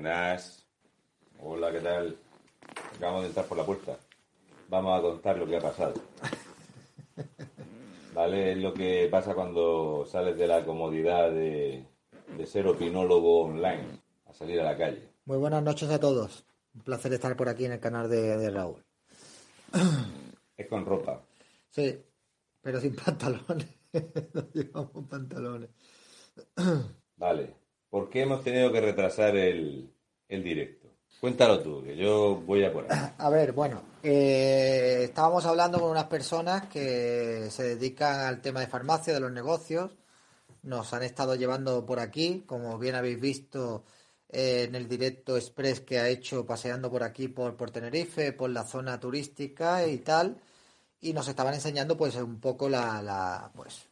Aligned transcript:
Buenas. 0.00 0.66
Hola, 1.40 1.70
¿qué 1.70 1.80
tal? 1.80 2.16
Acabamos 2.96 3.20
de 3.20 3.28
entrar 3.28 3.44
por 3.44 3.58
la 3.58 3.66
puerta. 3.66 3.98
Vamos 4.70 4.98
a 4.98 5.02
contar 5.02 5.36
lo 5.36 5.46
que 5.46 5.58
ha 5.58 5.60
pasado. 5.60 5.92
¿Vale? 8.14 8.52
Es 8.52 8.56
lo 8.56 8.72
que 8.72 9.08
pasa 9.10 9.34
cuando 9.34 10.06
sales 10.10 10.38
de 10.38 10.46
la 10.46 10.64
comodidad 10.64 11.30
de, 11.30 11.86
de 12.34 12.46
ser 12.46 12.66
opinólogo 12.66 13.42
online, 13.42 14.00
a 14.24 14.32
salir 14.32 14.58
a 14.62 14.64
la 14.72 14.78
calle. 14.78 15.06
Muy 15.26 15.36
buenas 15.36 15.62
noches 15.62 15.90
a 15.90 16.00
todos. 16.00 16.46
Un 16.74 16.80
placer 16.80 17.12
estar 17.12 17.36
por 17.36 17.50
aquí 17.50 17.66
en 17.66 17.72
el 17.72 17.80
canal 17.80 18.08
de, 18.08 18.38
de 18.38 18.50
Raúl. 18.50 18.82
Es 20.56 20.66
con 20.66 20.86
ropa. 20.86 21.20
Sí, 21.68 22.02
pero 22.62 22.80
sin 22.80 22.96
pantalones. 23.04 23.68
no 24.32 24.50
llevamos 24.54 25.06
pantalones. 25.10 25.68
Vale. 27.16 27.59
¿Por 27.90 28.08
qué 28.08 28.22
hemos 28.22 28.42
tenido 28.42 28.72
que 28.72 28.80
retrasar 28.80 29.36
el, 29.36 29.92
el 30.28 30.42
directo? 30.44 30.88
Cuéntalo 31.20 31.60
tú, 31.60 31.82
que 31.82 31.96
yo 31.96 32.36
voy 32.36 32.64
a 32.64 32.72
por 32.72 32.90
ahí. 32.90 32.98
A 33.18 33.28
ver, 33.28 33.52
bueno, 33.52 33.82
eh, 34.02 35.00
estábamos 35.02 35.44
hablando 35.44 35.78
con 35.78 35.90
unas 35.90 36.04
personas 36.04 36.68
que 36.68 37.48
se 37.50 37.74
dedican 37.74 38.20
al 38.20 38.40
tema 38.40 38.60
de 38.60 38.68
farmacia, 38.68 39.12
de 39.12 39.20
los 39.20 39.30
negocios. 39.30 39.90
Nos 40.62 40.94
han 40.94 41.02
estado 41.02 41.34
llevando 41.34 41.84
por 41.84 42.00
aquí, 42.00 42.44
como 42.46 42.78
bien 42.78 42.94
habéis 42.94 43.20
visto 43.20 43.84
eh, 44.30 44.64
en 44.68 44.74
el 44.76 44.88
directo 44.88 45.36
express 45.36 45.80
que 45.80 45.98
ha 45.98 46.08
hecho 46.08 46.46
paseando 46.46 46.90
por 46.90 47.02
aquí, 47.02 47.28
por, 47.28 47.54
por 47.56 47.70
Tenerife, 47.70 48.32
por 48.32 48.48
la 48.48 48.64
zona 48.64 48.98
turística 48.98 49.86
y 49.86 49.98
tal. 49.98 50.40
Y 51.02 51.12
nos 51.12 51.28
estaban 51.28 51.52
enseñando 51.52 51.98
pues 51.98 52.14
un 52.16 52.40
poco 52.40 52.68
la, 52.68 53.02
la 53.02 53.50
pues 53.54 53.89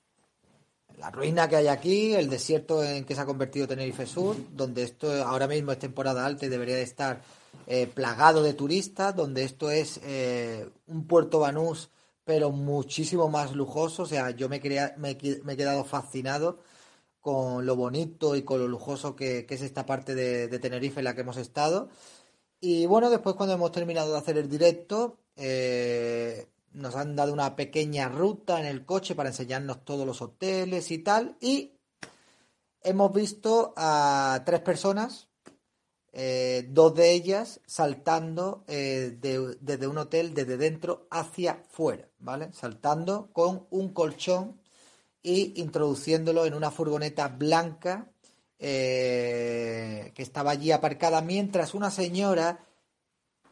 la 0.98 1.10
ruina 1.10 1.48
que 1.48 1.56
hay 1.56 1.68
aquí, 1.68 2.14
el 2.14 2.28
desierto 2.28 2.82
en 2.82 3.04
que 3.04 3.14
se 3.14 3.20
ha 3.20 3.26
convertido 3.26 3.68
Tenerife 3.68 4.06
Sur, 4.06 4.36
donde 4.54 4.82
esto 4.82 5.10
ahora 5.24 5.46
mismo 5.46 5.72
es 5.72 5.78
temporada 5.78 6.26
alta 6.26 6.46
y 6.46 6.48
debería 6.48 6.76
de 6.76 6.82
estar 6.82 7.22
eh, 7.66 7.86
plagado 7.86 8.42
de 8.42 8.54
turistas, 8.54 9.14
donde 9.14 9.44
esto 9.44 9.70
es 9.70 10.00
eh, 10.02 10.68
un 10.88 11.06
puerto 11.06 11.38
Banús, 11.38 11.90
pero 12.24 12.50
muchísimo 12.50 13.28
más 13.28 13.52
lujoso. 13.54 14.02
O 14.02 14.06
sea, 14.06 14.30
yo 14.30 14.48
me, 14.48 14.60
me, 14.96 15.10
he- 15.10 15.56
quedado 15.56 15.84
fascinado 15.84 16.58
con 17.20 17.64
lo 17.64 17.76
bonito 17.76 18.34
y 18.36 18.42
con 18.42 18.58
lo 18.60 18.68
lujoso 18.68 19.14
que, 19.14 19.46
es 19.48 19.62
esta 19.62 19.86
parte 19.86 20.14
de, 20.14 20.48
de 20.48 20.58
Tenerife 20.58 21.00
en 21.00 21.04
la 21.04 21.14
que 21.14 21.20
hemos 21.20 21.36
estado. 21.36 21.88
Y 22.60 22.86
bueno, 22.86 23.08
después 23.08 23.36
cuando 23.36 23.54
hemos 23.54 23.70
terminado 23.70 24.12
de 24.12 24.18
hacer 24.18 24.36
el 24.36 24.48
directo, 24.48 25.18
eh, 25.36 26.46
nos 26.78 26.96
han 26.96 27.14
dado 27.16 27.32
una 27.32 27.56
pequeña 27.56 28.08
ruta 28.08 28.58
en 28.60 28.66
el 28.66 28.84
coche 28.86 29.14
para 29.14 29.28
enseñarnos 29.30 29.84
todos 29.84 30.06
los 30.06 30.22
hoteles 30.22 30.90
y 30.90 30.98
tal. 30.98 31.36
Y 31.40 31.74
hemos 32.82 33.12
visto 33.12 33.74
a 33.76 34.42
tres 34.46 34.60
personas, 34.60 35.28
eh, 36.12 36.66
dos 36.70 36.94
de 36.94 37.12
ellas 37.12 37.60
saltando 37.66 38.64
eh, 38.66 39.16
de- 39.20 39.56
desde 39.60 39.86
un 39.86 39.98
hotel 39.98 40.32
desde 40.34 40.56
dentro 40.56 41.06
hacia 41.10 41.62
fuera, 41.68 42.08
¿vale? 42.18 42.50
Saltando 42.52 43.30
con 43.32 43.66
un 43.70 43.92
colchón 43.92 44.60
y 45.22 45.60
introduciéndolo 45.60 46.46
en 46.46 46.54
una 46.54 46.70
furgoneta 46.70 47.28
blanca 47.28 48.10
eh, 48.60 50.12
que 50.14 50.22
estaba 50.22 50.52
allí 50.52 50.72
aparcada 50.72 51.20
mientras 51.20 51.74
una 51.74 51.90
señora 51.90 52.64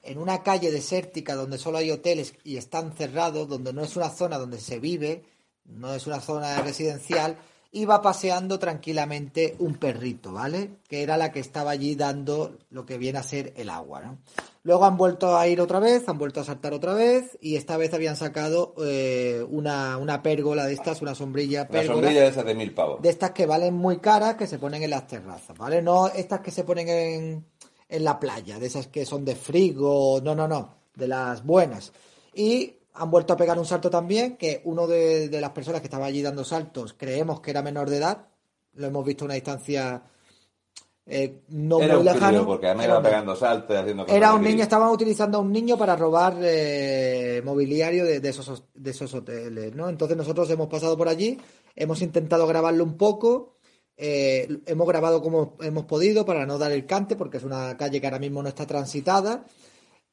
en 0.07 0.19
una 0.19 0.43
calle 0.43 0.71
desértica 0.71 1.35
donde 1.35 1.59
solo 1.59 1.79
hay 1.79 1.91
hoteles 1.91 2.35
y 2.45 2.57
están 2.57 2.93
cerrados, 2.93 3.49
donde 3.49 3.73
no 3.73 3.83
es 3.83 3.97
una 3.97 4.11
zona 4.11 4.39
donde 4.39 4.59
se 4.61 4.79
vive, 4.79 5.25
no 5.65 5.95
es 5.95 6.07
una 6.07 6.21
zona 6.21 6.61
residencial, 6.63 7.37
iba 7.73 8.01
paseando 8.01 8.59
tranquilamente 8.59 9.55
un 9.59 9.75
perrito, 9.75 10.33
¿vale? 10.33 10.79
Que 10.89 11.03
era 11.03 11.17
la 11.17 11.31
que 11.31 11.41
estaba 11.41 11.73
allí 11.73 11.95
dando 11.95 12.57
lo 12.71 12.87
que 12.87 12.97
viene 12.97 13.19
a 13.19 13.23
ser 13.23 13.53
el 13.57 13.69
agua, 13.69 14.01
¿no? 14.01 14.19
Luego 14.63 14.85
han 14.85 14.97
vuelto 14.97 15.37
a 15.37 15.47
ir 15.47 15.61
otra 15.61 15.79
vez, 15.79 16.09
han 16.09 16.19
vuelto 16.19 16.41
a 16.41 16.45
saltar 16.45 16.73
otra 16.73 16.93
vez 16.93 17.39
y 17.41 17.55
esta 17.55 17.77
vez 17.77 17.95
habían 17.95 18.17
sacado 18.17 18.75
eh, 18.85 19.45
una, 19.49 19.97
una 19.97 20.23
pérgola 20.23 20.67
de 20.67 20.73
estas, 20.73 21.03
una 21.03 21.15
sombrilla 21.15 21.69
Una 21.71 21.85
sombrilla 21.85 22.23
de 22.23 22.29
esas 22.29 22.45
de 22.45 22.55
mil 22.55 22.75
pavos. 22.75 23.01
de 23.01 23.11
estas 23.11 23.31
que 23.31 23.47
valen 23.47 23.75
muy 23.75 23.99
caras 23.99 24.35
que 24.35 24.47
se 24.47 24.59
ponen 24.59 24.83
en 24.83 24.91
las 24.91 25.07
terrazas, 25.07 25.57
¿vale? 25.57 25.83
No 25.83 26.09
estas 26.09 26.41
que 26.41 26.51
se 26.51 26.65
ponen 26.65 26.89
en, 26.89 27.47
en 27.89 28.05
la 28.05 28.19
playa, 28.19 28.59
de 28.59 28.67
esas 28.67 28.89
que 28.89 29.07
son 29.07 29.25
de 29.25 29.37
frigo, 29.37 30.21
no, 30.23 30.35
no, 30.35 30.49
no, 30.49 30.75
de 30.95 31.09
las 31.09 31.45
buenas. 31.45 31.93
Y 32.35 32.75
han 32.95 33.11
vuelto 33.11 33.33
a 33.33 33.37
pegar 33.37 33.59
un 33.59 33.67
salto 33.67 33.91
también, 33.91 34.37
que 34.37 34.63
uno 34.65 34.87
de, 34.87 35.29
de 35.29 35.41
las 35.41 35.51
personas 35.51 35.81
que 35.81 35.87
estaba 35.87 36.07
allí 36.07 36.23
dando 36.23 36.45
saltos 36.45 36.95
creemos 36.95 37.41
que 37.41 37.51
era 37.51 37.63
menor 37.63 37.91
de 37.91 37.99
edad, 37.99 38.27
lo 38.75 38.87
hemos 38.87 39.05
visto 39.05 39.25
a 39.25 39.27
una 39.27 39.35
distancia 39.35 40.03
eh, 41.09 41.43
no 41.51 41.81
Era 41.81 41.95
muy 41.95 42.05
lejana. 42.05 42.45
porque 42.45 42.67
además 42.67 42.87
Era 42.87 43.03
pegando 43.03 43.37
saltos 43.37 43.77
haciendo 43.77 44.03
cosas 44.03 44.17
era 44.17 44.35
un 44.35 44.43
niño, 44.43 44.65
estaban 44.65 44.91
utilizando 44.91 45.39
a 45.39 45.41
un 45.41 45.53
niño 45.53 45.79
para 45.79 45.95
robar 45.95 46.37
eh, 46.43 47.41
mobiliario 47.45 48.05
de, 48.05 48.19
de 48.19 48.29
esos, 48.29 48.65
de 48.75 48.91
esos 48.91 49.15
hoteles, 49.15 49.73
¿no? 49.77 49.89
Entonces 49.89 50.17
nosotros 50.17 50.51
hemos 50.51 50.67
pasado 50.67 50.97
por 50.99 51.09
allí, 51.09 51.39
hemos 51.77 52.03
intentado 52.03 52.45
grabarlo 52.49 52.83
un 52.83 52.97
poco, 52.97 53.56
eh, 53.97 54.61
hemos 54.67 54.87
grabado 54.87 55.23
como 55.23 55.57
hemos 55.61 55.85
podido 55.85 56.25
para 56.27 56.47
no 56.47 56.59
dar 56.59 56.73
el 56.73 56.87
cante, 56.87 57.17
porque 57.17 57.39
es 57.39 57.45
una 57.45 57.77
calle 57.77 58.01
que 58.01 58.07
ahora 58.07 58.19
mismo 58.19 58.43
no 58.43 58.49
está 58.49 58.67
transitada. 58.67 59.45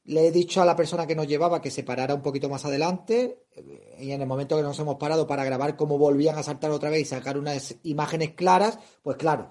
Le 0.06 0.28
he 0.28 0.32
dicho 0.32 0.62
a 0.62 0.66
la 0.66 0.76
persona 0.76 1.08
que 1.08 1.16
nos 1.16 1.28
llevaba 1.28 1.62
que 1.62 1.72
se 1.72 1.84
parara 1.84 2.14
un 2.14 2.22
poquito 2.22 2.50
más 2.50 2.66
adelante 2.66 3.46
eh, 3.56 3.98
y 4.00 4.12
en 4.12 4.22
el 4.22 4.28
momento 4.28 4.58
que 4.58 4.64
nos 4.64 4.80
hemos 4.80 4.96
parado 4.96 5.28
para 5.28 5.46
grabar 5.46 5.76
cómo 5.78 5.98
volvían 5.98 6.38
a 6.38 6.44
saltar 6.44 6.72
otra 6.72 6.90
vez 6.90 7.02
y 7.02 7.06
sacar 7.06 7.38
unas 7.38 7.76
imágenes 7.84 8.32
claras, 8.32 8.80
pues 9.02 9.18
claro, 9.18 9.50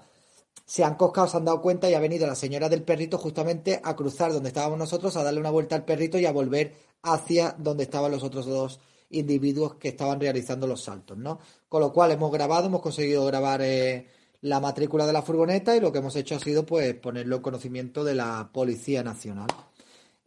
se 0.65 0.83
han 0.83 0.95
coscado, 0.95 1.27
se 1.27 1.37
han 1.37 1.45
dado 1.45 1.61
cuenta 1.61 1.89
y 1.89 1.93
ha 1.93 1.99
venido 1.99 2.27
la 2.27 2.35
señora 2.35 2.69
del 2.69 2.83
perrito 2.83 3.17
justamente 3.17 3.81
a 3.83 3.95
cruzar 3.95 4.31
donde 4.31 4.49
estábamos 4.49 4.77
nosotros, 4.77 5.15
a 5.17 5.23
darle 5.23 5.39
una 5.39 5.51
vuelta 5.51 5.75
al 5.75 5.85
perrito 5.85 6.17
y 6.19 6.25
a 6.25 6.31
volver 6.31 6.75
hacia 7.01 7.55
donde 7.57 7.83
estaban 7.83 8.11
los 8.11 8.23
otros 8.23 8.45
dos 8.45 8.79
individuos 9.09 9.75
que 9.75 9.89
estaban 9.89 10.19
realizando 10.19 10.67
los 10.67 10.83
saltos, 10.83 11.17
¿no? 11.17 11.39
Con 11.69 11.81
lo 11.81 11.93
cual 11.93 12.11
hemos 12.11 12.31
grabado, 12.31 12.67
hemos 12.67 12.81
conseguido 12.81 13.25
grabar 13.25 13.61
eh, 13.61 14.07
la 14.43 14.59
matrícula 14.59 15.05
de 15.07 15.13
la 15.13 15.21
furgoneta 15.21 15.75
y 15.75 15.79
lo 15.79 15.91
que 15.91 15.99
hemos 15.99 16.15
hecho 16.15 16.35
ha 16.35 16.39
sido 16.39 16.65
pues 16.65 16.93
ponerlo 16.95 17.37
en 17.37 17.41
conocimiento 17.41 18.03
de 18.03 18.13
la 18.15 18.49
Policía 18.53 19.03
Nacional. 19.03 19.47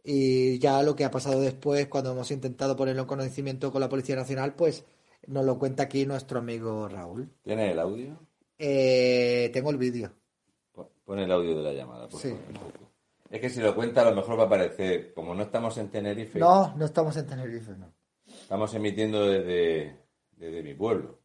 Y 0.03 0.57
ya 0.59 0.81
lo 0.83 0.95
que 0.95 1.05
ha 1.05 1.11
pasado 1.11 1.39
después, 1.41 1.87
cuando 1.87 2.11
hemos 2.13 2.31
intentado 2.31 2.75
ponerlo 2.75 3.01
en 3.03 3.07
conocimiento 3.07 3.71
con 3.71 3.81
la 3.81 3.89
Policía 3.89 4.15
Nacional, 4.15 4.53
pues 4.55 4.85
nos 5.27 5.45
lo 5.45 5.59
cuenta 5.59 5.83
aquí 5.83 6.05
nuestro 6.05 6.39
amigo 6.39 6.87
Raúl. 6.87 7.29
¿Tienes 7.43 7.71
el 7.73 7.79
audio? 7.79 8.17
Eh, 8.57 9.49
tengo 9.53 9.69
el 9.69 9.77
vídeo. 9.77 10.11
Pon- 10.73 11.19
el 11.19 11.31
audio 11.31 11.57
de 11.57 11.63
la 11.63 11.73
llamada, 11.73 12.07
por 12.09 12.19
Sí. 12.19 12.29
favor, 12.29 12.43
un 12.47 12.53
poco. 12.55 12.91
Es 13.29 13.41
que 13.41 13.49
si 13.49 13.59
lo 13.59 13.75
cuenta 13.75 14.01
a 14.01 14.09
lo 14.09 14.15
mejor 14.15 14.39
va 14.39 14.43
a 14.43 14.45
aparecer, 14.47 15.13
como 15.13 15.35
no 15.35 15.43
estamos 15.43 15.77
en 15.77 15.89
Tenerife, 15.89 16.39
No, 16.39 16.73
no 16.75 16.85
estamos 16.85 17.15
en 17.17 17.27
Tenerife, 17.27 17.73
no. 17.77 17.93
estamos 18.25 18.73
emitiendo 18.73 19.25
desde, 19.27 19.99
desde 20.37 20.63
mi 20.63 20.73
pueblo. 20.73 21.19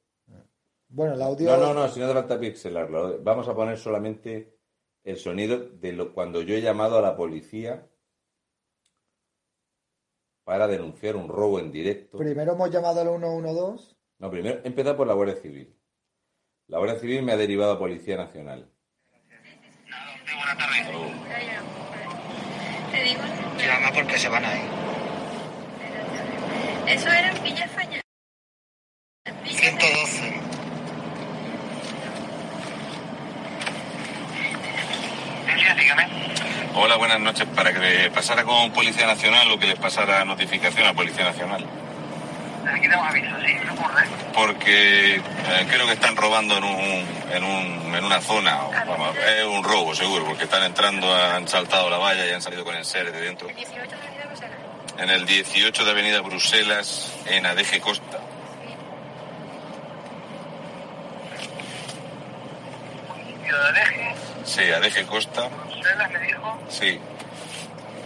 Bueno, 0.93 1.15
el 1.15 1.23
audio. 1.23 1.51
No, 1.51 1.57
no, 1.57 1.73
no, 1.75 1.89
si 1.89 1.99
no 1.99 2.05
hace 2.05 2.15
falta 2.15 2.39
pixelarlo. 2.39 3.19
Vamos 3.23 3.49
a 3.49 3.55
poner 3.55 3.79
solamente 3.79 4.59
el 5.03 5.17
sonido 5.17 5.59
de 5.59 5.93
lo, 5.93 6.13
cuando 6.13 6.43
yo 6.43 6.55
he 6.55 6.61
llamado 6.61 6.99
a 6.99 7.01
la 7.03 7.17
policía 7.17 7.89
para 10.45 10.67
denunciar 10.69 11.17
un 11.17 11.29
robo 11.31 11.59
en 11.61 11.73
directo. 11.73 12.19
Primero 12.19 12.53
hemos 12.53 12.71
llamado 12.71 13.01
al 13.01 13.09
112. 13.09 13.97
No, 14.19 14.31
primero 14.31 14.61
he 14.63 14.69
empezado 14.69 14.99
por 14.99 15.07
la 15.07 15.15
Guardia 15.15 15.37
Civil. 15.37 15.75
La 16.67 16.77
Guardia 16.77 17.01
Civil 17.01 17.23
me 17.23 17.33
ha 17.33 17.37
derivado 17.39 17.73
a 17.73 17.79
Policía 17.79 18.19
Nacional. 18.19 18.71
Te 22.91 23.03
digo, 23.03 23.23
Llama 23.57 23.93
porque 23.95 24.19
se 24.19 24.29
van 24.29 24.45
a 24.45 24.55
ir. 24.55 24.71
eso 26.89 27.09
era 27.09 27.33
en 27.35 27.43
Villa 27.43 27.65
España. 27.65 28.01
Villa 29.43 29.71
112. 29.79 30.43
dígame. 35.77 36.05
Hola, 36.75 36.97
buenas 36.97 37.21
noches. 37.21 37.47
Para 37.55 37.73
que 37.73 37.79
le 37.79 38.11
pasara 38.11 38.45
con 38.45 38.73
Policía 38.73 39.07
Nacional 39.07 39.51
o 39.51 39.59
que 39.59 39.67
les 39.67 39.79
pasara 39.79 40.25
notificación 40.25 40.87
a 40.87 40.95
Policía 40.95 41.25
Nacional. 41.25 41.67
Aquí 42.67 42.83
tenemos 42.83 43.07
aviso, 43.07 43.37
sí, 43.45 43.55
no 43.67 43.75
ocurre. 43.75 44.05
Porque 44.33 45.17
eh, 45.17 45.67
creo 45.69 45.87
que 45.87 45.93
están 45.93 46.17
robando 46.17 46.57
en, 46.57 46.65
un, 46.65 47.07
en, 47.31 47.45
un, 47.45 47.95
en 47.95 48.05
una 48.05 48.21
zona. 48.23 48.65
o, 48.65 48.71
vamos, 48.71 49.17
es 49.17 49.45
un 49.45 49.63
robo, 49.63 49.95
seguro, 49.95 50.25
porque 50.25 50.45
están 50.45 50.63
entrando, 50.63 51.15
han 51.15 51.47
saltado 51.47 51.91
la 51.91 51.99
valla 51.99 52.27
y 52.27 52.31
han 52.31 52.41
salido 52.41 52.65
con 52.65 52.75
el 52.75 52.87
ser 52.87 53.13
de 53.13 53.21
dentro. 53.21 53.49
El 53.49 53.57
18 53.57 53.85
de 53.85 53.91
Avenida 53.91 54.31
Bruselas. 54.31 54.99
En 54.99 55.11
el 55.11 55.27
18 55.27 55.85
de 55.85 55.91
Avenida 55.91 56.21
Bruselas, 56.21 57.13
en 57.27 57.47
Adeje 57.47 57.81
Costa. 57.81 58.19
Sí, 64.45 64.63
Adeje 64.71 65.05
Costa. 65.05 65.49
Bruselas 65.83 66.11
me 66.13 66.21
dijo. 66.21 66.63
Sí. 66.69 67.01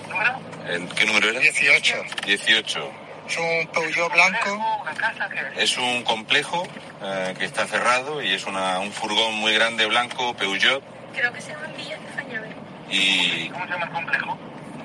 ¿Número? 0.08 0.40
¿En 0.69 0.88
¿Qué 0.88 1.05
número 1.05 1.28
era? 1.28 1.40
18. 1.40 1.94
18. 2.25 2.90
Es 3.28 3.37
un 3.37 3.67
Peugeot 3.69 4.12
blanco. 4.12 4.55
Una 4.82 4.94
casa 4.94 5.28
que 5.28 5.62
Es 5.62 5.76
un 5.76 6.02
complejo 6.05 6.67
eh, 7.02 7.34
que 7.38 7.44
está 7.44 7.67
cerrado 7.67 8.23
y 8.23 8.32
es 8.32 8.46
una, 8.46 8.78
un 8.78 8.93
furgón 8.93 9.34
muy 9.34 9.52
grande 9.52 9.84
blanco 9.87 10.34
Peugeot 10.34 10.82
Creo 11.14 11.32
que 11.32 11.40
se 11.40 11.52
llama 11.52 11.67
Villa 11.76 11.96
España. 12.08 12.43
Y 12.90 13.49
¿Cómo 13.50 13.64
se 13.67 13.73
llama 13.73 13.84
el 13.87 13.93
complejo? 13.93 14.38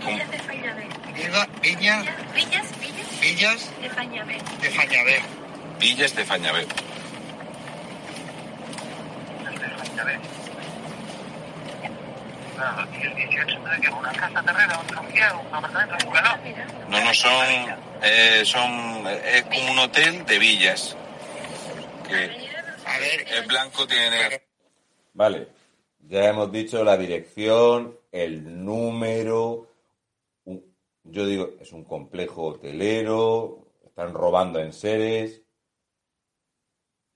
Villas 0.06 0.32
de 0.32 0.40
Fañabé. 0.40 0.88
Viva, 1.14 1.48
Viña, 1.62 2.04
Villas, 2.34 2.80
villas 2.80 3.22
Villas 3.22 3.82
de 3.82 3.90
Fañabé. 3.90 4.38
de 4.62 4.70
Fañabé. 4.70 5.22
Villas 5.80 6.16
de 6.16 6.26
Fañabé. 6.26 6.66
De 9.42 9.70
Fañabé. 9.78 10.41
Claro, 12.62 12.88
y 12.92 13.02
el 13.08 13.16
18 13.16 13.46
tendrá 13.48 13.80
que 13.82 13.90
una 13.90 14.12
casa 14.14 14.44
terrera, 14.44 14.80
un 14.80 14.88
familiar, 14.90 15.36
un 15.36 15.48
apartamento, 15.56 16.08
un 16.08 16.14
calor. 16.14 16.40
Mira, 16.44 16.68
No, 16.90 17.04
no 17.04 17.14
son, 17.16 17.46
eh, 18.04 18.44
son, 18.46 19.08
es 19.08 19.42
como 19.46 19.72
un 19.72 19.80
hotel 19.80 20.24
de 20.28 20.38
villas. 20.38 20.96
Que 22.08 22.16
Avenida 22.26 22.78
A 22.86 23.00
ver, 23.00 23.26
el 23.34 23.48
blanco 23.48 23.88
tiene, 23.88 24.44
Vale, 25.14 25.48
ya 26.02 26.26
hemos 26.30 26.52
dicho 26.52 26.84
la 26.84 26.98
dirección, 26.98 27.98
el 28.12 28.64
número. 28.64 29.68
un- 30.46 30.64
yo 31.04 31.26
digo, 31.26 31.54
es 31.60 31.72
un 31.74 31.84
complejo 31.84 32.44
hotelero, 32.44 33.66
están 33.84 34.14
robando 34.14 34.60
en 34.60 34.72
seres. 34.72 35.42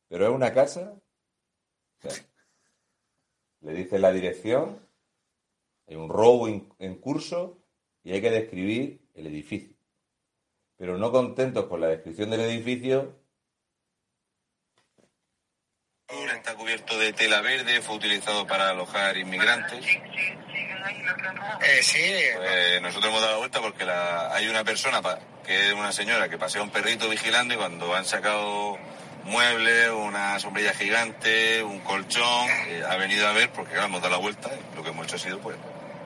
Pero 0.09 0.25
es 0.25 0.31
una 0.31 0.51
casa. 0.53 0.94
O 0.95 2.01
sea, 2.09 2.24
le 3.62 3.74
dice 3.74 4.00
la 4.00 4.12
dirección, 4.12 4.84
hay 5.87 5.95
un 5.95 6.09
robo 6.09 6.47
en, 6.47 6.73
en 6.79 6.95
curso 6.95 7.59
y 8.03 8.11
hay 8.13 8.21
que 8.21 8.31
describir 8.31 9.01
el 9.13 9.27
edificio. 9.27 9.75
Pero 10.77 10.97
no 10.97 11.11
contentos 11.11 11.65
con 11.65 11.81
la 11.81 11.87
descripción 11.87 12.29
del 12.29 12.41
edificio, 12.41 13.15
está 16.35 16.55
cubierto 16.55 16.99
de 16.99 17.13
tela 17.13 17.41
verde, 17.41 17.81
fue 17.81 17.95
utilizado 17.95 18.45
para 18.45 18.69
alojar 18.69 19.17
inmigrantes. 19.17 19.83
Eh, 21.61 21.81
sí, 21.81 22.13
Pues 22.35 22.81
nosotros 22.81 23.09
hemos 23.09 23.21
dado 23.21 23.31
la 23.33 23.37
vuelta 23.39 23.61
porque 23.61 23.85
la- 23.85 24.33
hay 24.35 24.47
una 24.47 24.63
persona 24.63 25.01
pa- 25.01 25.19
que 25.43 25.67
es 25.69 25.73
una 25.73 25.91
señora 25.91 26.29
que 26.29 26.37
pasea 26.37 26.61
un 26.61 26.69
perrito 26.69 27.09
vigilando 27.09 27.53
y 27.55 27.57
cuando 27.57 27.95
han 27.95 28.05
sacado 28.05 28.77
muebles, 29.23 29.89
una 29.89 30.37
sombrilla 30.39 30.73
gigante, 30.73 31.63
un 31.63 31.79
colchón, 31.79 32.47
eh, 32.67 32.83
ha 32.87 32.95
venido 32.97 33.27
a 33.27 33.31
ver 33.33 33.49
porque 33.51 33.71
claro, 33.71 33.87
hemos 33.87 34.01
dado 34.01 34.13
la 34.15 34.21
vuelta 34.21 34.51
y 34.53 34.75
lo 34.75 34.83
que 34.83 34.89
hemos 34.89 35.07
hecho 35.07 35.15
ha 35.15 35.19
sido 35.19 35.39
pues 35.39 35.57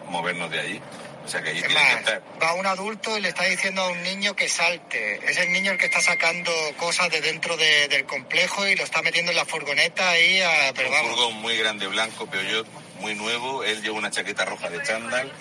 movernos 0.10 0.50
de 0.52 0.60
allí. 0.60 0.82
O 1.26 1.28
sea 1.32 1.44
que 1.44 1.50
allí 1.52 1.60
Es 1.60 1.68
tiene 1.68 1.82
que 1.82 1.94
estar. 2.00 2.24
va 2.42 2.54
un 2.54 2.66
adulto 2.66 3.16
y 3.18 3.22
le 3.22 3.30
está 3.30 3.44
diciendo 3.46 3.82
a 3.84 3.90
un 3.90 4.02
niño 4.02 4.36
que 4.36 4.50
salte. 4.50 5.20
Es 5.30 5.38
el 5.38 5.52
niño 5.52 5.72
el 5.74 5.78
que 5.78 5.86
está 5.86 6.02
sacando 6.02 6.52
cosas 6.78 7.10
de 7.12 7.22
dentro 7.22 7.56
de- 7.56 7.88
del 7.88 8.06
complejo 8.06 8.66
y 8.68 8.76
lo 8.76 8.84
está 8.84 9.02
metiendo 9.04 9.32
en 9.32 9.38
la 9.38 9.46
furgoneta 9.46 10.10
ahí. 10.10 10.42
a- 10.42 10.74
pero 10.76 10.90
Un 10.90 10.96
vamos. 10.96 11.12
furgón 11.12 11.34
muy 11.42 11.56
grande, 11.58 11.86
blanco, 11.88 12.26
Peugeot, 12.26 12.66
muy 13.00 13.14
nuevo. 13.16 13.64
Él 13.64 13.82
lleva 13.84 13.98
una 13.98 14.10
chaqueta 14.10 14.46
roja 14.46 14.70
de 14.70 14.82
chándal. 14.82 15.32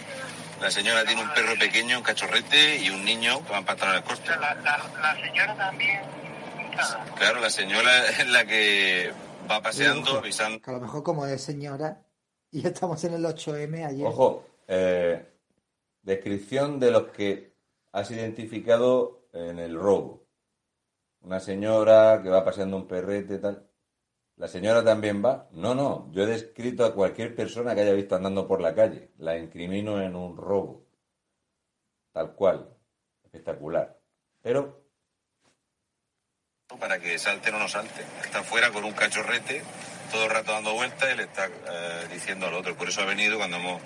La 0.60 0.70
señora 0.70 1.04
tiene 1.04 1.22
un 1.22 1.32
perro 1.32 1.56
pequeño, 1.58 1.98
un 1.98 2.04
cachorrete 2.04 2.76
y 2.78 2.90
un 2.90 3.04
niño 3.04 3.42
que 3.46 3.52
va 3.52 3.58
en 3.58 3.64
pantalones 3.64 4.02
cortos. 4.02 4.28
La, 4.28 4.54
la- 4.56 4.90
la 5.00 5.14
señora 5.24 5.56
también. 5.56 6.00
Claro, 7.16 7.40
la 7.40 7.50
señora 7.50 8.08
es 8.08 8.26
la 8.28 8.44
que 8.44 9.12
va 9.50 9.60
paseando, 9.62 10.18
avisando. 10.18 10.60
Que 10.60 10.70
a 10.70 10.74
lo 10.74 10.80
mejor 10.80 11.02
como 11.02 11.26
es 11.26 11.42
señora 11.42 12.02
y 12.50 12.66
estamos 12.66 13.02
en 13.04 13.14
el 13.14 13.24
8M 13.24 13.84
ayer. 13.86 14.06
Ojo, 14.06 14.44
eh, 14.68 15.26
descripción 16.02 16.78
de 16.78 16.90
los 16.90 17.08
que 17.08 17.54
has 17.92 18.10
identificado 18.10 19.28
en 19.32 19.58
el 19.58 19.76
robo. 19.76 20.26
Una 21.22 21.40
señora 21.40 22.20
que 22.22 22.28
va 22.28 22.44
paseando 22.44 22.76
un 22.76 22.86
perrete 22.86 23.38
tal. 23.38 23.68
¿La 24.36 24.46
señora 24.46 24.84
también 24.84 25.24
va? 25.24 25.48
No, 25.50 25.74
no. 25.74 26.08
Yo 26.12 26.22
he 26.22 26.26
descrito 26.26 26.84
a 26.84 26.94
cualquier 26.94 27.34
persona 27.34 27.74
que 27.74 27.80
haya 27.80 27.92
visto 27.92 28.14
andando 28.14 28.46
por 28.46 28.60
la 28.60 28.74
calle. 28.74 29.10
La 29.18 29.36
incrimino 29.36 30.00
en 30.00 30.14
un 30.14 30.36
robo. 30.36 30.86
Tal 32.12 32.34
cual. 32.34 32.72
Espectacular. 33.24 33.98
Pero 34.40 34.88
para 36.76 36.98
que 36.98 37.18
salte 37.18 37.50
o 37.50 37.58
no 37.58 37.68
salte. 37.68 38.04
Está 38.22 38.42
fuera 38.42 38.70
con 38.70 38.84
un 38.84 38.92
cachorrete, 38.92 39.62
todo 40.10 40.24
el 40.24 40.30
rato 40.30 40.52
dando 40.52 40.74
vueltas 40.74 41.08
y 41.12 41.16
le 41.16 41.22
está 41.24 41.46
eh, 41.46 42.08
diciendo 42.12 42.46
al 42.46 42.54
otro. 42.54 42.74
Por 42.76 42.88
eso 42.88 43.02
ha 43.02 43.04
venido 43.04 43.38
cuando 43.38 43.56
hemos 43.56 43.80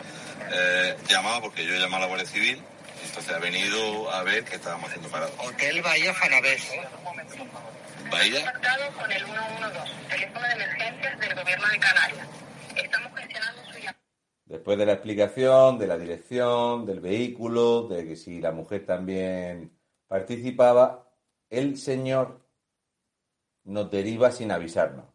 eh, 0.53 0.97
llamado, 1.09 1.43
porque 1.43 1.65
yo 1.65 1.75
he 1.75 1.79
llamado 1.79 1.97
a 1.97 2.01
la 2.01 2.07
Guardia 2.07 2.27
Civil, 2.27 2.63
entonces 3.05 3.35
ha 3.35 3.39
venido 3.39 4.11
a 4.11 4.23
ver 4.23 4.45
qué 4.45 4.57
estábamos 4.57 4.89
haciendo 4.89 5.09
parados. 5.09 5.35
Hotel 5.39 5.83
Bahía 5.83 6.15
Fanabés. 6.15 6.69
Bahía, 8.11 8.45
Contactado 8.45 8.93
con 8.99 9.11
el 9.11 9.25
112, 9.25 9.93
teléfono 10.11 10.47
de 10.47 10.53
emergencias 10.53 11.21
del 11.21 11.35
gobierno 11.35 11.69
de 11.69 11.79
Canarias. 11.79 12.29
Estamos 12.77 13.19
gestionando 13.19 13.63
su 13.65 13.79
llamada. 13.79 13.99
después 14.45 14.79
de 14.79 14.87
la 14.87 14.93
explicación, 14.93 15.79
de 15.79 15.87
la 15.87 15.97
dirección, 15.97 16.87
del 16.87 17.01
vehículo, 17.01 17.89
de 17.89 18.07
que 18.07 18.17
si 18.17 18.41
la 18.41 18.53
mujer 18.53 18.85
también 18.85 19.79
participaba, 20.09 21.09
el 21.49 21.79
señor 21.79 22.43
nos 23.65 23.91
deriva 23.91 24.31
sin 24.31 24.51
avisarnos 24.51 25.12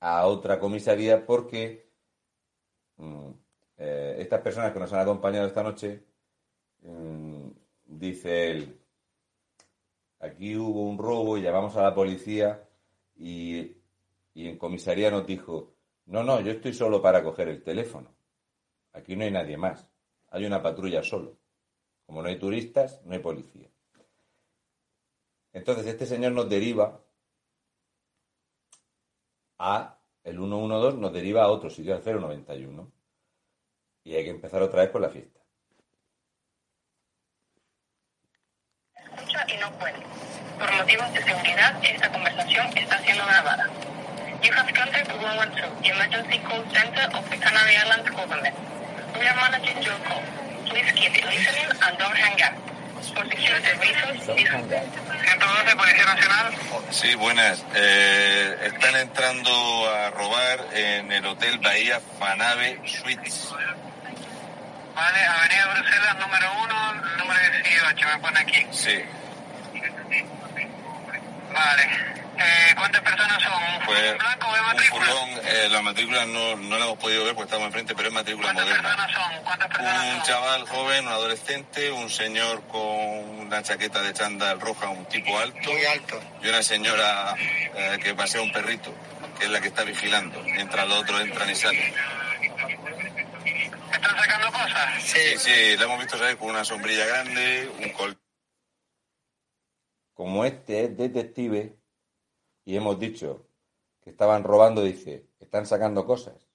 a 0.00 0.26
otra 0.26 0.58
comisaría 0.58 1.24
porque 1.24 1.90
mm, 2.96 3.30
eh, 3.78 4.16
estas 4.18 4.40
personas 4.40 4.72
que 4.72 4.80
nos 4.80 4.92
han 4.92 5.00
acompañado 5.00 5.46
esta 5.46 5.62
noche, 5.62 6.04
mm, 6.82 7.48
dice 7.84 8.50
él, 8.50 8.80
aquí 10.20 10.56
hubo 10.56 10.88
un 10.88 10.98
robo 10.98 11.36
y 11.36 11.42
llamamos 11.42 11.76
a 11.76 11.82
la 11.82 11.94
policía 11.94 12.68
y, 13.16 13.76
y 14.34 14.48
en 14.48 14.58
comisaría 14.58 15.10
nos 15.10 15.26
dijo, 15.26 15.74
no, 16.06 16.24
no, 16.24 16.40
yo 16.40 16.52
estoy 16.52 16.72
solo 16.72 17.00
para 17.00 17.22
coger 17.22 17.48
el 17.48 17.62
teléfono. 17.62 18.12
Aquí 18.92 19.14
no 19.14 19.24
hay 19.24 19.30
nadie 19.30 19.56
más. 19.56 19.88
Hay 20.30 20.44
una 20.44 20.62
patrulla 20.62 21.02
solo. 21.02 21.36
Como 22.06 22.22
no 22.22 22.28
hay 22.28 22.38
turistas, 22.38 23.00
no 23.04 23.12
hay 23.12 23.20
policía. 23.20 23.68
Entonces 25.52 25.86
este 25.86 26.06
señor 26.06 26.32
nos 26.32 26.48
deriva 26.48 27.00
a 29.60 29.98
el 30.24 30.36
112, 30.36 30.96
nos 30.96 31.12
deriva 31.12 31.42
a 31.42 31.48
otro 31.48 31.70
sitio, 31.70 31.94
al 31.94 32.02
091. 32.02 32.90
Y 34.04 34.14
hay 34.16 34.24
que 34.24 34.30
empezar 34.30 34.62
otra 34.62 34.80
vez 34.80 34.90
con 34.90 35.02
la 35.02 35.10
fiesta. 35.10 35.40
Escucha 38.96 39.44
y 39.48 39.58
no 39.58 39.70
puede. 39.78 40.00
Por 40.58 40.72
motivos 40.72 41.12
de 41.12 41.22
seguridad, 41.22 41.78
esta 41.84 42.10
conversación 42.10 42.66
está 42.76 42.98
siendo 43.00 43.24
grabada. 43.26 43.66
You 44.42 44.52
have 44.52 44.72
contacted 44.72 45.20
112, 45.20 45.82
the 45.82 45.88
emergency 45.90 46.38
call 46.38 46.64
center 46.72 47.04
of 47.14 47.28
the 47.28 47.36
Canary 47.36 47.76
Islands 47.76 48.10
government. 48.10 48.56
We 49.18 49.26
are 49.26 49.36
managing 49.36 49.82
your 49.82 49.98
call. 50.08 50.22
Please 50.64 50.90
keep 50.92 51.12
listening 51.12 51.68
and 51.68 51.98
don't 51.98 52.16
hang 52.16 52.40
up. 52.40 52.69
Security 53.02 53.72
reasons, 53.80 54.26
this 54.26 54.48
112 54.48 55.76
Policía 55.76 56.04
Nacional. 56.04 56.52
sí, 56.90 57.14
buenas. 57.14 57.64
Eh, 57.74 58.56
están 58.72 58.96
entrando 58.96 59.50
a 59.94 60.10
robar 60.10 60.66
en 60.74 61.10
el 61.12 61.24
Hotel 61.26 61.58
Bahía 61.58 62.00
Fanave 62.18 62.80
Suites. 62.86 63.48
Vale, 64.94 65.20
Avenida 65.24 65.66
Bruselas, 65.74 66.16
número 66.20 66.46
1, 66.64 66.94
número 67.18 67.40
18, 67.64 68.06
me 68.08 68.18
pone 68.18 68.40
aquí. 68.40 68.66
Sí, 68.72 69.02
Vale. 71.52 72.19
Eh, 72.38 72.74
¿Cuántas 72.76 73.02
personas 73.02 73.42
son? 73.42 73.52
¿Un 73.52 73.84
pues 73.86 73.98
furgón 73.98 74.18
blanco 74.18 74.52
de 74.54 74.60
un 74.60 74.66
matrícula? 74.66 75.04
furgón, 75.06 75.30
eh, 75.44 75.68
la 75.70 75.82
matrícula 75.82 76.26
no, 76.26 76.56
no 76.56 76.78
la 76.78 76.84
hemos 76.86 76.98
podido 76.98 77.24
ver 77.24 77.34
porque 77.34 77.46
estamos 77.48 77.66
enfrente, 77.66 77.94
pero 77.94 78.08
es 78.08 78.14
matrícula 78.14 78.46
¿Cuántas 78.52 78.64
moderna. 78.66 78.82
personas 78.88 79.12
son? 79.12 79.42
¿Cuántas 79.44 79.68
personas 79.68 80.04
Un 80.04 80.10
son? 80.12 80.22
chaval 80.22 80.68
joven, 80.68 81.06
un 81.06 81.12
adolescente, 81.12 81.90
un 81.92 82.10
señor 82.10 82.62
con 82.68 82.80
una 82.80 83.62
chaqueta 83.62 84.00
de 84.02 84.12
chándal 84.14 84.60
roja, 84.60 84.88
un 84.88 85.04
tipo 85.06 85.38
alto, 85.38 85.70
Muy 85.72 85.84
alto. 85.84 86.20
y 86.42 86.48
una 86.48 86.62
señora 86.62 87.34
eh, 87.74 87.98
que 88.02 88.14
pasea 88.14 88.40
un 88.40 88.52
perrito, 88.52 88.94
que 89.38 89.44
es 89.46 89.50
la 89.50 89.60
que 89.60 89.68
está 89.68 89.84
vigilando, 89.84 90.40
mientras 90.42 90.88
los 90.88 90.98
otros 90.98 91.20
entran 91.20 91.50
y 91.50 91.54
salen. 91.54 91.92
¿Están 93.92 94.16
sacando 94.16 94.52
cosas? 94.52 95.02
Sí, 95.02 95.36
sí, 95.36 95.76
la 95.76 95.84
hemos 95.84 95.98
visto 95.98 96.16
salir 96.16 96.36
con 96.38 96.48
una 96.50 96.64
sombrilla 96.64 97.04
grande, 97.06 97.70
un 97.80 97.90
col... 97.90 98.16
Como 100.14 100.44
este 100.44 100.84
es 100.84 100.96
detective 100.96 101.76
y 102.70 102.76
hemos 102.76 103.00
dicho 103.00 103.46
que 104.00 104.10
estaban 104.10 104.44
robando, 104.44 104.80
dice, 104.82 105.26
están 105.40 105.66
sacando 105.66 106.06
cosas. 106.06 106.46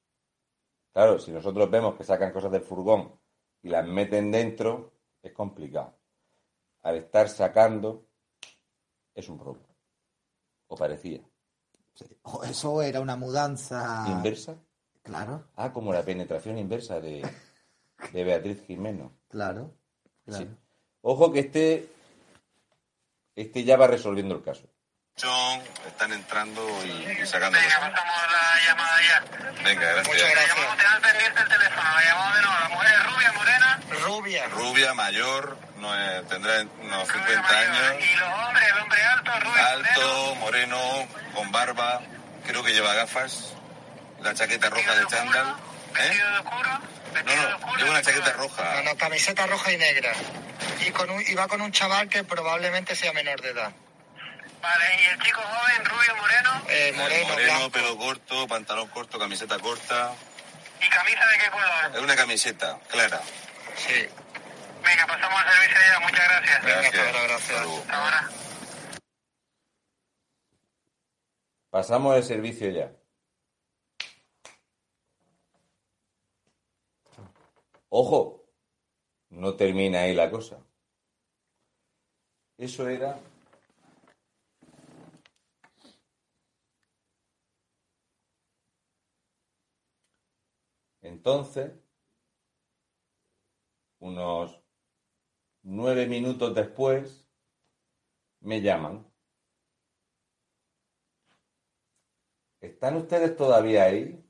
Claro, 0.93 1.19
si 1.19 1.29
nosotros 1.31 1.69
vemos 1.69 1.95
que 1.95 2.05
sacan 2.05 2.31
cosas 2.31 2.53
del 2.53 2.62
furgón 2.62 3.19
y 3.62 3.67
las 3.67 3.86
meten 3.86 4.31
dentro, 4.31 4.93
es 5.22 5.34
complicado. 5.34 5.93
Al 6.84 6.95
estar 6.95 7.27
sacando, 7.27 8.05
es 9.13 9.27
un 9.27 9.39
robo. 9.39 9.60
O 10.67 10.77
parecía. 10.77 11.19
O 12.24 12.43
Eso 12.45 12.81
era 12.81 13.01
una 13.01 13.17
mudanza. 13.17 14.05
¿Inversa? 14.07 14.55
Claro, 15.03 15.43
Ah, 15.57 15.74
como 15.74 15.91
la 15.91 16.01
penetración 16.01 16.57
inversa 16.57 17.01
de, 17.01 17.27
de 18.13 18.24
Beatriz 18.24 18.63
Jimeno. 18.65 19.12
claro. 19.27 19.74
claro. 20.24 20.45
Sí. 20.45 20.50
Ojo 21.01 21.31
que 21.34 21.39
este, 21.41 21.89
este 23.36 23.65
ya 23.65 23.75
va 23.75 23.88
resolviendo 23.88 24.34
el 24.34 24.41
caso. 24.41 24.65
Están 25.88 26.12
entrando 26.12 26.62
y, 26.86 26.89
y 27.22 27.25
sacando 27.25 27.57
Venga, 27.57 27.74
cosas. 27.75 27.91
pasamos 27.91 28.31
la 28.34 28.65
llamada 28.67 29.01
ya. 29.01 29.24
Venga, 29.63 29.81
gracias. 29.81 30.07
Muchas 30.07 30.29
gracias. 30.31 30.55
Llamamos, 30.57 30.77
tengan 30.77 31.01
pendiente 31.01 31.41
el 31.41 31.48
teléfono. 31.48 31.89
La 31.95 32.03
llamamos 32.03 32.36
de 32.36 32.41
nuevo. 32.41 32.60
La 32.60 32.69
mujer 32.69 32.91
es 32.93 33.05
rubia, 33.15 33.31
morena. 33.31 33.79
Rubia. 34.03 34.48
Rubia, 34.50 34.93
mayor, 34.93 35.57
no 35.77 35.95
es- 35.98 36.27
tendrá 36.27 36.53
unos 36.81 37.07
Rubia 37.07 37.25
50 37.27 37.41
mayor. 37.43 37.72
años, 37.93 38.03
Y 38.05 38.15
los 38.17 38.29
hombres, 38.29 38.67
el 38.67 38.77
hombre 38.81 39.03
alto, 39.03 39.39
rubio, 39.39 39.65
alto, 39.65 40.36
moreno, 40.36 41.07
con 41.34 41.51
barba, 41.51 42.01
creo 42.45 42.63
que 42.63 42.74
lleva 42.74 42.93
gafas, 42.93 43.53
la 44.22 44.34
chaqueta 44.34 44.69
roja 44.69 44.95
de 44.95 45.07
chándal. 45.07 45.48
¿Eh? 45.48 45.93
Vestido 45.93 46.29
de 46.29 46.38
oscuro. 46.39 46.69
No, 46.69 47.13
Vestido 47.13 47.41
de 47.41 47.50
no, 47.50 47.55
oscuro. 47.55 47.77
lleva 47.77 47.89
una 47.91 48.01
chaqueta 48.01 48.25
de- 48.25 48.34
roja. 48.34 48.74
No, 48.75 48.84
no, 48.84 48.98
camiseta 48.98 49.48
roja 49.48 49.72
y 49.72 49.77
negra. 49.77 50.12
Y, 50.86 50.91
con 50.91 51.10
un, 51.10 51.22
y 51.25 51.34
va 51.36 51.48
con 51.48 51.62
un 51.62 51.72
chaval 51.72 52.10
que 52.10 52.24
probablemente 52.25 52.95
sea 52.98 53.13
menor 53.13 53.41
de 53.41 53.51
edad. 53.51 53.72
Vale, 54.65 54.86
y 55.00 55.05
el 55.13 55.19
chico 55.22 55.41
joven, 55.41 55.86
rubio, 55.86 56.15
moreno. 56.15 56.50
Eh, 56.69 56.91
moreno, 56.95 57.27
Moreno, 57.29 57.53
blanco. 57.57 57.69
pelo 57.72 57.98
corto, 57.98 58.48
pantalón 58.48 58.88
corto, 58.89 59.19
camiseta 59.19 59.60
corta. 59.60 60.15
¿Y 60.81 60.89
camisa 60.89 61.25
de 61.27 61.38
qué 61.38 61.51
color? 61.51 61.95
Es 61.95 62.01
una 62.01 62.15
camiseta, 62.15 62.79
clara. 62.89 63.22
Sí. 63.75 64.07
Venga, 64.84 65.05
pasamos 65.07 65.39
al 65.39 65.53
servicio 65.53 65.79
ya. 65.88 66.00
Muchas 66.00 66.25
gracias. 66.29 66.63
Venga, 66.63 66.81
Gracias. 66.81 66.95
hasta 66.95 67.19
ahora, 67.19 67.27
gracias. 67.27 67.60
Hasta 67.62 68.03
ahora. 68.03 68.29
Pasamos 71.69 72.15
el 72.17 72.24
servicio 72.24 72.69
ya. 72.72 72.91
Ojo, 77.89 78.43
no 79.29 79.55
termina 79.55 80.00
ahí 80.01 80.13
la 80.15 80.29
cosa. 80.31 80.57
Eso 82.57 82.88
era 82.89 83.19
Entonces, 91.05 91.71
unos 94.00 94.59
nueve 95.62 96.07
minutos 96.07 96.55
después, 96.55 97.27
me 98.41 98.62
llaman. 98.62 99.05
¿Están 102.59 102.95
ustedes 102.97 103.35
todavía 103.38 103.83
ahí? 103.83 104.25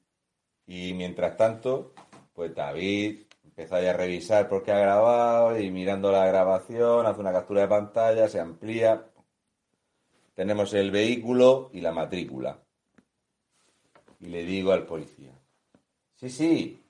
Y 0.67 0.93
mientras 0.93 1.37
tanto, 1.37 1.93
pues 2.33 2.53
David 2.53 3.27
empieza 3.45 3.81
ya 3.81 3.91
a 3.91 3.97
revisar 3.97 4.49
por 4.49 4.61
qué 4.63 4.73
ha 4.73 4.79
grabado 4.79 5.57
y 5.57 5.71
mirando 5.71 6.11
la 6.11 6.25
grabación, 6.27 7.05
hace 7.05 7.21
una 7.21 7.31
captura 7.31 7.61
de 7.61 7.67
pantalla, 7.69 8.27
se 8.27 8.41
amplía. 8.41 9.09
Tenemos 10.33 10.73
el 10.73 10.91
vehículo 10.91 11.69
y 11.71 11.79
la 11.79 11.93
matrícula. 11.93 12.61
Y 14.19 14.27
le 14.27 14.43
digo 14.43 14.73
al 14.73 14.85
policía, 14.85 15.34
sí, 16.15 16.29
sí, 16.29 16.85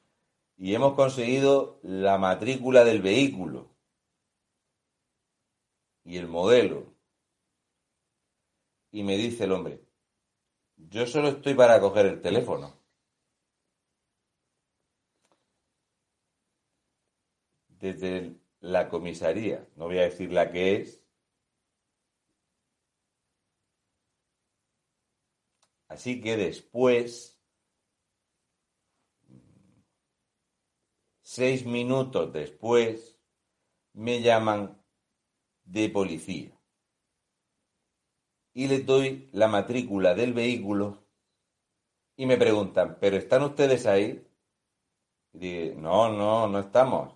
y 0.58 0.74
hemos 0.74 0.96
conseguido 0.96 1.79
la 1.84 2.17
matrícula 2.17 2.84
del 2.84 3.01
vehículo 3.01 3.70
y 6.05 6.17
el 6.17 6.27
modelo. 6.27 6.94
Y 8.91 9.03
me 9.03 9.17
dice 9.17 9.44
el 9.44 9.51
hombre, 9.51 9.82
yo 10.77 11.05
solo 11.05 11.29
estoy 11.29 11.53
para 11.53 11.79
coger 11.82 12.05
el 12.05 12.22
teléfono. 12.22 12.74
Desde 17.67 18.36
la 18.62 18.89
comisaría, 18.89 19.67
no 19.75 19.86
voy 19.86 20.00
a 20.00 20.03
decir 20.03 20.32
la 20.32 20.51
que 20.51 20.77
es, 20.77 21.03
así 25.88 26.22
que 26.22 26.38
después, 26.38 27.34
seis 31.35 31.65
minutos 31.65 32.31
después, 32.31 33.17
me 33.93 34.21
llaman 34.21 34.81
de 35.65 35.89
policía 35.89 36.55
y 38.55 38.67
les 38.67 38.85
doy 38.85 39.29
la 39.33 39.47
matrícula 39.47 40.15
del 40.15 40.33
vehículo 40.33 41.03
y 42.15 42.25
me 42.25 42.37
preguntan, 42.37 42.97
¿pero 43.01 43.17
están 43.17 43.43
ustedes 43.43 43.85
ahí? 43.85 44.25
Y 45.33 45.39
digo, 45.39 45.81
no, 45.81 46.09
no, 46.09 46.47
no 46.47 46.59
estamos. 46.59 47.13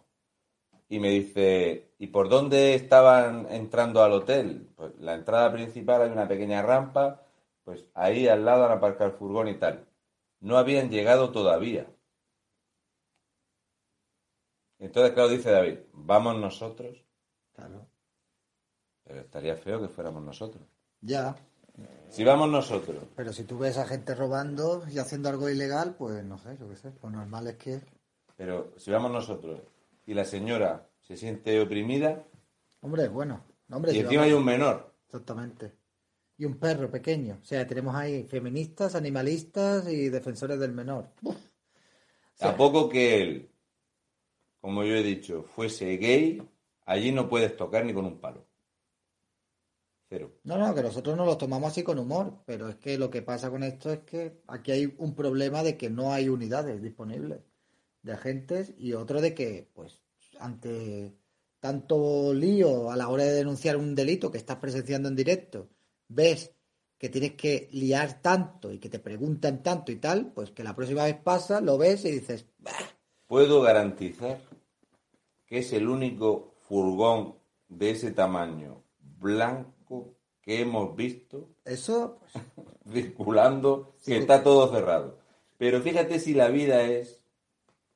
Y 0.89 0.99
me 0.99 1.09
dice, 1.11 1.93
¿y 1.97 2.07
por 2.07 2.27
dónde 2.27 2.73
estaban 2.75 3.47
entrando 3.49 4.03
al 4.03 4.11
hotel? 4.11 4.67
Pues 4.75 4.93
la 4.99 5.15
entrada 5.15 5.51
principal 5.53 6.01
hay 6.01 6.11
una 6.11 6.27
pequeña 6.27 6.61
rampa, 6.61 7.23
pues 7.63 7.85
ahí 7.93 8.27
al 8.27 8.43
lado 8.43 8.65
han 8.65 8.73
aparcado 8.73 9.11
el 9.11 9.15
furgón 9.15 9.47
y 9.47 9.55
tal. 9.55 9.87
No 10.41 10.57
habían 10.57 10.89
llegado 10.89 11.31
todavía. 11.31 11.87
Entonces, 14.79 15.13
claro, 15.13 15.29
dice 15.29 15.51
David, 15.51 15.79
¿vamos 15.93 16.37
nosotros? 16.39 17.05
Claro. 17.53 17.87
Pero 19.03 19.21
estaría 19.21 19.55
feo 19.55 19.81
que 19.81 19.89
fuéramos 19.89 20.23
nosotros. 20.23 20.63
Ya. 21.01 21.35
Si 22.09 22.23
vamos 22.23 22.49
nosotros, 22.49 22.97
Pero 23.15 23.31
si 23.31 23.43
tú 23.43 23.57
ves 23.57 23.77
a 23.77 23.85
gente 23.85 24.13
robando 24.15 24.83
y 24.91 24.97
haciendo 24.99 25.29
algo 25.29 25.49
ilegal, 25.49 25.95
pues 25.95 26.23
no 26.25 26.37
sé, 26.37 26.57
yo 26.59 26.67
qué 26.67 26.75
sé. 26.75 26.91
Lo 27.01 27.09
normal 27.09 27.47
es 27.47 27.55
que. 27.57 27.81
pero 28.35 28.73
si 28.77 28.91
vamos 28.91 29.11
nosotros 29.11 29.61
y 30.05 30.13
la 30.13 30.25
señora 30.25 30.89
se 31.01 31.15
siente 31.15 31.59
oprimida 31.61 32.25
Hombre, 32.81 33.07
bueno. 33.09 33.43
Hombre, 33.71 33.91
y 33.91 33.95
si 33.95 33.99
encima 34.01 34.21
vamos- 34.21 34.31
hay 34.33 34.37
un 34.39 34.45
menor, 34.45 34.93
Exactamente. 35.05 35.73
Y 36.37 36.45
un 36.45 36.57
perro 36.57 36.89
pequeño. 36.89 37.39
O 37.41 37.45
sea, 37.45 37.65
tenemos 37.67 37.93
ahí 37.95 38.23
feministas, 38.23 38.95
animalistas 38.95 39.87
y 39.89 40.09
defensores 40.09 40.59
del 40.59 40.71
menor. 40.71 41.09
Uf. 41.23 41.35
a 42.41 42.55
poco 42.55 42.87
que 42.89 43.21
él, 43.21 43.49
como 44.61 44.83
yo 44.83 44.95
he 44.95 45.03
dicho, 45.03 45.43
fuese 45.43 45.97
gay, 45.97 46.41
allí 46.85 47.11
no 47.11 47.29
puedes 47.29 47.55
tocar 47.55 47.85
ni 47.85 47.93
con 47.93 48.05
un 48.05 48.19
palo. 48.19 48.45
Cero. 50.09 50.31
No, 50.43 50.57
no, 50.57 50.73
que 50.73 50.81
nosotros 50.81 51.15
no 51.15 51.25
lo 51.25 51.37
tomamos 51.37 51.71
así 51.71 51.83
con 51.83 51.99
humor, 51.99 52.41
pero 52.45 52.67
es 52.67 52.77
que 52.77 52.97
lo 52.97 53.11
que 53.11 53.21
pasa 53.21 53.51
con 53.51 53.63
esto 53.63 53.91
es 53.91 53.99
que 53.99 54.41
aquí 54.47 54.71
hay 54.71 54.95
un 54.97 55.13
problema 55.13 55.61
de 55.61 55.77
que 55.77 55.89
no 55.89 56.11
hay 56.11 56.29
unidades 56.29 56.81
disponibles 56.81 57.41
de 58.01 58.13
agentes 58.13 58.73
y 58.77 58.93
otro 58.93 59.21
de 59.21 59.35
que, 59.35 59.69
pues, 59.73 60.01
ante 60.39 61.13
tanto 61.59 62.33
lío 62.33 62.89
a 62.89 62.95
la 62.95 63.09
hora 63.09 63.23
de 63.23 63.33
denunciar 63.33 63.77
un 63.77 63.93
delito 63.93 64.31
que 64.31 64.37
estás 64.37 64.57
presenciando 64.57 65.09
en 65.09 65.15
directo, 65.15 65.69
ves 66.07 66.55
que 66.97 67.09
tienes 67.09 67.33
que 67.33 67.69
liar 67.71 68.21
tanto 68.21 68.71
y 68.71 68.79
que 68.79 68.89
te 68.89 68.99
preguntan 68.99 69.61
tanto 69.61 69.91
y 69.91 69.97
tal, 69.97 70.33
pues 70.33 70.51
que 70.51 70.63
la 70.63 70.75
próxima 70.75 71.03
vez 71.03 71.17
pasa, 71.17 71.61
lo 71.61 71.77
ves 71.77 72.03
y 72.05 72.11
dices, 72.11 72.45
"Bah". 72.57 72.71
Puedo 73.27 73.61
garantizar 73.61 74.39
que 75.49 75.57
es 75.59 75.73
el 75.73 75.89
único 75.89 76.53
furgón 76.61 77.35
de 77.67 77.89
ese 77.91 78.11
tamaño 78.11 78.83
blanco 79.01 80.13
que 80.41 80.61
hemos 80.61 80.95
visto 80.95 81.49
eso, 81.65 82.19
pues, 82.31 82.45
circulando, 82.93 83.93
Sí. 83.97 84.11
que 84.13 84.19
está 84.19 84.43
todo 84.43 84.71
cerrado. 84.71 85.17
Pero 85.57 85.81
fíjate 85.81 86.19
si 86.19 86.33
la 86.33 86.47
vida 86.49 86.83
es 86.83 87.21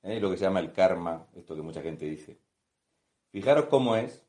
¿eh? 0.01 0.19
lo 0.19 0.29
que 0.31 0.37
se 0.37 0.43
llama 0.45 0.59
el 0.59 0.73
karma, 0.73 1.27
esto 1.35 1.55
que 1.55 1.61
mucha 1.61 1.81
gente 1.81 2.05
dice. 2.05 2.37
Fijaros 3.29 3.65
cómo 3.65 3.95
es 3.95 4.25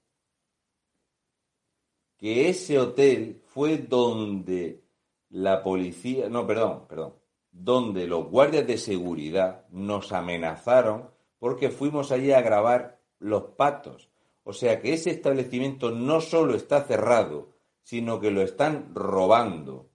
que 2.18 2.48
ese 2.48 2.78
hotel 2.78 3.42
fue 3.46 3.78
donde 3.78 4.84
la 5.30 5.62
policía, 5.62 6.28
no, 6.28 6.46
perdón, 6.46 6.86
perdón, 6.88 7.14
donde 7.50 8.06
los 8.06 8.28
guardias 8.30 8.66
de 8.66 8.78
seguridad 8.78 9.66
nos 9.70 10.12
amenazaron 10.12 11.10
porque 11.38 11.70
fuimos 11.70 12.12
allí 12.12 12.32
a 12.32 12.40
grabar 12.40 13.00
los 13.18 13.42
patos. 13.56 14.10
O 14.42 14.52
sea 14.52 14.80
que 14.80 14.92
ese 14.92 15.10
establecimiento 15.10 15.90
no 15.90 16.20
solo 16.20 16.54
está 16.54 16.82
cerrado, 16.84 17.54
sino 17.82 18.20
que 18.20 18.30
lo 18.30 18.42
están 18.42 18.94
robando. 18.94 19.90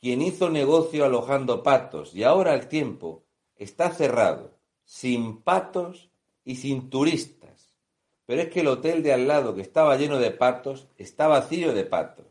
Quien 0.00 0.22
hizo 0.22 0.48
negocio 0.48 1.04
alojando 1.04 1.62
patos 1.62 2.14
y 2.14 2.24
ahora 2.24 2.52
al 2.52 2.68
tiempo 2.68 3.26
está 3.54 3.90
cerrado, 3.90 4.58
sin 4.84 5.42
patos 5.42 6.10
y 6.42 6.56
sin 6.56 6.88
turistas. 6.88 7.76
Pero 8.24 8.42
es 8.42 8.48
que 8.48 8.60
el 8.60 8.68
hotel 8.68 9.02
de 9.02 9.12
al 9.12 9.28
lado, 9.28 9.54
que 9.54 9.60
estaba 9.60 9.96
lleno 9.96 10.18
de 10.18 10.30
patos, 10.30 10.88
está 10.96 11.26
vacío 11.26 11.74
de 11.74 11.84
patos 11.84 12.26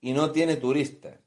y 0.00 0.12
no 0.12 0.32
tiene 0.32 0.56
turistas. 0.56 1.20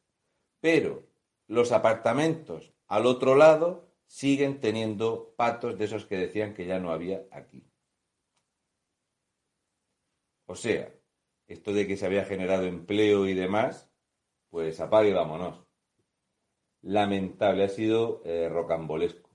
Pero 0.60 1.04
los 1.48 1.72
apartamentos 1.72 2.72
al 2.88 3.06
otro 3.06 3.36
lado 3.36 3.91
siguen 4.20 4.60
teniendo 4.60 5.34
patos 5.38 5.78
de 5.78 5.86
esos 5.86 6.06
que 6.06 6.18
decían 6.18 6.54
que 6.54 6.66
ya 6.66 6.80
no 6.80 6.92
había 6.92 7.26
aquí. 7.32 7.66
O 10.46 10.56
sea, 10.56 10.94
esto 11.48 11.74
de 11.74 11.88
que 11.88 11.98
se 11.98 12.06
había 12.06 12.26
generado 12.26 12.66
empleo 12.66 13.26
y 13.28 13.34
demás, 13.34 13.90
pues 14.50 14.80
apague 14.82 15.10
y 15.10 15.14
vámonos. 15.14 15.66
Lamentable, 16.84 17.64
ha 17.64 17.70
sido 17.70 18.22
eh, 18.26 18.50
rocambolesco. 18.50 19.30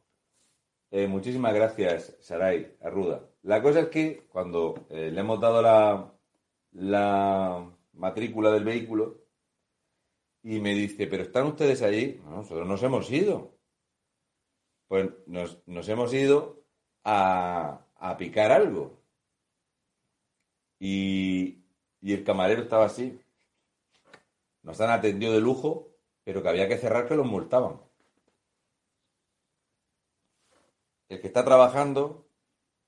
Eh, 0.91 1.07
muchísimas 1.07 1.55
gracias, 1.55 2.17
Saray 2.21 2.77
Arruda. 2.81 3.29
La 3.43 3.63
cosa 3.63 3.81
es 3.81 3.89
que 3.89 4.27
cuando 4.29 4.87
eh, 4.91 5.11
le 5.11 5.21
hemos 5.21 5.41
dado 5.41 5.63
la, 5.63 6.15
la 6.73 7.73
matrícula 7.95 8.51
del 8.53 8.65
vehículo, 8.65 9.25
Y 10.43 10.61
me 10.61 10.75
dice, 10.75 11.07
¿pero 11.09 11.25
están 11.25 11.47
ustedes 11.49 11.83
allí? 11.83 12.21
No, 12.25 12.31
nosotros 12.37 12.67
nos 12.67 12.83
hemos 12.83 13.11
ido. 13.11 13.56
Pues 14.89 15.11
nos, 15.27 15.89
hemos 15.89 16.13
ido 16.15 16.63
a, 17.05 17.85
a 17.97 18.17
picar 18.17 18.53
algo. 18.53 19.01
Y, 20.79 21.65
y 22.01 22.13
el 22.13 22.25
camarero 22.25 22.63
estaba 22.63 22.87
así. 22.87 23.21
Nos 24.63 24.81
han 24.81 24.91
atendido 24.91 25.33
de 25.33 25.41
lujo, 25.41 25.89
pero 26.25 26.43
que 26.43 26.49
había 26.49 26.69
que 26.69 26.79
cerrar 26.79 27.07
que 27.09 27.15
los 27.17 27.27
multaban. 27.27 27.81
El 31.09 31.21
que 31.21 31.27
está 31.29 31.45
trabajando 31.45 32.27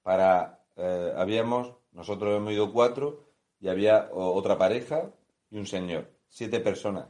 para... 0.03 0.65
eh, 0.77 1.13
habíamos, 1.17 1.75
nosotros 1.93 2.37
hemos 2.37 2.53
ido 2.53 2.73
cuatro 2.73 3.25
y 3.61 3.69
había 3.69 4.11
otra 4.13 4.59
pareja 4.59 5.13
y 5.51 5.59
un 5.59 5.67
señor. 5.67 6.11
Siete 6.29 6.61
personas. 6.61 7.07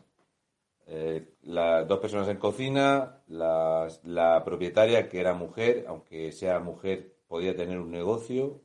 Eh, 0.91 1.35
las 1.43 1.87
dos 1.87 2.01
personas 2.01 2.29
en 2.29 2.39
cocina, 2.39 3.23
las- 3.29 4.03
la 4.05 4.43
propietaria 4.45 5.09
que 5.09 5.21
era 5.21 5.35
mujer, 5.35 5.85
aunque 5.89 6.33
sea 6.33 6.61
mujer, 6.61 7.15
podía 7.29 7.55
tener 7.55 7.79
un 7.79 7.91
negocio, 7.91 8.63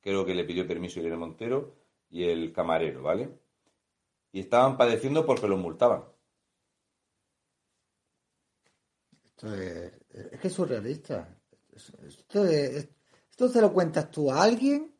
creo 0.00 0.26
que 0.26 0.34
le 0.34 0.44
pidió 0.44 0.66
permiso 0.66 1.00
Irene 1.00 1.16
Montero, 1.16 1.74
y 2.10 2.24
el 2.24 2.52
camarero, 2.52 3.02
¿vale? 3.02 3.30
Y 4.32 4.40
estaban 4.40 4.76
padeciendo 4.76 5.26
porque 5.26 5.48
los 5.48 5.58
multaban. 5.58 6.04
Esto 9.30 9.54
es, 9.54 9.92
es 10.32 10.40
que 10.40 10.48
es 10.48 10.52
surrealista. 10.54 11.38
Esto, 11.74 12.44
es- 12.46 12.88
esto 13.30 13.48
se 13.48 13.60
lo 13.60 13.72
cuentas 13.72 14.10
tú 14.10 14.30
a 14.32 14.42
alguien. 14.42 14.95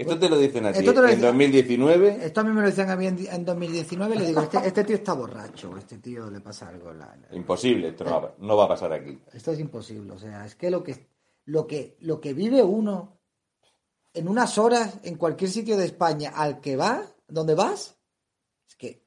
Esto 0.00 0.18
te 0.18 0.28
lo 0.28 0.38
dicen 0.38 0.64
a 0.66 0.72
ti 0.72 0.78
Esto 0.78 0.94
te 0.94 1.00
lo 1.00 1.08
en 1.08 1.16
dicen- 1.16 1.26
2019. 1.26 2.18
Esto 2.26 2.40
a 2.40 2.44
mí 2.44 2.52
me 2.52 2.60
lo 2.60 2.66
decían 2.68 2.90
a 2.90 2.96
mí 2.96 3.06
en, 3.06 3.18
en 3.30 3.44
2019 3.44 4.14
y 4.14 4.18
le 4.18 4.26
digo, 4.26 4.40
este, 4.42 4.58
este 4.66 4.84
tío 4.84 4.96
está 4.96 5.12
borracho, 5.14 5.76
este 5.76 5.98
tío 5.98 6.30
le 6.30 6.40
pasa 6.40 6.68
algo. 6.68 6.92
la- 6.92 7.16
la- 7.16 7.36
Imposible, 7.36 7.88
esto 7.88 8.04
no 8.04 8.20
va, 8.22 8.34
no 8.38 8.56
va 8.56 8.64
a 8.64 8.68
pasar 8.68 8.92
aquí. 8.92 9.18
Esto 9.32 9.52
es 9.52 9.58
imposible. 9.60 10.12
O 10.12 10.18
sea, 10.18 10.46
es 10.46 10.54
que 10.54 10.70
lo 10.70 10.82
que, 10.84 11.08
lo 11.46 11.66
que, 11.66 11.96
lo 12.00 12.20
que 12.20 12.32
vive 12.34 12.62
uno 12.62 13.18
en 14.14 14.28
unas 14.28 14.56
horas 14.58 14.98
en 15.02 15.16
cualquier 15.16 15.50
sitio 15.50 15.76
de 15.76 15.84
España 15.86 16.30
al 16.34 16.60
que 16.60 16.76
vas, 16.76 17.14
donde 17.26 17.54
vas, 17.54 17.96
es 18.68 18.76
que, 18.76 19.04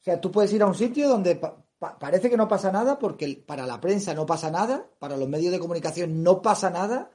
o 0.00 0.02
sea, 0.02 0.20
tú 0.20 0.30
puedes 0.30 0.52
ir 0.52 0.62
a 0.62 0.66
un 0.66 0.74
sitio 0.74 1.08
donde 1.08 1.36
pa- 1.36 1.64
pa- 1.78 1.98
parece 1.98 2.28
que 2.30 2.36
no 2.36 2.48
pasa 2.48 2.72
nada, 2.72 2.98
porque 2.98 3.42
para 3.46 3.66
la 3.66 3.80
prensa 3.80 4.14
no 4.14 4.26
pasa 4.26 4.50
nada, 4.50 4.86
para 4.98 5.16
los 5.16 5.28
medios 5.28 5.52
de 5.52 5.58
comunicación 5.58 6.22
no 6.22 6.42
pasa 6.42 6.70
nada, 6.70 7.10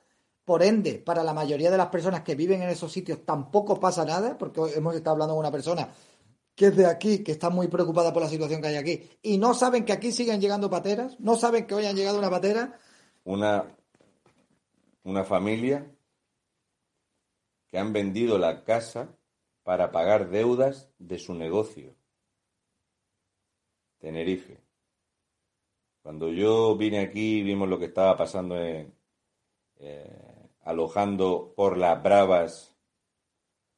por 0.50 0.63
ende, 0.63 0.96
para 0.98 1.24
la 1.24 1.32
mayoría 1.32 1.70
de 1.70 1.77
las 1.77 1.89
personas 1.89 2.24
que 2.24 2.34
viven 2.34 2.63
en 2.63 2.70
esos 2.70 2.91
sitios 2.91 3.24
tampoco 3.24 3.79
pasa 3.79 4.03
nada, 4.03 4.36
porque 4.36 4.60
hemos 4.75 4.96
estado 4.96 5.13
hablando 5.13 5.36
con 5.36 5.41
una 5.41 5.51
persona 5.51 5.88
que 6.56 6.65
es 6.65 6.75
de 6.75 6.88
aquí, 6.88 7.24
que 7.24 7.34
está 7.34 7.51
muy 7.51 7.68
preocupada 7.68 8.12
por 8.12 8.24
la 8.24 8.29
situación 8.29 8.60
que 8.60 8.70
hay 8.70 8.75
aquí, 8.77 9.08
y 9.22 9.38
no 9.38 9.53
saben 9.53 9.86
que 9.86 9.94
aquí 9.94 10.12
siguen 10.12 10.41
llegando 10.41 10.68
pateras, 10.68 11.20
no 11.20 11.36
saben 11.36 11.68
que 11.68 11.75
hoy 11.75 11.86
han 11.86 11.96
llegado 11.96 12.18
una 12.18 12.32
patera, 12.32 12.79
Una, 13.25 13.63
una 15.03 15.24
familia 15.24 15.86
que 17.68 17.77
han 17.77 17.94
vendido 17.94 18.39
la 18.39 18.63
casa 18.63 19.15
para 19.62 19.91
pagar 19.91 20.32
deudas 20.32 20.89
de 20.98 21.20
su 21.20 21.36
negocio. 21.36 21.94
Tenerife. 24.00 24.58
Cuando 26.01 26.29
yo 26.29 26.75
vine 26.75 27.01
aquí 27.01 27.44
vimos 27.44 27.70
lo 27.70 27.77
que 27.77 27.86
estaba 27.86 28.18
pasando 28.18 28.58
en, 28.58 28.91
eh, 29.79 30.28
alojando 30.70 31.56
por 31.56 31.78
las 31.78 32.02
bravas 32.04 32.78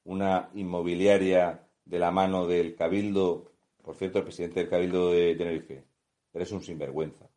una 0.03 0.49
inmobiliaria 0.53 1.65
de 1.85 1.99
la 1.99 2.11
mano 2.11 2.47
del 2.47 2.75
Cabildo, 2.75 3.53
por 3.81 3.95
cierto, 3.95 4.17
el 4.17 4.25
presidente 4.25 4.59
del 4.59 4.69
Cabildo 4.69 5.11
de 5.11 5.33
Tenerife. 5.35 5.85
Eres 6.33 6.51
un 6.51 6.61
sinvergüenza. 6.61 7.29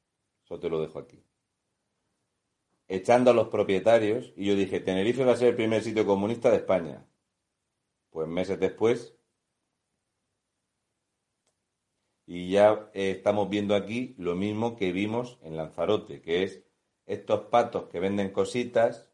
Eso 0.45 0.59
te 0.59 0.69
lo 0.69 0.81
dejo 0.81 0.99
aquí. 0.99 1.23
Echando 2.89 3.31
a 3.31 3.35
los 3.35 3.47
propietarios, 3.47 4.33
y 4.37 4.47
yo 4.47 4.57
dije, 4.57 4.81
Tenerife 4.81 5.25
va 5.25 5.35
a 5.35 5.37
ser 5.37 5.51
el 5.51 5.57
primer 5.57 5.85
sitio 5.85 6.05
comunista 6.05 6.51
de 6.51 6.57
España. 6.57 7.07
Pues 8.11 8.27
meses 8.27 8.59
después, 8.59 9.17
y 12.27 12.51
ya 12.51 12.91
estamos 12.93 13.49
viendo 13.49 13.77
aquí 13.77 14.17
lo 14.19 14.35
mismo 14.35 14.75
que 14.75 14.91
vimos 14.91 15.39
en 15.43 15.57
Lanzarote, 15.57 16.21
que 16.23 16.43
es 16.43 16.65
estos 17.07 17.43
patos 17.51 17.89
que 17.89 18.01
venden 18.01 18.33
cositas, 18.33 19.14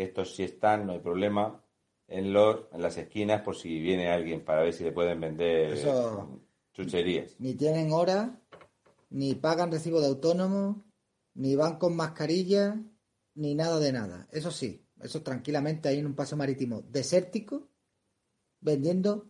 que 0.00 0.04
estos 0.06 0.34
sí 0.34 0.44
están, 0.44 0.86
no 0.86 0.92
hay 0.94 0.98
problema, 1.00 1.62
en, 2.08 2.32
los, 2.32 2.64
en 2.72 2.80
las 2.80 2.96
esquinas 2.96 3.42
por 3.42 3.54
si 3.54 3.78
viene 3.80 4.08
alguien 4.08 4.42
para 4.42 4.62
ver 4.62 4.72
si 4.72 4.82
le 4.82 4.92
pueden 4.92 5.20
vender 5.20 5.74
Eso- 5.74 6.40
chucherías. 6.72 7.36
ni 7.38 7.52
tienen 7.54 7.92
hora, 7.92 8.40
ni 9.10 9.34
pagan 9.34 9.70
recibo 9.70 10.00
de 10.00 10.06
autónomo, 10.06 10.82
ni 11.34 11.54
van 11.54 11.76
con 11.78 11.94
mascarilla, 11.96 12.80
ni 13.34 13.54
nada 13.54 13.78
de 13.78 13.92
nada. 13.92 14.26
Eso 14.32 14.50
sí, 14.50 14.86
eso 15.02 15.22
tranquilamente 15.22 15.88
ahí 15.90 15.98
en 15.98 16.06
un 16.06 16.14
paso 16.14 16.34
marítimo 16.34 16.80
desértico, 16.80 17.68
vendiendo 18.60 19.26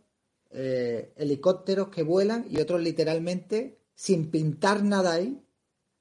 eh, 0.51 1.13
helicópteros 1.17 1.89
que 1.89 2.05
vuelan 2.05 2.47
y 2.49 2.61
otros 2.61 2.81
literalmente 2.81 3.81
sin 3.95 4.31
pintar 4.31 4.85
nada 4.85 5.15
ahí, 5.15 5.43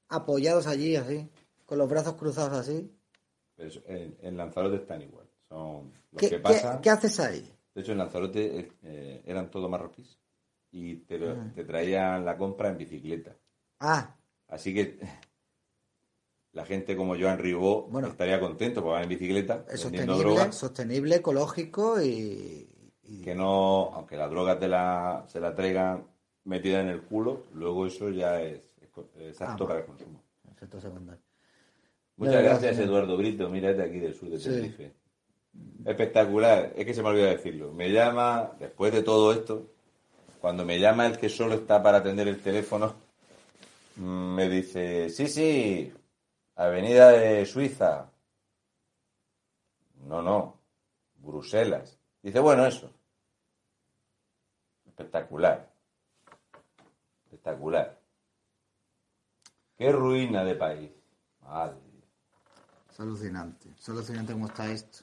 apoyados 0.08 0.66
allí 0.68 0.94
así, 0.96 1.28
con 1.66 1.78
los 1.78 1.88
brazos 1.88 2.14
cruzados 2.14 2.52
así. 2.56 2.92
Pero 3.60 3.82
en, 3.88 4.16
en 4.22 4.36
Lanzarote 4.38 4.76
están 4.76 5.02
igual. 5.02 5.26
Son 5.48 5.92
los 6.12 6.20
¿Qué, 6.20 6.30
que 6.30 6.38
pasan. 6.38 6.80
qué 6.80 6.88
haces 6.90 7.20
ahí? 7.20 7.46
De 7.74 7.82
hecho, 7.82 7.92
en 7.92 7.98
Lanzarote 7.98 8.70
eh, 8.82 9.22
eran 9.26 9.50
todos 9.50 9.68
marroquíes 9.68 10.18
y 10.70 10.96
te, 10.96 11.16
Ah. 11.28 11.52
te 11.54 11.64
traían 11.64 12.24
la 12.24 12.36
compra 12.38 12.70
en 12.70 12.78
bicicleta. 12.78 13.36
Ah, 13.80 14.16
Así 14.48 14.72
que 14.74 14.98
la 16.52 16.64
gente 16.64 16.96
como 16.96 17.16
Joan 17.18 17.38
Ribó 17.38 17.82
Bueno. 17.88 18.08
estaría 18.08 18.40
contento 18.40 18.80
porque 18.82 18.92
van 18.94 19.02
en 19.04 19.08
bicicleta 19.10 19.64
es 19.70 19.80
sostenible, 19.80 20.18
drogas. 20.18 20.54
sostenible, 20.54 21.16
ecológico 21.16 22.00
y, 22.02 22.68
y- 23.02 23.22
Que 23.22 23.34
no, 23.34 23.92
aunque 23.94 24.16
la 24.16 24.26
droga 24.28 24.58
te 24.58 24.68
la, 24.68 25.24
se 25.28 25.38
la 25.40 25.54
traigan 25.54 26.06
metida 26.44 26.80
en 26.80 26.88
el 26.88 27.02
culo, 27.02 27.44
luego 27.54 27.86
eso 27.86 28.08
ya 28.10 28.40
es, 28.40 28.74
es 28.80 28.88
es 29.16 29.40
apto 29.42 29.64
Ah, 29.64 29.68
para 29.68 29.80
el 29.80 29.86
consumo. 29.86 30.22
efecto 30.50 30.80
secundario. 30.80 31.22
Muchas 32.20 32.34
verdad, 32.34 32.60
gracias. 32.60 32.78
Eduardo 32.78 33.16
Brito. 33.16 33.48
Mira, 33.48 33.72
de 33.72 33.82
aquí 33.82 33.98
del 33.98 34.14
sur 34.14 34.28
de 34.28 34.38
Sí. 34.38 34.50
Tenerife. 34.50 34.92
Espectacular. 35.84 36.72
Es 36.76 36.84
que 36.84 36.94
se 36.94 37.02
me 37.02 37.08
olvidó 37.08 37.26
decirlo. 37.26 37.72
Me 37.72 37.90
llama, 37.90 38.52
después 38.58 38.92
de 38.92 39.02
todo 39.02 39.32
esto, 39.32 39.70
cuando 40.40 40.64
me 40.64 40.78
llama 40.78 41.06
el 41.06 41.18
que 41.18 41.30
solo 41.30 41.54
está 41.54 41.82
para 41.82 41.98
atender 41.98 42.28
el 42.28 42.40
teléfono, 42.42 42.94
me 43.96 44.48
dice, 44.48 45.08
sí, 45.08 45.26
sí, 45.28 45.92
Avenida 46.56 47.10
de 47.12 47.46
Suiza. 47.46 48.10
No, 50.06 50.20
no, 50.20 50.60
Bruselas. 51.16 51.98
Dice, 52.22 52.38
bueno, 52.38 52.66
eso. 52.66 52.90
Espectacular. 54.86 55.70
Espectacular. 57.24 57.98
Qué 59.78 59.90
ruina 59.90 60.44
de 60.44 60.54
país. 60.54 60.90
Madre. 61.40 61.89
Alucinante, 63.00 63.68
es 63.78 63.88
alucinante 63.88 64.32
cómo 64.34 64.46
está 64.46 64.70
esto. 64.70 64.98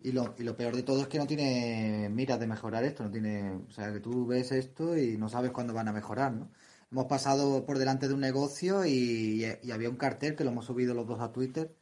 Y 0.00 0.10
lo, 0.12 0.34
y 0.38 0.42
lo 0.42 0.56
peor 0.56 0.74
de 0.76 0.82
todo 0.82 1.00
es 1.02 1.06
que 1.08 1.18
no 1.18 1.26
tiene 1.26 2.08
miras 2.10 2.38
de 2.40 2.46
mejorar 2.46 2.84
esto, 2.84 3.04
no 3.04 3.10
tiene, 3.10 3.52
o 3.68 3.70
sea, 3.70 3.92
que 3.92 4.00
tú 4.00 4.26
ves 4.26 4.50
esto 4.52 4.96
y 4.98 5.16
no 5.16 5.28
sabes 5.28 5.52
cuándo 5.52 5.72
van 5.72 5.88
a 5.88 5.92
mejorar, 5.92 6.32
¿no? 6.32 6.50
Hemos 6.90 7.06
pasado 7.06 7.64
por 7.64 7.78
delante 7.78 8.08
de 8.08 8.14
un 8.14 8.20
negocio 8.20 8.84
y, 8.84 9.44
y 9.62 9.70
había 9.70 9.88
un 9.90 9.96
cartel 9.96 10.34
que 10.36 10.44
lo 10.44 10.50
hemos 10.50 10.66
subido 10.66 10.92
los 10.94 11.06
dos 11.06 11.20
a 11.20 11.32
Twitter, 11.32 11.74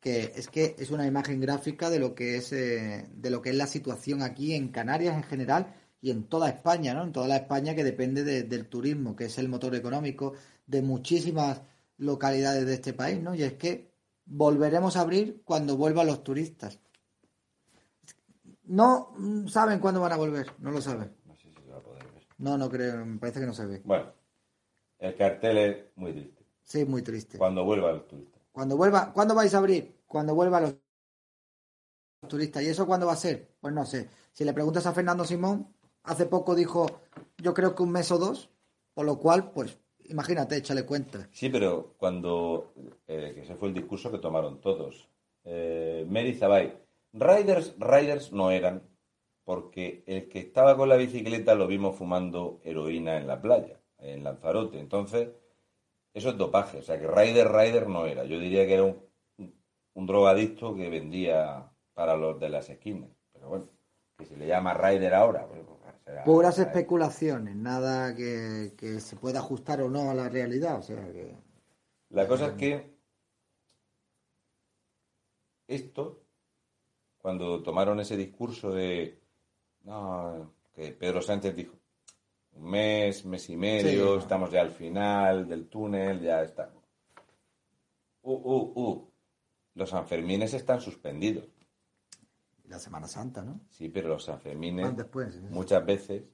que 0.00 0.32
es 0.36 0.48
que 0.48 0.76
es 0.78 0.90
una 0.90 1.06
imagen 1.06 1.40
gráfica 1.40 1.90
de 1.90 1.98
lo 1.98 2.14
que 2.14 2.36
es 2.36 2.52
eh, 2.52 3.08
de 3.14 3.30
lo 3.30 3.42
que 3.42 3.50
es 3.50 3.56
la 3.56 3.66
situación 3.66 4.22
aquí 4.22 4.54
en 4.54 4.68
Canarias 4.68 5.16
en 5.16 5.24
general 5.24 5.74
y 6.00 6.10
en 6.10 6.24
toda 6.28 6.48
España, 6.50 6.94
¿no? 6.94 7.02
En 7.04 7.12
toda 7.12 7.28
la 7.28 7.36
España 7.36 7.74
que 7.74 7.84
depende 7.84 8.22
de- 8.24 8.44
del 8.44 8.68
turismo, 8.68 9.16
que 9.16 9.24
es 9.26 9.38
el 9.38 9.48
motor 9.48 9.74
económico 9.74 10.34
de 10.66 10.82
muchísimas 10.82 11.62
localidades 11.98 12.66
de 12.66 12.74
este 12.74 12.92
país, 12.92 13.20
¿no? 13.22 13.34
Y 13.34 13.42
es 13.42 13.54
que 13.54 13.95
volveremos 14.26 14.96
a 14.96 15.00
abrir 15.00 15.42
cuando 15.44 15.76
vuelvan 15.76 16.08
los 16.08 16.22
turistas. 16.22 16.78
No 18.64 19.14
saben 19.48 19.78
cuándo 19.78 20.00
van 20.00 20.12
a 20.12 20.16
volver, 20.16 20.52
no 20.58 20.72
lo 20.72 20.80
saben. 20.80 21.16
No 21.24 21.36
sé 21.36 21.48
si 21.48 21.62
se 21.62 21.70
va 21.70 21.78
a 21.78 21.80
poder 21.80 22.04
ver. 22.12 22.26
No, 22.38 22.58
no 22.58 22.68
creo, 22.68 23.06
me 23.06 23.18
parece 23.18 23.40
que 23.40 23.46
no 23.46 23.54
se 23.54 23.64
ve. 23.64 23.82
Bueno, 23.84 24.12
el 24.98 25.16
cartel 25.16 25.58
es 25.58 25.76
muy 25.96 26.12
triste. 26.12 26.44
Sí, 26.62 26.84
muy 26.84 27.02
triste. 27.02 27.38
Cuando 27.38 27.64
vuelva 27.64 27.92
los 27.92 28.08
turistas. 28.08 28.42
Cuando 28.50 28.76
vuelva, 28.76 29.12
¿cuándo 29.12 29.34
vais 29.34 29.54
a 29.54 29.58
abrir? 29.58 30.00
Cuando 30.06 30.34
vuelvan 30.34 30.62
los 30.62 30.76
turistas. 32.28 32.62
¿Y 32.64 32.68
eso 32.68 32.86
cuándo 32.86 33.06
va 33.06 33.12
a 33.12 33.16
ser? 33.16 33.54
Pues 33.60 33.72
no 33.72 33.86
sé. 33.86 34.10
Si 34.32 34.44
le 34.44 34.52
preguntas 34.52 34.84
a 34.86 34.92
Fernando 34.92 35.24
Simón, 35.24 35.72
hace 36.02 36.26
poco 36.26 36.54
dijo, 36.54 37.02
yo 37.38 37.54
creo 37.54 37.74
que 37.74 37.84
un 37.84 37.92
mes 37.92 38.10
o 38.10 38.18
dos, 38.18 38.50
por 38.94 39.06
lo 39.06 39.18
cual, 39.18 39.52
pues, 39.52 39.78
imagínate, 40.10 40.56
échale 40.56 40.84
cuenta. 40.84 41.28
Sí, 41.32 41.48
pero 41.48 41.94
cuando, 41.98 42.72
eh, 43.06 43.32
que 43.34 43.42
ese 43.42 43.54
fue 43.54 43.68
el 43.68 43.74
discurso 43.74 44.10
que 44.10 44.18
tomaron 44.18 44.60
todos. 44.60 45.08
Eh, 45.44 46.04
Mary 46.08 46.34
Zabay, 46.34 46.76
Riders, 47.12 47.74
Riders 47.78 48.32
no 48.32 48.50
eran, 48.50 48.82
porque 49.44 50.02
el 50.06 50.28
que 50.28 50.40
estaba 50.40 50.76
con 50.76 50.88
la 50.88 50.96
bicicleta 50.96 51.54
lo 51.54 51.66
vimos 51.66 51.96
fumando 51.96 52.60
heroína 52.64 53.16
en 53.18 53.26
la 53.26 53.40
playa, 53.40 53.80
en 53.98 54.24
Lanzarote. 54.24 54.78
Entonces, 54.80 55.30
eso 56.14 56.30
es 56.30 56.36
dopaje. 56.36 56.78
O 56.78 56.82
sea, 56.82 56.98
que 56.98 57.06
Rider 57.06 57.48
Rider 57.52 57.88
no 57.88 58.06
era. 58.06 58.24
Yo 58.24 58.38
diría 58.40 58.66
que 58.66 58.74
era 58.74 58.84
un, 58.84 59.02
un 59.94 60.06
drogadicto 60.06 60.74
que 60.74 60.88
vendía 60.90 61.70
para 61.94 62.16
los 62.16 62.38
de 62.40 62.48
las 62.48 62.68
esquinas. 62.70 63.10
Pero 63.32 63.48
bueno, 63.48 63.68
que 64.18 64.26
se 64.26 64.36
le 64.36 64.46
llama 64.46 64.74
Rider 64.74 65.14
ahora. 65.14 65.46
pues, 65.46 65.62
Puras 66.24 66.58
especulaciones, 66.60 67.56
nada 67.56 68.14
que, 68.14 68.74
que 68.76 69.00
se 69.00 69.16
pueda 69.16 69.40
ajustar 69.40 69.80
o 69.82 69.88
no 69.90 70.08
a 70.10 70.14
la 70.14 70.28
realidad. 70.28 70.78
O 70.78 70.82
sea 70.82 71.02
que. 71.12 71.34
La 72.10 72.28
cosa 72.28 72.46
es 72.48 72.52
que 72.52 72.96
esto, 75.66 76.22
cuando 77.18 77.60
tomaron 77.62 77.98
ese 77.98 78.16
discurso 78.16 78.70
de 78.70 79.20
no, 79.82 80.52
que 80.72 80.92
Pedro 80.92 81.20
Sánchez 81.20 81.56
dijo 81.56 81.74
un 82.52 82.70
mes, 82.70 83.24
mes 83.24 83.50
y 83.50 83.56
medio, 83.56 84.14
Sí. 84.14 84.18
estamos 84.20 84.50
ya 84.50 84.60
al 84.60 84.70
final 84.70 85.48
del 85.48 85.68
túnel, 85.68 86.20
ya 86.20 86.42
está. 86.42 86.72
Uh, 88.22 88.32
uh, 88.32 88.72
uh. 88.80 89.10
Los 89.74 89.90
Sanfermines 89.90 90.54
están 90.54 90.80
suspendidos. 90.80 91.48
La 92.68 92.78
Semana 92.78 93.06
Santa, 93.08 93.42
¿no? 93.42 93.60
Sí, 93.70 93.88
pero 93.88 94.08
los 94.08 94.24
Sanfermines 94.24 94.84
Van 94.86 94.96
después, 94.96 95.32
sí, 95.34 95.40
sí. 95.40 95.46
muchas 95.50 95.84
veces 95.86 96.24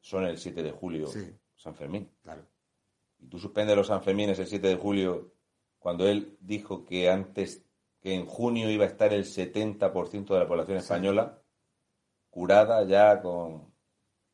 son 0.00 0.24
el 0.24 0.38
7 0.38 0.62
de 0.62 0.72
julio 0.72 1.06
Sí. 1.06 1.34
San 1.54 1.74
Fermín. 1.74 2.10
Claro. 2.22 2.44
y 3.18 3.28
tú 3.28 3.38
suspendes 3.38 3.76
los 3.76 3.86
Sanfermines 3.86 4.38
el 4.40 4.46
7 4.48 4.66
de 4.66 4.76
julio, 4.76 5.32
cuando 5.78 6.06
él 6.08 6.36
dijo 6.40 6.84
que 6.84 7.08
antes, 7.08 7.64
que 8.00 8.14
en 8.14 8.26
junio 8.26 8.68
iba 8.70 8.84
a 8.84 8.88
estar 8.88 9.12
el 9.12 9.24
70% 9.24 10.34
de 10.34 10.38
la 10.40 10.48
población 10.48 10.78
española 10.78 11.40
curada 12.30 12.82
ya 12.84 13.20
con 13.22 13.72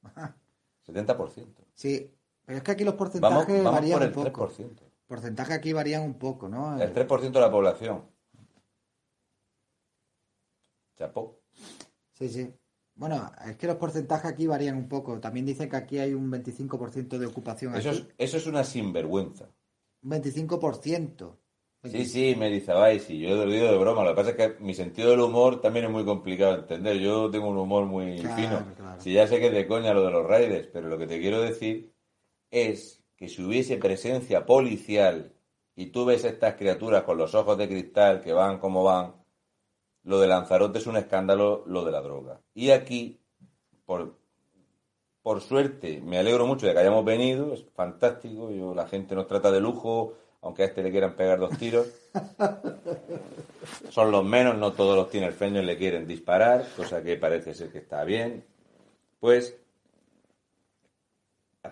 70%. 0.87 1.47
Sí, 1.75 2.15
pero 2.45 2.59
es 2.59 2.65
que 2.65 2.71
aquí 2.71 2.85
los 2.85 2.95
porcentajes 2.95 3.63
vamos 3.63 3.73
varían 3.73 3.99
por 3.99 4.03
el 4.03 4.09
un 4.09 4.33
poco. 4.33 4.49
3%. 4.53 4.81
Porcentajes 5.07 5.57
aquí 5.57 5.73
varían 5.73 6.03
un 6.03 6.15
poco, 6.19 6.49
¿no? 6.49 6.81
El 6.81 6.95
3% 6.95 7.31
de 7.33 7.41
la 7.41 7.51
población. 7.51 8.05
Chapó. 10.99 11.41
Sí, 12.13 12.29
sí. 12.29 12.53
Bueno, 12.95 13.31
es 13.47 13.57
que 13.57 13.69
los 13.69 13.77
porcentajes 13.77 14.27
aquí 14.33 14.47
varían 14.49 14.77
un 14.77 14.89
poco. 14.89 15.21
También 15.21 15.47
dicen 15.47 15.69
que 15.71 15.77
aquí 15.77 15.99
hay 15.99 16.15
un 16.15 16.31
25% 16.31 17.17
de 17.19 17.27
ocupación. 17.27 17.77
Eso 17.77 17.91
aquí. 17.91 17.99
es, 17.99 18.15
eso 18.19 18.37
es 18.39 18.47
una 18.47 18.65
sinvergüenza. 18.65 19.49
Un 20.03 20.11
25%. 20.11 21.37
Sí, 21.85 22.05
sí, 22.07 22.35
me 22.37 22.51
dice, 22.51 22.73
ay, 22.73 22.99
sí, 22.99 23.21
yo 23.21 23.37
lo 23.37 23.51
digo 23.51 23.67
de 23.71 23.79
broma. 23.79 24.03
Lo 24.03 24.11
que 24.11 24.17
pasa 24.17 24.31
es 24.31 24.37
que 24.37 24.61
mi 24.61 24.75
sentido 24.75 25.11
del 25.11 25.21
humor 25.21 25.61
también 25.61 25.85
es 25.85 25.93
muy 25.93 26.05
complicado 26.05 26.55
de 26.55 26.61
entender. 26.63 26.99
Yo 26.99 27.31
tengo 27.31 27.49
un 27.49 27.57
humor 27.57 27.87
muy 27.87 28.19
Claro, 28.19 28.37
fino. 28.37 28.75
claro. 28.75 29.01
Si 29.01 29.13
ya 29.13 29.29
sé 29.29 29.39
que 29.39 29.47
es 29.47 29.53
de 29.53 29.69
coña 29.69 29.95
lo 29.95 30.05
de 30.05 30.11
los 30.11 30.27
raiders, 30.27 30.69
pero 30.73 30.89
lo 30.89 30.99
que 30.99 31.07
te 31.07 31.21
quiero 31.21 31.41
decir 31.41 31.95
es 32.51 33.05
que 33.17 33.29
si 33.29 33.45
hubiese 33.45 33.77
presencia 33.77 34.45
policial 34.45 35.33
y 35.77 35.87
tú 35.87 36.05
ves 36.05 36.25
estas 36.25 36.55
criaturas 36.55 37.05
con 37.05 37.17
los 37.17 37.33
ojos 37.37 37.57
de 37.57 37.69
cristal 37.69 38.21
que 38.23 38.33
van 38.33 38.59
como 38.59 38.83
van, 38.83 39.15
lo 40.05 40.21
de 40.21 40.27
Lanzarote 40.27 40.79
es 40.79 40.87
un 40.87 40.97
escándalo, 40.97 41.65
lo 41.67 41.85
de 41.85 41.93
la 41.93 42.01
droga. 42.01 42.41
Y 42.55 42.71
aquí, 42.71 43.21
por, 43.85 44.17
por 45.23 45.41
suerte, 45.41 46.01
me 46.01 46.19
alegro 46.19 46.47
mucho 46.47 46.67
de 46.67 46.73
que 46.73 46.79
hayamos 46.79 47.05
venido, 47.05 47.53
es 47.53 47.65
fantástico, 47.75 48.51
yo, 48.51 48.75
la 48.75 48.87
gente 48.87 49.15
nos 49.15 49.27
trata 49.27 49.51
de 49.51 49.61
lujo, 49.61 50.15
aunque 50.41 50.63
a 50.63 50.67
este 50.67 50.83
le 50.83 50.91
quieran 50.91 51.17
pegar 51.17 51.39
dos 51.39 51.57
tiros. 51.59 51.87
Son 53.91 54.11
los 54.11 54.25
menos, 54.25 54.57
no 54.57 54.73
todos 54.73 54.97
los 54.97 55.11
tinerfeños 55.11 55.65
le 55.65 55.77
quieren 55.77 56.07
disparar, 56.07 56.67
cosa 56.77 57.03
que 57.03 57.17
parece 57.17 57.55
ser 57.55 57.71
que 57.71 57.79
está 57.79 58.05
bien. 58.05 58.45
Pues, 59.21 59.59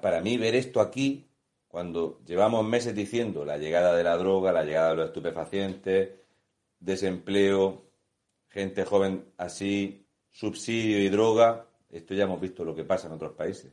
para 0.00 0.20
mí 0.20 0.36
ver 0.36 0.54
esto 0.54 0.80
aquí, 0.80 1.26
cuando 1.68 2.20
llevamos 2.26 2.64
meses 2.64 2.94
diciendo 2.94 3.44
la 3.44 3.58
llegada 3.58 3.96
de 3.96 4.04
la 4.04 4.16
droga, 4.16 4.52
la 4.52 4.64
llegada 4.64 4.90
de 4.90 4.96
los 4.96 5.06
estupefacientes, 5.06 6.10
desempleo, 6.80 7.85
gente 8.56 8.86
joven 8.86 9.34
así, 9.36 10.08
subsidio 10.30 10.98
y 11.02 11.10
droga, 11.10 11.66
esto 11.90 12.14
ya 12.14 12.24
hemos 12.24 12.40
visto 12.40 12.64
lo 12.64 12.74
que 12.74 12.84
pasa 12.84 13.06
en 13.06 13.12
otros 13.12 13.32
países. 13.32 13.70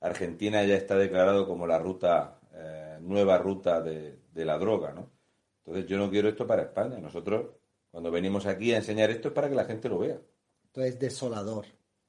Argentina 0.00 0.62
ya 0.64 0.74
está 0.74 0.96
declarado 0.98 1.48
como 1.48 1.66
la 1.66 1.78
ruta, 1.78 2.38
eh, 2.52 2.98
nueva 3.00 3.38
ruta 3.38 3.80
de, 3.80 4.18
la 4.34 4.58
droga, 4.58 4.92
¿no? 4.92 5.10
Entonces 5.64 5.88
yo 5.88 5.96
no 5.96 6.10
quiero 6.10 6.28
esto 6.28 6.46
para 6.46 6.60
España. 6.60 6.98
Nosotros, 6.98 7.52
cuando 7.90 8.10
venimos 8.10 8.44
aquí 8.44 8.74
a 8.74 8.76
enseñar 8.76 9.10
esto 9.10 9.28
es 9.28 9.34
para 9.34 9.48
que 9.48 9.54
la 9.54 9.64
gente 9.64 9.88
lo 9.88 10.00
vea. 10.00 10.20
Esto 10.62 10.82
es 10.82 10.98
desolador. 10.98 11.64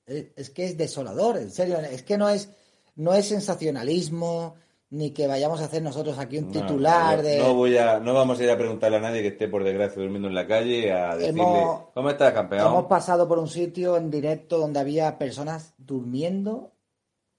Es, 0.06 0.26
es 0.36 0.50
que 0.50 0.66
es 0.66 0.78
desolador, 0.78 1.38
en 1.38 1.52
serio. 1.52 1.80
Es 1.80 2.04
que 2.04 2.18
no 2.18 2.28
es, 2.28 2.50
no 2.98 3.14
es 3.14 3.30
sensacionalismo, 3.30 4.56
ni 4.94 5.10
que 5.12 5.26
vayamos 5.26 5.60
a 5.60 5.66
hacer 5.66 5.82
nosotros 5.82 6.20
aquí 6.20 6.38
un 6.38 6.46
No, 6.46 6.52
titular 6.52 7.18
no, 7.18 7.24
de... 7.24 7.38
No, 7.40 7.56
voy 7.56 7.76
a, 7.78 8.00
no 8.00 8.14
vamos 8.14 8.40
a 8.40 8.44
ir 8.44 8.52
a 8.52 8.58
preguntarle 8.58 8.98
a 8.98 9.02
nadie 9.02 9.24
que 9.24 9.30
esté 9.30 9.48
por 9.48 9.64
desgracia 9.64 10.00
durmiendo 10.02 10.28
en 10.28 10.36
la 10.36 10.46
calle 10.46 10.92
a 10.94 11.16
decirle, 11.16 11.42
Hemos- 11.42 11.86
¿cómo 11.96 12.10
estás, 12.12 12.32
campeón? 12.32 12.68
Hemos 12.68 12.86
pasado 12.86 13.28
por 13.28 13.40
un 13.40 13.48
sitio 13.48 13.98
en 13.98 14.12
directo 14.12 14.60
donde 14.60 14.80
había 14.80 15.18
personas 15.18 15.74
durmiendo 15.80 16.74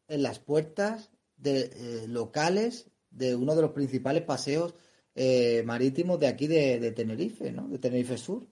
en 0.08 0.24
las 0.24 0.40
puertas 0.40 1.10
de 1.36 1.70
eh, 1.74 2.04
locales 2.08 2.88
de 3.10 3.36
uno 3.36 3.54
de 3.54 3.62
los 3.62 3.70
principales 3.70 4.24
paseos 4.24 4.74
eh, 5.14 5.62
marítimos 5.64 6.18
de 6.18 6.26
aquí 6.26 6.48
de, 6.48 6.80
de 6.80 6.90
Tenerife, 6.90 7.52
¿no? 7.52 7.68
De 7.68 7.78
Tenerife 7.78 8.18
Sur. 8.18 8.48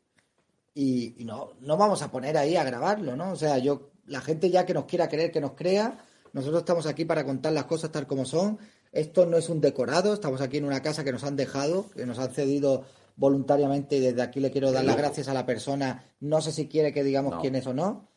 Y, 0.75 1.21
y 1.21 1.25
no, 1.25 1.51
no 1.61 1.77
vamos 1.77 2.03
a 2.03 2.11
poner 2.13 2.37
ahí 2.39 2.55
a 2.55 2.63
grabarlo, 2.63 3.17
¿no? 3.17 3.33
O 3.33 3.37
sea, 3.37 3.59
yo, 3.59 3.91
la 4.07 4.21
gente 4.21 4.49
ya 4.49 4.65
que 4.65 4.73
nos 4.75 4.85
quiera 4.85 5.09
creer, 5.09 5.33
que 5.33 5.41
nos 5.41 5.53
crea. 5.55 5.99
Nosotros 6.33 6.61
estamos 6.63 6.87
aquí 6.87 7.05
para 7.05 7.25
contar 7.27 7.53
las 7.53 7.65
cosas 7.65 7.91
tal 7.91 8.07
como 8.07 8.25
son. 8.25 8.59
Esto 8.93 9.25
no 9.27 9.37
es 9.39 9.49
un 9.49 9.61
decorado, 9.61 10.13
estamos 10.13 10.41
aquí 10.43 10.59
en 10.59 10.65
una 10.67 10.83
casa 10.83 11.03
que 11.03 11.13
nos 11.13 11.25
han 11.25 11.35
dejado, 11.37 11.89
que 11.91 12.05
nos 12.07 12.19
han 12.19 12.31
cedido 12.33 12.85
voluntariamente 13.17 13.97
y 13.97 14.01
desde 14.01 14.23
aquí 14.23 14.39
le 14.41 14.51
quiero 14.51 14.71
dar 14.73 14.85
las 14.85 14.97
gracias 14.97 15.29
a 15.29 15.35
la 15.35 15.47
persona. 15.47 16.05
No 16.21 16.41
sé 16.43 16.53
si 16.53 16.69
quiere 16.69 16.93
que 16.93 17.03
digamos 17.03 17.33
No. 17.35 17.41
quién 17.41 17.55
es 17.55 17.67
o 17.67 17.73
no, 17.75 18.09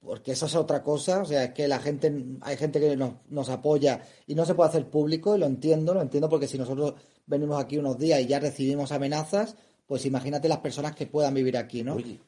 porque 0.00 0.32
eso 0.32 0.46
es 0.46 0.54
otra 0.56 0.82
cosa. 0.82 1.22
O 1.22 1.24
sea, 1.24 1.44
es 1.44 1.52
que 1.52 1.68
la 1.68 1.78
gente, 1.78 2.12
hay 2.40 2.56
gente 2.56 2.80
que 2.80 2.96
nos, 2.96 3.14
nos 3.28 3.48
apoya 3.48 4.02
y 4.26 4.34
no 4.34 4.44
se 4.44 4.54
puede 4.54 4.70
hacer 4.70 4.88
público 4.90 5.36
y 5.36 5.38
lo 5.38 5.46
entiendo, 5.46 5.94
lo 5.94 6.02
entiendo 6.02 6.28
porque 6.28 6.48
si 6.48 6.58
nosotros 6.58 6.94
venimos 7.26 7.60
aquí 7.62 7.78
unos 7.78 7.96
días 7.98 8.20
y 8.20 8.26
ya 8.26 8.40
recibimos 8.40 8.90
amenazas, 8.90 9.56
pues 9.86 10.04
imagínate 10.04 10.48
las 10.48 10.58
personas 10.58 10.94
que 10.96 11.06
puedan 11.06 11.34
vivir 11.34 11.56
aquí, 11.56 11.82
¿no? 11.84 11.94
Oye, 11.94 12.20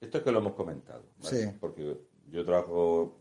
esto 0.00 0.18
es 0.18 0.24
que 0.24 0.32
lo 0.32 0.38
hemos 0.40 0.54
comentado, 0.54 1.04
¿vale? 1.22 1.42
Sí. 1.42 1.56
porque 1.60 1.96
yo 2.30 2.44
trabajo, 2.44 3.18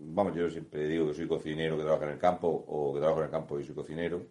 vamos, 0.00 0.34
yo 0.34 0.48
siempre 0.50 0.86
digo 0.86 1.06
que 1.08 1.14
soy 1.14 1.28
cocinero 1.28 1.76
que 1.76 1.82
trabaja 1.84 2.04
en 2.04 2.10
el 2.12 2.18
campo 2.18 2.48
o 2.48 2.92
que 2.94 3.00
trabajo 3.00 3.20
en 3.20 3.26
el 3.26 3.30
campo 3.30 3.58
y 3.58 3.64
soy 3.64 3.74
cocinero. 3.74 4.26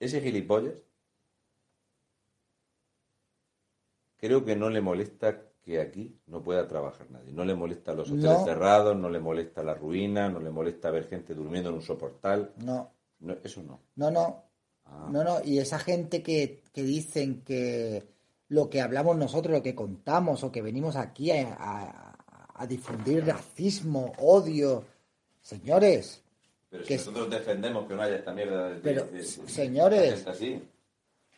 Ese 0.00 0.20
gilipollas 0.20 0.82
creo 4.16 4.44
que 4.44 4.56
no 4.56 4.70
le 4.70 4.80
molesta 4.80 5.42
que 5.62 5.80
aquí 5.80 6.18
no 6.26 6.42
pueda 6.42 6.66
trabajar 6.66 7.10
nadie. 7.10 7.32
No 7.32 7.44
le 7.44 7.54
molesta 7.54 7.92
los 7.92 8.08
hoteles 8.10 8.38
No. 8.38 8.44
cerrados, 8.44 8.96
no 8.96 9.10
le 9.10 9.20
molesta 9.20 9.62
la 9.62 9.74
ruina, 9.74 10.28
no 10.28 10.40
le 10.40 10.50
molesta 10.50 10.90
ver 10.90 11.06
gente 11.08 11.34
durmiendo 11.34 11.68
en 11.70 11.76
un 11.76 11.82
soportal. 11.82 12.52
No, 12.64 12.90
No, 13.20 13.34
eso 13.44 13.62
no. 13.62 13.80
no, 13.96 14.10
no. 14.10 14.44
Ah. 14.86 15.08
No, 15.10 15.22
no, 15.24 15.42
y 15.44 15.58
esa 15.58 15.78
gente 15.78 16.22
que, 16.22 16.62
que 16.72 16.82
dicen 16.82 17.42
que 17.42 18.08
lo 18.48 18.70
que 18.70 18.80
hablamos 18.80 19.16
nosotros, 19.18 19.52
lo 19.52 19.62
que 19.62 19.74
contamos 19.74 20.42
o 20.42 20.50
que 20.50 20.62
venimos 20.62 20.96
aquí 20.96 21.30
a, 21.32 21.52
a- 21.52 22.07
a 22.58 22.66
difundir 22.66 23.24
racismo, 23.26 24.12
odio, 24.18 24.84
señores, 25.42 26.20
Pero 26.70 26.82
si 26.82 26.88
que- 26.88 26.96
nosotros 26.96 27.30
defendemos 27.30 27.86
que 27.88 27.94
no 27.94 28.02
haya 28.02 28.16
esta 28.16 28.32
mierda 28.32 28.68
de, 28.70 28.80
Pero, 28.80 29.04
de- 29.06 29.18
de- 29.18 29.24
señores, 29.24 30.26
así. 30.26 30.60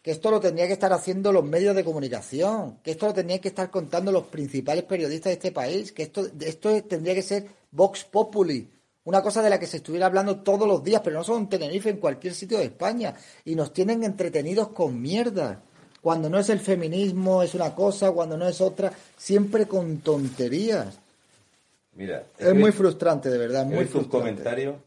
que 0.02 0.10
esto 0.10 0.30
lo 0.30 0.40
tendría 0.40 0.66
que 0.66 0.72
estar 0.72 0.92
haciendo 0.92 1.30
los 1.32 1.44
medios 1.44 1.76
de 1.76 1.84
comunicación, 1.84 2.78
que 2.82 2.92
esto 2.92 3.06
lo 3.06 3.14
tendrían 3.14 3.40
que 3.40 3.48
estar 3.48 3.70
contando 3.70 4.10
los 4.10 4.24
principales 4.26 4.84
periodistas 4.84 5.30
de 5.30 5.34
este 5.34 5.52
país, 5.52 5.92
que 5.92 6.02
esto, 6.04 6.26
esto 6.40 6.70
es- 6.70 6.88
tendría 6.88 7.14
que 7.14 7.22
ser 7.22 7.46
Vox 7.70 8.04
Populi, 8.04 8.68
una 9.04 9.22
cosa 9.22 9.42
de 9.42 9.50
la 9.50 9.58
que 9.60 9.66
se 9.66 9.76
estuviera 9.78 10.06
hablando 10.06 10.40
todos 10.40 10.66
los 10.66 10.82
días, 10.82 11.02
pero 11.04 11.16
no 11.16 11.24
solo 11.24 11.38
en 11.38 11.48
Tenerife, 11.48 11.90
en 11.90 11.98
cualquier 11.98 12.34
sitio 12.34 12.58
de 12.58 12.64
España, 12.64 13.14
y 13.44 13.54
nos 13.54 13.72
tienen 13.72 14.02
entretenidos 14.04 14.68
con 14.68 15.00
mierda. 15.00 15.62
Cuando 16.00 16.30
no 16.30 16.38
es 16.38 16.48
el 16.48 16.60
feminismo 16.60 17.42
es 17.42 17.54
una 17.54 17.74
cosa, 17.74 18.10
cuando 18.10 18.36
no 18.38 18.48
es 18.48 18.60
otra, 18.62 18.90
siempre 19.18 19.66
con 19.66 19.98
tonterías. 19.98 20.98
Mira, 21.92 22.26
Es 22.38 22.54
muy 22.54 22.72
frustrante, 22.72 23.28
de 23.28 23.38
verdad, 23.38 23.64
muy 23.66 23.80
visto 23.80 23.98
un 23.98 24.04
frustrante. 24.04 24.28
comentario 24.42 24.82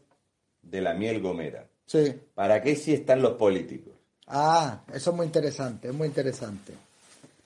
de 0.62 0.80
la 0.80 0.94
miel 0.94 1.20
gomera. 1.20 1.68
Sí. 1.86 2.14
¿Para 2.34 2.62
qué 2.62 2.74
si 2.76 2.94
están 2.94 3.20
los 3.22 3.34
políticos? 3.34 3.92
Ah, 4.26 4.82
eso 4.92 5.10
es 5.10 5.16
muy 5.16 5.26
interesante, 5.26 5.88
es 5.88 5.94
muy 5.94 6.08
interesante. 6.08 6.72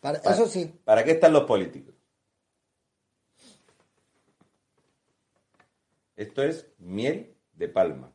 Para- 0.00 0.22
Pa- 0.22 0.32
eso 0.32 0.46
sí, 0.46 0.72
¿Para 0.84 1.02
qué 1.04 1.12
están 1.12 1.32
los 1.32 1.42
políticos? 1.44 1.92
Esto 6.16 6.42
es 6.42 6.66
miel 6.78 7.34
de 7.52 7.68
palma. 7.68 8.12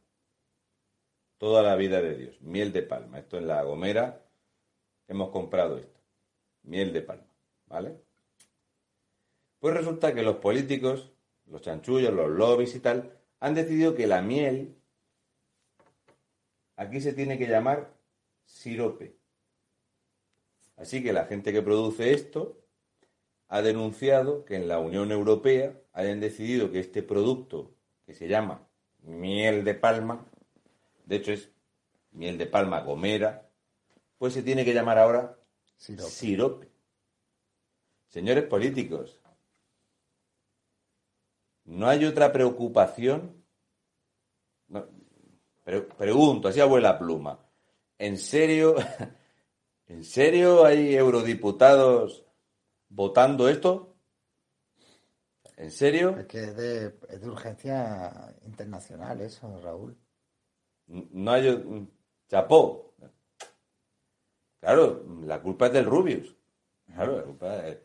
Toda 1.38 1.62
la 1.62 1.76
vida 1.76 2.02
de 2.02 2.16
Dios. 2.18 2.42
Miel 2.42 2.72
de 2.74 2.84
palma. 2.84 3.20
Esto 3.20 3.38
en 3.38 3.48
la 3.48 3.64
gomera 3.64 4.22
hemos 5.08 5.30
comprado 5.30 5.78
esto. 5.78 6.00
Miel 6.64 6.94
de 6.94 7.02
palma. 7.02 7.28
¿Vale? 7.68 7.98
Pues 9.60 9.74
resulta 9.74 10.14
que 10.14 10.22
los 10.24 10.38
políticos, 10.38 11.12
los 11.48 11.62
chanchullos, 11.62 12.14
los 12.14 12.30
lobbies 12.30 12.76
y 12.76 12.80
tal, 12.80 13.18
han 13.40 13.54
decidido 13.54 13.96
que 13.96 14.08
la 14.08 14.22
miel 14.22 14.76
aquí 16.76 17.02
se 17.02 17.14
tiene 17.14 17.38
que 17.38 17.48
llamar 17.48 17.94
sirope. 18.46 19.16
Así 20.76 21.04
que 21.04 21.14
la 21.14 21.26
gente 21.26 21.54
que 21.54 21.62
produce 21.62 22.14
esto 22.14 22.60
ha 23.48 23.62
denunciado 23.62 24.46
que 24.46 24.56
en 24.56 24.68
la 24.68 24.80
Unión 24.80 25.12
Europea 25.12 25.80
hayan 25.94 26.20
decidido 26.20 26.72
que 26.72 26.80
este 26.80 27.04
producto, 27.04 27.76
que 28.06 28.14
se 28.14 28.28
llama 28.28 28.68
miel 29.04 29.64
de 29.64 29.76
palma, 29.76 30.26
de 31.06 31.18
hecho 31.18 31.32
es 31.32 31.52
miel 32.12 32.38
de 32.38 32.48
palma 32.48 32.82
gomera, 32.82 33.50
pues 34.18 34.34
se 34.34 34.44
tiene 34.44 34.66
que 34.66 34.74
llamar 34.74 34.98
ahora 34.98 35.38
Sirope. 35.78 36.10
sirope. 36.10 36.68
Señores 38.08 38.46
políticos, 38.46 39.20
¿no 41.66 41.88
hay 41.88 42.06
otra 42.06 42.32
preocupación? 42.32 43.44
No, 44.68 44.86
pre- 45.64 45.82
pregunto, 45.82 46.48
así 46.48 46.60
abuela 46.60 46.98
pluma. 46.98 47.40
¿En 47.98 48.18
serio? 48.18 48.76
¿En 49.88 50.04
serio 50.04 50.66
hay 50.66 50.96
eurodiputados 50.96 52.26
votando 52.90 53.50
esto? 53.50 53.96
¿En 55.58 55.72
serio? 55.72 56.18
Es 56.18 56.26
que 56.26 56.44
es 56.44 56.56
de, 56.56 56.98
es 57.10 57.22
de 57.22 57.30
urgencia 57.30 58.36
internacional 58.46 59.22
eso, 59.22 59.60
Raúl. 59.62 59.96
No 60.88 61.32
hay... 61.32 61.50
mm, 61.52 61.88
Chapó. 62.28 62.96
Claro, 64.60 65.06
la 65.26 65.42
culpa 65.42 65.68
es 65.68 65.74
del 65.74 65.86
Rubius. 65.86 66.36
Claro, 66.88 67.18
la 67.18 67.24
culpa 67.24 67.68
es- 67.68 67.80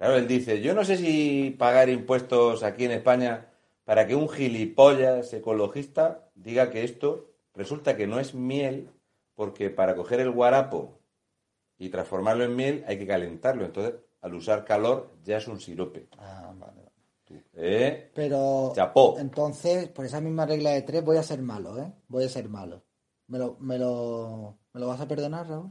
Claro, 0.00 0.16
él 0.16 0.26
dice, 0.26 0.62
yo 0.62 0.72
no 0.72 0.82
sé 0.82 0.96
si 0.96 1.54
pagar 1.58 1.90
impuestos 1.90 2.62
aquí 2.62 2.86
en 2.86 2.92
España 2.92 3.50
para 3.84 4.06
que 4.06 4.14
un 4.14 4.30
gilipollas 4.30 5.30
ecologista 5.34 6.30
diga 6.34 6.70
que 6.70 6.84
esto 6.84 7.34
resulta 7.54 7.98
que 7.98 8.06
no 8.06 8.18
es 8.18 8.34
miel, 8.34 8.88
porque 9.34 9.68
para 9.68 9.94
coger 9.94 10.20
el 10.20 10.30
guarapo 10.30 10.98
y 11.76 11.90
transformarlo 11.90 12.44
en 12.44 12.56
miel 12.56 12.84
hay 12.86 12.96
que 12.98 13.06
calentarlo. 13.06 13.66
Entonces, 13.66 13.96
al 14.22 14.32
usar 14.32 14.64
calor 14.64 15.10
ya 15.22 15.36
es 15.36 15.46
un 15.46 15.60
sirope. 15.60 16.08
Ah, 16.16 16.50
vale, 16.58 16.80
vale. 16.80 17.44
¿Eh? 17.52 18.10
Pero 18.14 18.72
Chapó. 18.74 19.18
entonces, 19.18 19.88
por 19.88 20.06
esa 20.06 20.22
misma 20.22 20.46
regla 20.46 20.70
de 20.70 20.80
tres, 20.80 21.04
voy 21.04 21.18
a 21.18 21.22
ser 21.22 21.42
malo, 21.42 21.78
¿eh? 21.78 21.92
Voy 22.08 22.24
a 22.24 22.28
ser 22.30 22.48
malo. 22.48 22.82
¿Me 23.26 23.38
lo, 23.38 23.58
me 23.60 23.76
lo, 23.76 24.56
¿me 24.72 24.80
lo 24.80 24.86
vas 24.86 25.00
a 25.02 25.06
perdonar, 25.06 25.46
Raúl? 25.46 25.70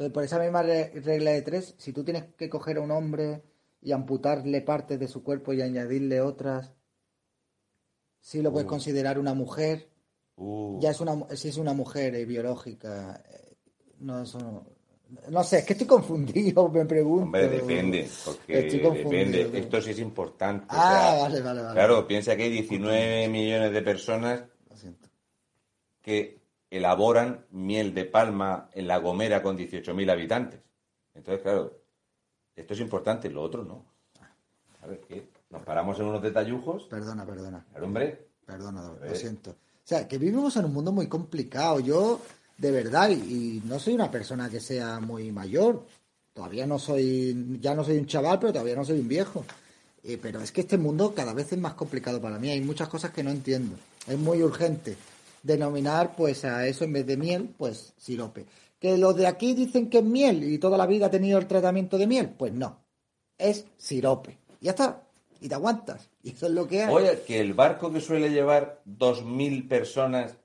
Sea, 0.00 0.10
por 0.10 0.24
esa 0.24 0.38
misma 0.38 0.62
re- 0.62 0.90
regla 1.04 1.32
de 1.32 1.42
tres, 1.42 1.74
si 1.76 1.92
tú 1.92 2.02
tienes 2.02 2.24
que 2.36 2.48
coger 2.48 2.78
a 2.78 2.80
un 2.80 2.90
hombre 2.90 3.42
y 3.82 3.92
amputarle 3.92 4.62
partes 4.62 4.98
de 4.98 5.06
su 5.06 5.22
cuerpo 5.22 5.52
y 5.52 5.60
añadirle 5.60 6.22
otras, 6.22 6.72
sí 8.18 8.40
lo 8.40 8.50
puedes 8.50 8.66
considerar 8.66 9.18
una 9.18 9.34
mujer. 9.34 9.88
Uh, 10.36 10.80
Ya 10.80 10.90
es 10.92 11.00
una, 11.02 11.26
si 11.36 11.48
es 11.48 11.58
una 11.58 11.74
mujer 11.74 12.14
eh, 12.14 12.24
biológica, 12.24 13.22
eh, 13.28 13.56
no 13.98 14.22
es 14.22 14.34
un- 14.34 14.66
No 15.28 15.42
sé, 15.44 15.58
es 15.58 15.64
que 15.66 15.72
estoy 15.74 15.86
confundido, 15.88 16.68
me 16.70 16.86
pregunto. 16.86 17.24
Hombre, 17.24 17.48
depende, 17.48 18.08
porque 18.24 18.62
depende. 18.62 19.50
Esto 19.58 19.82
sí 19.82 19.90
es 19.90 19.98
importante. 19.98 20.64
o 20.64 20.68
Ah, 20.70 21.10
sea, 21.12 21.22
vale, 21.28 21.40
vale, 21.42 21.62
vale. 21.62 21.74
Claro, 21.74 22.06
piensa 22.06 22.36
que 22.36 22.44
hay 22.44 22.50
19 22.50 23.28
millones 23.28 23.70
de 23.72 23.82
personas 23.82 24.44
que 26.00 26.39
elaboran 26.70 27.44
miel 27.50 27.92
de 27.94 28.04
palma 28.04 28.70
en 28.72 28.86
La 28.86 28.98
Gomera 28.98 29.42
con 29.42 29.58
18.000 29.58 30.10
habitantes. 30.10 30.60
Entonces, 31.14 31.42
claro, 31.42 31.80
esto 32.54 32.74
es 32.74 32.80
importante, 32.80 33.28
lo 33.28 33.42
otro 33.42 33.64
no. 33.64 33.84
A 34.82 34.86
ver, 34.86 35.00
¿qué? 35.00 35.28
¿Nos 35.50 35.62
paramos 35.62 35.98
en 35.98 36.06
unos 36.06 36.22
detallujos? 36.22 36.84
Perdona, 36.84 37.26
perdona. 37.26 37.66
Claro, 37.70 37.86
hombre. 37.86 38.28
Perdona, 38.46 38.82
lo 38.82 39.14
siento. 39.14 39.50
O 39.50 39.54
sea, 39.90 40.06
que 40.06 40.16
vivimos 40.16 40.56
en 40.56 40.64
un 40.66 40.72
mundo 40.72 40.92
muy 40.92 41.08
complicado. 41.08 41.80
Yo, 41.80 42.20
de 42.56 42.70
verdad, 42.70 43.10
y, 43.10 43.14
y 43.14 43.62
no 43.64 43.78
soy 43.78 43.94
una 43.94 44.10
persona 44.10 44.48
que 44.48 44.60
sea 44.60 45.00
muy 45.00 45.32
mayor. 45.32 45.84
Todavía 46.32 46.66
no 46.66 46.78
soy, 46.78 47.58
ya 47.60 47.74
no 47.74 47.82
soy 47.82 47.98
un 47.98 48.06
chaval, 48.06 48.38
pero 48.38 48.52
todavía 48.52 48.76
no 48.76 48.84
soy 48.84 49.00
un 49.00 49.08
viejo. 49.08 49.44
Eh, 50.02 50.18
pero 50.22 50.40
es 50.40 50.52
que 50.52 50.62
este 50.62 50.78
mundo 50.78 51.12
cada 51.14 51.34
vez 51.34 51.52
es 51.52 51.58
más 51.58 51.74
complicado 51.74 52.20
para 52.20 52.38
mí. 52.38 52.50
Hay 52.50 52.60
muchas 52.60 52.88
cosas 52.88 53.10
que 53.10 53.24
no 53.24 53.30
entiendo. 53.30 53.76
Es 54.06 54.18
muy 54.18 54.42
urgente 54.42 54.96
denominar, 55.42 56.14
pues, 56.16 56.44
a 56.44 56.66
eso 56.66 56.84
en 56.84 56.92
vez 56.92 57.06
de 57.06 57.16
miel, 57.16 57.54
pues, 57.56 57.94
sirope. 57.96 58.46
Que 58.78 58.96
los 58.96 59.14
de 59.16 59.26
aquí 59.26 59.54
dicen 59.54 59.90
que 59.90 59.98
es 59.98 60.04
miel 60.04 60.42
y 60.44 60.58
toda 60.58 60.78
la 60.78 60.86
vida 60.86 61.06
ha 61.06 61.10
tenido 61.10 61.38
el 61.38 61.46
tratamiento 61.46 61.98
de 61.98 62.06
miel. 62.06 62.30
Pues 62.30 62.52
no. 62.52 62.78
Es 63.36 63.66
sirope. 63.76 64.38
Y 64.60 64.66
ya 64.66 64.70
está. 64.70 65.02
Y 65.40 65.48
te 65.48 65.54
aguantas. 65.54 66.08
Y 66.22 66.30
eso 66.30 66.46
es 66.46 66.52
lo 66.52 66.66
que 66.66 66.82
hay. 66.82 66.92
Oye, 66.92 67.22
que 67.26 67.40
el 67.40 67.52
barco 67.54 67.92
que 67.92 68.00
suele 68.00 68.30
llevar 68.30 68.82
2.000 68.86 69.68
personas 69.68 70.36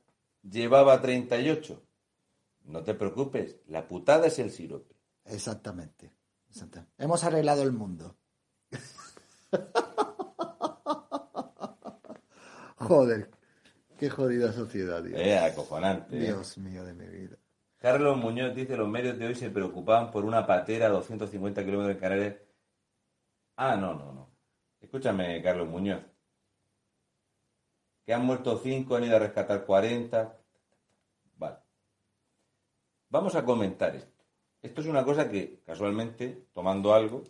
llevaba 0.49 1.01
38. 1.01 1.81
No 2.65 2.83
te 2.83 2.93
preocupes, 2.93 3.55
la 3.67 3.87
putada 3.87 4.27
es 4.27 4.37
el 4.39 4.51
sirope. 4.51 4.95
Exactamente. 5.25 6.11
Exactamente. 6.49 6.91
Hemos 6.97 7.23
arreglado 7.23 7.63
el 7.63 7.71
mundo. 7.71 8.15
Joder, 12.77 13.31
qué 13.97 14.09
jodida 14.09 14.51
sociedad, 14.51 15.03
tío. 15.03 15.15
Eh, 15.17 15.37
acojonante. 15.37 16.15
eh. 16.17 16.21
Dios 16.21 16.57
mío 16.57 16.83
de 16.83 16.93
mi 16.93 17.07
vida. 17.07 17.37
Carlos 17.77 18.17
Muñoz 18.17 18.55
dice, 18.55 18.75
los 18.77 18.87
medios 18.89 19.17
de 19.19 19.27
hoy 19.27 19.35
se 19.35 19.49
preocupaban 19.49 20.09
por 20.11 20.25
una 20.25 20.45
patera 20.47 20.87
a 20.87 20.89
250 20.89 21.63
kilómetros 21.63 21.95
de 21.95 22.01
Canarias. 22.01 22.35
Ah, 23.57 23.75
no, 23.75 23.93
no, 23.93 24.11
no. 24.13 24.29
Escúchame, 24.79 25.41
Carlos 25.43 25.67
Muñoz. 25.67 26.01
Que 28.05 28.13
han 28.13 28.25
muerto 28.25 28.57
5, 28.57 28.95
han 28.95 29.03
ido 29.03 29.15
a 29.15 29.19
rescatar 29.19 29.65
40. 29.65 30.37
Vale. 31.37 31.57
Vamos 33.09 33.35
a 33.35 33.43
comentar 33.45 33.95
esto. 33.95 34.23
Esto 34.61 34.81
es 34.81 34.87
una 34.87 35.03
cosa 35.03 35.29
que, 35.29 35.61
casualmente, 35.65 36.47
tomando 36.53 36.93
algo, 36.93 37.23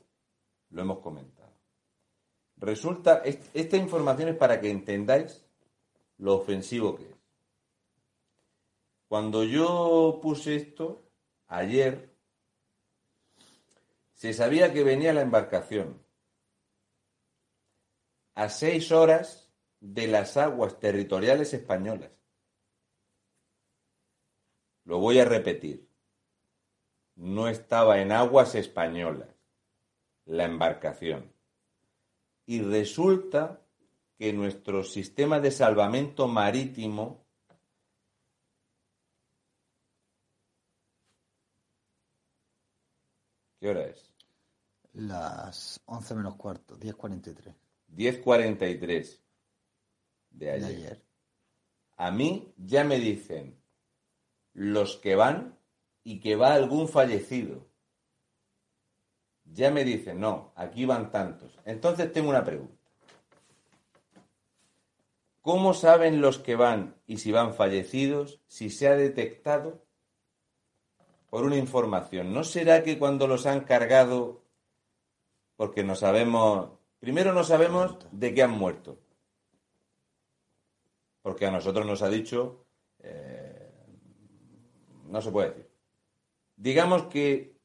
lo 0.69 0.81
hemos 0.81 0.99
comentado. 0.99 1.51
Resulta, 2.57 3.17
est- 3.25 3.49
esta 3.53 3.75
información 3.77 4.29
es 4.29 4.35
para 4.37 4.59
que 4.61 4.69
entendáis 4.71 5.44
lo 6.17 6.35
ofensivo 6.35 6.95
que 6.95 7.09
es. 7.09 7.15
Cuando 9.07 9.43
yo 9.43 10.19
puse 10.21 10.55
esto, 10.55 11.09
ayer, 11.47 12.15
se 14.13 14.33
sabía 14.33 14.73
que 14.73 14.83
venía 14.83 15.13
la 15.13 15.21
embarcación 15.21 16.03
a 18.33 18.49
seis 18.49 18.91
horas 18.91 19.51
de 19.79 20.07
las 20.07 20.37
aguas 20.37 20.79
territoriales 20.79 21.53
españolas. 21.53 22.11
Lo 24.83 24.99
voy 24.99 25.19
a 25.19 25.25
repetir. 25.25 25.89
No 27.15 27.47
estaba 27.47 28.01
en 28.01 28.11
aguas 28.11 28.55
españolas 28.55 29.29
la 30.25 30.45
embarcación. 30.45 31.31
Y 32.45 32.61
resulta 32.61 33.64
que 34.17 34.33
nuestro 34.33 34.83
sistema 34.83 35.39
de 35.39 35.51
salvamento 35.51 36.27
marítimo 36.27 37.25
¿Qué 43.59 43.69
hora 43.69 43.87
es? 43.87 44.13
Las 44.93 45.81
11 45.85 46.13
menos 46.13 46.35
cuarto, 46.35 46.77
10.43 46.77 47.55
10.43 47.87 49.21
de 50.29 50.45
de 50.45 50.51
ayer. 50.51 50.69
ayer. 50.69 51.05
A 51.97 52.11
mí 52.11 52.53
ya 52.57 52.83
me 52.83 52.99
dicen 52.99 53.59
los 54.53 54.97
que 54.97 55.15
van 55.15 55.57
y 56.03 56.19
que 56.19 56.35
va 56.35 56.53
algún 56.53 56.87
fallecido. 56.87 57.67
Ya 59.45 59.71
me 59.71 59.83
dicen, 59.83 60.19
no, 60.19 60.53
aquí 60.55 60.85
van 60.85 61.11
tantos. 61.11 61.57
Entonces 61.65 62.11
tengo 62.11 62.29
una 62.29 62.43
pregunta. 62.43 62.74
¿Cómo 65.45 65.75
saben 65.75 66.21
los 66.21 66.39
que 66.39 66.55
van 66.55 66.95
y 67.05 67.19
si 67.19 67.31
van 67.31 67.53
fallecidos 67.53 68.41
si 68.47 68.71
se 68.71 68.87
ha 68.87 68.95
detectado 68.95 69.85
por 71.29 71.43
una 71.43 71.55
información? 71.55 72.33
¿No 72.33 72.43
será 72.43 72.81
que 72.81 72.97
cuando 72.97 73.27
los 73.27 73.45
han 73.45 73.59
cargado, 73.59 74.41
porque 75.55 75.83
no 75.83 75.93
sabemos, 75.93 76.71
primero 76.99 77.31
no 77.31 77.43
sabemos 77.43 77.95
de 78.11 78.33
qué 78.33 78.41
han 78.41 78.57
muerto? 78.57 78.97
Porque 81.21 81.45
a 81.45 81.51
nosotros 81.51 81.85
nos 81.85 82.01
ha 82.01 82.09
dicho, 82.09 82.65
eh, 83.03 83.71
no 85.05 85.21
se 85.21 85.29
puede 85.29 85.49
decir. 85.49 85.69
Digamos 86.55 87.03
que 87.03 87.55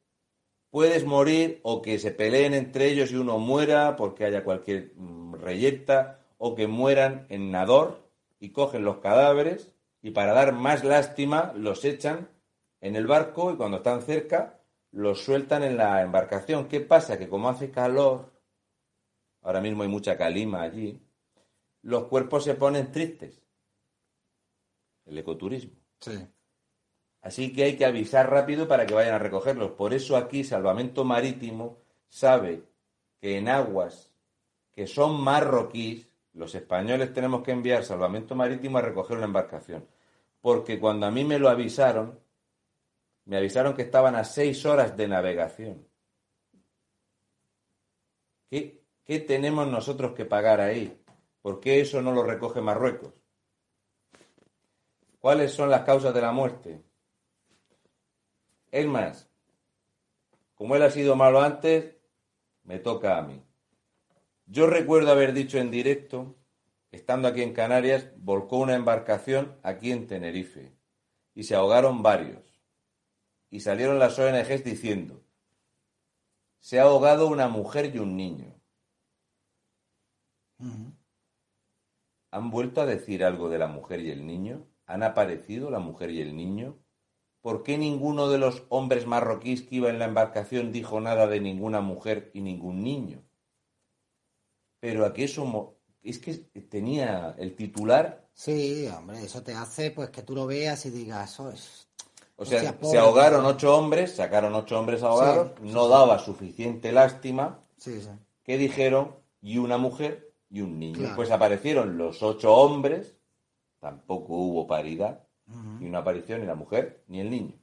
puedes 0.69 1.07
morir 1.07 1.61
o 1.63 1.81
que 1.81 1.99
se 1.99 2.11
peleen 2.11 2.53
entre 2.53 2.91
ellos 2.91 3.11
y 3.11 3.17
uno 3.17 3.39
muera 3.39 3.97
porque 3.97 4.27
haya 4.27 4.45
cualquier 4.45 4.93
mm, 4.97 5.37
reyerta 5.37 6.20
o 6.43 6.55
que 6.55 6.67
mueran 6.67 7.27
en 7.29 7.51
nador 7.51 8.09
y 8.39 8.49
cogen 8.51 8.83
los 8.83 8.97
cadáveres 8.97 9.71
y 10.01 10.13
para 10.13 10.33
dar 10.33 10.53
más 10.53 10.85
lástima 10.85 11.53
los 11.55 11.85
echan 11.85 12.31
en 12.81 12.97
el 12.97 13.07
barco 13.07 13.53
y 13.53 13.57
cuando 13.57 13.77
están 13.77 14.01
cerca 14.01 14.59
los 14.91 15.23
sueltan 15.23 15.63
en 15.63 15.77
la 15.77 16.01
embarcación. 16.01 16.67
¿Qué 16.67 16.81
pasa? 16.81 17.19
Que 17.19 17.29
como 17.29 17.51
hace 17.51 17.71
calor, 17.71 18.33
ahora 19.43 19.61
mismo 19.61 19.83
hay 19.83 19.91
mucha 19.91 20.17
calima 20.17 20.63
allí, 20.63 20.99
los 21.83 22.05
cuerpos 22.05 22.45
se 22.45 22.55
ponen 22.55 22.91
tristes. 22.91 23.43
El 25.05 25.19
ecoturismo. 25.19 25.77
Sí. 26.01 26.27
Así 27.21 27.53
que 27.53 27.65
hay 27.65 27.77
que 27.77 27.85
avisar 27.85 28.31
rápido 28.31 28.67
para 28.67 28.87
que 28.87 28.95
vayan 28.95 29.15
a 29.15 29.19
recogerlos. 29.19 29.73
Por 29.73 29.93
eso 29.93 30.17
aquí 30.17 30.43
Salvamento 30.43 31.05
Marítimo 31.05 31.83
sabe 32.09 32.63
que 33.21 33.37
en 33.37 33.51
aguas 33.51 34.11
que 34.73 34.87
son 34.87 35.21
marroquíes, 35.21 36.10
los 36.33 36.55
españoles 36.55 37.13
tenemos 37.13 37.43
que 37.43 37.53
enviar 37.53 37.85
Salvamento 37.85 38.35
Marítimo 38.35 38.79
a 38.79 38.83
recoger 38.83 39.17
una 39.17 39.27
embarcación. 39.27 39.87
Porque 40.41 40.79
cuando 40.79 41.07
a 41.07 41.11
mí 41.11 41.25
me 41.25 41.39
lo 41.39 41.49
avisaron, 41.49 42.19
me 43.25 43.37
avisaron 43.37 43.75
que 43.75 43.83
estaban 43.83 44.15
a 44.15 44.25
seis 44.25 44.65
horas 44.65 44.97
de 44.97 45.09
navegación. 45.09 45.87
¿Qué, 48.49 48.83
qué 49.05 49.21
tenemos 49.21 49.67
nosotros 49.69 50.13
que 50.15 50.25
pagar 50.25 50.61
ahí? 50.61 51.01
¿Por 51.43 51.61
qué 51.61 51.81
eso 51.81 52.01
no 52.03 52.13
lo 52.13 52.23
recoge 52.23 52.61
Marruecos? 52.61 53.13
¿Cuáles 55.19 55.53
son 55.53 55.71
las 55.71 55.83
causas 55.83 56.15
de 56.15 56.21
la 56.21 56.33
muerte? 56.33 56.83
Es 58.71 58.87
más, 58.87 59.29
como 60.55 60.77
él 60.77 60.83
ha 60.83 60.91
sido 60.91 61.17
malo 61.17 61.41
antes, 61.41 61.95
me 62.65 62.79
toca 62.79 63.19
a 63.19 63.23
mí. 63.23 63.43
Yo 64.53 64.67
recuerdo 64.67 65.13
haber 65.13 65.33
dicho 65.33 65.59
en 65.59 65.71
directo, 65.71 66.37
estando 66.91 67.29
aquí 67.29 67.41
en 67.41 67.53
Canarias, 67.53 68.11
volcó 68.17 68.57
una 68.57 68.75
embarcación 68.75 69.57
aquí 69.63 69.93
en 69.93 70.09
Tenerife 70.09 70.77
y 71.35 71.45
se 71.45 71.55
ahogaron 71.55 72.03
varios. 72.03 72.61
Y 73.49 73.61
salieron 73.61 74.01
las 74.01 74.19
ONGs 74.19 74.65
diciendo, 74.65 75.23
se 76.59 76.81
ha 76.81 76.83
ahogado 76.83 77.29
una 77.29 77.47
mujer 77.47 77.95
y 77.95 78.01
un 78.01 78.17
niño. 78.17 78.61
¿Han 82.33 82.51
vuelto 82.51 82.81
a 82.81 82.87
decir 82.87 83.25
algo 83.25 83.51
de 83.51 83.59
la 83.59 83.69
mujer 83.69 84.01
y 84.01 84.11
el 84.11 84.27
niño? 84.27 84.67
¿Han 84.87 85.05
aparecido 85.05 85.71
la 85.71 85.79
mujer 85.79 86.11
y 86.11 86.23
el 86.23 86.35
niño? 86.35 86.77
¿Por 87.41 87.63
qué 87.63 87.79
ninguno 87.79 88.29
de 88.29 88.39
los 88.39 88.65
hombres 88.69 89.07
marroquíes 89.07 89.63
que 89.63 89.77
iba 89.77 89.91
en 89.91 90.01
la 90.01 90.07
embarcación 90.07 90.73
dijo 90.73 91.01
nada 91.01 91.29
de 91.29 91.41
ninguna 91.41 91.81
mujer 91.81 92.33
y 92.35 92.41
ningún 92.41 92.83
niño? 92.83 93.30
Pero 94.81 95.05
aquí 95.05 95.25
eso 95.25 95.77
es 96.03 96.19
que 96.19 96.35
tenía 96.35 97.35
el 97.39 97.55
titular. 97.55 98.29
Sí, 98.33 98.89
hombre, 98.89 99.23
eso 99.23 99.43
te 99.43 99.55
hace 99.55 99.91
pues 99.91 100.11
que 100.11 100.23
tú 100.23 100.35
lo 100.35 100.47
veas 100.47 100.87
y 100.87 100.91
digas, 100.91 101.33
eso 101.33 101.51
es. 101.51 101.87
O 102.37 102.47
sea, 102.47 102.75
se 102.83 102.97
ahogaron 102.97 103.45
ocho 103.45 103.77
hombres, 103.77 104.17
sacaron 104.17 104.55
ocho 104.55 104.81
hombres 104.81 105.03
ahogados, 105.03 105.61
no 105.61 105.89
daba 105.89 106.19
suficiente 106.19 106.91
lástima. 106.91 107.61
Sí, 107.77 108.01
sí. 108.01 108.09
¿Qué 108.43 108.57
dijeron? 108.57 109.15
Y 109.43 109.59
una 109.59 109.77
mujer 109.77 110.33
y 110.49 110.63
un 110.63 110.79
niño. 110.79 111.13
Pues 111.15 111.31
aparecieron 111.31 111.99
los 111.99 112.23
ocho 112.23 112.55
hombres, 112.55 113.15
tampoco 113.79 114.35
hubo 114.35 114.67
paridad, 114.67 115.23
ni 115.79 115.87
una 115.87 115.99
aparición 115.99 116.41
ni 116.41 116.47
la 116.47 116.55
mujer 116.55 117.05
ni 117.09 117.21
el 117.21 117.29
niño. 117.29 117.61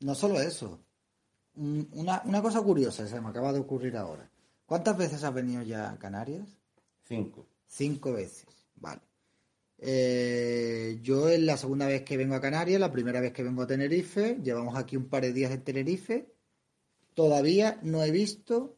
No 0.00 0.14
solo 0.14 0.38
eso. 0.40 0.78
Una, 1.56 2.22
una 2.26 2.42
cosa 2.42 2.60
curiosa 2.60 3.06
se 3.06 3.20
me 3.22 3.28
acaba 3.28 3.54
de 3.54 3.60
ocurrir 3.60 3.96
ahora. 3.96 4.30
¿Cuántas 4.68 4.98
veces 4.98 5.24
has 5.24 5.32
venido 5.32 5.62
ya 5.62 5.90
a 5.90 5.98
Canarias? 5.98 6.46
Cinco. 7.04 7.46
Cinco 7.66 8.12
veces, 8.12 8.44
vale. 8.76 9.00
Eh, 9.78 10.98
yo 11.02 11.30
es 11.30 11.40
la 11.40 11.56
segunda 11.56 11.86
vez 11.86 12.02
que 12.02 12.18
vengo 12.18 12.34
a 12.34 12.40
Canarias, 12.42 12.78
la 12.78 12.92
primera 12.92 13.18
vez 13.18 13.32
que 13.32 13.42
vengo 13.42 13.62
a 13.62 13.66
Tenerife, 13.66 14.38
llevamos 14.42 14.76
aquí 14.76 14.94
un 14.98 15.08
par 15.08 15.22
de 15.22 15.32
días 15.32 15.52
en 15.52 15.64
Tenerife, 15.64 16.34
todavía 17.14 17.80
no 17.82 18.04
he 18.04 18.10
visto 18.10 18.76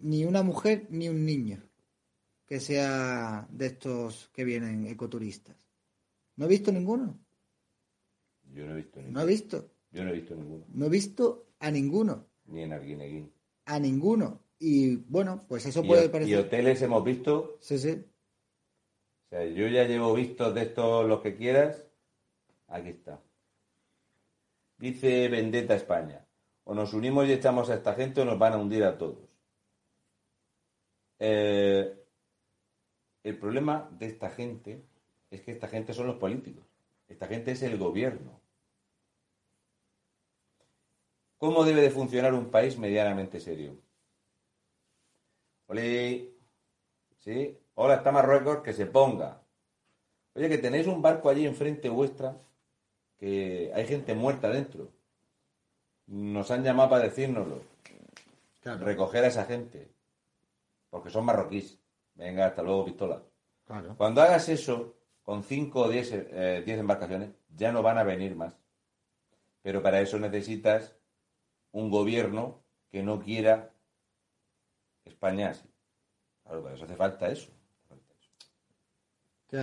ni 0.00 0.24
una 0.24 0.42
mujer 0.42 0.88
ni 0.90 1.08
un 1.08 1.24
niño 1.24 1.62
que 2.44 2.58
sea 2.58 3.46
de 3.48 3.66
estos 3.66 4.28
que 4.32 4.44
vienen 4.44 4.88
ecoturistas. 4.88 5.56
¿No 6.34 6.46
he 6.46 6.48
visto 6.48 6.72
ninguno? 6.72 7.16
Yo 8.52 8.66
no 8.66 8.72
he 8.72 8.76
visto 8.78 8.98
ninguno. 8.98 9.20
¿No 9.20 9.24
he 9.24 9.30
visto? 9.30 9.70
Yo 9.92 10.02
no 10.02 10.10
he 10.10 10.14
visto 10.14 10.34
ninguno. 10.34 10.64
No 10.68 10.86
he 10.86 10.90
visto 10.90 11.46
a 11.60 11.70
ninguno. 11.70 12.26
Ni 12.46 12.62
en 12.64 12.72
Arguineguín. 12.72 13.32
A 13.66 13.78
ninguno. 13.78 14.42
Y 14.64 14.94
bueno, 14.94 15.44
pues 15.48 15.66
eso 15.66 15.82
puede 15.82 16.08
parecer. 16.08 16.32
¿Y 16.32 16.36
hoteles 16.36 16.80
hemos 16.82 17.02
visto? 17.02 17.58
Sí, 17.58 17.80
sí. 17.80 18.04
O 19.26 19.28
sea, 19.28 19.44
yo 19.44 19.66
ya 19.66 19.82
llevo 19.88 20.14
visto 20.14 20.52
de 20.52 20.62
estos 20.62 21.04
los 21.08 21.20
que 21.20 21.34
quieras. 21.34 21.84
Aquí 22.68 22.90
está. 22.90 23.20
Dice 24.78 25.26
Vendetta 25.26 25.74
España. 25.74 26.24
O 26.62 26.76
nos 26.76 26.94
unimos 26.94 27.26
y 27.26 27.32
echamos 27.32 27.70
a 27.70 27.74
esta 27.74 27.94
gente 27.94 28.20
o 28.20 28.24
nos 28.24 28.38
van 28.38 28.52
a 28.52 28.58
hundir 28.58 28.84
a 28.84 28.96
todos. 28.96 29.28
Eh, 31.18 32.00
el 33.24 33.38
problema 33.38 33.90
de 33.98 34.06
esta 34.06 34.30
gente 34.30 34.84
es 35.28 35.40
que 35.40 35.50
esta 35.50 35.66
gente 35.66 35.92
son 35.92 36.06
los 36.06 36.18
políticos. 36.18 36.64
Esta 37.08 37.26
gente 37.26 37.50
es 37.50 37.62
el 37.62 37.78
gobierno. 37.78 38.40
¿Cómo 41.36 41.64
debe 41.64 41.80
de 41.80 41.90
funcionar 41.90 42.32
un 42.32 42.48
país 42.48 42.78
medianamente 42.78 43.40
serio? 43.40 43.76
Oli, 45.72 46.36
¿sí? 47.16 47.58
Hola, 47.76 47.94
está 47.94 48.12
Marruecos, 48.12 48.58
que 48.58 48.74
se 48.74 48.84
ponga. 48.84 49.40
Oye, 50.34 50.50
que 50.50 50.58
tenéis 50.58 50.86
un 50.86 51.00
barco 51.00 51.30
allí 51.30 51.46
enfrente 51.46 51.88
vuestra, 51.88 52.36
que 53.16 53.72
hay 53.74 53.86
gente 53.86 54.14
muerta 54.14 54.50
dentro. 54.50 54.90
Nos 56.08 56.50
han 56.50 56.62
llamado 56.62 56.90
para 56.90 57.04
decírnoslo. 57.04 57.62
Recoger 58.62 59.24
a 59.24 59.28
esa 59.28 59.46
gente. 59.46 59.88
Porque 60.90 61.08
son 61.08 61.24
marroquíes. 61.24 61.78
Venga, 62.16 62.44
hasta 62.44 62.62
luego, 62.62 62.84
pistola. 62.84 63.22
Cuando 63.96 64.20
hagas 64.20 64.50
eso, 64.50 64.94
con 65.22 65.42
5 65.42 65.80
o 65.80 65.88
10 65.88 66.12
eh, 66.12 66.64
embarcaciones, 66.66 67.30
ya 67.48 67.72
no 67.72 67.80
van 67.80 67.96
a 67.96 68.04
venir 68.04 68.36
más. 68.36 68.54
Pero 69.62 69.82
para 69.82 70.02
eso 70.02 70.18
necesitas 70.18 70.94
un 71.70 71.88
gobierno 71.88 72.62
que 72.90 73.02
no 73.02 73.20
quiera 73.20 73.72
España 75.04 75.50
así. 75.50 75.68
Claro, 76.42 76.62
para 76.62 76.74
eso 76.74 76.84
hace 76.84 76.96
falta 76.96 77.30
eso. 77.30 77.50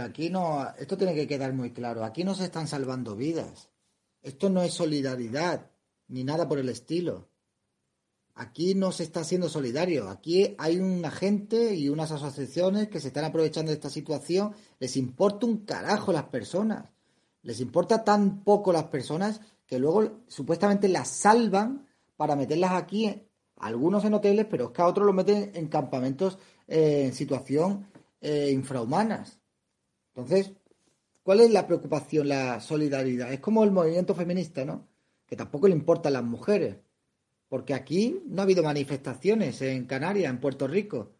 Aquí 0.03 0.29
no, 0.29 0.67
esto 0.77 0.97
tiene 0.97 1.15
que 1.15 1.27
quedar 1.27 1.53
muy 1.53 1.71
claro. 1.71 2.03
Aquí 2.03 2.23
no 2.23 2.35
se 2.35 2.45
están 2.45 2.67
salvando 2.67 3.15
vidas. 3.15 3.69
Esto 4.21 4.49
no 4.49 4.61
es 4.61 4.73
solidaridad, 4.73 5.71
ni 6.07 6.23
nada 6.23 6.47
por 6.47 6.59
el 6.59 6.69
estilo. 6.69 7.29
Aquí 8.35 8.75
no 8.75 8.91
se 8.91 9.03
está 9.03 9.23
siendo 9.23 9.49
solidario. 9.49 10.07
Aquí 10.09 10.55
hay 10.59 10.79
una 10.79 11.11
gente 11.11 11.73
y 11.73 11.89
unas 11.89 12.11
asociaciones 12.11 12.87
que 12.87 12.99
se 12.99 13.07
están 13.07 13.25
aprovechando 13.25 13.71
de 13.71 13.75
esta 13.75 13.89
situación. 13.89 14.53
Les 14.79 14.95
importa 14.95 15.45
un 15.45 15.65
carajo 15.65 16.13
las 16.13 16.25
personas. 16.25 16.89
Les 17.41 17.59
importa 17.59 18.03
tan 18.03 18.43
poco 18.43 18.71
las 18.71 18.85
personas 18.85 19.41
que 19.65 19.79
luego 19.79 20.21
supuestamente 20.27 20.87
las 20.87 21.09
salvan 21.09 21.87
para 22.15 22.35
meterlas 22.35 22.71
aquí, 22.71 23.28
algunos 23.59 24.03
en 24.05 24.13
hoteles, 24.13 24.45
pero 24.49 24.65
es 24.65 24.71
que 24.71 24.81
a 24.81 24.87
otros 24.87 25.05
los 25.05 25.15
meten 25.15 25.51
en 25.53 25.67
campamentos 25.67 26.37
eh, 26.67 27.03
en 27.05 27.13
situación 27.13 27.87
eh, 28.21 28.49
infrahumanas. 28.51 29.39
Entonces, 30.15 30.53
¿cuál 31.23 31.41
es 31.41 31.51
la 31.51 31.67
preocupación, 31.67 32.27
la 32.29 32.59
solidaridad? 32.59 33.31
Es 33.31 33.39
como 33.39 33.63
el 33.63 33.71
movimiento 33.71 34.15
feminista, 34.15 34.65
¿no? 34.65 34.87
Que 35.25 35.35
tampoco 35.35 35.67
le 35.67 35.75
importan 35.75 36.13
las 36.13 36.23
mujeres 36.23 36.77
porque 37.49 37.73
aquí 37.73 38.21
no 38.27 38.41
ha 38.41 38.45
habido 38.45 38.63
manifestaciones 38.63 39.61
en 39.63 39.85
Canarias, 39.85 40.29
en 40.29 40.39
Puerto 40.39 40.67
Rico, 40.67 41.15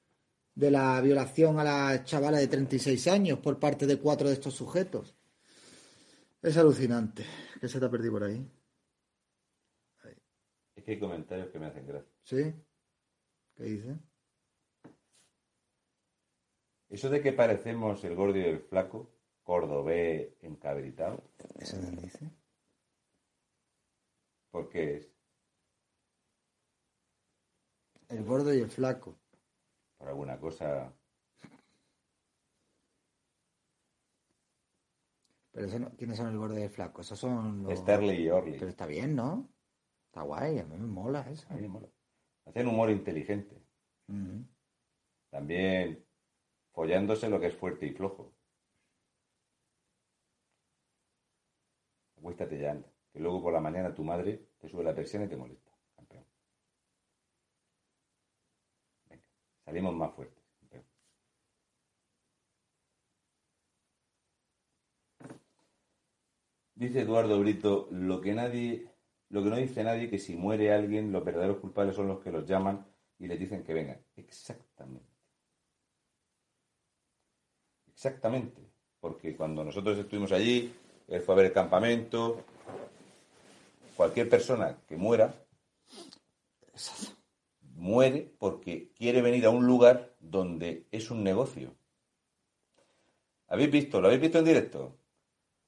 de 0.54 0.70
la 0.72 1.02
violación 1.02 1.60
a 1.60 1.64
la 1.64 2.04
chavala 2.04 2.38
de 2.38 2.48
36 2.48 3.08
años 3.08 3.40
por 3.40 3.60
parte 3.60 3.88
de 3.88 3.98
cuatro 3.98 4.28
de 4.28 4.36
estos 4.36 4.54
sujetos. 4.54 5.16
Es 6.42 6.56
alucinante. 6.56 7.26
¿Qué 7.60 7.68
se 7.68 7.80
te 7.80 7.86
ha 7.86 7.90
perdido 7.90 8.14
por 8.14 8.24
ahí? 8.24 8.48
Es 10.76 10.84
que 10.84 10.92
hay 10.92 11.00
comentarios 11.00 11.50
que 11.50 11.60
me 11.60 11.66
hacen 11.66 11.88
gracia. 11.88 12.19
¿Sí? 12.30 12.54
¿Qué 13.56 13.64
dice? 13.64 13.98
Eso 16.88 17.10
de 17.10 17.24
que 17.24 17.34
parecemos 17.34 18.04
el 18.04 18.14
gordo 18.14 18.38
y 18.38 18.44
el 18.44 18.60
flaco, 18.60 19.10
cordobés 19.42 20.36
encabritado. 20.44 21.24
¿Eso 21.58 21.78
me 21.78 21.90
dice? 21.90 22.30
¿Por 24.52 24.70
qué 24.70 24.98
es? 24.98 25.12
El 28.10 28.24
gordo 28.24 28.54
y 28.54 28.60
el 28.60 28.70
flaco. 28.70 29.18
Por 29.98 30.10
alguna 30.10 30.40
cosa. 30.40 30.94
Pero 35.52 35.66
eso 35.66 35.80
no, 35.80 35.90
¿quiénes 35.98 36.16
son 36.16 36.28
el 36.28 36.38
gordo 36.38 36.60
y 36.60 36.62
el 36.62 36.70
flaco? 36.70 37.02
Esos 37.02 37.18
son 37.18 37.64
los... 37.64 37.80
Sterling 37.80 38.22
y 38.22 38.30
Orly. 38.30 38.60
Pero 38.60 38.70
está 38.70 38.86
bien, 38.86 39.16
¿no? 39.16 39.50
Está 40.06 40.22
guay, 40.22 40.60
a 40.60 40.64
mí 40.64 40.78
me 40.78 40.86
mola 40.86 41.28
eso. 41.28 41.48
A 41.50 41.56
mí 41.56 41.62
me 41.64 41.70
mola. 41.70 41.90
Hacen 42.50 42.68
humor 42.68 42.90
inteligente. 42.90 43.56
También 45.30 46.04
follándose 46.72 47.30
lo 47.30 47.40
que 47.40 47.48
es 47.48 47.56
fuerte 47.56 47.86
y 47.86 47.92
flojo. 47.92 48.34
Acuéstate 52.18 52.60
ya, 52.60 52.72
anda. 52.72 52.92
Que 53.14 53.20
luego 53.20 53.42
por 53.42 53.54
la 53.54 53.62
mañana 53.62 53.94
tu 53.94 54.04
madre 54.04 54.48
te 54.58 54.68
sube 54.68 54.84
la 54.84 54.96
presión 54.96 55.24
y 55.24 55.28
te 55.28 55.38
molesta. 55.38 55.72
Salimos 59.64 59.96
más 59.96 60.12
fuertes. 60.16 60.44
Dice 66.74 67.02
Eduardo 67.02 67.40
Brito, 67.40 67.88
lo 67.92 68.22
que 68.22 68.34
nadie, 68.34 68.90
lo 69.30 69.44
que 69.44 69.50
no 69.50 69.56
dice 69.58 69.84
nadie 69.84 70.10
que 70.10 70.18
si 70.18 70.36
muere 70.36 70.74
alguien, 70.74 71.12
los 71.12 71.24
verdaderos 71.24 71.58
culpables 71.58 71.96
son 71.96 72.08
los 72.08 72.20
que 72.20 72.32
los 72.32 72.48
llaman 72.48 72.86
y 73.20 73.28
les 73.28 73.40
dicen 73.40 73.64
que 73.64 73.74
vengan. 73.74 74.02
Exactamente. 74.16 75.06
Exactamente. 77.88 78.62
Porque 79.00 79.36
cuando 79.36 79.64
nosotros 79.64 79.98
estuvimos 79.98 80.32
allí, 80.32 80.74
él 81.08 81.22
fue 81.22 81.36
a 81.36 81.38
ver 81.38 81.46
el 81.48 81.54
campamento. 81.54 82.44
Cualquier 83.96 84.30
persona 84.30 84.78
que 84.88 84.96
muera 84.96 85.34
muere 87.76 88.32
porque 88.38 88.92
quiere 88.94 89.22
venir 89.22 89.46
a 89.46 89.50
un 89.50 89.66
lugar 89.66 90.16
donde 90.20 90.86
es 90.92 91.12
un 91.12 91.24
negocio. 91.24 91.76
¿Habéis 93.48 93.72
visto? 93.72 94.00
¿Lo 94.00 94.08
habéis 94.08 94.22
visto 94.22 94.40
en 94.40 94.46
directo? 94.46 94.99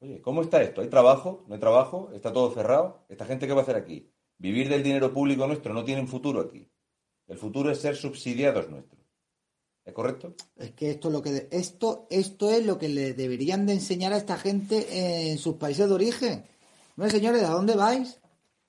Oye, 0.02 0.20
¿cómo 0.20 0.42
está 0.42 0.64
esto? 0.64 0.82
¿Hay 0.82 0.90
trabajo? 0.90 1.46
¿No 1.48 1.54
hay 1.54 1.60
trabajo? 1.60 2.10
¿Está 2.12 2.34
todo 2.34 2.52
cerrado? 2.52 3.06
¿Esta 3.08 3.26
gente 3.26 3.46
qué 3.46 3.54
va 3.54 3.60
a 3.60 3.64
hacer 3.64 3.76
aquí? 3.76 4.12
Vivir 4.40 4.68
del 4.68 4.82
dinero 4.82 5.14
público 5.14 5.46
nuestro 5.46 5.76
no 5.76 5.86
tienen 5.86 6.08
futuro 6.08 6.42
aquí. 6.42 6.68
El 7.28 7.38
futuro 7.38 7.70
es 7.70 7.80
ser 7.80 7.96
subsidiados 7.96 8.68
nuestros. 8.68 9.00
¿Es 9.86 9.94
correcto? 9.94 10.34
Es 10.56 10.72
que 10.72 10.90
esto 10.90 11.10
es 11.10 11.14
lo 11.14 11.22
que 11.22 11.48
esto 11.52 12.08
esto 12.10 12.50
es 12.50 12.66
lo 12.66 12.80
que 12.80 12.90
le 12.90 13.14
deberían 13.14 13.68
de 13.68 13.74
enseñar 13.74 14.12
a 14.14 14.18
esta 14.18 14.38
gente 14.38 15.30
en 15.32 15.38
sus 15.38 15.58
países 15.58 15.88
de 15.88 15.94
origen. 15.94 16.46
No, 16.96 17.08
señores, 17.08 17.44
¿a 17.44 17.52
dónde 17.52 17.76
vais? 17.76 18.20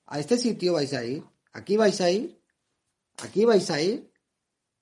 A 0.05 0.19
este 0.19 0.37
sitio 0.37 0.73
vais 0.73 0.93
a 0.93 1.03
ir. 1.03 1.23
Aquí 1.51 1.77
vais 1.77 1.99
a 1.99 2.11
ir. 2.11 2.39
Aquí 3.23 3.43
vais 3.43 3.69
a 3.71 3.81
ir. 3.81 4.11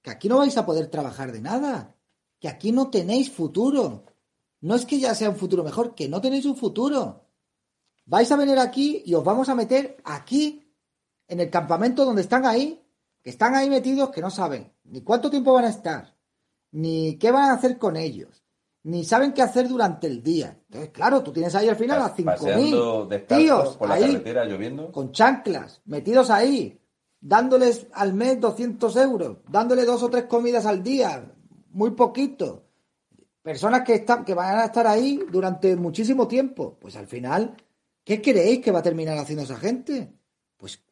Que 0.02 0.12
aquí 0.12 0.28
no 0.28 0.40
vais 0.40 0.58
a 0.58 0.66
poder 0.66 0.88
trabajar 0.88 1.32
de 1.32 1.40
nada. 1.40 1.96
Que 2.42 2.50
aquí 2.50 2.74
no 2.74 2.90
tenéis 2.90 3.32
futuro. 3.32 4.04
No 4.62 4.76
es 4.76 4.86
que 4.86 5.00
ya 5.00 5.14
sea 5.16 5.30
un 5.30 5.36
futuro 5.36 5.64
mejor, 5.64 5.96
que 5.96 6.08
no 6.08 6.22
tenéis 6.22 6.46
un 6.46 6.56
futuro. 6.56 7.26
Vais 8.06 8.32
a 8.32 8.36
venir 8.36 8.60
aquí 8.60 9.04
y 9.06 9.14
os 9.14 9.24
vamos 9.24 9.50
a 9.50 9.56
meter 9.56 9.98
aquí, 10.04 10.74
en 11.28 11.40
el 11.40 11.50
campamento 11.50 12.06
donde 12.06 12.22
están 12.22 12.46
ahí, 12.46 12.82
que 13.22 13.30
están 13.30 13.56
ahí 13.56 13.70
metidos 13.70 14.10
que 14.10 14.22
no 14.22 14.30
saben 14.30 14.72
ni 14.86 15.02
cuánto 15.02 15.30
tiempo 15.30 15.54
van 15.54 15.66
a 15.66 15.70
estar, 15.70 16.16
ni 16.72 17.18
qué 17.18 17.32
van 17.32 17.50
a 17.50 17.54
hacer 17.54 17.78
con 17.78 17.96
ellos, 17.96 18.44
ni 18.84 19.06
saben 19.06 19.34
qué 19.34 19.42
hacer 19.42 19.68
durante 19.68 20.08
el 20.08 20.22
día. 20.22 20.60
Entonces, 20.68 20.92
claro, 20.92 21.24
tú 21.24 21.32
tienes 21.32 21.56
ahí 21.56 21.70
al 21.70 21.76
final 21.76 22.02
a 22.02 22.16
5.000 22.16 23.28
tíos 23.28 23.78
por 23.78 23.88
la 23.88 23.96
ahí, 23.96 24.14
carretera 24.14 24.46
lloviendo. 24.46 24.92
con 24.92 25.12
chanclas, 25.12 25.82
metidos 25.86 26.30
ahí, 26.30 26.80
dándoles 27.20 27.88
al 27.94 28.14
mes 28.14 28.40
200 28.40 28.96
euros, 28.98 29.38
dándole 29.48 29.86
dos 29.86 30.04
o 30.04 30.10
tres 30.10 30.26
comidas 30.26 30.66
al 30.66 30.84
día, 30.84 31.32
muy 31.70 31.92
poquito. 31.92 32.66
Personas 33.42 33.82
que, 33.82 33.96
están, 33.96 34.24
que 34.24 34.34
van 34.34 34.60
a 34.60 34.66
estar 34.66 34.86
ahí 34.86 35.20
durante 35.32 35.76
muchísimo 35.76 36.28
tiempo. 36.28 36.78
Pues 36.80 36.96
al 36.96 37.08
final, 37.08 37.56
¿qué 38.04 38.22
creéis 38.22 38.60
que 38.60 38.72
va 38.72 38.80
a 38.80 38.84
terminar 38.84 39.18
haciendo 39.18 39.44
esa 39.44 39.58
gente? 39.58 40.14
Pues 40.58 40.84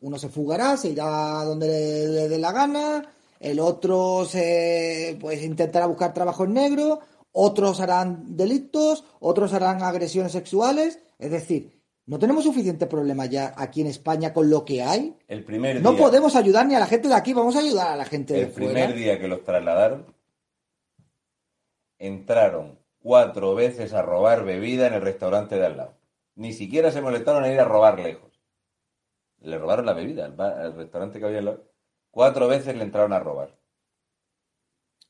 uno 0.00 0.18
se 0.18 0.28
fugará, 0.28 0.76
se 0.76 0.90
irá 0.90 1.44
donde 1.44 1.68
le, 1.68 2.08
le 2.08 2.28
dé 2.28 2.38
la 2.38 2.52
gana, 2.52 3.02
el 3.38 3.60
otro 3.60 4.24
se 4.24 5.16
pues 5.20 5.42
intentará 5.42 5.86
buscar 5.86 6.14
trabajo 6.14 6.44
en 6.44 6.54
negro, 6.54 7.00
otros 7.32 7.80
harán 7.80 8.36
delitos, 8.36 9.04
otros 9.18 9.52
harán 9.52 9.82
agresiones 9.82 10.32
sexuales, 10.32 11.00
es 11.18 11.30
decir, 11.30 11.80
no 12.06 12.18
tenemos 12.18 12.44
suficiente 12.44 12.86
problema 12.86 13.26
ya 13.26 13.54
aquí 13.56 13.82
en 13.82 13.86
España 13.86 14.32
con 14.32 14.50
lo 14.50 14.64
que 14.64 14.82
hay. 14.82 15.16
El 15.28 15.44
primer 15.44 15.80
No 15.80 15.96
podemos 15.96 16.34
ayudar 16.34 16.66
ni 16.66 16.74
a 16.74 16.80
la 16.80 16.86
gente 16.86 17.08
de 17.08 17.14
aquí, 17.14 17.32
vamos 17.32 17.56
a 17.56 17.60
ayudar 17.60 17.92
a 17.92 17.96
la 17.96 18.04
gente 18.04 18.34
de 18.34 18.40
el 18.42 18.50
primer 18.50 18.74
fuera. 18.74 18.92
día 18.92 19.20
que 19.20 19.28
los 19.28 19.44
trasladaron, 19.44 20.06
entraron 22.00 22.78
cuatro 22.98 23.54
veces 23.54 23.92
a 23.92 24.02
robar 24.02 24.44
bebida 24.44 24.88
en 24.88 24.94
el 24.94 25.02
restaurante 25.02 25.56
de 25.56 25.66
al 25.66 25.76
lado. 25.76 25.98
Ni 26.34 26.52
siquiera 26.52 26.90
se 26.90 27.02
molestaron 27.02 27.44
en 27.44 27.52
ir 27.52 27.60
a 27.60 27.64
robar 27.64 28.00
lejos. 28.00 28.40
Le 29.40 29.58
robaron 29.58 29.86
la 29.86 29.92
bebida 29.92 30.24
al, 30.26 30.74
restaurante 30.74 31.20
que 31.20 31.26
había 31.26 31.42
lado. 31.42 31.70
Cuatro 32.10 32.48
veces 32.48 32.74
le 32.74 32.82
entraron 32.82 33.12
a 33.12 33.20
robar. 33.20 33.56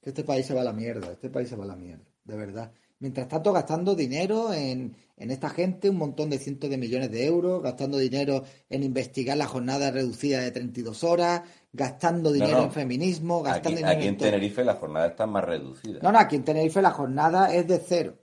Este 0.02 0.24
país 0.24 0.46
se 0.46 0.54
va 0.54 0.62
a 0.62 0.64
la 0.64 0.72
mierda, 0.72 1.12
este 1.12 1.30
país 1.30 1.48
se 1.48 1.56
va 1.56 1.64
a 1.64 1.68
la 1.68 1.76
mierda, 1.76 2.04
de 2.24 2.36
verdad. 2.36 2.72
Mientras 2.98 3.28
tanto, 3.28 3.52
gastando 3.52 3.94
dinero 3.94 4.52
en, 4.52 4.96
en 5.16 5.30
esta 5.30 5.48
gente, 5.50 5.90
un 5.90 5.96
montón 5.96 6.30
de 6.30 6.38
cientos 6.38 6.70
de 6.70 6.78
millones 6.78 7.10
de 7.10 7.26
euros, 7.26 7.62
gastando 7.62 7.98
dinero 7.98 8.44
en 8.68 8.82
investigar 8.82 9.36
la 9.36 9.46
jornada 9.46 9.90
reducida 9.90 10.40
de 10.40 10.50
32 10.50 11.04
horas, 11.04 11.42
gastando 11.72 12.32
dinero 12.32 12.58
no. 12.58 12.64
en 12.64 12.72
feminismo, 12.72 13.42
gastando 13.42 13.68
Aquí, 13.68 13.76
dinero 13.76 13.98
aquí 13.98 14.08
en. 14.08 14.16
Tenerife 14.16 14.64
la 14.64 14.74
jornada 14.74 15.06
está 15.06 15.26
más 15.26 15.44
reducida. 15.44 16.00
No, 16.02 16.12
no, 16.12 16.18
aquí 16.18 16.36
en 16.36 16.44
Tenerife 16.44 16.82
la 16.82 16.90
jornada 16.90 17.54
es 17.54 17.66
de 17.66 17.78
cero. 17.78 18.18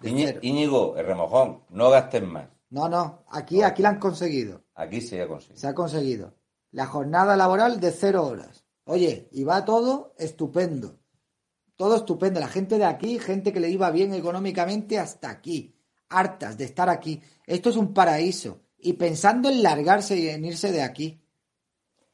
De 0.00 0.10
Iñi- 0.10 0.24
cero. 0.26 0.38
Íñigo, 0.42 0.96
el 0.96 1.06
remojón, 1.06 1.62
no 1.70 1.90
gastes 1.90 2.22
más. 2.22 2.48
No, 2.70 2.88
no, 2.88 3.24
aquí, 3.30 3.62
aquí 3.62 3.82
la 3.82 3.90
han 3.90 3.98
conseguido. 3.98 4.62
Aquí 4.74 5.00
se 5.00 5.20
ha 5.20 5.28
conseguido. 5.28 5.60
Se 5.60 5.66
ha 5.68 5.74
conseguido. 5.74 6.34
La 6.70 6.86
jornada 6.86 7.36
laboral 7.36 7.80
de 7.80 7.90
cero 7.92 8.26
horas. 8.26 8.64
Oye, 8.84 9.28
y 9.32 9.44
va 9.44 9.64
todo 9.64 10.14
estupendo. 10.18 10.98
Todo 11.76 11.96
estupendo. 11.96 12.40
La 12.40 12.48
gente 12.48 12.78
de 12.78 12.84
aquí, 12.84 13.18
gente 13.18 13.52
que 13.52 13.60
le 13.60 13.68
iba 13.70 13.90
bien 13.90 14.14
económicamente 14.14 14.98
hasta 14.98 15.30
aquí. 15.30 15.76
Hartas 16.08 16.56
de 16.58 16.64
estar 16.64 16.88
aquí. 16.88 17.20
Esto 17.46 17.70
es 17.70 17.76
un 17.76 17.92
paraíso. 17.92 18.62
Y 18.78 18.94
pensando 18.94 19.48
en 19.50 19.62
largarse 19.62 20.16
y 20.16 20.28
en 20.28 20.44
irse 20.44 20.72
de 20.72 20.82
aquí. 20.82 21.21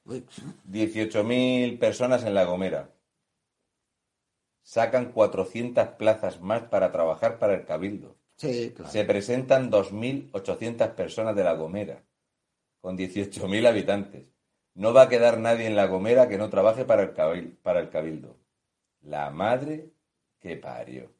Uy, 0.08 0.24
18.000 0.70 1.78
personas 1.78 2.24
en 2.24 2.34
La 2.34 2.44
Gomera. 2.44 2.90
Sacan 4.62 5.12
400 5.12 5.88
plazas 5.98 6.40
más 6.40 6.62
para 6.64 6.92
trabajar 6.92 7.38
para 7.38 7.54
el 7.54 7.64
Cabildo. 7.64 8.16
Sí, 8.36 8.72
claro. 8.74 8.90
Se 8.90 9.04
presentan 9.04 9.70
2.800 9.70 10.94
personas 10.94 11.34
de 11.34 11.44
La 11.44 11.54
Gomera, 11.54 12.02
con 12.80 12.96
18.000 12.96 13.66
habitantes. 13.66 14.32
No 14.74 14.92
va 14.92 15.02
a 15.02 15.08
quedar 15.08 15.38
nadie 15.38 15.66
en 15.66 15.74
La 15.76 15.86
Gomera 15.86 16.28
que 16.28 16.38
no 16.38 16.48
trabaje 16.50 16.84
para 16.84 17.02
el, 17.02 17.14
cabil- 17.14 17.56
para 17.62 17.80
el 17.80 17.90
Cabildo. 17.90 18.36
La 19.02 19.30
madre 19.30 19.90
que 20.40 20.56
parió. 20.56 21.10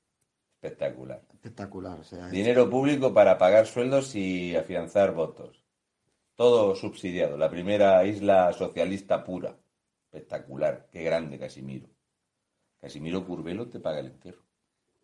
Espectacular. 0.55 1.23
Espectacular. 1.33 1.99
O 2.01 2.05
sea, 2.05 2.29
Dinero 2.29 2.69
público 2.71 3.13
para 3.15 3.37
pagar 3.39 3.67
sueldos 3.67 4.15
y 4.15 4.55
afianzar 4.57 5.13
votos. 5.13 5.65
Todo 6.39 6.77
subsidiado. 6.77 7.37
La 7.37 7.51
primera 7.51 8.05
isla 8.05 8.53
socialista 8.53 9.25
pura. 9.25 9.57
Espectacular. 10.05 10.87
Qué 10.89 11.03
grande, 11.03 11.37
Casimiro. 11.37 11.89
Casimiro 12.81 13.27
Curvelo 13.27 13.69
te 13.69 13.81
paga 13.81 13.99
el 13.99 14.07
entierro. 14.07 14.45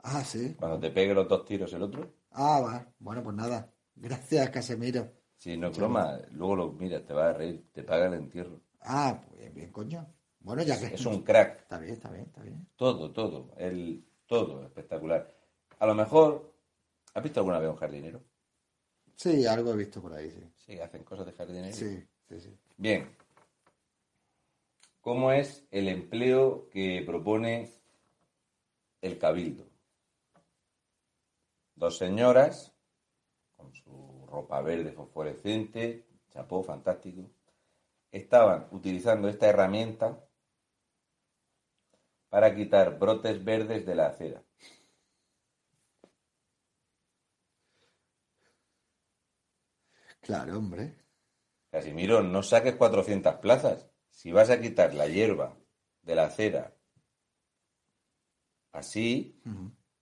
Ah, 0.05 0.23
sí. 0.23 0.55
Cuando 0.57 0.79
te 0.79 0.91
pegue 0.93 1.13
los 1.13 1.27
dos 1.29 1.45
tiros 1.45 1.73
el 1.73 1.83
otro, 1.83 2.15
Ah, 2.31 2.61
va. 2.61 2.87
Bueno, 3.01 3.21
pues 3.25 3.35
nada. 3.35 3.69
Gracias, 3.97 4.49
Casemiro. 4.51 5.11
si 5.37 5.57
no 5.57 5.67
es 5.69 5.77
broma, 5.77 6.21
luego 6.31 6.55
lo 6.55 6.73
miras, 6.73 7.05
te 7.05 7.13
vas 7.13 7.35
a 7.35 7.39
reír, 7.39 7.67
te 7.73 7.83
paga 7.83 8.07
el 8.07 8.15
entierro. 8.15 8.61
Ah, 8.83 9.21
pues 9.29 9.53
bien, 9.53 9.73
coño. 9.73 10.07
Bueno, 10.39 10.63
ya 10.63 10.79
que. 10.79 10.95
Es 10.95 11.05
un 11.05 11.23
crack. 11.23 11.63
Está 11.63 11.79
bien, 11.81 11.95
está 11.95 12.11
bien, 12.13 12.27
está 12.27 12.43
bien. 12.43 12.69
Todo, 12.77 13.11
todo. 13.11 13.51
El, 13.57 14.07
todo 14.27 14.63
espectacular. 14.65 15.35
A 15.81 15.87
lo 15.87 15.97
mejor, 15.97 16.55
¿has 17.13 17.23
visto 17.25 17.41
alguna 17.41 17.59
vez 17.59 17.71
un 17.71 17.77
jardinero? 17.77 18.23
Sí, 19.17 19.47
algo 19.47 19.73
he 19.73 19.77
visto 19.77 20.01
por 20.01 20.13
ahí, 20.13 20.31
sí. 20.31 20.43
Sí, 20.67 20.81
hacen 20.81 21.05
cosas 21.05 21.27
de 21.27 21.33
jardinero. 21.33 21.75
Sí, 21.75 22.05
sí, 22.29 22.41
sí. 22.41 22.57
Bien. 22.77 23.17
¿Cómo 25.01 25.33
es 25.33 25.67
el 25.71 25.89
empleo 25.89 26.69
que 26.71 27.03
propone 27.07 27.71
el 29.03 29.19
Cabildo? 29.19 29.67
Dos 31.75 31.99
señoras 31.99 32.73
con 33.57 33.75
su 33.75 34.27
ropa 34.27 34.61
verde 34.63 34.93
fosforescente, 34.93 36.07
chapó, 36.31 36.63
fantástico, 36.63 37.31
estaban 38.11 38.69
utilizando 38.71 39.29
esta 39.29 39.49
herramienta 39.49 40.25
para 42.29 42.55
quitar 42.55 42.99
brotes 42.99 43.45
verdes 43.45 43.87
de 43.87 43.95
la 43.95 44.07
acera. 44.07 44.43
Claro, 50.25 50.59
hombre. 50.59 50.95
Casimiro, 51.71 52.23
no 52.23 52.43
saques 52.43 52.75
400 52.77 53.37
plazas. 53.37 53.87
Si 54.11 54.33
vas 54.33 54.51
a 54.51 54.61
quitar 54.61 54.95
la 54.95 55.07
hierba 55.07 55.57
de 56.03 56.15
la 56.15 56.25
acera 56.25 56.73
así, 58.73 59.41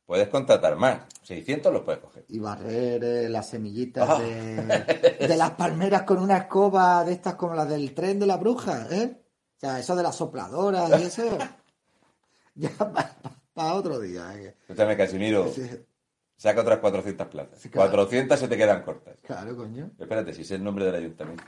puedes 0.06 0.28
contratar 0.28 0.76
más. 0.76 1.02
600 1.22 1.72
los 1.72 1.82
puedes 1.82 2.00
coger. 2.00 2.24
Y 2.28 2.38
barrer 2.38 3.02
eh, 3.04 3.28
las 3.28 3.48
semillitas 3.50 4.08
Ah. 4.08 4.18
de, 4.20 5.26
de 5.28 5.36
las 5.36 5.52
palmeras 5.52 6.02
con 6.02 6.18
una 6.18 6.36
escoba 6.38 7.04
de 7.04 7.12
estas 7.12 7.34
como 7.34 7.54
las 7.54 7.68
del 7.68 7.94
tren 7.94 8.18
de 8.18 8.26
la 8.26 8.36
bruja, 8.36 8.86
¿eh? 8.90 9.18
O 9.56 9.60
sea, 9.60 9.78
eso 9.78 9.94
de 9.94 10.02
las 10.02 10.16
sopladoras 10.16 11.00
y 11.00 11.04
eso. 11.04 11.38
ya 12.54 12.70
para 13.54 13.74
otro 13.74 14.00
día. 14.00 14.34
¿eh? 14.36 14.56
Escúchame, 14.62 14.96
Casimiro, 14.96 15.50
Sí, 15.52 15.62
saca 16.42 16.60
otras 16.60 16.80
400 16.80 17.28
plazas. 17.28 17.60
Sí, 17.60 17.68
claro. 17.68 17.90
400 17.90 18.40
se 18.40 18.48
te 18.48 18.56
quedan 18.56 18.82
cortas. 18.82 19.14
claro, 19.22 19.56
coño. 19.56 19.92
Espérate, 19.96 20.34
si 20.34 20.42
es 20.42 20.50
el 20.50 20.64
nombre 20.64 20.84
del 20.86 20.96
ayuntamiento. 20.96 21.44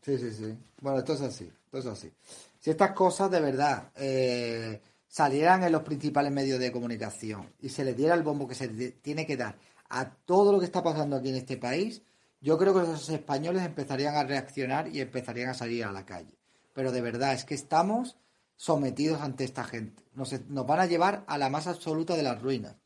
Sí, 0.00 0.16
sí, 0.16 0.30
sí. 0.30 0.56
Bueno, 0.80 0.98
esto 0.98 1.14
es 1.14 1.22
así, 1.22 1.50
esto 1.64 1.78
es 1.78 1.86
así. 1.86 2.12
Si 2.60 2.70
estas 2.70 2.92
cosas 2.92 3.32
de 3.32 3.40
verdad 3.40 3.90
eh, 3.96 4.80
salieran 5.08 5.64
en 5.64 5.72
los 5.72 5.82
principales 5.82 6.30
medios 6.30 6.60
de 6.60 6.70
comunicación 6.70 7.52
y 7.58 7.68
se 7.68 7.84
les 7.84 7.96
diera 7.96 8.14
el 8.14 8.22
bombo 8.22 8.46
que 8.46 8.54
se 8.54 8.68
tiene 8.68 9.26
que 9.26 9.36
dar 9.36 9.56
a 9.88 10.08
todo 10.08 10.52
lo 10.52 10.60
que 10.60 10.66
está 10.66 10.84
pasando 10.84 11.16
aquí 11.16 11.30
en 11.30 11.36
este 11.36 11.56
país, 11.56 12.02
yo 12.40 12.56
creo 12.58 12.72
que 12.72 12.80
los 12.80 13.08
españoles 13.08 13.64
empezarían 13.64 14.14
a 14.14 14.22
reaccionar 14.22 14.86
y 14.86 15.00
empezarían 15.00 15.50
a 15.50 15.54
salir 15.54 15.84
a 15.84 15.90
la 15.90 16.06
calle. 16.06 16.38
Pero 16.74 16.92
de 16.92 17.00
verdad, 17.00 17.32
es 17.32 17.44
que 17.44 17.54
estamos 17.54 18.16
sometidos 18.54 19.20
ante 19.20 19.42
esta 19.42 19.64
gente. 19.64 20.04
Nos, 20.14 20.32
nos 20.48 20.64
van 20.64 20.78
a 20.78 20.86
llevar 20.86 21.24
a 21.26 21.38
la 21.38 21.48
más 21.48 21.66
absoluta 21.66 22.14
de 22.14 22.22
las 22.22 22.40
ruinas. 22.40 22.76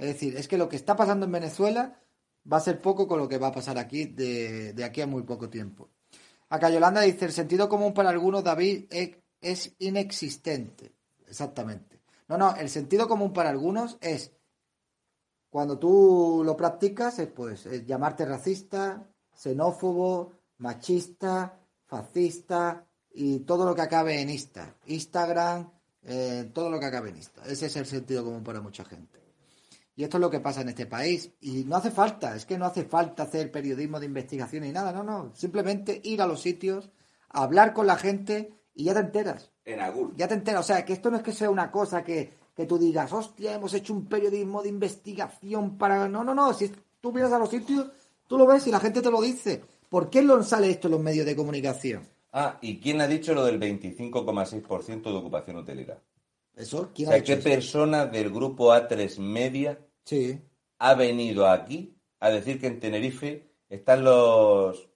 Es 0.00 0.06
decir, 0.06 0.34
es 0.38 0.48
que 0.48 0.56
lo 0.56 0.66
que 0.66 0.76
está 0.76 0.96
pasando 0.96 1.26
en 1.26 1.32
Venezuela 1.32 2.00
va 2.50 2.56
a 2.56 2.60
ser 2.60 2.80
poco 2.80 3.06
con 3.06 3.18
lo 3.18 3.28
que 3.28 3.36
va 3.36 3.48
a 3.48 3.52
pasar 3.52 3.76
aquí 3.76 4.06
de, 4.06 4.74
aquí 4.82 5.02
a 5.02 5.06
muy 5.06 5.24
poco 5.24 5.50
tiempo. 5.50 5.90
Acá 6.48 6.70
Yolanda 6.70 7.02
dice, 7.02 7.26
el 7.26 7.32
sentido 7.32 7.68
común 7.68 7.92
para 7.92 8.08
algunos, 8.08 8.42
David, 8.42 8.86
es, 8.88 9.18
es 9.42 9.74
inexistente. 9.78 10.94
Exactamente. 11.28 12.00
No, 12.28 12.38
no, 12.38 12.56
el 12.56 12.70
sentido 12.70 13.06
común 13.06 13.34
para 13.34 13.50
algunos 13.50 13.98
es, 14.00 14.32
cuando 15.50 15.78
tú 15.78 16.40
lo 16.46 16.56
practicas, 16.56 17.18
es 17.18 17.28
pues 17.28 17.66
es 17.66 17.84
llamarte 17.84 18.24
racista, 18.24 19.06
xenófobo, 19.34 20.32
machista, 20.58 21.58
fascista 21.84 22.86
y 23.12 23.40
todo 23.40 23.66
lo 23.66 23.74
que 23.74 23.82
acabe 23.82 24.18
en 24.18 24.30
Insta. 24.30 24.76
Instagram, 24.86 25.70
eh, 26.04 26.50
todo 26.54 26.70
lo 26.70 26.80
que 26.80 26.86
acabe 26.86 27.10
en 27.10 27.18
Insta. 27.18 27.42
Ese 27.44 27.66
es 27.66 27.76
el 27.76 27.84
sentido 27.84 28.24
común 28.24 28.42
para 28.42 28.62
mucha 28.62 28.82
gente. 28.82 29.29
Y 30.00 30.04
esto 30.04 30.16
es 30.16 30.22
lo 30.22 30.30
que 30.30 30.40
pasa 30.40 30.62
en 30.62 30.70
este 30.70 30.86
país. 30.86 31.30
Y 31.42 31.64
no 31.64 31.76
hace 31.76 31.90
falta, 31.90 32.34
es 32.34 32.46
que 32.46 32.56
no 32.56 32.64
hace 32.64 32.84
falta 32.84 33.24
hacer 33.24 33.52
periodismo 33.52 34.00
de 34.00 34.06
investigación 34.06 34.62
ni 34.62 34.72
nada, 34.72 34.94
no, 34.94 35.02
no. 35.02 35.30
Simplemente 35.34 36.00
ir 36.02 36.22
a 36.22 36.26
los 36.26 36.40
sitios, 36.40 36.88
hablar 37.28 37.74
con 37.74 37.86
la 37.86 37.96
gente 37.96 38.50
y 38.74 38.84
ya 38.84 38.94
te 38.94 39.00
enteras. 39.00 39.50
En 39.62 39.78
Agur. 39.78 40.14
Ya 40.16 40.26
te 40.26 40.32
enteras. 40.32 40.60
O 40.60 40.66
sea, 40.66 40.86
que 40.86 40.94
esto 40.94 41.10
no 41.10 41.18
es 41.18 41.22
que 41.22 41.32
sea 41.32 41.50
una 41.50 41.70
cosa 41.70 42.02
que, 42.02 42.32
que 42.56 42.64
tú 42.64 42.78
digas, 42.78 43.12
hostia, 43.12 43.52
hemos 43.52 43.74
hecho 43.74 43.92
un 43.92 44.06
periodismo 44.06 44.62
de 44.62 44.70
investigación 44.70 45.76
para. 45.76 46.08
No, 46.08 46.24
no, 46.24 46.34
no. 46.34 46.54
Si 46.54 46.72
tú 46.98 47.12
vienes 47.12 47.34
a 47.34 47.38
los 47.38 47.50
sitios, 47.50 47.88
tú 48.26 48.38
lo 48.38 48.46
ves 48.46 48.66
y 48.68 48.70
la 48.70 48.80
gente 48.80 49.02
te 49.02 49.10
lo 49.10 49.20
dice. 49.20 49.60
¿Por 49.90 50.08
qué 50.08 50.22
no 50.22 50.42
sale 50.42 50.70
esto 50.70 50.88
en 50.88 50.92
los 50.92 51.02
medios 51.02 51.26
de 51.26 51.36
comunicación? 51.36 52.08
Ah, 52.32 52.56
¿y 52.62 52.78
quién 52.80 53.02
ha 53.02 53.06
dicho 53.06 53.34
lo 53.34 53.44
del 53.44 53.60
25,6% 53.60 55.02
de 55.02 55.10
ocupación 55.10 55.56
hotelera? 55.58 55.98
¿Eso? 56.56 56.80
O 56.80 56.88
¿Quién 56.94 57.10
ha 57.10 57.12
sea, 57.12 57.20
dicho 57.20 57.34
¿qué 57.34 57.38
eso? 57.40 57.48
persona 57.50 58.06
del 58.06 58.30
grupo 58.30 58.72
A3 58.72 59.18
Media 59.18 59.78
Sí. 60.04 60.40
ha 60.78 60.94
venido 60.94 61.46
aquí 61.48 61.96
a 62.20 62.30
decir 62.30 62.60
que 62.60 62.66
en 62.66 62.80
Tenerife 62.80 63.50
están 63.68 64.02
los 64.04 64.88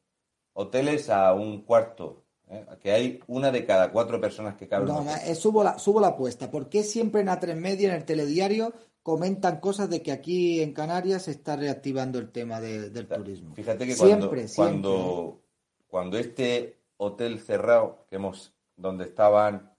hoteles 0.54 1.10
a 1.10 1.32
un 1.34 1.62
cuarto? 1.62 2.24
¿eh? 2.48 2.64
Que 2.80 2.92
hay 2.92 3.20
una 3.26 3.50
de 3.50 3.64
cada 3.64 3.90
cuatro 3.92 4.20
personas 4.20 4.56
que 4.56 4.66
caben. 4.68 4.88
en 4.88 4.94
No, 5.04 5.14
eh, 5.16 5.34
subo, 5.34 5.62
la, 5.64 5.78
subo 5.78 6.00
la 6.00 6.08
apuesta. 6.08 6.50
¿Por 6.50 6.68
qué 6.68 6.82
siempre 6.82 7.20
en 7.20 7.28
A3 7.28 7.54
Media, 7.56 7.88
en 7.90 7.94
el 7.96 8.04
telediario, 8.04 8.72
comentan 9.02 9.60
cosas 9.60 9.90
de 9.90 10.02
que 10.02 10.12
aquí 10.12 10.62
en 10.62 10.72
Canarias 10.72 11.24
se 11.24 11.30
está 11.32 11.56
reactivando 11.56 12.18
el 12.18 12.30
tema 12.32 12.60
de- 12.60 12.90
del 12.90 13.06
turismo? 13.06 13.54
Fíjate 13.54 13.86
que 13.86 13.96
cuando, 13.96 14.16
siempre, 14.16 14.48
siempre. 14.48 14.72
cuando, 14.82 15.40
cuando 15.86 16.18
este 16.18 16.78
hotel 16.96 17.40
cerrado, 17.40 18.06
que 18.08 18.16
hemos, 18.16 18.54
donde 18.76 19.04
estaban 19.04 19.70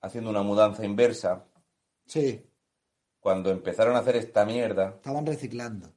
haciendo 0.00 0.30
una 0.30 0.42
mudanza 0.42 0.84
inversa, 0.84 1.44
Sí, 2.06 2.42
cuando 3.28 3.50
empezaron 3.50 3.94
a 3.94 3.98
hacer 3.98 4.16
esta 4.16 4.46
mierda, 4.46 4.94
estaban 4.96 5.26
reciclando. 5.26 5.92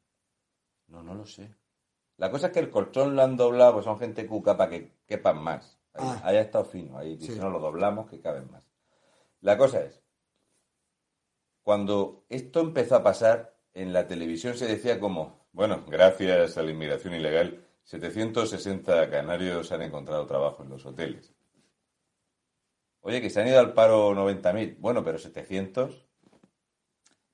no, 0.88 1.02
no 1.02 1.16
lo 1.16 1.26
sé. 1.26 1.56
La 2.18 2.30
cosa 2.30 2.48
es 2.48 2.52
que 2.54 2.60
el 2.60 2.70
colchón 2.70 3.16
lo 3.16 3.22
han 3.22 3.38
doblado, 3.38 3.72
pues 3.76 3.86
son 3.86 3.98
gente 3.98 4.28
cuca 4.28 4.58
para 4.58 4.70
que 4.70 4.98
quepan 5.08 5.42
más. 5.42 5.80
Ahí, 5.94 6.04
Ah. 6.06 6.22
ahí 6.26 6.36
ha 6.36 6.42
estado 6.42 6.66
fino, 6.66 6.98
ahí 6.98 7.18
Sí. 7.22 7.38
no 7.40 7.50
lo 7.50 7.60
doblamos 7.62 8.10
que 8.10 8.20
caben 8.20 8.52
más. 8.52 8.70
La 9.40 9.58
cosa 9.58 9.82
es, 9.82 10.04
cuando 11.64 12.26
esto 12.28 12.60
empezó 12.60 12.98
a 12.98 13.04
pasar, 13.04 13.56
en 13.74 13.94
la 13.94 14.08
televisión 14.08 14.56
se 14.58 14.68
decía 14.68 15.00
como, 15.00 15.48
bueno, 15.54 15.86
gracias 15.88 16.58
a 16.58 16.64
la 16.64 16.72
inmigración 16.72 17.14
ilegal, 17.14 17.66
760 17.86 19.10
canarios 19.10 19.72
han 19.72 19.84
encontrado 19.84 20.26
trabajo 20.28 20.64
en 20.64 20.70
los 20.70 20.86
hoteles. 20.86 21.34
Oye, 23.00 23.22
que 23.22 23.30
se 23.30 23.40
han 23.40 23.48
ido 23.48 23.60
al 23.62 23.74
paro 23.74 24.14
90.000. 24.14 24.76
Bueno, 24.80 25.02
pero 25.06 25.18
700. 25.18 26.06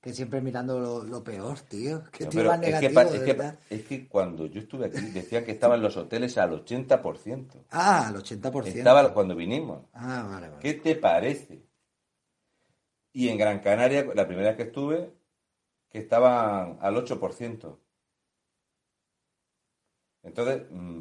Que 0.00 0.12
siempre 0.12 0.40
mirando 0.40 0.78
lo, 0.78 1.02
lo 1.02 1.24
peor, 1.24 1.58
tío. 1.62 2.04
Que 2.12 2.24
No, 2.24 2.30
es, 2.30 2.36
que, 2.36 2.58
negativo, 2.58 2.94
pa- 2.94 3.04
de 3.04 3.16
es, 3.16 3.22
que, 3.24 3.32
verdad. 3.32 3.58
es 3.68 3.82
que 3.84 4.08
cuando 4.08 4.46
yo 4.46 4.60
estuve 4.60 4.86
aquí 4.86 5.00
decían 5.10 5.44
que 5.44 5.50
estaban 5.52 5.82
los 5.82 5.96
hoteles 5.96 6.38
al 6.38 6.52
80%. 6.64 7.64
Ah, 7.70 8.06
al 8.08 8.14
80%. 8.16 8.66
Estaba 8.66 9.12
cuando 9.12 9.34
vinimos. 9.34 9.86
Ah, 9.92 10.24
vale, 10.30 10.48
vale. 10.48 10.60
¿Qué 10.62 10.74
te 10.74 10.94
parece? 10.94 11.66
Y 13.12 13.28
en 13.28 13.38
Gran 13.38 13.58
Canaria, 13.58 14.04
la 14.14 14.26
primera 14.28 14.48
vez 14.50 14.56
que 14.56 14.62
estuve, 14.64 15.12
que 15.90 15.98
estaban 15.98 16.78
al 16.80 16.96
8%. 16.96 17.80
Entonces, 20.22 20.62
mm, 20.70 21.00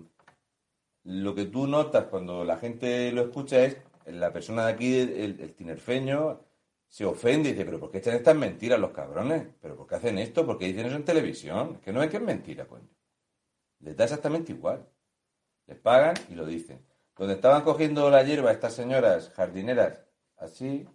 lo 1.04 1.36
que 1.36 1.46
tú 1.46 1.68
notas 1.68 2.06
cuando 2.06 2.44
la 2.44 2.58
gente 2.58 3.12
lo 3.12 3.22
escucha 3.24 3.64
es, 3.64 3.78
la 4.06 4.32
persona 4.34 4.66
de 4.66 4.74
aquí, 4.74 4.98
el, 5.00 5.40
el 5.40 5.54
tinerfeño, 5.54 6.40
se 6.88 7.06
ofende 7.06 7.50
y 7.50 7.54
dice, 7.54 7.66
pero 7.66 7.80
¿por 7.80 7.92
qué 7.92 8.00
echan 8.00 8.16
estas 8.16 8.36
mentiras 8.36 8.80
los 8.80 8.92
cabrones? 8.92 9.48
¿Pero 9.62 9.76
por 9.76 9.88
qué 9.88 9.96
hacen 9.96 10.18
esto? 10.18 10.46
¿Por 10.46 10.58
qué 10.58 10.66
dicen 10.66 10.86
eso 10.86 10.96
en 10.96 11.06
televisión? 11.06 11.76
Es 11.76 11.82
que 11.82 11.92
no 11.92 12.02
es 12.02 12.10
que 12.10 12.18
es 12.18 12.24
mentira, 12.24 12.68
coño. 12.68 12.90
Les 13.80 13.96
da 13.96 14.06
exactamente 14.06 14.54
igual. 14.54 14.88
Les 15.66 15.78
pagan 15.78 16.16
y 16.30 16.36
lo 16.36 16.46
dicen. 16.46 16.86
Donde 17.16 17.36
estaban 17.36 17.64
cogiendo 17.64 18.10
la 18.10 18.24
hierba 18.24 18.52
estas 18.52 18.74
señoras 18.74 19.30
jardineras, 19.32 20.00
así, 20.38 20.88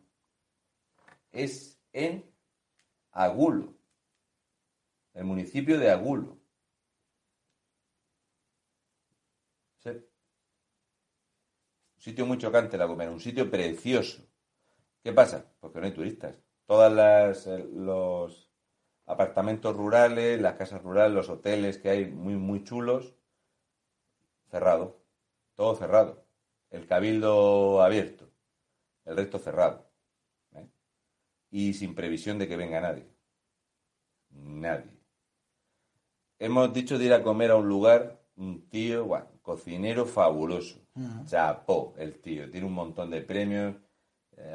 es 1.31 1.81
en 1.93 2.25
Agulo, 3.11 3.75
el 5.15 5.25
municipio 5.25 5.79
de 5.79 5.91
Agulo. 5.91 6.39
Un 9.85 10.05
sitio 12.05 12.27
muy 12.27 12.37
chocante 12.37 12.77
la 12.77 12.89
comer, 12.89 13.11
un 13.11 13.21
sitio 13.21 13.49
precioso. 13.49 14.27
¿Qué 15.03 15.13
pasa? 15.13 15.45
Porque 15.61 15.81
no 15.81 15.87
hay 15.87 15.93
turistas. 15.93 16.37
Todas 16.67 16.93
las 16.93 17.47
eh, 17.47 17.67
los 17.75 18.51
apartamentos 19.07 19.77
rurales, 19.77 20.41
las 20.41 20.55
casas 20.55 20.83
rurales, 20.83 21.13
los 21.15 21.29
hoteles 21.29 21.79
que 21.79 21.91
hay 21.91 22.07
muy 22.07 22.35
muy 22.35 22.63
chulos, 22.63 23.15
cerrado, 24.51 25.03
todo 25.55 25.75
cerrado. 25.75 26.25
El 26.71 26.87
cabildo 26.87 27.83
abierto, 27.83 28.31
el 29.05 29.17
resto 29.17 29.39
cerrado. 29.39 29.91
¿eh? 30.53 30.69
Y 31.51 31.75
sin 31.75 31.95
previsión 31.95 32.39
de 32.39 32.49
que 32.49 32.57
venga 32.57 32.81
nadie. 32.81 33.07
Nadie. 34.31 35.03
Hemos 36.39 36.73
dicho 36.73 36.99
de 36.99 37.05
ir 37.05 37.13
a 37.13 37.23
comer 37.23 37.51
a 37.51 37.57
un 37.57 37.69
lugar, 37.69 38.21
un 38.37 38.69
tío, 38.69 39.05
bueno, 39.05 39.27
cocinero 39.43 40.07
fabuloso. 40.07 40.81
Chapó 41.25 41.95
el 41.99 42.21
tío, 42.21 42.51
tiene 42.51 42.67
un 42.67 42.75
montón 42.75 43.11
de 43.11 43.23
premios, 43.23 43.77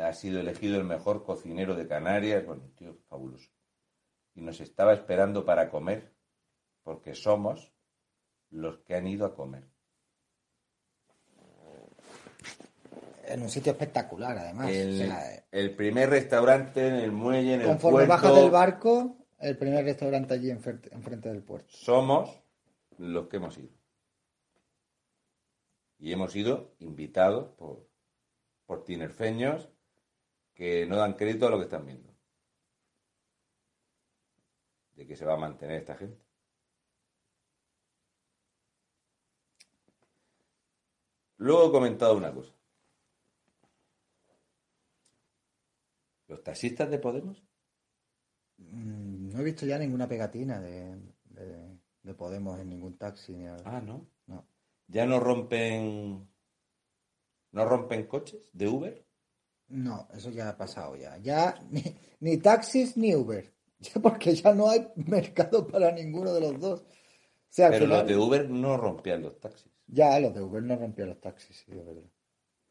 ha 0.02 0.14
sido 0.14 0.40
elegido 0.40 0.78
el 0.78 0.84
mejor 0.84 1.24
cocinero 1.24 1.76
de 1.76 1.88
Canarias, 1.88 2.46
bueno, 2.46 2.64
un 2.64 2.76
tío 2.76 2.98
fabuloso. 3.08 3.50
Y 4.36 4.42
nos 4.42 4.60
estaba 4.60 4.94
esperando 4.94 5.46
para 5.46 5.70
comer, 5.70 6.14
porque 6.84 7.16
somos 7.16 7.74
los 8.50 8.80
que 8.80 8.96
han 8.96 9.08
ido 9.08 9.26
a 9.26 9.36
comer. 9.36 9.68
En 13.26 13.42
un 13.42 13.50
sitio 13.50 13.74
espectacular, 13.74 14.38
además. 14.38 14.70
El, 14.70 14.94
O 14.94 14.98
sea, 15.06 15.36
eh, 15.36 15.46
el 15.52 15.76
primer 15.76 16.10
restaurante 16.10 16.88
en 16.88 16.96
el 16.96 17.12
muelle, 17.12 17.56
en 17.56 17.62
el 17.62 17.68
conforme 17.68 18.06
puerto. 18.06 18.14
bajas 18.14 18.36
del 18.36 18.52
barco, 18.52 19.18
el 19.40 19.58
primer 19.58 19.84
restaurante 19.84 20.34
allí 20.34 20.50
enfrente, 20.50 20.94
enfrente 20.94 21.30
del 21.30 21.44
puerto. 21.44 21.68
Somos 21.70 22.42
los 22.98 23.28
que 23.28 23.38
hemos 23.38 23.58
ido. 23.58 23.76
Y 26.00 26.14
hemos 26.14 26.36
ido 26.36 26.76
invitados 26.80 27.50
por, 27.56 27.90
por 28.66 28.86
tinerfeños 28.86 29.70
que 30.58 30.86
no 30.88 30.96
dan 30.98 31.14
crédito 31.20 31.46
a 31.48 31.52
lo 31.52 31.58
que 31.60 31.66
están 31.70 31.86
viendo. 31.86 32.10
De 34.96 35.06
que 35.08 35.16
se 35.16 35.26
va 35.26 35.36
a 35.36 35.38
mantener 35.46 35.78
esta 35.82 35.96
gente. 35.96 36.20
Luego 41.38 41.68
he 41.68 41.72
comentado 41.72 42.18
una 42.18 42.34
cosa. 42.34 42.54
¿Los 46.28 46.44
taxistas 46.44 46.90
de 46.90 47.00
Podemos? 47.00 47.44
Mm, 48.58 49.30
No 49.30 49.40
he 49.40 49.44
visto 49.44 49.66
ya 49.66 49.78
ninguna 49.78 50.08
pegatina 50.08 50.60
de, 50.60 51.00
de- 51.26 51.78
de 52.02 52.14
Podemos 52.16 52.60
en 52.60 52.70
ningún 52.70 52.98
taxi. 52.98 53.34
Ni. 53.36 53.46
Ah, 53.48 53.82
¿no? 53.82 54.10
No. 54.26 54.48
¿Ya 54.88 55.06
no 55.06 55.20
rompen... 55.20 56.28
¿No 57.52 57.66
rompen 57.66 58.08
coches 58.08 58.50
de 58.54 58.68
Uber? 58.68 59.07
No, 59.70 60.08
eso 60.14 60.30
ya 60.32 60.50
ha 60.50 60.58
pasado 60.58 60.96
ya. 60.96 61.18
Ya 61.18 61.56
ni, 61.70 61.84
ni 62.20 62.38
taxis 62.38 62.98
ni 62.98 63.16
Uber. 63.16 63.54
Ya 63.80 64.02
porque 64.02 64.34
ya 64.34 64.56
no 64.56 64.70
hay 64.72 64.88
mercado 64.96 65.68
para 65.68 65.92
ninguno 65.92 66.34
de 66.34 66.42
los 66.42 66.60
dos. 66.60 66.82
O 66.82 66.86
sea, 67.48 67.68
al 67.68 67.74
Pero 67.74 67.86
final- 67.86 68.00
los 68.00 68.08
de 68.08 68.18
Uber 68.18 68.50
no 68.50 68.76
rompían 68.76 69.22
los 69.22 69.40
taxis. 69.40 69.72
Ya, 69.86 70.20
los 70.20 70.34
de 70.34 70.42
Uber 70.42 70.64
no 70.64 70.76
rompían 70.78 71.10
los 71.10 71.22
taxis, 71.22 71.58
sí, 71.58 71.72
de 71.72 71.84
verdad. 71.84 72.10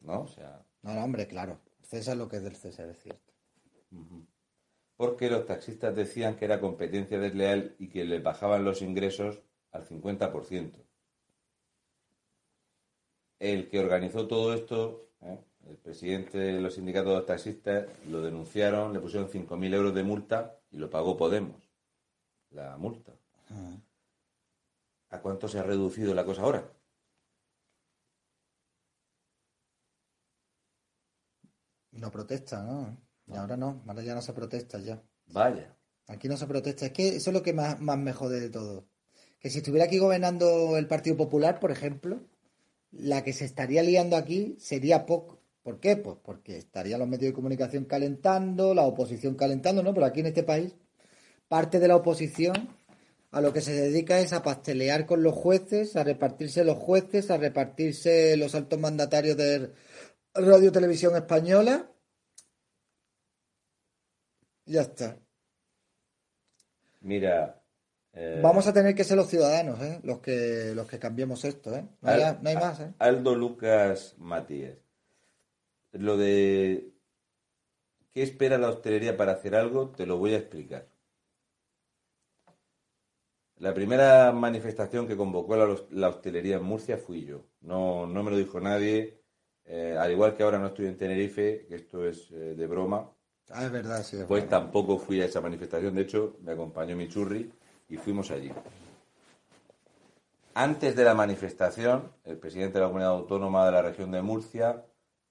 ¿no? 0.01 0.21
O 0.23 0.27
sea, 0.27 0.65
No, 0.81 0.93
no, 0.93 1.03
hombre, 1.05 1.25
claro. 1.27 1.61
César 1.81 2.17
lo 2.17 2.27
que 2.27 2.37
es 2.37 2.43
del 2.43 2.57
César, 2.57 2.89
es 2.89 2.99
cierto. 2.99 3.31
porque 4.97 5.29
los 5.29 5.45
taxistas 5.45 5.95
decían 5.95 6.35
que 6.35 6.43
era 6.45 6.59
competencia 6.59 7.17
desleal 7.19 7.75
y 7.79 7.87
que 7.87 8.03
les 8.03 8.21
bajaban 8.21 8.65
los 8.65 8.81
ingresos 8.81 9.41
al 9.71 9.85
50%. 9.87 10.83
El 13.39 13.69
que 13.69 13.79
organizó 13.79 14.27
todo 14.27 14.53
esto, 14.53 15.09
¿eh? 15.21 15.39
El 15.69 15.77
presidente 15.77 16.37
de 16.37 16.61
los 16.61 16.75
sindicatos 16.75 17.19
de 17.19 17.25
taxistas, 17.25 17.87
lo 18.07 18.21
denunciaron, 18.21 18.93
le 18.93 18.99
pusieron 18.99 19.29
5.000 19.29 19.73
euros 19.73 19.93
de 19.93 20.03
multa 20.03 20.59
y 20.71 20.77
lo 20.77 20.89
pagó 20.89 21.17
Podemos, 21.17 21.61
la 22.51 22.77
multa. 22.77 23.13
¿A 25.09 25.21
cuánto 25.21 25.47
se 25.47 25.59
ha 25.59 25.63
reducido 25.63 26.13
la 26.13 26.25
cosa 26.25 26.41
ahora? 26.41 26.71
No 31.91 32.11
protesta, 32.11 32.61
¿no? 32.63 32.97
Y 33.27 33.35
ahora 33.35 33.57
no, 33.57 33.83
ahora 33.87 34.03
ya 34.03 34.13
no 34.13 34.21
se 34.21 34.33
protesta 34.33 34.79
ya. 34.79 35.01
Vaya. 35.27 35.75
Aquí 36.07 36.27
no 36.29 36.37
se 36.37 36.47
protesta. 36.47 36.85
Es 36.85 36.91
que 36.93 37.07
eso 37.15 37.29
es 37.29 37.33
lo 37.33 37.43
que 37.43 37.53
más, 37.53 37.79
más 37.81 37.97
me 37.97 38.13
jode 38.13 38.39
de 38.39 38.49
todo. 38.49 38.85
Que 39.39 39.49
si 39.49 39.59
estuviera 39.59 39.85
aquí 39.85 39.97
gobernando 39.97 40.77
el 40.77 40.87
Partido 40.87 41.17
Popular, 41.17 41.59
por 41.59 41.71
ejemplo, 41.71 42.21
la 42.91 43.23
que 43.23 43.33
se 43.33 43.45
estaría 43.45 43.83
liando 43.83 44.15
aquí 44.15 44.55
sería 44.59 45.05
poco. 45.05 45.36
¿Por 45.67 45.81
qué? 45.81 45.97
Pues 45.97 46.15
porque 46.23 46.55
estarían 46.55 46.99
los 46.99 47.09
medios 47.09 47.31
de 47.31 47.35
comunicación 47.35 47.83
calentando, 47.83 48.73
la 48.73 48.83
oposición 48.83 49.35
calentando, 49.35 49.83
¿no? 49.83 49.93
Pero 49.93 50.05
aquí 50.05 50.21
en 50.21 50.27
este 50.27 50.43
país, 50.43 50.73
parte 51.49 51.77
de 51.77 51.89
la 51.89 51.97
oposición 51.97 52.69
a 53.31 53.41
lo 53.41 53.51
que 53.51 53.59
se 53.59 53.73
dedica 53.73 54.17
es 54.17 54.31
a 54.31 54.41
pastelear 54.43 55.05
con 55.05 55.23
los 55.23 55.35
jueces, 55.35 55.97
a 55.97 56.05
repartirse 56.05 56.63
los 56.63 56.77
jueces, 56.77 57.29
a 57.31 57.35
repartirse 57.35 58.37
los 58.37 58.55
altos 58.55 58.79
mandatarios 58.79 59.35
de 59.35 59.73
Radio 60.33 60.71
Televisión 60.71 61.17
Española. 61.17 61.91
Ya 64.67 64.83
está. 64.83 65.17
Mira. 67.01 67.61
eh, 68.13 68.39
Vamos 68.41 68.67
a 68.67 68.71
tener 68.71 68.95
que 68.95 69.03
ser 69.03 69.17
los 69.17 69.27
ciudadanos, 69.27 69.81
¿eh? 69.81 69.99
Los 70.03 70.21
que, 70.21 70.71
los 70.73 70.87
que 70.87 70.97
cambiemos 70.97 71.43
esto, 71.43 71.75
¿eh? 71.75 71.85
No 71.99 72.39
no 72.41 72.49
hay 72.49 72.55
más, 72.55 72.79
¿eh? 72.79 72.93
Aldo 72.99 73.35
Lucas 73.35 74.15
Matías. 74.17 74.86
Lo 75.93 76.17
de 76.17 76.91
qué 78.11 78.23
espera 78.23 78.57
la 78.57 78.69
hostelería 78.69 79.17
para 79.17 79.33
hacer 79.33 79.55
algo, 79.55 79.89
te 79.89 80.05
lo 80.05 80.17
voy 80.17 80.33
a 80.33 80.37
explicar. 80.37 80.87
La 83.57 83.73
primera 83.73 84.31
manifestación 84.33 85.07
que 85.07 85.17
convocó 85.17 85.55
la, 85.55 86.07
hostelería 86.09 86.57
en 86.57 86.63
Murcia 86.63 86.97
fui 86.97 87.25
yo. 87.25 87.45
No, 87.61 88.05
no 88.05 88.23
me 88.23 88.31
lo 88.31 88.37
dijo 88.37 88.59
nadie. 88.59 89.21
Eh, 89.65 89.97
al 89.99 90.11
igual 90.11 90.35
que 90.35 90.43
ahora 90.43 90.59
no 90.59 90.67
estoy 90.67 90.85
en 90.87 90.97
Tenerife, 90.97 91.65
que 91.67 91.75
esto 91.75 92.05
es 92.07 92.31
eh, 92.31 92.55
de 92.55 92.67
broma, 92.67 93.11
Ah, 93.49 93.63
es 93.65 93.71
verdad, 93.71 94.03
sí. 94.03 94.17
es 94.17 94.25
pues 94.25 94.43
verdad. 94.43 94.59
tampoco 94.61 94.97
fui 94.97 95.21
a 95.21 95.25
esa 95.25 95.41
manifestación. 95.41 95.95
De 95.95 96.01
hecho, 96.01 96.37
me 96.41 96.51
acompañó 96.51 96.95
mi 96.95 97.07
churri 97.07 97.51
y 97.89 97.97
fuimos 97.97 98.29
allí. 98.31 98.51
Antes 100.53 100.95
de 100.95 101.03
la 101.05 101.13
manifestación, 101.13 102.11
el 102.25 102.37
presidente 102.37 102.73
de 102.75 102.81
la 102.81 102.87
comunidad 102.87 103.11
autónoma 103.11 103.65
de 103.65 103.71
la 103.71 103.81
región 103.81 104.11
de 104.11 104.21
Murcia, 104.21 104.83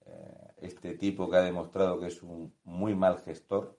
eh, 0.07 0.36
este 0.57 0.95
tipo 0.95 1.31
que 1.31 1.37
ha 1.37 1.43
demostrado 1.43 1.99
que 2.01 2.07
es 2.09 2.23
un 2.23 2.55
muy 2.65 2.95
mal 2.95 3.19
gestor, 3.25 3.79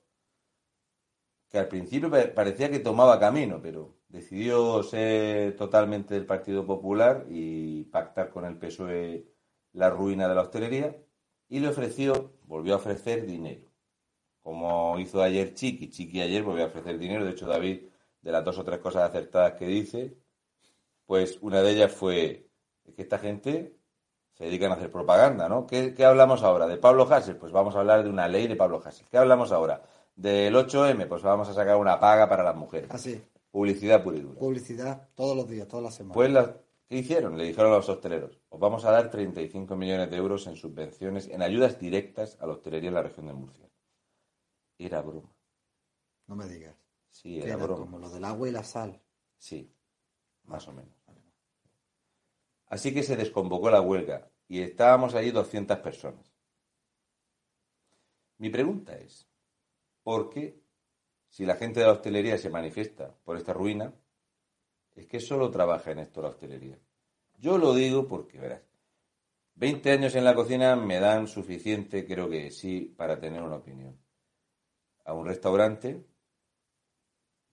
que 1.50 1.58
al 1.60 1.68
principio 1.74 2.10
pa- 2.12 2.34
parecía 2.40 2.70
que 2.72 2.80
tomaba 2.80 3.20
camino, 3.20 3.56
pero 3.62 3.82
decidió 4.10 4.84
ser 4.84 5.56
totalmente 5.56 6.14
del 6.14 6.26
Partido 6.26 6.66
Popular 6.66 7.26
y 7.30 7.84
pactar 7.86 8.30
con 8.30 8.46
el 8.46 8.58
PSOE 8.58 9.26
la 9.74 9.90
ruina 9.90 10.28
de 10.28 10.36
la 10.36 10.42
hostelería 10.42 10.98
y 11.50 11.60
le 11.60 11.70
ofreció, 11.70 12.34
volvió 12.46 12.74
a 12.74 12.78
ofrecer 12.78 13.26
dinero 13.26 13.66
como 14.42 15.00
hizo 15.00 15.22
ayer 15.24 15.54
Chiqui. 15.56 15.90
Chiqui 15.90 16.22
ayer 16.22 16.44
volvió 16.44 16.66
a 16.66 16.68
ofrecer 16.68 16.98
dinero. 17.00 17.26
De 17.26 17.32
hecho, 17.32 17.48
David, 17.48 17.84
de 18.22 18.32
las 18.32 18.46
dos 18.46 18.58
o 18.60 18.64
tres 18.66 18.80
cosas 18.80 19.04
acertadas 19.10 19.54
que 19.54 19.68
dice, 19.68 20.18
pues 21.06 21.40
una 21.42 21.62
de 21.62 21.72
ellas 21.72 21.92
fue 21.94 22.50
que 22.96 23.02
esta 23.02 23.20
gente 23.20 23.77
se 24.38 24.44
dedican 24.46 24.72
a 24.72 24.76
hacer 24.76 24.92
propaganda, 24.92 25.50
¿no? 25.50 25.66
¿Qué, 25.66 25.94
qué 25.96 26.06
hablamos 26.06 26.44
ahora? 26.44 26.68
¿De 26.68 26.78
Pablo 26.78 27.04
Hasél? 27.12 27.38
Pues 27.38 27.52
vamos 27.52 27.76
a 27.76 27.80
hablar 27.80 28.04
de 28.04 28.10
una 28.10 28.28
ley 28.28 28.48
de 28.48 28.56
Pablo 28.56 28.82
Hasél. 28.84 29.08
¿Qué 29.10 29.18
hablamos 29.18 29.52
ahora? 29.52 29.82
¿Del 30.16 30.56
8M? 30.56 31.08
Pues 31.08 31.24
vamos 31.24 31.50
a 31.50 31.54
sacar 31.54 31.76
una 31.78 32.00
paga 32.00 32.30
para 32.30 32.44
las 32.44 32.56
mujeres. 32.56 32.90
Así, 32.92 33.22
Publicidad 33.52 34.04
pura 34.04 34.18
y 34.18 34.22
dura. 34.22 34.40
publicidad 34.40 35.10
todos 35.16 35.36
los 35.36 35.50
días, 35.50 35.68
todas 35.68 35.84
las 35.86 35.96
semanas. 35.96 36.14
Pues, 36.16 36.30
la- 36.32 36.56
¿qué 36.88 36.98
hicieron? 36.98 37.38
Le 37.38 37.46
dijeron 37.46 37.72
a 37.72 37.78
los 37.78 37.90
hosteleros, 37.90 38.40
os 38.50 38.60
vamos 38.60 38.86
a 38.86 38.92
dar 38.92 39.10
35 39.10 39.76
millones 39.76 40.12
de 40.12 40.18
euros 40.18 40.46
en 40.48 40.56
subvenciones, 40.56 41.28
en 41.30 41.42
ayudas 41.42 41.80
directas 41.80 42.38
a 42.40 42.46
la 42.46 42.54
hostelería 42.54 42.90
en 42.90 42.96
la 42.96 43.02
región 43.04 43.26
de 43.28 43.34
Murcia. 43.34 43.68
Era 44.78 45.02
broma. 45.02 45.34
no 46.28 46.36
me 46.36 46.46
digas. 46.48 46.76
Sí, 47.10 47.38
era 47.40 47.48
era 47.56 47.56
broma. 47.64 47.80
como 47.86 47.98
lo 48.00 48.10
del 48.10 48.24
agua 48.26 48.48
y 48.48 48.52
la 48.52 48.64
sal. 48.64 49.02
Sí, 49.40 49.74
más 50.44 50.68
o 50.68 50.74
menos. 50.74 50.94
Así 52.68 52.94
que 52.94 53.04
se 53.04 53.16
desconvocó 53.16 53.70
la 53.70 53.82
huelga 53.82 54.30
y 54.48 54.62
estábamos 54.62 55.16
allí 55.16 55.32
200 55.32 55.80
personas. 55.80 56.34
Mi 58.38 58.50
pregunta 58.50 58.96
es, 58.98 59.28
¿por 60.04 60.30
qué, 60.30 60.62
si 61.30 61.46
la 61.46 61.56
gente 61.56 61.80
de 61.80 61.88
la 61.88 61.94
hostelería 61.94 62.38
se 62.38 62.50
manifiesta 62.50 63.16
por 63.24 63.38
esta 63.38 63.54
ruina, 63.54 63.94
es 64.96 65.08
que 65.08 65.20
solo 65.20 65.50
trabaja 65.50 65.92
en 65.92 66.00
esto 66.00 66.22
la 66.22 66.30
hostelería? 66.30 66.80
Yo 67.38 67.58
lo 67.58 67.74
digo 67.74 68.08
porque, 68.08 68.40
verás, 68.40 68.62
20 69.56 69.92
años 69.92 70.16
en 70.16 70.24
la 70.24 70.36
cocina 70.36 70.76
me 70.76 71.00
dan 71.00 71.28
suficiente, 71.28 72.06
creo 72.06 72.30
que 72.30 72.52
sí, 72.52 72.94
para 72.96 73.20
tener 73.20 73.42
una 73.42 73.56
opinión. 73.56 73.98
A 75.06 75.14
un 75.14 75.26
restaurante 75.26 76.06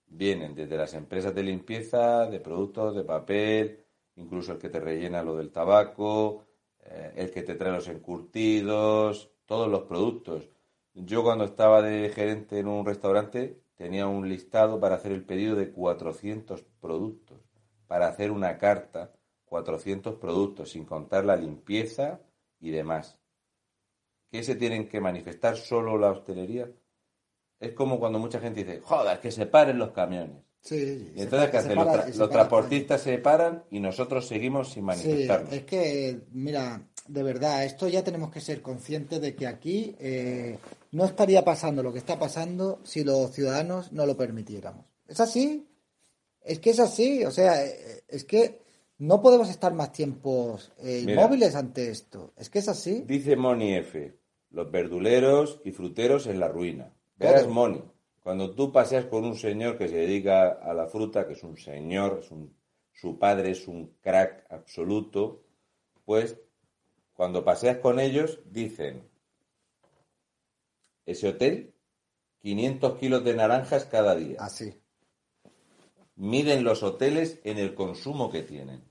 vienen 0.06 0.54
desde 0.54 0.76
las 0.76 0.92
empresas 0.94 1.34
de 1.34 1.42
limpieza, 1.42 2.26
de 2.26 2.40
productos, 2.40 2.94
de 2.94 3.04
papel, 3.04 3.83
incluso 4.16 4.52
el 4.52 4.58
que 4.58 4.68
te 4.68 4.80
rellena 4.80 5.22
lo 5.22 5.36
del 5.36 5.50
tabaco, 5.50 6.44
eh, 6.80 7.12
el 7.16 7.30
que 7.30 7.42
te 7.42 7.54
trae 7.54 7.72
los 7.72 7.88
encurtidos, 7.88 9.30
todos 9.46 9.68
los 9.68 9.82
productos. 9.82 10.50
Yo 10.94 11.22
cuando 11.22 11.44
estaba 11.44 11.82
de 11.82 12.08
gerente 12.10 12.58
en 12.58 12.68
un 12.68 12.86
restaurante 12.86 13.60
tenía 13.74 14.06
un 14.06 14.28
listado 14.28 14.78
para 14.80 14.96
hacer 14.96 15.12
el 15.12 15.24
pedido 15.24 15.56
de 15.56 15.72
400 15.72 16.62
productos, 16.80 17.40
para 17.86 18.08
hacer 18.08 18.30
una 18.30 18.58
carta, 18.58 19.12
400 19.46 20.16
productos, 20.16 20.70
sin 20.70 20.84
contar 20.84 21.24
la 21.24 21.36
limpieza 21.36 22.20
y 22.60 22.70
demás. 22.70 23.18
¿Qué 24.30 24.42
se 24.42 24.56
tienen 24.56 24.88
que 24.88 25.00
manifestar 25.00 25.56
solo 25.56 25.98
la 25.98 26.10
hostelería? 26.10 26.70
Es 27.60 27.72
como 27.72 27.98
cuando 27.98 28.18
mucha 28.18 28.40
gente 28.40 28.64
dice, 28.64 28.80
joder, 28.80 29.20
que 29.20 29.30
se 29.30 29.46
paren 29.46 29.78
los 29.78 29.92
camiones. 29.92 30.44
Sí, 30.64 31.12
Y 31.14 31.20
entonces, 31.20 31.50
¿qué 31.50 31.56
hacen? 31.58 31.74
Los, 31.76 31.86
tra- 31.86 32.14
los 32.14 32.30
transportistas 32.30 33.02
se 33.02 33.18
paran 33.18 33.64
y 33.70 33.80
nosotros 33.80 34.26
seguimos 34.26 34.68
sin 34.68 34.76
Sí, 34.76 34.86
manifestarnos. 34.86 35.52
es 35.52 35.64
que, 35.64 36.20
mira, 36.32 36.88
de 37.06 37.22
verdad, 37.22 37.64
esto 37.66 37.86
ya 37.86 38.02
tenemos 38.02 38.30
que 38.30 38.40
ser 38.40 38.62
conscientes 38.62 39.20
de 39.20 39.34
que 39.34 39.46
aquí 39.46 39.94
eh, 40.00 40.56
no 40.92 41.04
estaría 41.04 41.44
pasando 41.44 41.82
lo 41.82 41.92
que 41.92 41.98
está 41.98 42.18
pasando 42.18 42.80
si 42.82 43.04
los 43.04 43.30
ciudadanos 43.32 43.92
no 43.92 44.06
lo 44.06 44.16
permitiéramos. 44.16 44.86
¿Es 45.06 45.20
así? 45.20 45.68
Es 46.40 46.60
que 46.60 46.70
es 46.70 46.80
así, 46.80 47.24
o 47.26 47.30
sea, 47.30 47.62
eh, 47.62 48.02
es 48.08 48.24
que 48.24 48.62
no 48.96 49.20
podemos 49.20 49.50
estar 49.50 49.74
más 49.74 49.92
tiempos 49.92 50.72
eh, 50.78 51.02
Mira. 51.04 51.20
inmóviles 51.20 51.54
ante 51.56 51.90
esto. 51.90 52.32
Es 52.38 52.48
que 52.48 52.60
es 52.60 52.68
así. 52.68 53.04
Dice 53.06 53.36
Moni 53.36 53.74
F, 53.74 54.18
los 54.50 54.70
verduleros 54.70 55.60
y 55.62 55.72
fruteros 55.72 56.26
en 56.26 56.40
la 56.40 56.48
ruina. 56.48 56.90
Verás. 57.16 57.46
Moni, 57.48 57.82
cuando 58.24 58.54
tú 58.54 58.72
paseas 58.72 59.04
con 59.04 59.24
un 59.24 59.36
señor 59.36 59.76
que 59.76 59.86
se 59.86 59.96
dedica 59.96 60.48
a 60.48 60.72
la 60.72 60.86
fruta, 60.88 61.26
que 61.26 61.34
es 61.34 61.42
un 61.44 61.58
señor, 61.58 62.20
es 62.22 62.30
un- 62.30 62.56
su 62.90 63.18
padre 63.18 63.50
es 63.50 63.68
un 63.68 63.98
crack 64.00 64.46
absoluto, 64.50 65.44
pues 66.06 66.40
cuando 67.12 67.44
paseas 67.44 67.78
con 67.78 68.00
ellos 68.00 68.40
dicen, 68.46 69.06
ese 71.04 71.28
hotel, 71.28 71.74
500 72.40 72.98
kilos 72.98 73.22
de 73.24 73.34
naranjas 73.34 73.84
cada 73.84 74.16
día. 74.16 74.38
Así. 74.40 74.74
miden 76.16 76.62
los 76.64 76.82
hoteles 76.82 77.40
en 77.44 77.58
el 77.58 77.74
consumo 77.74 78.30
que 78.30 78.42
tienen. 78.42 78.84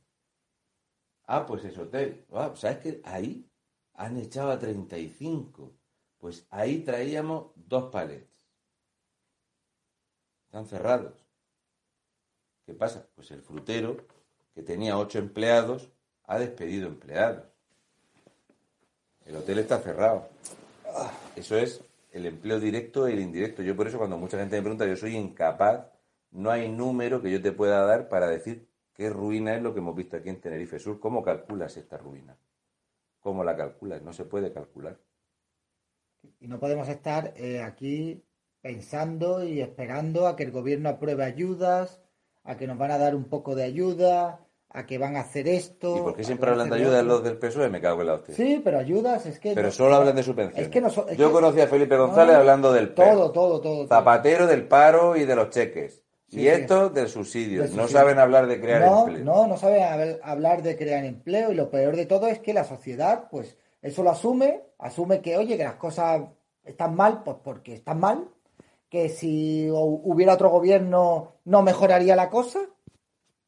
Ah, 1.26 1.46
pues 1.46 1.64
ese 1.64 1.80
hotel. 1.82 2.26
Ah, 2.34 2.52
¿Sabes 2.56 2.80
qué? 2.80 3.02
Ahí 3.06 3.50
han 3.94 4.18
echado 4.18 4.52
a 4.52 4.60
35. 4.60 5.74
Pues 6.18 6.46
ahí 6.50 6.80
traíamos 6.84 7.52
dos 7.56 7.90
palets. 7.90 8.33
Están 10.54 10.68
cerrados. 10.68 11.14
¿Qué 12.68 12.76
pasa? 12.76 13.08
Pues 13.16 13.32
el 13.32 13.42
frutero, 13.42 13.98
que 14.54 14.62
tenía 14.62 15.00
ocho 15.00 15.18
empleados, 15.18 15.92
ha 16.26 16.38
despedido 16.38 16.86
empleados. 16.86 17.44
El 19.26 19.38
hotel 19.38 19.58
está 19.58 19.80
cerrado. 19.80 20.30
Eso 21.36 21.58
es 21.58 21.82
el 22.12 22.28
empleo 22.28 22.60
directo 22.60 23.10
y 23.10 23.14
el 23.14 23.22
indirecto. 23.22 23.64
Yo 23.64 23.76
por 23.76 23.88
eso 23.88 23.98
cuando 23.98 24.16
mucha 24.16 24.38
gente 24.38 24.58
me 24.58 24.62
pregunta, 24.62 24.86
yo 24.86 24.96
soy 24.96 25.16
incapaz, 25.16 25.88
no 26.30 26.52
hay 26.52 26.70
número 26.70 27.20
que 27.20 27.32
yo 27.32 27.42
te 27.42 27.52
pueda 27.52 27.84
dar 27.84 28.08
para 28.08 28.28
decir 28.28 28.68
¿Qué 28.94 29.10
ruina 29.10 29.56
es 29.56 29.64
lo 29.64 29.74
que 29.74 29.80
hemos 29.80 29.96
visto 29.96 30.18
aquí 30.18 30.30
en 30.30 30.40
Tenerife 30.40 30.78
Sur? 30.78 31.00
¿Cómo 31.00 31.24
calculas 31.24 31.76
esta 31.78 31.98
ruina? 31.98 32.38
¿Cómo 33.22 33.44
la 33.44 33.58
calculas? 33.58 34.04
No 34.04 34.14
se 34.14 34.26
puede 34.26 34.54
calcular. 34.54 35.00
Y 36.40 36.48
no 36.48 36.60
podemos 36.60 36.88
estar 36.88 37.34
eh, 37.38 37.64
aquí 37.64 38.24
pensando 38.64 39.44
y 39.44 39.62
esperando 39.62 40.26
a 40.26 40.36
que 40.38 40.44
el 40.44 40.52
gobierno 40.52 40.88
apruebe 40.90 41.26
ayudas, 41.26 42.00
a 42.46 42.56
que 42.58 42.66
nos 42.66 42.78
van 42.78 42.92
a 42.92 42.98
dar 42.98 43.14
un 43.14 43.26
poco 43.26 43.56
de 43.56 43.64
ayuda, 43.64 44.40
a 44.70 44.86
que 44.86 44.98
van 44.98 45.18
a 45.18 45.20
hacer 45.20 45.50
esto. 45.50 45.98
¿Y 45.98 46.02
por 46.02 46.16
qué 46.16 46.24
siempre 46.24 46.50
hablan 46.50 46.70
de 46.70 46.76
hacer 46.78 46.88
ayuda 46.88 47.04
lo 47.04 47.10
los 47.16 47.24
del 47.26 47.38
PSOE? 47.38 47.70
Me 47.70 47.82
cago 47.82 48.00
en 48.02 48.08
la 48.08 48.14
hostia. 48.14 48.34
Sí, 48.36 48.62
pero 48.64 48.80
ayudas 48.80 49.26
es 49.26 49.38
que... 49.40 49.54
Pero 49.54 49.68
no- 49.68 49.74
solo 49.74 49.96
hablan 49.96 50.16
de 50.16 50.24
subvenciones. 50.24 50.64
Es 50.66 50.70
que 50.72 50.80
no 50.82 50.90
so- 50.90 51.08
es 51.10 51.18
Yo 51.18 51.28
que- 51.28 51.34
conocí 51.34 51.60
a 51.60 51.68
Felipe 51.68 51.98
González 51.98 52.34
No, 52.34 52.40
hablando 52.40 52.72
del 52.72 52.94
Todo, 52.96 53.06
PER. 53.06 53.16
todo, 53.16 53.32
todo. 53.34 53.62
todo. 53.62 53.88
Zapatero 53.88 54.48
del 54.48 54.66
paro 54.66 55.18
y 55.18 55.26
de 55.26 55.36
los 55.36 55.50
cheques. 55.50 56.02
Sí, 56.30 56.40
y 56.42 56.48
esto 56.48 56.90
del 56.90 57.10
subsidio. 57.10 57.64
Del 57.64 57.76
No 57.76 57.88
saben 57.90 58.18
hablar 58.18 58.48
de 58.48 58.60
crear 58.62 58.82
no, 58.82 59.02
empleo. 59.08 59.26
No, 59.26 59.46
no 59.46 59.58
sabe 59.58 59.82
hab- 59.82 60.20
hablar 60.24 60.64
de 60.64 60.78
crear 60.78 61.04
empleo 61.04 61.52
y 61.52 61.56
lo 61.56 61.70
peor 61.70 61.96
de 61.98 62.06
todo 62.08 62.28
es 62.28 62.40
que 62.40 62.54
la 62.54 62.64
sociedad, 62.64 63.28
pues, 63.30 63.58
eso 63.82 64.02
lo 64.02 64.10
asume, 64.10 64.64
asume 64.80 65.22
que, 65.22 65.36
oye, 65.38 65.58
que 65.58 65.64
las 65.66 65.76
cosas 65.76 66.22
están 66.64 66.96
mal, 66.96 67.22
pues 67.24 67.38
porque 67.44 67.74
están 67.76 68.00
mal, 68.00 68.28
que 68.94 69.10
si 69.10 69.68
hu- 69.70 70.02
hubiera 70.12 70.34
otro 70.38 70.50
gobierno 70.58 71.04
no 71.46 71.64
mejoraría 71.64 72.16
la 72.16 72.30
cosa, 72.30 72.60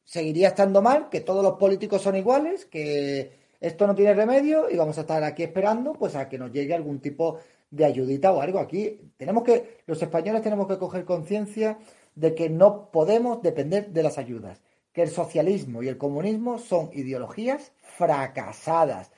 seguiría 0.04 0.48
estando 0.48 0.82
mal, 0.82 1.08
que 1.08 1.20
todos 1.20 1.42
los 1.44 1.54
políticos 1.54 2.02
son 2.02 2.16
iguales, 2.16 2.64
que 2.66 3.30
esto 3.60 3.86
no 3.86 3.94
tiene 3.94 4.12
remedio 4.14 4.68
y 4.68 4.76
vamos 4.76 4.98
a 4.98 5.02
estar 5.02 5.22
aquí 5.22 5.44
esperando, 5.44 5.92
pues, 5.92 6.16
a 6.16 6.28
que 6.28 6.36
nos 6.38 6.50
llegue 6.50 6.74
algún 6.74 6.98
tipo 7.00 7.38
de 7.70 7.84
ayudita 7.84 8.32
o 8.32 8.40
algo. 8.40 8.58
Aquí 8.58 9.12
tenemos 9.16 9.44
que, 9.44 9.78
los 9.86 10.02
españoles 10.02 10.42
tenemos 10.42 10.66
que 10.66 10.78
coger 10.78 11.04
conciencia 11.04 11.78
de 12.16 12.34
que 12.34 12.50
no 12.50 12.90
podemos 12.90 13.40
depender 13.40 13.90
de 13.92 14.02
las 14.02 14.18
ayudas, 14.18 14.60
que 14.92 15.02
el 15.02 15.10
socialismo 15.10 15.82
y 15.84 15.88
el 15.88 15.96
comunismo 15.96 16.58
son 16.58 16.90
ideologías 16.92 17.72
fracasadas. 17.82 19.12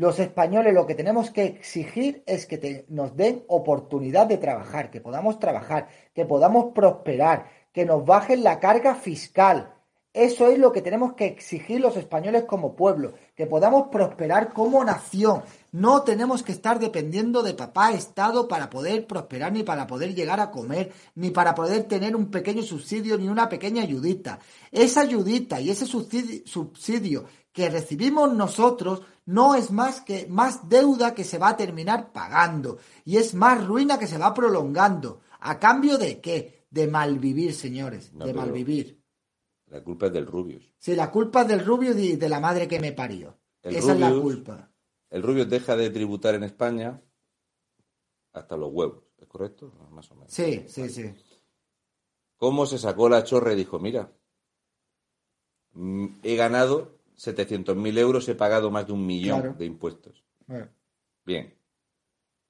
Los 0.00 0.18
españoles 0.18 0.72
lo 0.72 0.86
que 0.86 0.94
tenemos 0.94 1.30
que 1.30 1.44
exigir 1.44 2.22
es 2.24 2.46
que 2.46 2.86
nos 2.88 3.14
den 3.18 3.44
oportunidad 3.48 4.26
de 4.26 4.38
trabajar, 4.38 4.90
que 4.90 5.02
podamos 5.02 5.38
trabajar, 5.38 5.88
que 6.14 6.24
podamos 6.24 6.72
prosperar, 6.72 7.50
que 7.70 7.84
nos 7.84 8.06
bajen 8.06 8.42
la 8.42 8.60
carga 8.60 8.94
fiscal. 8.94 9.74
Eso 10.14 10.48
es 10.48 10.58
lo 10.58 10.72
que 10.72 10.80
tenemos 10.80 11.12
que 11.12 11.26
exigir 11.26 11.80
los 11.82 11.98
españoles 11.98 12.44
como 12.44 12.74
pueblo, 12.74 13.12
que 13.36 13.46
podamos 13.46 13.88
prosperar 13.92 14.54
como 14.54 14.82
nación. 14.82 15.42
No 15.70 16.02
tenemos 16.02 16.42
que 16.42 16.52
estar 16.52 16.78
dependiendo 16.80 17.42
de 17.42 17.52
papá 17.52 17.92
Estado 17.92 18.48
para 18.48 18.70
poder 18.70 19.06
prosperar, 19.06 19.52
ni 19.52 19.64
para 19.64 19.86
poder 19.86 20.14
llegar 20.14 20.40
a 20.40 20.50
comer, 20.50 20.90
ni 21.14 21.30
para 21.30 21.54
poder 21.54 21.84
tener 21.84 22.16
un 22.16 22.30
pequeño 22.30 22.62
subsidio, 22.62 23.18
ni 23.18 23.28
una 23.28 23.50
pequeña 23.50 23.82
ayudita. 23.82 24.38
Esa 24.72 25.02
ayudita 25.02 25.60
y 25.60 25.70
ese 25.70 25.84
subsidi- 25.84 26.42
subsidio 26.46 27.26
que 27.52 27.68
recibimos 27.70 28.32
nosotros 28.34 29.02
no 29.26 29.54
es 29.54 29.70
más 29.70 30.00
que 30.00 30.26
más 30.28 30.68
deuda 30.68 31.14
que 31.14 31.24
se 31.24 31.38
va 31.38 31.50
a 31.50 31.56
terminar 31.56 32.12
pagando 32.12 32.78
y 33.04 33.16
es 33.16 33.34
más 33.34 33.64
ruina 33.66 33.98
que 33.98 34.06
se 34.06 34.18
va 34.18 34.32
prolongando. 34.34 35.20
¿A 35.40 35.58
cambio 35.58 35.98
de 35.98 36.20
qué? 36.20 36.66
De 36.70 36.86
malvivir, 36.86 37.54
señores, 37.54 38.12
No, 38.12 38.26
de 38.26 38.34
malvivir. 38.34 39.02
La 39.66 39.82
culpa 39.82 40.06
es 40.06 40.12
del 40.12 40.26
Rubius. 40.26 40.72
Si 40.78 40.94
la 40.94 41.10
culpa 41.10 41.42
es 41.42 41.48
del 41.48 41.64
rubio 41.64 41.96
y 41.96 42.16
de 42.16 42.28
la 42.28 42.40
madre 42.40 42.66
que 42.68 42.80
me 42.80 42.92
parió. 42.92 43.38
El 43.62 43.76
Esa 43.76 43.92
es 43.92 44.00
la 44.00 44.10
Rubius- 44.10 44.22
culpa. 44.22 44.70
El 45.10 45.22
Rubius 45.22 45.48
deja 45.48 45.76
de 45.76 45.90
tributar 45.90 46.34
en 46.34 46.44
España 46.44 47.00
hasta 48.32 48.56
los 48.56 48.70
huevos. 48.72 49.04
¿Es 49.18 49.26
correcto? 49.28 49.72
Más 49.90 50.10
o 50.10 50.14
menos. 50.14 50.32
Sí, 50.32 50.64
sí, 50.68 50.88
sí. 50.88 51.12
¿Cómo 52.36 52.64
se 52.66 52.78
sacó 52.78 53.08
la 53.08 53.22
chorra 53.24 53.52
y 53.52 53.56
dijo, 53.56 53.78
mira, 53.78 54.12
mm, 55.72 56.06
he 56.22 56.36
ganado 56.36 56.99
700.000 57.24 57.98
euros, 57.98 58.28
he 58.28 58.34
pagado 58.34 58.70
más 58.70 58.86
de 58.86 58.92
un 58.92 59.04
millón 59.06 59.40
Claro. 59.40 59.56
de 59.58 59.64
impuestos? 59.66 60.24
Bueno, 60.46 60.68
Bien. 61.24 61.54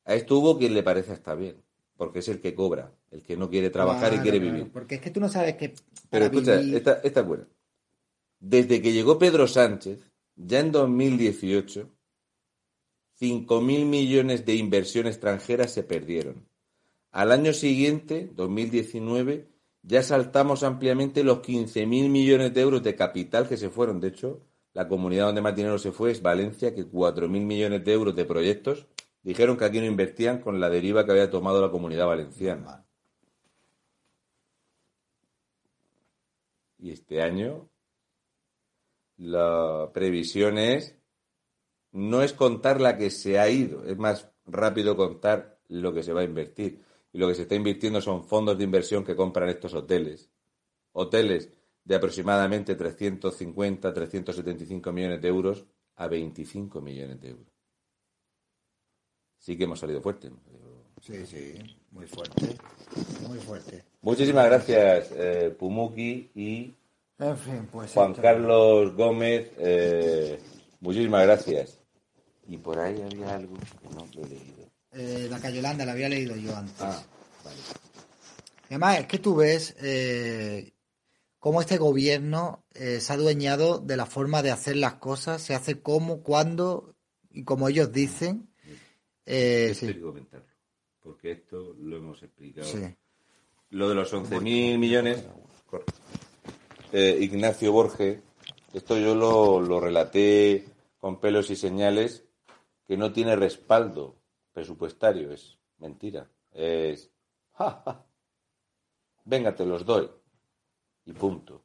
A 0.05 0.15
esto 0.15 0.39
hubo 0.39 0.57
quien 0.59 0.75
le 0.75 0.83
parece 0.83 1.13
está 1.13 1.35
bien, 1.35 1.57
porque 1.97 2.21
es 2.21 2.29
el 2.29 2.41
que 2.41 2.55
cobra, 2.55 2.93
el 3.11 3.23
que 3.23 3.37
no 3.37 3.51
quiere 3.51 3.69
trabajar 3.71 4.15
y 4.15 4.19
quiere 4.19 4.39
claro, 4.41 4.55
vivir. 4.57 4.73
Porque 4.73 4.95
es 4.97 5.01
que 5.01 5.11
tú 5.11 5.21
no 5.21 5.29
sabes 5.29 5.57
que. 5.57 5.75
Pero 6.09 6.25
escucha, 6.27 6.57
vivir- 6.57 6.77
esta, 6.77 7.01
esta 7.03 7.21
es 7.21 7.27
buena. 7.27 7.47
Desde 8.39 8.81
que 8.81 8.93
llegó 8.93 9.19
Pedro 9.19 9.47
Sánchez, 9.47 9.99
ya 10.37 10.61
en 10.61 10.73
2018, 10.73 11.91
5.000 13.21 13.85
millones 13.87 14.47
de 14.47 14.55
inversión 14.55 15.07
extranjera 15.07 15.69
se 15.69 15.83
perdieron. 15.83 16.47
Al 17.13 17.33
año 17.33 17.53
siguiente, 17.53 18.31
2019, 18.35 19.49
ya 19.83 20.03
saltamos 20.03 20.63
ampliamente 20.63 21.23
los 21.25 21.39
15.000 21.43 22.09
millones 22.09 22.55
de 22.55 22.61
euros 22.63 22.83
de 22.83 22.95
capital 22.95 23.47
que 23.49 23.57
se 23.59 23.69
fueron. 23.69 24.01
De 24.01 24.09
hecho, 24.09 24.41
la 24.73 24.89
comunidad 24.89 25.27
donde 25.27 25.43
más 25.43 25.57
dinero 25.57 25.79
se 25.79 25.93
fue 25.93 26.11
es 26.13 26.23
Valencia, 26.23 26.75
que 26.75 26.87
4.000 26.87 27.29
millones 27.29 27.85
de 27.85 27.93
euros 27.93 28.15
de 28.15 28.25
proyectos 28.25 28.87
dijeron 29.23 29.57
que 29.57 29.65
aquí 29.65 29.81
no 29.81 29.87
invertían 29.87 30.41
con 30.41 30.61
la 30.61 30.71
deriva 30.71 31.05
que 31.05 31.13
había 31.13 31.31
tomado 31.31 31.61
la 31.61 31.71
comunidad 31.71 32.07
valenciana. 32.07 32.87
Y 36.79 36.91
este 36.93 37.21
año 37.21 37.69
la 39.17 39.91
previsión 39.93 40.57
es 40.57 40.97
no 41.93 42.23
es 42.23 42.33
contar 42.33 42.81
la 42.81 42.97
que 42.97 43.11
se 43.11 43.39
ha 43.39 43.51
ido, 43.51 43.85
es 43.85 43.99
más 43.99 44.31
rápido 44.47 44.97
contar 44.97 45.59
lo 45.69 45.93
que 45.93 46.03
se 46.03 46.13
va 46.13 46.21
a 46.21 46.25
invertir. 46.25 46.83
Y 47.13 47.19
lo 47.19 47.27
que 47.29 47.35
se 47.35 47.43
está 47.43 47.57
invirtiendo 47.57 48.01
son 48.01 48.25
fondos 48.25 48.57
de 48.57 48.65
inversión 48.65 49.05
que 49.05 49.17
compran 49.17 49.49
estos 49.49 49.75
hoteles. 49.75 50.31
Hoteles 50.93 51.51
de 51.91 51.97
aproximadamente 51.97 52.77
350, 52.77 53.93
375 53.93 54.93
millones 54.93 55.21
de 55.21 55.27
euros 55.27 55.65
a 55.97 56.07
25 56.07 56.81
millones 56.81 57.21
de 57.21 57.31
euros. 57.31 57.49
Sí 59.41 59.57
que 59.57 59.65
hemos 59.65 59.81
salido 59.81 60.01
fuerte. 60.01 60.31
Sí, 61.03 61.27
sí, 61.27 61.55
muy 61.91 62.07
fuerte. 62.07 62.57
Muy 63.27 63.39
fuerte. 63.41 63.83
Muchísimas 64.03 64.47
gracias, 64.47 65.11
eh, 65.17 65.53
Pumuki 65.59 66.31
y 66.37 66.73
En 67.19 67.37
fin, 67.37 67.67
pues. 67.73 67.91
Juan 67.91 68.11
esto- 68.13 68.23
Carlos 68.23 68.95
Gómez. 68.95 69.51
eh, 69.59 70.39
muchísimas 70.79 71.25
gracias. 71.27 71.81
Y 72.47 72.57
por 72.59 72.79
ahí 72.79 73.03
había 73.03 73.35
algo 73.35 73.57
que 73.57 73.89
no 73.97 74.07
lo 74.15 74.25
he 74.27 74.29
leído. 74.29 74.71
Eh, 74.93 75.27
la 75.29 75.41
Cayolanda 75.41 75.85
la 75.85 75.91
había 75.93 76.09
leído 76.09 76.37
yo 76.37 76.55
antes. 76.57 76.81
Ah, 76.81 77.03
vale. 77.45 77.57
Además, 78.69 79.01
es 79.01 79.07
que 79.09 79.19
tú 79.19 79.35
ves 79.35 79.75
eh, 79.81 80.73
cómo 81.41 81.61
este 81.61 81.79
gobierno 81.79 82.65
eh, 82.75 83.01
se 83.01 83.13
ha 83.13 83.17
adueñado 83.17 83.79
de 83.79 83.97
la 83.97 84.07
forma 84.07 84.43
de 84.43 84.53
hacer 84.53 84.77
las 84.77 84.95
cosas, 84.95 85.43
se 85.43 85.55
hace 85.55 85.81
como, 85.81 86.23
cuando 86.23 86.95
y 87.31 87.43
como 87.45 87.69
ellos 87.69 87.91
dicen. 87.93 88.49
Eh, 89.27 89.67
hay 89.69 89.75
sí, 89.75 90.01
comentarlo, 90.01 90.47
porque 91.01 91.33
esto 91.33 91.75
lo 91.81 91.97
hemos 91.97 92.23
explicado. 92.23 92.69
sí. 92.69 92.95
Lo 93.71 93.89
de 93.89 93.95
los 93.95 94.13
11.000 94.13 94.79
millones. 94.79 95.25
Eh, 96.93 97.19
Ignacio 97.21 97.71
Borges, 97.71 98.19
esto 98.75 98.99
yo 98.99 99.15
lo, 99.15 99.61
lo 99.61 99.79
relaté 99.79 100.65
con 100.99 101.21
pelos 101.21 101.51
y 101.51 101.57
señales 101.57 102.25
que 102.85 102.97
no 102.97 103.13
tiene 103.13 103.37
respaldo 103.37 104.17
presupuestario, 104.53 105.33
es 105.33 105.57
mentira. 105.79 106.29
Es, 106.51 107.13
ja, 107.53 107.81
ja, 107.85 108.05
venga, 109.25 109.55
te 109.55 109.65
los 109.65 109.85
doy. 109.85 110.11
Y 111.11 111.13
punto. 111.15 111.63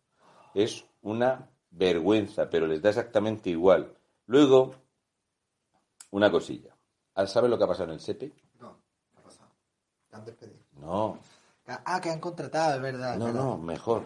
Es 0.54 0.86
una 1.04 1.50
vergüenza, 1.70 2.50
pero 2.50 2.66
les 2.68 2.82
da 2.82 2.90
exactamente 2.90 3.50
igual. 3.50 3.96
Luego, 4.28 4.74
una 6.12 6.32
cosilla. 6.32 6.76
¿Sabes 7.28 7.50
lo 7.50 7.58
que 7.58 7.64
ha 7.64 7.68
pasado 7.68 7.86
en 7.90 7.96
el 7.96 8.00
SEPE? 8.00 8.34
No, 8.60 8.78
¿qué 9.14 9.20
ha 9.20 9.24
pasado? 9.24 9.50
¿Te 10.10 10.16
han 10.16 10.26
despedido? 10.26 10.60
No, 10.74 11.20
Ah, 11.68 12.00
que 12.00 12.12
han 12.12 12.20
contratado, 12.20 12.76
es 12.76 12.82
verdad. 12.82 13.18
no, 13.18 13.26
verdad. 13.26 13.40
no, 13.44 13.58
mejor. 13.58 14.04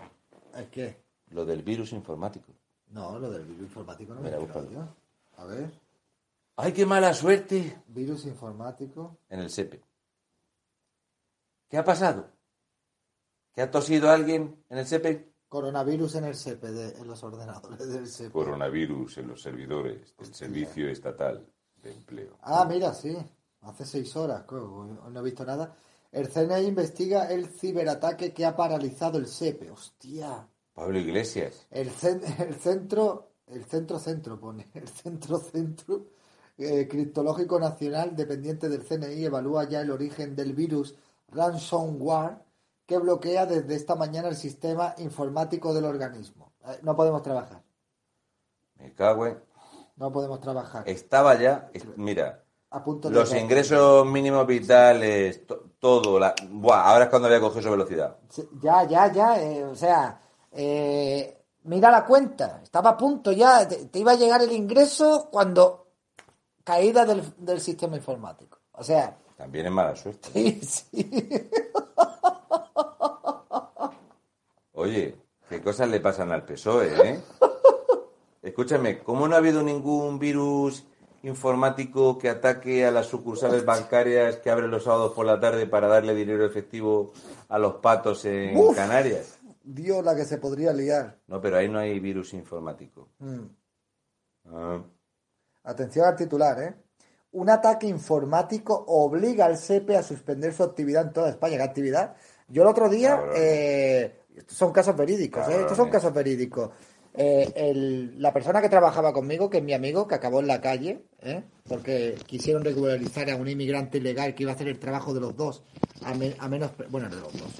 ¿El 0.56 0.70
qué? 0.70 1.04
Lo 1.32 1.46
del 1.46 1.62
virus 1.62 1.92
informático. 1.92 2.54
No, 2.88 3.20
lo 3.20 3.30
del 3.30 3.44
virus 3.44 3.64
informático 3.64 4.14
no 4.14 4.22
me 4.22 4.30
Mira, 4.30 4.40
búscalo. 4.40 4.72
yo. 4.72 4.88
A 5.38 5.46
ver, 5.46 5.70
¡Ay, 6.56 6.74
qué 6.74 6.86
mala 6.86 7.14
suerte! 7.14 7.82
virus 7.88 8.26
informático. 8.26 9.18
En 9.30 9.40
el 9.42 9.50
SEPE. 9.50 9.82
¿Qué 11.70 11.78
ha 11.78 11.84
pasado? 11.84 12.30
¿Que 13.54 13.62
ha 13.62 13.70
tosido 13.72 14.10
alguien 14.10 14.64
en 14.70 14.78
el 14.78 14.86
SEPE? 14.88 15.29
Coronavirus 15.50 16.16
en 16.16 16.26
el 16.26 16.36
SEPE, 16.36 16.72
de- 16.72 16.98
en 17.00 17.08
los 17.08 17.24
ordenadores 17.24 17.88
del 17.92 18.08
SEPE. 18.08 18.32
Coronavirus 18.32 19.18
en 19.18 19.28
los 19.28 19.42
servidores 19.42 20.16
del 20.16 20.30
Hostia. 20.30 20.36
Servicio 20.48 20.88
Estatal 20.90 21.46
de 21.82 21.92
Empleo. 21.92 22.38
Ah, 22.42 22.66
mira, 22.70 22.94
sí. 22.94 23.18
Hace 23.62 23.84
seis 23.86 24.16
horas, 24.16 24.46
no 24.52 25.20
he 25.20 25.24
visto 25.24 25.44
nada. 25.44 25.76
El 26.12 26.30
CNI 26.30 26.66
investiga 26.68 27.30
el 27.30 27.48
ciberataque 27.48 28.34
que 28.34 28.46
ha 28.46 28.56
paralizado 28.56 29.18
el 29.18 29.28
SEPE. 29.28 29.70
Hostia. 29.72 30.48
Pablo 30.74 30.98
Iglesias. 30.98 31.68
El, 31.72 31.90
cen- 31.92 32.22
el 32.40 32.56
centro, 32.56 33.32
el 33.48 33.66
centro 33.66 34.00
centro 34.00 34.40
pone, 34.40 34.70
el 34.76 34.88
centro 34.88 35.40
centro 35.40 36.06
eh, 36.58 36.88
criptológico 36.88 37.60
nacional 37.60 38.16
dependiente 38.16 38.70
del 38.70 38.84
CNI 38.86 39.26
evalúa 39.26 39.68
ya 39.68 39.82
el 39.82 39.92
origen 39.92 40.36
del 40.36 40.54
virus 40.54 40.96
ransomware 41.28 42.38
que 42.90 42.98
bloquea 42.98 43.46
desde 43.46 43.76
esta 43.76 43.94
mañana 43.94 44.30
el 44.30 44.36
sistema 44.36 44.96
informático 44.98 45.76
del 45.76 45.86
organismo. 45.86 46.54
Eh, 46.68 46.80
No 46.82 46.96
podemos 46.96 47.22
trabajar. 47.22 47.62
Me 48.78 48.92
cago 48.96 49.28
en... 49.28 49.38
No 49.96 50.12
podemos 50.12 50.40
trabajar. 50.42 50.90
Estaba 50.90 51.36
ya, 51.40 51.70
es- 51.72 51.86
mira, 51.98 52.44
A 52.72 52.84
punto 52.84 53.10
de 53.10 53.14
los 53.16 53.30
caer. 53.30 53.44
ingresos 53.44 54.08
mínimos 54.08 54.48
vitales, 54.48 55.46
to- 55.46 55.66
todo, 55.78 56.18
la... 56.20 56.34
Buah, 56.50 56.82
ahora 56.90 57.04
es 57.04 57.10
cuando 57.12 57.28
voy 57.28 57.38
a 57.38 57.42
coger 57.42 57.62
su 57.62 57.70
velocidad. 57.70 58.18
Ya, 58.60 58.84
ya, 58.86 59.12
ya. 59.12 59.40
eh, 59.40 59.64
o 59.66 59.76
sea, 59.76 60.20
eh, 60.52 61.44
mira 61.66 61.92
la 61.92 62.04
cuenta. 62.06 62.60
Estaba 62.64 62.90
a 62.92 62.98
punto 62.98 63.32
ya. 63.32 63.68
Te, 63.68 63.86
te 63.86 64.00
iba 64.00 64.14
a 64.14 64.16
llegar 64.16 64.42
el 64.42 64.52
ingreso 64.52 65.30
cuando 65.32 65.92
caída 66.64 67.06
del, 67.06 67.22
del 67.38 67.62
sistema 67.62 67.98
informático. 67.98 68.58
O 68.72 68.84
sea, 68.84 69.16
También 69.38 69.68
es 69.68 69.72
mala 69.72 69.96
suerte. 69.96 70.30
sí, 70.34 70.60
sí. 70.64 71.12
Oye, 74.80 75.14
qué 75.50 75.62
cosas 75.62 75.90
le 75.90 76.00
pasan 76.00 76.32
al 76.32 76.46
PSOE, 76.46 76.88
¿eh? 77.06 77.20
Escúchame, 78.42 79.00
¿cómo 79.00 79.28
no 79.28 79.36
ha 79.36 79.40
habido 79.40 79.62
ningún 79.62 80.20
virus 80.20 80.86
informático 81.24 82.18
que 82.18 82.30
ataque 82.30 82.86
a 82.86 82.92
las 82.92 83.08
sucursales 83.08 83.66
bancarias 83.66 84.38
que 84.38 84.50
abren 84.50 84.72
los 84.72 84.86
sábados 84.86 85.12
por 85.12 85.26
la 85.26 85.38
tarde 85.38 85.68
para 85.68 85.90
darle 85.90 86.16
dinero 86.16 86.46
efectivo 86.46 87.12
a 87.50 87.60
los 87.60 87.76
patos 87.76 88.24
en 88.24 88.56
Uf. 88.56 88.74
Canarias? 88.74 89.38
Dios, 89.62 90.02
la 90.06 90.16
que 90.16 90.24
se 90.24 90.38
podría 90.38 90.72
liar. 90.72 91.18
No, 91.28 91.42
pero 91.42 91.58
ahí 91.58 91.68
no 91.68 91.80
hay 91.80 92.00
virus 92.00 92.34
informático. 92.34 93.10
Mm. 93.20 93.48
Ah, 94.46 94.82
Atención 95.66 96.06
al 96.06 96.16
titular, 96.16 96.58
¿eh? 96.64 96.74
Un 97.34 97.50
ataque 97.50 97.86
informático 97.86 98.86
obliga 98.88 99.46
al 99.46 99.58
SEPE 99.58 99.98
a 99.98 100.04
suspender 100.04 100.54
su 100.54 100.64
actividad 100.64 101.08
en 101.08 101.12
toda 101.12 101.30
España. 101.30 101.58
¿Qué 101.58 101.64
actividad? 101.64 102.16
Yo 102.48 102.64
el 102.64 102.70
otro 102.70 102.88
día, 102.88 103.22
eh, 103.36 104.19
estos 104.40 104.58
son 104.58 104.72
casos 104.72 104.96
verídicos, 104.98 105.48
¿eh? 105.48 105.62
Estos 105.62 105.78
son 105.78 105.90
casos 105.90 106.14
verídicos. 106.14 106.70
Eh, 107.14 107.52
el- 107.56 108.22
la 108.22 108.32
persona 108.34 108.62
que 108.62 108.70
trabajaba 108.70 109.12
conmigo, 109.14 109.50
que 109.50 109.58
es 109.58 109.64
mi 109.64 109.74
amigo, 109.74 110.08
que 110.08 110.16
acabó 110.16 110.40
en 110.40 110.48
la 110.48 110.62
calle, 110.62 111.04
¿eh? 111.22 111.44
porque 111.68 112.16
quisieron 112.26 112.64
regularizar 112.64 113.30
a 113.30 113.36
un 113.36 113.48
inmigrante 113.48 113.98
ilegal 113.98 114.34
que 114.36 114.44
iba 114.44 114.52
a 114.52 114.56
hacer 114.56 114.68
el 114.68 114.80
trabajo 114.80 115.14
de 115.14 115.20
los 115.20 115.36
dos, 115.36 115.64
a, 116.04 116.14
me- 116.14 116.36
a 116.40 116.48
menos, 116.48 116.72
bueno, 116.90 117.10
de 117.10 117.16
los 117.18 117.34
dos, 117.34 117.52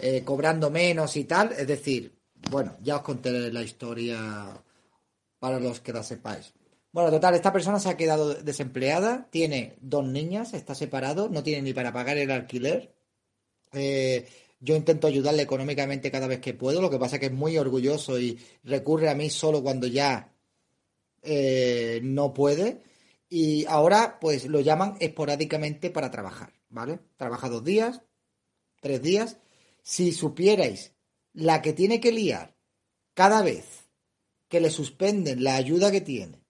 eh, 0.00 0.22
cobrando 0.24 0.70
menos 0.70 1.16
y 1.16 1.24
tal. 1.24 1.52
Es 1.52 1.66
decir, 1.66 2.14
bueno, 2.50 2.76
ya 2.82 2.96
os 2.96 3.02
conté 3.02 3.30
la 3.52 3.62
historia 3.62 4.18
para 5.38 5.58
los 5.60 5.80
que 5.80 5.92
la 5.92 6.02
sepáis. 6.02 6.52
Bueno, 6.92 7.10
total, 7.10 7.34
esta 7.34 7.52
persona 7.52 7.78
se 7.80 7.88
ha 7.88 7.96
quedado 7.96 8.34
desempleada, 8.34 9.26
tiene 9.30 9.76
dos 9.80 10.04
niñas, 10.06 10.54
está 10.54 10.74
separado, 10.74 11.28
no 11.28 11.42
tiene 11.42 11.62
ni 11.62 11.72
para 11.72 11.92
pagar 11.92 12.16
el 12.18 12.30
alquiler. 12.30 12.94
Eh, 13.72 14.28
yo 14.62 14.76
intento 14.76 15.08
ayudarle 15.08 15.42
económicamente 15.42 16.12
cada 16.12 16.28
vez 16.28 16.38
que 16.40 16.54
puedo, 16.54 16.80
lo 16.80 16.88
que 16.88 16.98
pasa 16.98 17.16
es 17.16 17.20
que 17.20 17.26
es 17.26 17.32
muy 17.32 17.58
orgulloso 17.58 18.18
y 18.20 18.38
recurre 18.62 19.10
a 19.10 19.14
mí 19.14 19.28
solo 19.28 19.60
cuando 19.60 19.88
ya 19.88 20.32
eh, 21.22 22.00
no 22.04 22.32
puede. 22.32 22.84
Y 23.28 23.66
ahora, 23.66 24.18
pues 24.20 24.46
lo 24.46 24.60
llaman 24.60 24.96
esporádicamente 25.00 25.90
para 25.90 26.12
trabajar, 26.12 26.52
¿vale? 26.68 27.00
Trabaja 27.16 27.48
dos 27.48 27.64
días, 27.64 28.02
tres 28.80 29.02
días. 29.02 29.38
Si 29.82 30.12
supierais 30.12 30.92
la 31.32 31.60
que 31.60 31.72
tiene 31.72 32.00
que 32.00 32.12
liar 32.12 32.56
cada 33.14 33.42
vez 33.42 33.88
que 34.48 34.60
le 34.60 34.70
suspenden 34.70 35.42
la 35.42 35.56
ayuda 35.56 35.90
que 35.90 36.02
tiene 36.02 36.44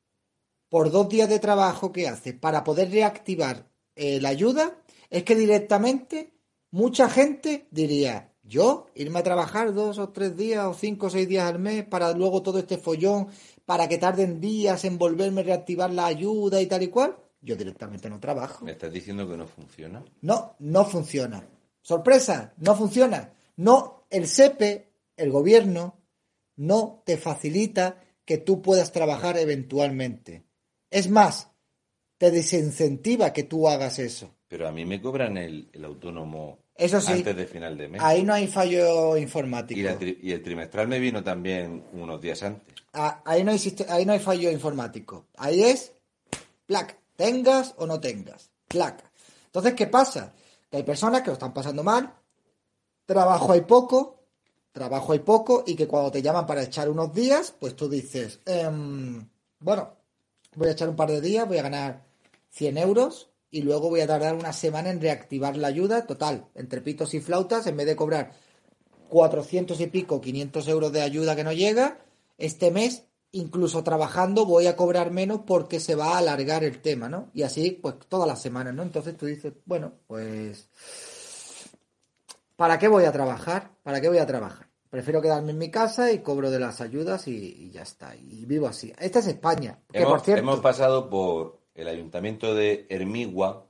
por 0.69 0.91
dos 0.91 1.09
días 1.09 1.31
de 1.31 1.39
trabajo 1.39 1.93
que 1.93 2.09
hace 2.09 2.35
para 2.35 2.63
poder 2.63 2.91
reactivar 2.91 3.71
eh, 3.95 4.21
la 4.21 4.31
ayuda, 4.31 4.83
es 5.09 5.23
que 5.23 5.35
directamente 5.35 6.35
mucha 6.73 7.09
gente 7.09 7.69
diría, 7.71 8.33
yo 8.43 8.87
irme 8.95 9.21
a 9.21 9.23
trabajar 9.23 9.73
dos 9.73 9.99
o 9.99 10.09
tres 10.09 10.37
días 10.37 10.67
o 10.67 10.75
cinco 10.75 11.07
o 11.07 11.11
seis 11.11 11.29
días 11.29 11.49
al 11.49 11.61
mes 11.61 11.85
para 11.85 12.13
luego 12.13 12.43
todo 12.43 12.59
este 12.59 12.79
follón, 12.79 13.29
para 13.65 13.89
que 13.89 13.99
tarden 13.99 14.41
días 14.41 14.85
en 14.85 14.99
volverme 14.99 15.43
a 15.43 15.45
reactivar 15.45 15.93
la 15.93 16.07
ayuda 16.07 16.61
y 16.61 16.67
tal 16.67 16.83
y 16.83 16.89
cual, 16.89 17.17
yo 17.41 17.55
directamente 17.55 18.11
no 18.11 18.19
trabajo. 18.19 18.65
¿Me 18.65 18.73
estás 18.73 18.93
diciendo 18.93 19.29
que 19.29 19.37
no 19.37 19.47
funciona? 19.47 20.05
No, 20.23 20.57
no 20.59 20.85
funciona. 20.85 21.47
Sorpresa, 21.81 22.55
no 22.59 22.75
funciona. 22.75 23.33
No, 23.57 24.07
el 24.11 24.27
SEPE, 24.27 24.93
el 25.17 25.31
gobierno, 25.31 25.99
no 26.57 27.03
te 27.05 27.17
facilita 27.17 28.01
que 28.25 28.39
tú 28.39 28.63
puedas 28.63 28.93
trabajar 28.93 29.37
eventualmente. 29.37 30.45
Es 30.91 31.09
más, 31.11 31.51
te 32.19 32.31
desincentiva 32.31 33.33
que 33.33 33.43
tú 33.43 33.69
hagas 33.69 33.99
eso. 33.99 34.35
Pero 34.49 34.69
a 34.69 34.73
mí 34.73 34.85
me 34.85 35.01
cobran 35.01 35.37
el, 35.39 35.71
el 35.73 35.85
autónomo 35.85 36.62
Eso 36.75 37.01
sí. 37.01 37.13
antes 37.13 37.37
de 37.37 37.47
final 37.47 37.77
de 37.77 37.89
mes. 37.89 38.01
Ahí 38.03 38.23
no 38.25 38.33
hay 38.35 38.47
fallo 38.49 39.17
informático. 39.17 39.79
Y, 39.79 39.83
la 39.83 39.99
tri- 39.99 40.19
y 40.23 40.33
el 40.33 40.43
trimestral 40.43 40.89
me 40.89 40.99
vino 40.99 41.23
también 41.23 41.85
unos 41.93 42.21
días 42.21 42.43
antes. 42.43 42.75
Ah, 42.95 43.23
Ahí 43.25 43.45
no, 43.45 43.51
hay, 43.53 43.59
siste- 43.59 43.87
ahí 43.89 44.05
no 44.07 44.13
hay 44.13 44.19
fallo 44.19 44.51
informático. 44.51 45.27
Ahí 45.37 45.63
es 45.63 45.93
placa. 46.67 46.97
Tengas 47.17 47.75
o 47.77 47.87
no 47.87 48.01
tengas. 48.01 48.51
Placa. 48.69 49.11
Entonces, 49.47 49.75
¿qué 49.75 49.87
pasa? 49.87 50.33
Que 50.71 50.79
hay 50.79 50.83
personas 50.83 51.21
que 51.21 51.27
lo 51.29 51.35
están 51.35 51.53
pasando 51.53 51.83
mal, 51.85 52.13
trabajo 53.05 53.53
hay 53.53 53.61
poco, 53.63 54.21
trabajo 54.73 55.13
hay 55.13 55.19
poco, 55.19 55.65
y 55.67 55.77
que 55.77 55.87
cuando 55.87 56.11
te 56.11 56.23
llaman 56.23 56.47
para 56.47 56.63
echar 56.63 56.89
unos 56.89 57.13
días, 57.13 57.55
pues 57.61 57.77
tú 57.77 57.89
dices, 57.89 58.41
em, 58.47 59.29
bueno, 59.61 59.95
voy 60.57 60.69
a 60.69 60.73
echar 60.73 60.89
un 60.89 60.97
par 60.97 61.11
de 61.11 61.21
días, 61.21 61.47
voy 61.47 61.59
a 61.59 61.63
ganar 61.63 62.03
100 62.51 62.79
euros 62.79 63.29
y 63.53 63.61
luego 63.61 63.91
voy 63.91 64.01
a 64.01 64.07
tardar 64.07 64.35
una 64.35 64.53
semana 64.53 64.91
en 64.91 65.01
reactivar 65.01 65.57
la 65.57 65.69
ayuda. 65.69 66.07
Total, 66.07 66.47
entre 66.55 66.81
pitos 66.81 67.13
y 67.13 67.21
flautas, 67.21 67.67
en 67.67 67.77
vez 67.77 67.87
de 67.87 67.95
cobrar 67.95 68.33
400 69.11 69.79
y 69.79 69.87
pico, 69.89 70.23
500 70.23 70.67
euros 70.69 70.91
de 70.91 71.03
ayuda 71.03 71.37
que 71.37 71.45
no 71.45 71.53
llega, 71.53 71.99
este 72.39 72.71
mes, 72.71 73.05
incluso 73.31 73.85
trabajando, 73.85 74.47
voy 74.47 74.67
a 74.67 74.75
cobrar 74.75 75.11
menos 75.11 75.43
porque 75.47 75.81
se 75.81 75.95
va 75.95 76.15
a 76.15 76.19
alargar 76.19 76.65
el 76.65 76.81
tema, 76.81 77.11
¿no? 77.11 77.29
Y 77.35 77.43
así, 77.43 77.73
pues 77.73 77.97
todas 78.09 78.27
las 78.27 78.41
semanas, 78.41 78.75
¿no? 78.75 78.83
Entonces 78.83 79.17
tú 79.19 79.27
dices, 79.27 79.53
bueno, 79.67 79.93
pues... 80.07 80.71
¿Para 82.57 82.79
qué 82.79 82.89
voy 82.89 83.05
a 83.05 83.13
trabajar? 83.13 83.73
¿Para 83.83 84.01
qué 84.01 84.09
voy 84.09 84.19
a 84.19 84.27
trabajar? 84.27 84.67
Prefiero 84.89 85.21
quedarme 85.21 85.53
en 85.53 85.59
mi 85.59 85.71
casa 85.71 86.11
y 86.11 86.21
cobro 86.21 86.51
de 86.51 86.59
las 86.59 86.81
ayudas 86.81 87.29
y, 87.29 87.37
y 87.37 87.71
ya 87.71 87.83
está. 87.83 88.17
Y 88.17 88.47
vivo 88.47 88.67
así. 88.67 88.95
Esta 88.99 89.19
es 89.19 89.27
España. 89.27 89.79
Que 89.93 90.01
Hemos, 90.01 90.13
por 90.13 90.21
cierto, 90.23 90.43
hemos 90.43 90.61
pasado 90.61 91.11
por 91.11 91.62
el 91.75 91.89
ayuntamiento 91.89 92.55
de 92.55 92.87
Hermigua 92.89 93.67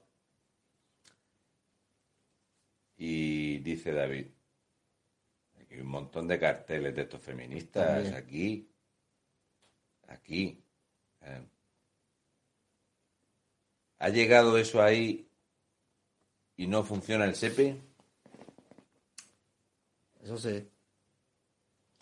y 2.96 3.58
dice 3.58 3.92
David, 3.92 4.26
hay 5.70 5.80
un 5.80 5.86
montón 5.88 6.28
de 6.28 6.38
carteles 6.38 6.94
de 6.94 7.02
estos 7.02 7.20
feministas 7.20 7.94
También. 7.94 8.14
aquí, 8.14 8.68
aquí. 10.08 10.62
eh. 11.22 11.42
¿Ha 13.98 14.08
llegado 14.08 14.58
eso 14.58 14.82
ahí 14.82 15.28
y 16.56 16.66
no 16.66 16.82
funciona 16.82 17.24
el 17.24 17.36
SEPE? 17.36 17.80
Eso 20.24 20.38
sí. 20.38 20.68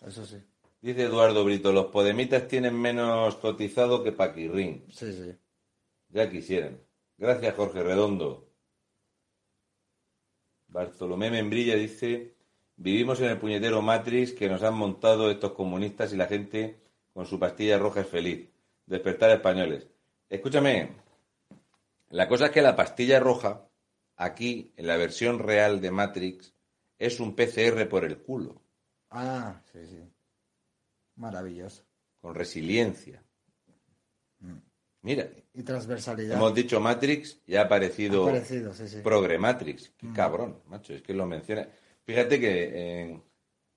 Eso 0.05 0.25
sí. 0.25 0.37
Dice 0.81 1.03
Eduardo 1.03 1.45
Brito, 1.45 1.71
los 1.71 1.87
podemitas 1.87 2.47
tienen 2.47 2.73
menos 2.79 3.35
cotizado 3.35 4.03
que 4.03 4.11
Paquirrín. 4.11 4.83
Sí, 4.91 5.13
sí. 5.13 5.35
Ya 6.11 6.29
quisieran. 6.29 6.79
Gracias, 7.17 7.55
Jorge 7.55 7.83
Redondo. 7.83 8.47
Bartolomé 10.67 11.29
Membrilla 11.29 11.75
dice, 11.75 12.35
vivimos 12.77 13.19
en 13.19 13.29
el 13.29 13.37
puñetero 13.39 13.81
Matrix 13.81 14.31
que 14.33 14.49
nos 14.49 14.63
han 14.63 14.73
montado 14.75 15.29
estos 15.29 15.51
comunistas 15.53 16.13
y 16.13 16.17
la 16.17 16.27
gente 16.27 16.79
con 17.13 17.25
su 17.25 17.39
pastilla 17.39 17.77
roja 17.77 18.01
es 18.01 18.07
feliz. 18.07 18.49
Despertar 18.85 19.31
españoles. 19.31 19.87
Escúchame, 20.29 20.89
la 22.09 22.27
cosa 22.27 22.45
es 22.45 22.51
que 22.51 22.61
la 22.61 22.75
pastilla 22.75 23.19
roja, 23.19 23.67
aquí, 24.15 24.71
en 24.77 24.87
la 24.87 24.97
versión 24.97 25.39
real 25.39 25.81
de 25.81 25.91
Matrix, 25.91 26.53
es 26.97 27.19
un 27.19 27.35
PCR 27.35 27.87
por 27.89 28.05
el 28.05 28.17
culo, 28.17 28.61
Ah, 29.09 29.61
sí, 29.71 29.85
sí. 29.85 29.99
Maravilloso. 31.15 31.83
con 32.21 32.33
resiliencia. 32.35 33.21
Mira, 35.03 35.27
Y 35.53 35.63
transversalidad. 35.63 36.37
hemos 36.37 36.53
dicho 36.53 36.79
Matrix 36.79 37.39
y 37.47 37.55
ha 37.55 37.61
aparecido... 37.63 38.23
Ha 38.23 38.31
parecido, 38.31 38.73
sí, 38.73 38.87
sí. 38.87 38.97
Progre 39.03 39.37
Matrix. 39.39 39.91
Qué 39.97 40.07
Mm. 40.07 40.13
cabrón, 40.13 40.61
macho, 40.67 40.93
es 40.93 41.01
que 41.01 41.13
lo 41.13 41.25
menciona. 41.25 41.67
Fíjate 42.03 42.39
que 42.39 43.01
en, 43.01 43.23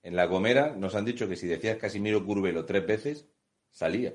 en 0.02 0.16
La 0.16 0.26
Gomera 0.26 0.74
nos 0.76 0.94
han 0.94 1.04
dicho 1.04 1.26
que 1.28 1.36
si 1.36 1.46
decías 1.46 1.78
Casimiro 1.78 2.24
Curvelo 2.24 2.64
tres 2.66 2.86
veces, 2.86 3.26
salía, 3.70 4.12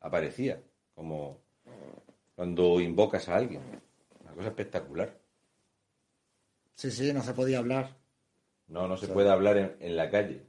aparecía, 0.00 0.62
como 0.94 1.40
cuando 2.36 2.80
invocas 2.80 3.28
a 3.28 3.36
alguien. 3.36 3.62
Una 4.22 4.32
cosa 4.32 4.48
espectacular. 4.48 5.18
Sí, 6.74 6.90
sí, 6.90 7.12
no 7.12 7.22
se 7.22 7.32
podía 7.32 7.58
hablar. 7.58 7.96
No, 8.68 8.86
no 8.86 8.96
se 8.96 9.08
puede 9.08 9.30
hablar 9.30 9.56
en, 9.56 9.76
en 9.80 9.96
la 9.96 10.10
calle. 10.10 10.42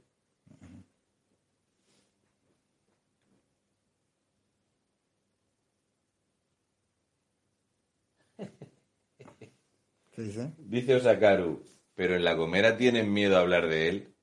¿Qué 10.18 10.24
dice? 10.24 10.52
Dice 10.58 10.96
Osakaru, 10.96 11.64
pero 11.94 12.16
en 12.16 12.24
La 12.24 12.34
Gomera 12.34 12.76
tienen 12.76 13.12
miedo 13.12 13.36
a 13.36 13.40
hablar 13.40 13.68
de 13.68 13.88
él. 13.88 14.14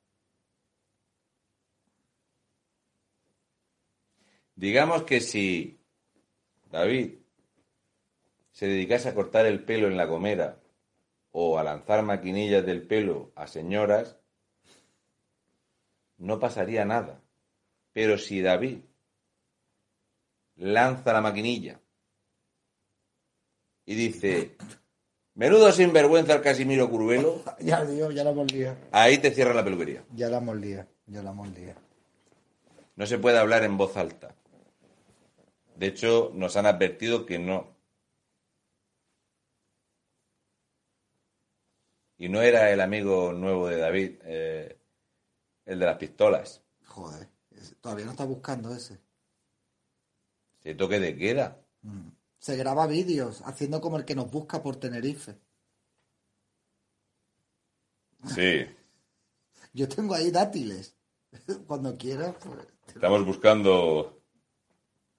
Digamos 4.58 5.04
que 5.04 5.22
si 5.22 5.80
David 6.70 7.14
se 8.52 8.68
dedicase 8.68 9.08
a 9.08 9.14
cortar 9.14 9.46
el 9.46 9.64
pelo 9.64 9.88
en 9.88 9.96
la 9.96 10.10
comera 10.10 10.60
o 11.32 11.58
a 11.58 11.64
lanzar 11.64 12.04
maquinillas 12.04 12.66
del 12.66 12.86
pelo 12.86 13.32
a 13.34 13.48
señoras, 13.48 14.20
no 16.18 16.42
pasaría 16.42 16.84
nada. 16.84 17.22
Pero 17.94 18.18
si 18.18 18.42
David 18.42 18.80
lanza 20.58 21.14
la 21.14 21.22
maquinilla 21.22 21.80
y 23.86 23.96
dice, 23.96 24.58
menudo 25.36 25.72
sinvergüenza 25.72 26.34
el 26.34 26.42
Casimiro 26.42 26.90
Curvelo, 26.90 27.44
Ya, 27.60 27.86
digo, 27.86 28.12
ya 28.12 28.24
la 28.24 28.32
hemos 28.32 28.52
liado. 28.52 28.78
ahí 28.92 29.18
te 29.20 29.32
cierra 29.32 29.54
la 29.54 29.64
peluquería. 29.64 30.04
Ya 30.14 30.30
la 30.30 30.38
hemos 30.38 30.56
liado. 30.58 30.88
Ya 31.08 31.22
la 31.22 31.32
hemos 31.32 31.50
liado. 31.50 31.80
No 32.96 33.06
se 33.06 33.18
puede 33.20 33.38
hablar 33.38 33.64
en 33.64 33.78
voz 33.78 33.96
alta. 33.98 34.34
De 35.76 35.88
hecho, 35.88 36.32
nos 36.34 36.56
han 36.56 36.66
advertido 36.66 37.26
que 37.26 37.38
no. 37.38 37.76
Y 42.18 42.30
no 42.30 42.42
era 42.42 42.72
el 42.72 42.80
amigo 42.80 43.34
nuevo 43.34 43.68
de 43.68 43.78
David, 43.78 44.12
eh, 44.24 44.80
el 45.66 45.80
de 45.80 45.86
las 45.86 45.98
pistolas. 45.98 46.62
Joder. 46.86 47.28
Todavía 47.82 48.06
no 48.06 48.12
está 48.12 48.24
buscando 48.26 48.74
ese. 48.74 48.98
Se 50.64 50.74
toque 50.76 51.00
de 51.00 51.16
queda. 51.18 51.60
Se 52.46 52.56
graba 52.56 52.86
vídeos 52.86 53.42
haciendo 53.46 53.82
como 53.82 53.98
el 53.98 54.06
que 54.06 54.14
nos 54.14 54.30
busca 54.30 54.62
por 54.62 54.76
Tenerife. 54.76 55.36
Sí. 58.24 58.68
Yo 59.74 59.90
tengo 59.90 60.14
ahí 60.14 60.30
dátiles. 60.30 60.96
Cuando 61.66 61.98
quieras, 61.98 62.36
pues. 62.40 62.68
Estamos 62.94 63.26
buscando 63.26 64.22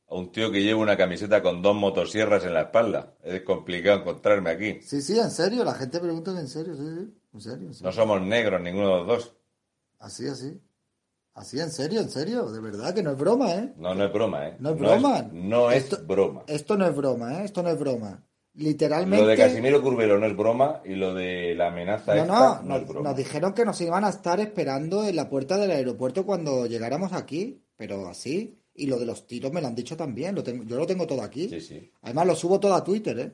a 0.06 0.14
un 0.14 0.30
tío 0.30 0.52
que 0.52 0.62
lleve 0.62 0.76
una 0.76 0.96
camiseta 0.96 1.42
con 1.42 1.62
dos 1.62 1.74
motosierras 1.74 2.44
en 2.44 2.54
la 2.54 2.60
espalda. 2.60 3.16
Es 3.24 3.42
complicado 3.42 4.02
encontrarme 4.02 4.50
aquí. 4.50 4.80
Sí, 4.82 5.02
sí, 5.02 5.18
en 5.18 5.32
serio. 5.32 5.64
La 5.64 5.74
gente 5.74 5.98
pregunta 5.98 6.30
en 6.30 6.46
serio, 6.46 6.76
sí, 6.76 6.84
sí. 6.84 7.12
En 7.34 7.40
serio, 7.40 7.66
en 7.66 7.74
serio. 7.74 7.90
No 7.90 7.92
somos 7.92 8.22
negros 8.22 8.60
ninguno 8.60 8.88
de 8.88 8.96
los 8.98 9.06
dos. 9.08 9.36
Así, 9.98 10.28
así. 10.28 10.60
Así, 11.36 11.60
en 11.60 11.70
serio, 11.70 12.00
en 12.00 12.08
serio. 12.08 12.50
De 12.50 12.60
verdad 12.60 12.94
que 12.94 13.02
no 13.02 13.12
es 13.12 13.18
broma, 13.18 13.54
¿eh? 13.54 13.72
No, 13.76 13.94
no 13.94 14.04
es 14.04 14.12
broma, 14.12 14.48
¿eh? 14.48 14.56
No 14.58 14.70
es 14.70 14.78
broma. 14.78 15.28
no 15.32 15.70
es 15.70 15.84
Esto- 15.84 15.98
broma. 16.06 16.42
Esto 16.46 16.76
no 16.76 16.86
es 16.86 16.96
broma, 16.96 17.40
¿eh? 17.40 17.44
Esto 17.44 17.62
no 17.62 17.68
es 17.70 17.78
broma. 17.78 18.22
Literalmente. 18.54 19.22
Lo 19.22 19.28
de 19.28 19.36
Casimiro 19.36 19.82
Curvelo 19.82 20.18
no 20.18 20.26
es 20.26 20.34
broma 20.36 20.80
y 20.84 20.94
lo 20.94 21.12
de 21.14 21.54
la 21.54 21.68
amenaza 21.68 22.14
No, 22.14 22.22
esta 22.22 22.34
no, 22.34 22.62
no, 22.62 22.68
nos, 22.68 22.82
es 22.82 22.88
broma. 22.88 23.08
nos 23.10 23.18
dijeron 23.18 23.52
que 23.52 23.64
nos 23.66 23.78
iban 23.82 24.02
a 24.04 24.08
estar 24.08 24.40
esperando 24.40 25.06
en 25.06 25.14
la 25.14 25.28
puerta 25.28 25.58
del 25.58 25.70
aeropuerto 25.72 26.24
cuando 26.24 26.64
llegáramos 26.66 27.12
aquí, 27.12 27.60
pero 27.76 28.08
así. 28.08 28.58
Y 28.74 28.86
lo 28.86 28.98
de 28.98 29.04
los 29.06 29.26
tiros 29.26 29.52
me 29.52 29.60
lo 29.60 29.66
han 29.68 29.74
dicho 29.74 29.94
también, 29.96 30.34
lo 30.34 30.42
tengo, 30.42 30.64
yo 30.64 30.76
lo 30.76 30.86
tengo 30.86 31.06
todo 31.06 31.22
aquí. 31.22 31.48
Sí, 31.50 31.60
sí. 31.60 31.90
Además 32.02 32.26
lo 32.26 32.34
subo 32.34 32.58
todo 32.58 32.74
a 32.74 32.82
Twitter, 32.84 33.18
¿eh? 33.18 33.32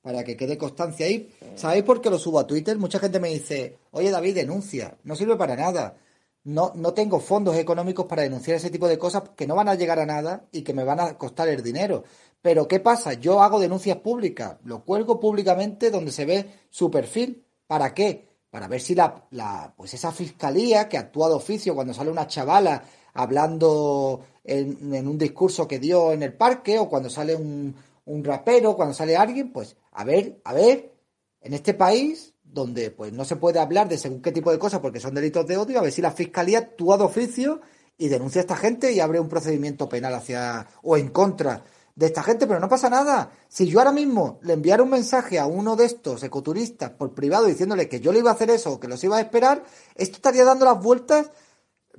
Para 0.00 0.22
que 0.22 0.36
quede 0.36 0.56
constancia 0.58 1.06
ahí. 1.06 1.28
¿Sabéis 1.56 1.82
por 1.84 2.00
qué 2.00 2.10
lo 2.10 2.18
subo 2.18 2.38
a 2.38 2.46
Twitter? 2.46 2.76
Mucha 2.78 3.00
gente 3.00 3.18
me 3.18 3.28
dice, 3.30 3.78
oye 3.90 4.10
David, 4.12 4.34
denuncia. 4.36 4.96
No 5.02 5.16
sirve 5.16 5.34
para 5.36 5.56
nada. 5.56 5.96
No, 6.44 6.72
no 6.74 6.92
tengo 6.92 7.20
fondos 7.20 7.56
económicos 7.56 8.06
para 8.06 8.22
denunciar 8.22 8.56
ese 8.56 8.70
tipo 8.70 8.88
de 8.88 8.98
cosas 8.98 9.22
que 9.36 9.46
no 9.46 9.54
van 9.54 9.68
a 9.68 9.76
llegar 9.76 10.00
a 10.00 10.06
nada 10.06 10.48
y 10.50 10.62
que 10.62 10.74
me 10.74 10.82
van 10.82 10.98
a 10.98 11.16
costar 11.16 11.48
el 11.48 11.62
dinero. 11.62 12.02
Pero 12.40 12.66
¿qué 12.66 12.80
pasa? 12.80 13.12
Yo 13.14 13.40
hago 13.42 13.60
denuncias 13.60 13.98
públicas, 13.98 14.56
lo 14.64 14.84
cuelgo 14.84 15.20
públicamente 15.20 15.90
donde 15.90 16.10
se 16.10 16.24
ve 16.24 16.46
su 16.68 16.90
perfil. 16.90 17.44
¿Para 17.68 17.94
qué? 17.94 18.28
Para 18.50 18.66
ver 18.66 18.80
si 18.80 18.94
la, 18.94 19.24
la 19.30 19.72
pues 19.76 19.94
esa 19.94 20.10
fiscalía 20.10 20.88
que 20.88 20.98
actúa 20.98 21.28
de 21.28 21.36
oficio 21.36 21.74
cuando 21.74 21.94
sale 21.94 22.10
una 22.10 22.26
chavala 22.26 22.82
hablando 23.14 24.20
en, 24.42 24.92
en 24.94 25.06
un 25.06 25.18
discurso 25.18 25.68
que 25.68 25.78
dio 25.78 26.12
en 26.12 26.24
el 26.24 26.34
parque 26.34 26.78
o 26.78 26.88
cuando 26.88 27.08
sale 27.08 27.36
un, 27.36 27.74
un 28.06 28.24
rapero, 28.24 28.74
cuando 28.76 28.94
sale 28.94 29.16
alguien, 29.16 29.52
pues 29.52 29.76
a 29.92 30.04
ver, 30.04 30.40
a 30.44 30.52
ver, 30.52 30.92
en 31.40 31.54
este 31.54 31.74
país 31.74 32.31
donde 32.52 32.90
pues 32.90 33.12
no 33.12 33.24
se 33.24 33.36
puede 33.36 33.58
hablar 33.58 33.88
de 33.88 33.98
según 33.98 34.20
qué 34.20 34.30
tipo 34.30 34.52
de 34.52 34.58
cosas 34.58 34.80
porque 34.80 35.00
son 35.00 35.14
delitos 35.14 35.46
de 35.46 35.56
odio, 35.56 35.78
a 35.78 35.82
ver 35.82 35.92
si 35.92 36.02
la 36.02 36.12
fiscalía 36.12 36.58
actúa 36.58 36.98
de 36.98 37.04
oficio 37.04 37.60
y 37.96 38.08
denuncia 38.08 38.40
a 38.40 38.42
esta 38.42 38.56
gente 38.56 38.92
y 38.92 39.00
abre 39.00 39.20
un 39.20 39.28
procedimiento 39.28 39.88
penal 39.88 40.14
hacia 40.14 40.66
o 40.82 40.96
en 40.96 41.08
contra 41.08 41.64
de 41.94 42.06
esta 42.06 42.22
gente, 42.22 42.46
pero 42.46 42.60
no 42.60 42.68
pasa 42.68 42.88
nada. 42.88 43.32
Si 43.48 43.66
yo 43.66 43.78
ahora 43.78 43.92
mismo 43.92 44.38
le 44.42 44.54
enviara 44.54 44.82
un 44.82 44.90
mensaje 44.90 45.38
a 45.38 45.46
uno 45.46 45.76
de 45.76 45.86
estos 45.86 46.22
ecoturistas 46.22 46.90
por 46.90 47.14
privado 47.14 47.46
diciéndole 47.46 47.88
que 47.88 48.00
yo 48.00 48.12
le 48.12 48.20
iba 48.20 48.30
a 48.30 48.34
hacer 48.34 48.50
eso 48.50 48.72
o 48.72 48.80
que 48.80 48.88
los 48.88 49.02
iba 49.04 49.16
a 49.16 49.20
esperar, 49.20 49.64
esto 49.94 50.16
estaría 50.16 50.44
dando 50.44 50.64
las 50.64 50.80
vueltas 50.82 51.30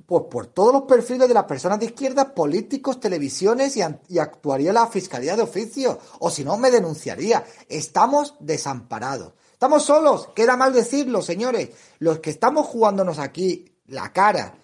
pues 0.06 0.24
por 0.30 0.48
todos 0.48 0.72
los 0.72 0.82
perfiles 0.82 1.28
de 1.28 1.34
las 1.34 1.44
personas 1.44 1.78
de 1.78 1.86
izquierda, 1.86 2.34
políticos, 2.34 3.00
televisiones 3.00 3.76
y, 3.76 3.80
y 4.08 4.18
actuaría 4.18 4.72
la 4.72 4.86
fiscalía 4.88 5.36
de 5.36 5.42
oficio. 5.42 5.98
O 6.18 6.30
si 6.30 6.44
no, 6.44 6.58
me 6.58 6.70
denunciaría. 6.70 7.44
Estamos 7.68 8.34
desamparados. 8.40 9.32
Estamos 9.64 9.84
solos. 9.84 10.28
Queda 10.34 10.58
mal 10.58 10.74
decirlo, 10.74 11.22
señores. 11.22 11.70
Los 11.98 12.18
que 12.18 12.28
estamos 12.28 12.66
jugándonos 12.66 13.18
aquí 13.18 13.64
la 13.86 14.12
cara, 14.12 14.58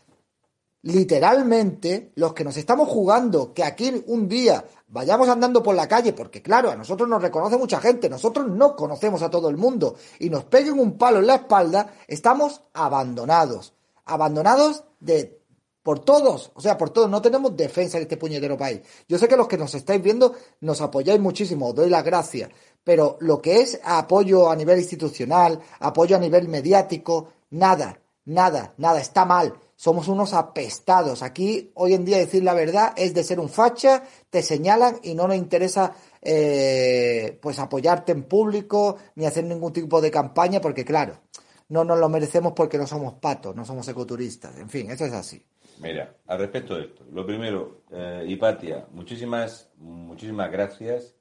literalmente, 0.83 2.13
los 2.17 2.35
que 2.35 2.45
nos 2.45 2.59
estamos 2.59 2.87
jugando 2.87 3.55
que 3.55 3.65
aquí 3.65 4.05
un 4.09 4.29
día 4.29 4.63
vayamos 4.89 5.27
andando 5.31 5.63
por 5.63 5.75
la 5.75 5.89
calle, 5.89 6.13
porque 6.13 6.43
claro, 6.43 6.71
a 6.71 6.77
nosotros 6.77 7.09
nos 7.09 7.23
reconoce 7.23 7.57
mucha 7.57 7.81
gente, 7.81 8.11
nosotros 8.11 8.47
no 8.49 8.77
conocemos 8.77 9.23
a 9.23 9.31
todo 9.31 9.49
el 9.49 9.57
mundo, 9.57 9.97
y 10.19 10.29
nos 10.29 10.45
peguen 10.45 10.79
un 10.79 10.99
palo 10.99 11.21
en 11.21 11.29
la 11.29 11.37
espalda, 11.37 11.95
estamos 12.07 12.61
abandonados. 12.75 13.73
Abandonados 14.05 14.85
de 15.01 15.41
por 15.83 16.01
todos, 16.01 16.53
o 16.55 16.61
sea, 16.61 16.77
por 16.77 16.91
todos, 16.91 17.09
no 17.09 17.23
tenemos 17.23 17.57
defensa 17.57 17.97
en 17.97 18.03
este 18.03 18.19
puñetero 18.19 18.59
país. 18.59 18.81
Yo 19.09 19.19
sé 19.19 19.29
que 19.29 19.37
los 19.37 19.49
que 19.49 19.57
nos 19.57 19.75
estáis 19.75 20.03
viendo 20.03 20.35
nos 20.61 20.83
apoyáis 20.83 21.19
muchísimo, 21.19 21.69
os 21.69 21.75
doy 21.75 21.89
las 21.89 22.05
gracias, 22.05 22.51
pero 22.85 23.17
lo 23.21 23.41
que 23.41 23.61
es 23.61 23.81
apoyo 23.85 24.51
a 24.51 24.57
nivel 24.57 24.79
institucional, 24.79 25.61
apoyo 25.81 26.17
a 26.17 26.21
nivel 26.21 26.49
mediático, 26.49 27.33
nada, 27.51 28.01
nada, 28.25 28.75
nada, 28.79 29.01
está 29.01 29.25
mal. 29.25 29.55
Somos 29.77 30.09
unos 30.09 30.35
apestados. 30.35 31.23
Aquí, 31.23 31.71
hoy 31.75 31.95
en 31.95 32.05
día, 32.05 32.19
decir 32.19 32.43
la 32.43 32.55
verdad 32.55 32.93
es 32.97 33.15
de 33.15 33.25
ser 33.25 33.41
un 33.41 33.49
facha, 33.49 34.03
te 34.29 34.43
señalan 34.43 34.99
y 35.03 35.15
no 35.15 35.27
nos 35.27 35.37
interesa 35.37 35.95
eh, 36.23 37.39
pues 37.41 37.59
apoyarte 37.59 38.13
en 38.13 38.25
público 38.25 38.97
ni 39.15 39.25
hacer 39.25 39.45
ningún 39.45 39.73
tipo 39.73 40.01
de 40.01 40.11
campaña, 40.11 40.61
porque 40.61 40.85
claro, 40.85 41.21
no 41.69 41.85
nos 41.85 41.99
lo 41.99 42.09
merecemos 42.09 42.53
porque 42.55 42.77
no 42.77 42.87
somos 42.87 43.15
patos, 43.15 43.57
no 43.57 43.65
somos 43.65 43.89
ecoturistas. 43.89 44.57
En 44.59 44.69
fin, 44.69 44.91
eso 44.91 45.07
es 45.07 45.13
así. 45.13 45.43
Mira, 45.81 46.15
al 46.27 46.39
respecto 46.39 46.75
de 46.75 46.85
esto, 46.85 47.05
lo 47.11 47.25
primero, 47.25 47.85
eh, 47.91 48.25
Hipatia, 48.29 48.87
muchísimas, 48.93 49.71
muchísimas 49.79 50.51
gracias 50.53 51.15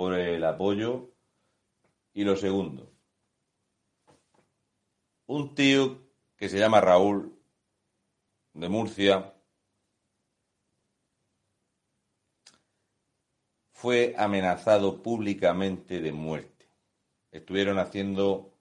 por 0.00 0.14
el 0.14 0.42
apoyo. 0.44 1.10
Y 2.14 2.24
lo 2.24 2.34
segundo, 2.34 2.90
un 5.26 5.54
tío 5.54 5.98
que 6.38 6.48
se 6.48 6.58
llama 6.58 6.80
Raúl, 6.80 7.38
de 8.54 8.68
Murcia, 8.70 9.34
fue 13.72 14.14
amenazado 14.16 15.02
públicamente 15.02 16.00
de 16.00 16.12
muerte. 16.12 16.66
Estuvieron 17.30 17.78
haciendo 17.78 18.54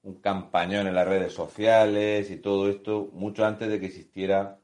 un 0.00 0.14
campañón 0.22 0.86
en 0.86 0.94
las 0.94 1.06
redes 1.06 1.34
sociales 1.34 2.30
y 2.30 2.38
todo 2.38 2.70
esto 2.70 3.10
mucho 3.12 3.44
antes 3.44 3.68
de 3.68 3.78
que 3.80 3.86
existiera 3.86 4.58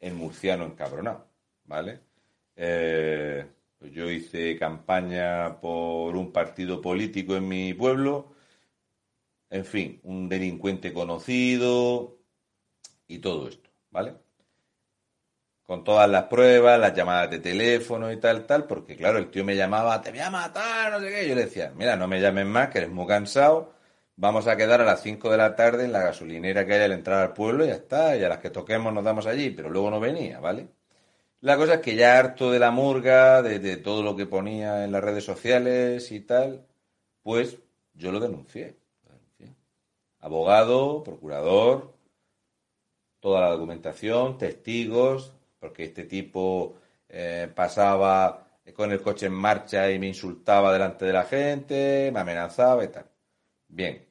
el 0.00 0.14
murciano 0.14 0.64
encabronado, 0.64 1.28
¿vale? 1.64 2.00
Eh, 2.56 3.46
yo 3.86 4.10
hice 4.10 4.58
campaña 4.58 5.60
por 5.60 6.16
un 6.16 6.32
partido 6.32 6.80
político 6.80 7.36
en 7.36 7.48
mi 7.48 7.74
pueblo, 7.74 8.34
en 9.50 9.64
fin, 9.64 10.00
un 10.04 10.28
delincuente 10.28 10.92
conocido 10.92 12.18
y 13.06 13.18
todo 13.18 13.48
esto, 13.48 13.70
¿vale? 13.90 14.14
Con 15.62 15.84
todas 15.84 16.08
las 16.08 16.24
pruebas, 16.24 16.78
las 16.78 16.94
llamadas 16.94 17.30
de 17.30 17.38
teléfono 17.38 18.10
y 18.12 18.18
tal, 18.18 18.46
tal, 18.46 18.66
porque 18.66 18.96
claro, 18.96 19.18
el 19.18 19.30
tío 19.30 19.44
me 19.44 19.56
llamaba, 19.56 20.00
te 20.02 20.10
voy 20.10 20.20
a 20.20 20.30
matar, 20.30 20.92
no 20.92 21.00
sé 21.00 21.08
qué. 21.10 21.28
Yo 21.28 21.34
le 21.34 21.44
decía, 21.44 21.72
mira, 21.76 21.96
no 21.96 22.08
me 22.08 22.20
llames 22.20 22.46
más, 22.46 22.68
que 22.68 22.78
eres 22.78 22.90
muy 22.90 23.06
cansado, 23.06 23.72
vamos 24.16 24.46
a 24.48 24.56
quedar 24.56 24.80
a 24.80 24.84
las 24.84 25.02
5 25.02 25.30
de 25.30 25.36
la 25.38 25.54
tarde 25.56 25.84
en 25.84 25.92
la 25.92 26.02
gasolinera 26.02 26.66
que 26.66 26.74
hay 26.74 26.82
al 26.82 26.92
entrar 26.92 27.20
al 27.22 27.32
pueblo 27.32 27.64
y 27.64 27.68
ya 27.68 27.74
está, 27.74 28.16
y 28.16 28.24
a 28.24 28.28
las 28.28 28.38
que 28.38 28.50
toquemos 28.50 28.92
nos 28.92 29.04
damos 29.04 29.26
allí, 29.26 29.50
pero 29.50 29.70
luego 29.70 29.90
no 29.90 30.00
venía, 30.00 30.40
¿vale? 30.40 30.68
La 31.42 31.56
cosa 31.56 31.74
es 31.74 31.80
que 31.80 31.96
ya 31.96 32.18
harto 32.20 32.52
de 32.52 32.60
la 32.60 32.70
murga, 32.70 33.42
de, 33.42 33.76
todo 33.76 34.04
lo 34.04 34.14
que 34.14 34.26
ponía 34.26 34.84
en 34.84 34.92
las 34.92 35.02
redes 35.02 35.24
sociales 35.24 36.12
y 36.12 36.20
tal, 36.20 36.64
pues 37.22 37.58
yo 37.94 38.12
lo 38.12 38.20
denuncié. 38.20 38.76
Lo 39.04 39.12
denuncié. 39.12 39.56
Abogado, 40.20 41.02
procurador, 41.02 41.94
toda 43.18 43.40
la 43.40 43.50
documentación, 43.50 44.38
testigos, 44.38 45.32
porque 45.58 45.84
este 45.84 46.04
tipo 46.04 46.76
eh, 47.08 47.50
pasaba 47.52 48.46
con 48.76 48.92
el 48.92 49.02
coche 49.02 49.26
en 49.26 49.32
marcha 49.32 49.90
y 49.90 49.98
me 49.98 50.06
insultaba 50.06 50.72
delante 50.72 51.04
de 51.06 51.12
la 51.12 51.24
gente, 51.24 52.10
me 52.12 52.20
amenazaba 52.20 52.84
y 52.84 52.88
tal. 52.88 53.10
Bien. 53.66 54.06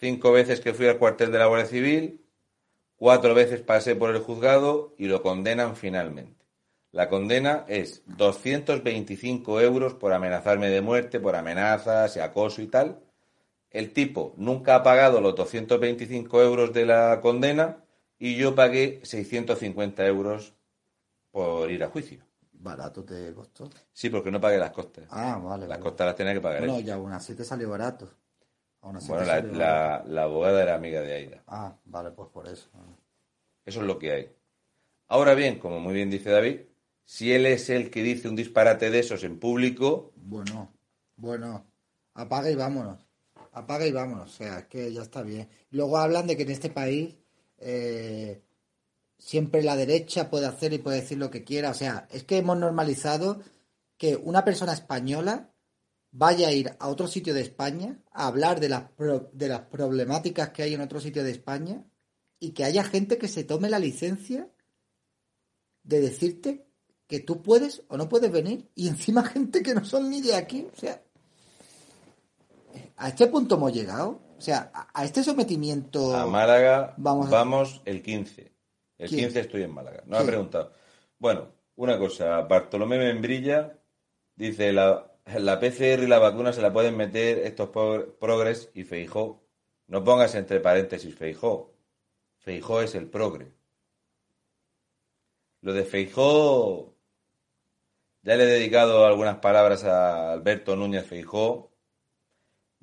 Cinco 0.00 0.32
veces 0.32 0.60
que 0.60 0.74
fui 0.74 0.88
al 0.88 0.98
cuartel 0.98 1.30
de 1.30 1.38
la 1.38 1.46
Guardia 1.46 1.66
Civil, 1.66 2.23
cuatro 3.04 3.34
veces 3.34 3.60
pasé 3.60 3.94
por 3.96 4.16
el 4.16 4.22
juzgado 4.22 4.94
y 4.96 5.08
lo 5.08 5.20
condenan 5.20 5.76
finalmente. 5.76 6.46
La 6.90 7.10
condena 7.10 7.66
es 7.68 8.02
225 8.06 9.60
euros 9.60 9.92
por 9.92 10.14
amenazarme 10.14 10.70
de 10.70 10.80
muerte, 10.80 11.20
por 11.20 11.36
amenazas 11.36 12.16
y 12.16 12.20
acoso 12.20 12.62
y 12.62 12.66
tal. 12.66 13.00
El 13.68 13.92
tipo 13.92 14.32
nunca 14.38 14.76
ha 14.76 14.82
pagado 14.82 15.20
los 15.20 15.34
225 15.34 16.40
euros 16.40 16.72
de 16.72 16.86
la 16.86 17.20
condena 17.20 17.84
y 18.18 18.36
yo 18.36 18.54
pagué 18.54 19.00
650 19.02 20.06
euros 20.06 20.54
por 21.30 21.70
ir 21.70 21.84
a 21.84 21.90
juicio. 21.90 22.24
¿Barato 22.52 23.04
te 23.04 23.34
costó? 23.34 23.68
Sí, 23.92 24.08
porque 24.08 24.30
no 24.30 24.40
pagué 24.40 24.56
las 24.56 24.70
costas. 24.70 25.04
Ah, 25.10 25.38
vale. 25.44 25.66
Las 25.66 25.76
vale. 25.76 25.82
costas 25.82 26.06
las 26.06 26.16
tenía 26.16 26.32
que 26.32 26.40
pagar. 26.40 26.60
Bueno, 26.60 26.78
él. 26.78 26.86
y 26.86 26.90
aún 26.90 27.12
así 27.12 27.34
te 27.34 27.44
salió 27.44 27.68
barato. 27.68 28.08
Aún 28.84 28.96
así 28.96 29.08
Bueno, 29.08 29.24
la 29.24 30.22
abogada 30.22 30.62
era 30.62 30.74
amiga 30.74 31.00
de 31.00 31.14
Aida. 31.14 31.42
Ah, 31.46 31.74
vale, 31.86 32.10
pues 32.10 32.28
por 32.28 32.46
eso. 32.46 32.68
Eso 33.64 33.80
es 33.80 33.86
lo 33.86 33.98
que 33.98 34.12
hay. 34.12 34.30
Ahora 35.08 35.34
bien, 35.34 35.58
como 35.58 35.80
muy 35.80 35.94
bien 35.94 36.10
dice 36.10 36.30
David, 36.30 36.60
si 37.04 37.32
él 37.32 37.46
es 37.46 37.70
el 37.70 37.90
que 37.90 38.02
dice 38.02 38.28
un 38.28 38.36
disparate 38.36 38.90
de 38.90 38.98
esos 38.98 39.24
en 39.24 39.38
público, 39.38 40.12
Bueno, 40.16 40.70
bueno, 41.16 41.64
apaga 42.12 42.50
y 42.50 42.56
vámonos. 42.56 43.06
Apaga 43.52 43.86
y 43.86 43.92
vámonos. 43.92 44.30
O 44.30 44.36
sea, 44.36 44.58
es 44.58 44.66
que 44.66 44.92
ya 44.92 45.00
está 45.00 45.22
bien. 45.22 45.48
Luego 45.70 45.96
hablan 45.96 46.26
de 46.26 46.36
que 46.36 46.42
en 46.42 46.50
este 46.50 46.68
país 46.68 47.14
eh, 47.58 48.42
siempre 49.16 49.62
la 49.62 49.76
derecha 49.76 50.28
puede 50.28 50.46
hacer 50.46 50.74
y 50.74 50.78
puede 50.78 51.00
decir 51.00 51.16
lo 51.16 51.30
que 51.30 51.44
quiera. 51.44 51.70
O 51.70 51.74
sea, 51.74 52.06
es 52.10 52.24
que 52.24 52.36
hemos 52.36 52.58
normalizado 52.58 53.40
que 53.96 54.16
una 54.16 54.44
persona 54.44 54.74
española 54.74 55.53
vaya 56.16 56.46
a 56.48 56.52
ir 56.52 56.76
a 56.78 56.88
otro 56.88 57.08
sitio 57.08 57.34
de 57.34 57.40
España 57.40 57.98
a 58.12 58.28
hablar 58.28 58.60
de 58.60 58.68
las, 58.68 58.84
pro- 58.92 59.30
de 59.32 59.48
las 59.48 59.62
problemáticas 59.62 60.50
que 60.50 60.62
hay 60.62 60.74
en 60.74 60.80
otro 60.80 61.00
sitio 61.00 61.24
de 61.24 61.32
España 61.32 61.84
y 62.38 62.52
que 62.52 62.62
haya 62.64 62.84
gente 62.84 63.18
que 63.18 63.26
se 63.26 63.42
tome 63.42 63.68
la 63.68 63.80
licencia 63.80 64.48
de 65.82 66.00
decirte 66.00 66.66
que 67.08 67.18
tú 67.18 67.42
puedes 67.42 67.82
o 67.88 67.96
no 67.96 68.08
puedes 68.08 68.30
venir 68.30 68.70
y 68.76 68.86
encima 68.94 69.24
gente 69.24 69.60
que 69.62 69.74
no 69.74 69.84
son 69.84 70.08
ni 70.08 70.20
de 70.20 70.36
aquí. 70.36 70.68
O 70.72 70.76
sea, 70.78 71.02
a 72.96 73.08
este 73.08 73.26
punto 73.26 73.56
hemos 73.56 73.72
llegado. 73.72 74.20
O 74.38 74.40
sea, 74.40 74.70
a, 74.74 74.88
a 75.00 75.04
este 75.04 75.22
sometimiento... 75.24 76.14
a 76.14 76.26
Málaga 76.26 76.94
Vamos 76.96 77.30
vamos, 77.30 77.82
a- 77.86 77.90
el 77.90 78.02
15. 78.02 78.52
El 78.98 79.08
¿Quién? 79.08 79.20
15 79.26 79.40
estoy 79.40 79.62
en 79.62 79.72
Málaga. 79.74 80.02
No 80.06 80.16
ha 80.16 80.20
¿Quién? 80.20 80.28
preguntado. 80.30 80.72
Bueno, 81.18 81.48
una 81.76 81.98
cosa. 81.98 82.40
Bartolomé 82.42 82.98
Membrilla 82.98 83.78
dice, 84.36 84.72
la, 84.72 85.10
la 85.26 85.58
PCR 85.58 86.02
y 86.02 86.06
la 86.06 86.18
vacuna 86.18 86.52
se 86.52 86.62
la 86.62 86.72
pueden 86.72 86.96
meter 86.96 87.38
estos 87.38 87.70
pro- 87.70 88.14
progres 88.18 88.70
y 88.74 88.84
Feijó. 88.84 89.42
No 89.86 90.04
pongas 90.04 90.34
entre 90.34 90.60
paréntesis 90.60 91.14
Feijó. 91.14 91.72
Feijó 92.38 92.80
es 92.82 92.94
el 92.94 93.08
progre. 93.08 93.52
Lo 95.60 95.72
de 95.72 95.84
Feijó... 95.84 96.90
Ya 98.22 98.36
le 98.36 98.44
he 98.44 98.46
dedicado 98.46 99.04
algunas 99.04 99.36
palabras 99.38 99.84
a 99.84 100.32
Alberto 100.32 100.76
Núñez 100.76 101.06
Feijó. 101.06 101.70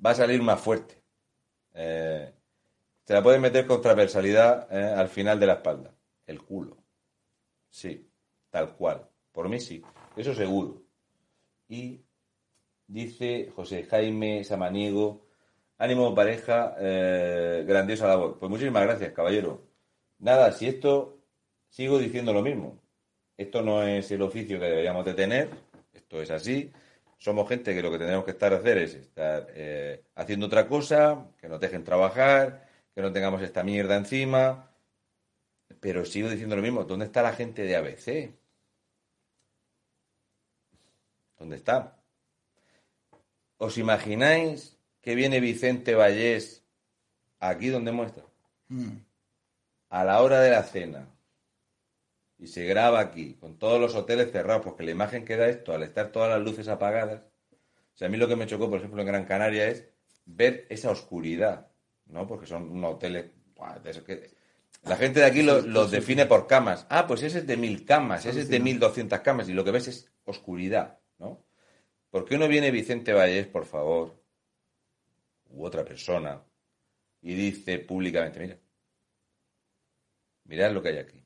Va 0.04 0.10
a 0.10 0.14
salir 0.14 0.40
más 0.40 0.60
fuerte. 0.60 1.02
Eh, 1.74 2.32
se 3.04 3.12
la 3.14 3.22
pueden 3.24 3.40
meter 3.40 3.66
con 3.66 3.80
transversalidad 3.82 4.68
eh, 4.70 4.94
al 4.96 5.08
final 5.08 5.40
de 5.40 5.46
la 5.46 5.54
espalda. 5.54 5.92
El 6.26 6.40
culo. 6.42 6.76
Sí, 7.68 8.08
tal 8.50 8.76
cual. 8.76 9.08
Por 9.32 9.48
mí 9.48 9.58
sí. 9.58 9.82
Eso 10.16 10.32
seguro. 10.32 10.80
Y 11.68 12.00
dice 12.92 13.50
José 13.56 13.84
Jaime 13.84 14.44
Samaniego, 14.44 15.22
ánimo 15.78 16.14
pareja, 16.14 16.76
eh, 16.78 17.64
grandiosa 17.66 18.06
labor. 18.06 18.38
Pues 18.38 18.50
muchísimas 18.50 18.84
gracias, 18.84 19.12
caballero. 19.12 19.62
Nada, 20.18 20.52
si 20.52 20.68
esto, 20.68 21.18
sigo 21.68 21.98
diciendo 21.98 22.32
lo 22.32 22.42
mismo. 22.42 22.78
Esto 23.36 23.62
no 23.62 23.82
es 23.82 24.10
el 24.10 24.22
oficio 24.22 24.60
que 24.60 24.66
deberíamos 24.66 25.04
de 25.04 25.14
tener. 25.14 25.48
Esto 25.92 26.22
es 26.22 26.30
así. 26.30 26.70
Somos 27.18 27.48
gente 27.48 27.74
que 27.74 27.82
lo 27.82 27.90
que 27.90 27.98
tenemos 27.98 28.24
que 28.24 28.32
estar 28.32 28.52
hacer 28.52 28.78
es 28.78 28.94
estar 28.94 29.46
eh, 29.54 30.04
haciendo 30.14 30.46
otra 30.46 30.68
cosa, 30.68 31.26
que 31.40 31.48
nos 31.48 31.60
dejen 31.60 31.84
trabajar, 31.84 32.68
que 32.94 33.00
no 33.02 33.12
tengamos 33.12 33.42
esta 33.42 33.64
mierda 33.64 33.96
encima. 33.96 34.70
Pero 35.80 36.04
sigo 36.04 36.28
diciendo 36.28 36.56
lo 36.56 36.62
mismo. 36.62 36.84
¿Dónde 36.84 37.06
está 37.06 37.22
la 37.22 37.32
gente 37.32 37.62
de 37.62 37.76
ABC? 37.76 38.34
¿Dónde 41.38 41.56
está? 41.56 42.01
¿Os 43.62 43.78
imagináis 43.78 44.76
que 45.00 45.14
viene 45.14 45.38
Vicente 45.38 45.94
Vallés 45.94 46.64
aquí 47.38 47.68
donde 47.68 47.92
muestra? 47.92 48.24
Mm. 48.68 48.96
A 49.90 50.02
la 50.04 50.20
hora 50.22 50.40
de 50.40 50.50
la 50.50 50.64
cena. 50.64 51.06
Y 52.38 52.48
se 52.48 52.64
graba 52.64 52.98
aquí, 52.98 53.34
con 53.34 53.58
todos 53.58 53.78
los 53.80 53.94
hoteles 53.94 54.32
cerrados, 54.32 54.62
porque 54.64 54.82
la 54.82 54.90
imagen 54.90 55.24
que 55.24 55.36
da 55.36 55.46
esto, 55.46 55.72
al 55.72 55.84
estar 55.84 56.10
todas 56.10 56.28
las 56.30 56.40
luces 56.42 56.66
apagadas. 56.66 57.22
O 57.94 57.96
sea, 57.96 58.08
a 58.08 58.10
mí 58.10 58.16
lo 58.16 58.26
que 58.26 58.34
me 58.34 58.46
chocó, 58.48 58.68
por 58.68 58.78
ejemplo, 58.80 59.00
en 59.00 59.06
Gran 59.06 59.26
Canaria 59.26 59.68
es 59.68 59.84
ver 60.24 60.66
esa 60.68 60.90
oscuridad, 60.90 61.68
¿no? 62.06 62.26
Porque 62.26 62.46
son 62.46 62.68
unos 62.68 62.94
hoteles. 62.94 63.26
La 64.82 64.96
gente 64.96 65.20
de 65.20 65.26
aquí 65.26 65.42
lo- 65.42 65.60
los 65.60 65.92
define 65.92 66.26
por 66.26 66.48
camas. 66.48 66.84
Ah, 66.88 67.06
pues 67.06 67.22
ese 67.22 67.38
es 67.38 67.46
de 67.46 67.56
mil 67.56 67.84
camas, 67.84 68.26
ese 68.26 68.40
es 68.40 68.48
de 68.48 68.58
mil 68.58 68.80
doscientas 68.80 69.20
camas, 69.20 69.48
y 69.48 69.52
lo 69.52 69.62
que 69.62 69.70
ves 69.70 69.86
es 69.86 70.10
oscuridad, 70.24 70.98
¿no? 71.18 71.44
¿Por 72.12 72.26
qué 72.26 72.36
no 72.36 72.46
viene 72.46 72.70
Vicente 72.70 73.14
Vallés, 73.14 73.46
por 73.46 73.64
favor, 73.64 74.22
u 75.48 75.64
otra 75.64 75.82
persona, 75.82 76.42
y 77.22 77.34
dice 77.34 77.78
públicamente, 77.78 78.38
mira, 78.38 78.58
mirad 80.44 80.72
lo 80.72 80.82
que 80.82 80.90
hay 80.90 80.98
aquí? 80.98 81.24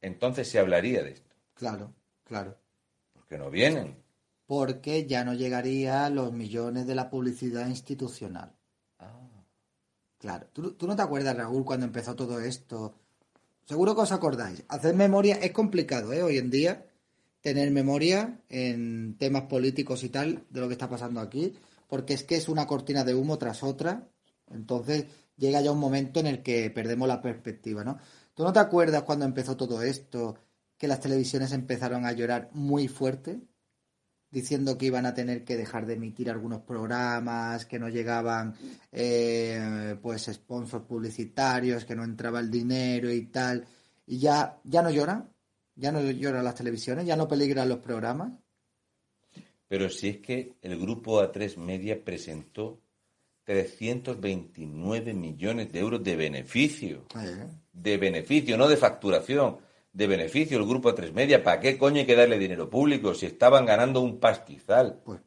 Entonces 0.00 0.48
se 0.48 0.58
hablaría 0.58 1.04
de 1.04 1.12
esto. 1.12 1.36
Claro, 1.54 1.94
claro. 2.24 2.58
¿Por 3.12 3.28
qué 3.28 3.38
no 3.38 3.48
vienen? 3.48 4.02
Porque 4.44 5.06
ya 5.06 5.22
no 5.22 5.34
llegaría 5.34 6.06
a 6.06 6.10
los 6.10 6.32
millones 6.32 6.88
de 6.88 6.96
la 6.96 7.10
publicidad 7.10 7.68
institucional. 7.68 8.56
Claro. 10.18 10.48
¿Tú, 10.52 10.72
tú 10.72 10.88
no 10.88 10.96
te 10.96 11.02
acuerdas, 11.02 11.36
Raúl, 11.36 11.64
cuando 11.64 11.86
empezó 11.86 12.16
todo 12.16 12.40
esto? 12.40 12.92
Seguro 13.66 13.94
que 13.94 14.00
os 14.00 14.10
acordáis. 14.10 14.64
Hacer 14.66 14.96
memoria 14.96 15.36
es 15.36 15.52
complicado, 15.52 16.12
¿eh? 16.12 16.24
Hoy 16.24 16.38
en 16.38 16.50
día, 16.50 16.87
tener 17.48 17.70
memoria 17.70 18.40
en 18.50 19.16
temas 19.18 19.44
políticos 19.44 20.04
y 20.04 20.10
tal 20.10 20.44
de 20.50 20.60
lo 20.60 20.68
que 20.68 20.74
está 20.74 20.88
pasando 20.88 21.20
aquí, 21.20 21.54
porque 21.88 22.12
es 22.12 22.22
que 22.22 22.36
es 22.36 22.48
una 22.48 22.66
cortina 22.66 23.04
de 23.04 23.14
humo 23.14 23.38
tras 23.38 23.62
otra. 23.62 24.06
Entonces 24.50 25.06
llega 25.36 25.62
ya 25.62 25.72
un 25.72 25.78
momento 25.78 26.20
en 26.20 26.26
el 26.26 26.42
que 26.42 26.70
perdemos 26.70 27.08
la 27.08 27.22
perspectiva, 27.22 27.84
¿no? 27.84 27.98
¿Tú 28.34 28.42
no 28.42 28.52
te 28.52 28.58
acuerdas 28.58 29.02
cuando 29.04 29.24
empezó 29.24 29.56
todo 29.56 29.80
esto 29.82 30.38
que 30.76 30.88
las 30.88 31.00
televisiones 31.00 31.52
empezaron 31.52 32.04
a 32.04 32.12
llorar 32.12 32.50
muy 32.52 32.86
fuerte? 32.86 33.40
diciendo 34.30 34.76
que 34.76 34.84
iban 34.84 35.06
a 35.06 35.14
tener 35.14 35.42
que 35.42 35.56
dejar 35.56 35.86
de 35.86 35.94
emitir 35.94 36.30
algunos 36.30 36.60
programas, 36.60 37.64
que 37.64 37.78
no 37.78 37.88
llegaban 37.88 38.54
eh, 38.92 39.96
pues 40.02 40.30
sponsors 40.30 40.84
publicitarios, 40.84 41.86
que 41.86 41.96
no 41.96 42.04
entraba 42.04 42.40
el 42.40 42.50
dinero 42.50 43.10
y 43.10 43.24
tal, 43.28 43.66
y 44.06 44.18
ya, 44.18 44.60
ya 44.64 44.82
no 44.82 44.90
lloran, 44.90 45.30
ya 45.78 45.92
no 45.92 46.02
lloran 46.02 46.44
las 46.44 46.56
televisiones, 46.56 47.06
ya 47.06 47.16
no 47.16 47.28
peligran 47.28 47.68
los 47.68 47.78
programas. 47.78 48.32
Pero 49.68 49.88
si 49.88 50.08
es 50.08 50.16
que 50.18 50.56
el 50.62 50.78
grupo 50.78 51.22
A3 51.22 51.56
Media 51.56 52.02
presentó 52.02 52.80
329 53.44 55.14
millones 55.14 55.72
de 55.72 55.78
euros 55.78 56.02
de 56.02 56.16
beneficio. 56.16 57.06
Eh, 57.16 57.46
De 57.72 57.96
beneficio, 57.96 58.56
no 58.58 58.68
de 58.68 58.76
facturación. 58.76 59.58
De 59.92 60.06
beneficio 60.06 60.58
el 60.58 60.66
grupo 60.66 60.90
A3 60.90 61.12
Media. 61.12 61.42
¿Para 61.42 61.60
qué 61.60 61.78
coño 61.78 62.00
hay 62.00 62.06
que 62.06 62.16
darle 62.16 62.38
dinero 62.38 62.68
público 62.68 63.14
si 63.14 63.26
estaban 63.26 63.64
ganando 63.64 64.00
un 64.00 64.18
pastizal? 64.18 65.00
pues 65.04 65.20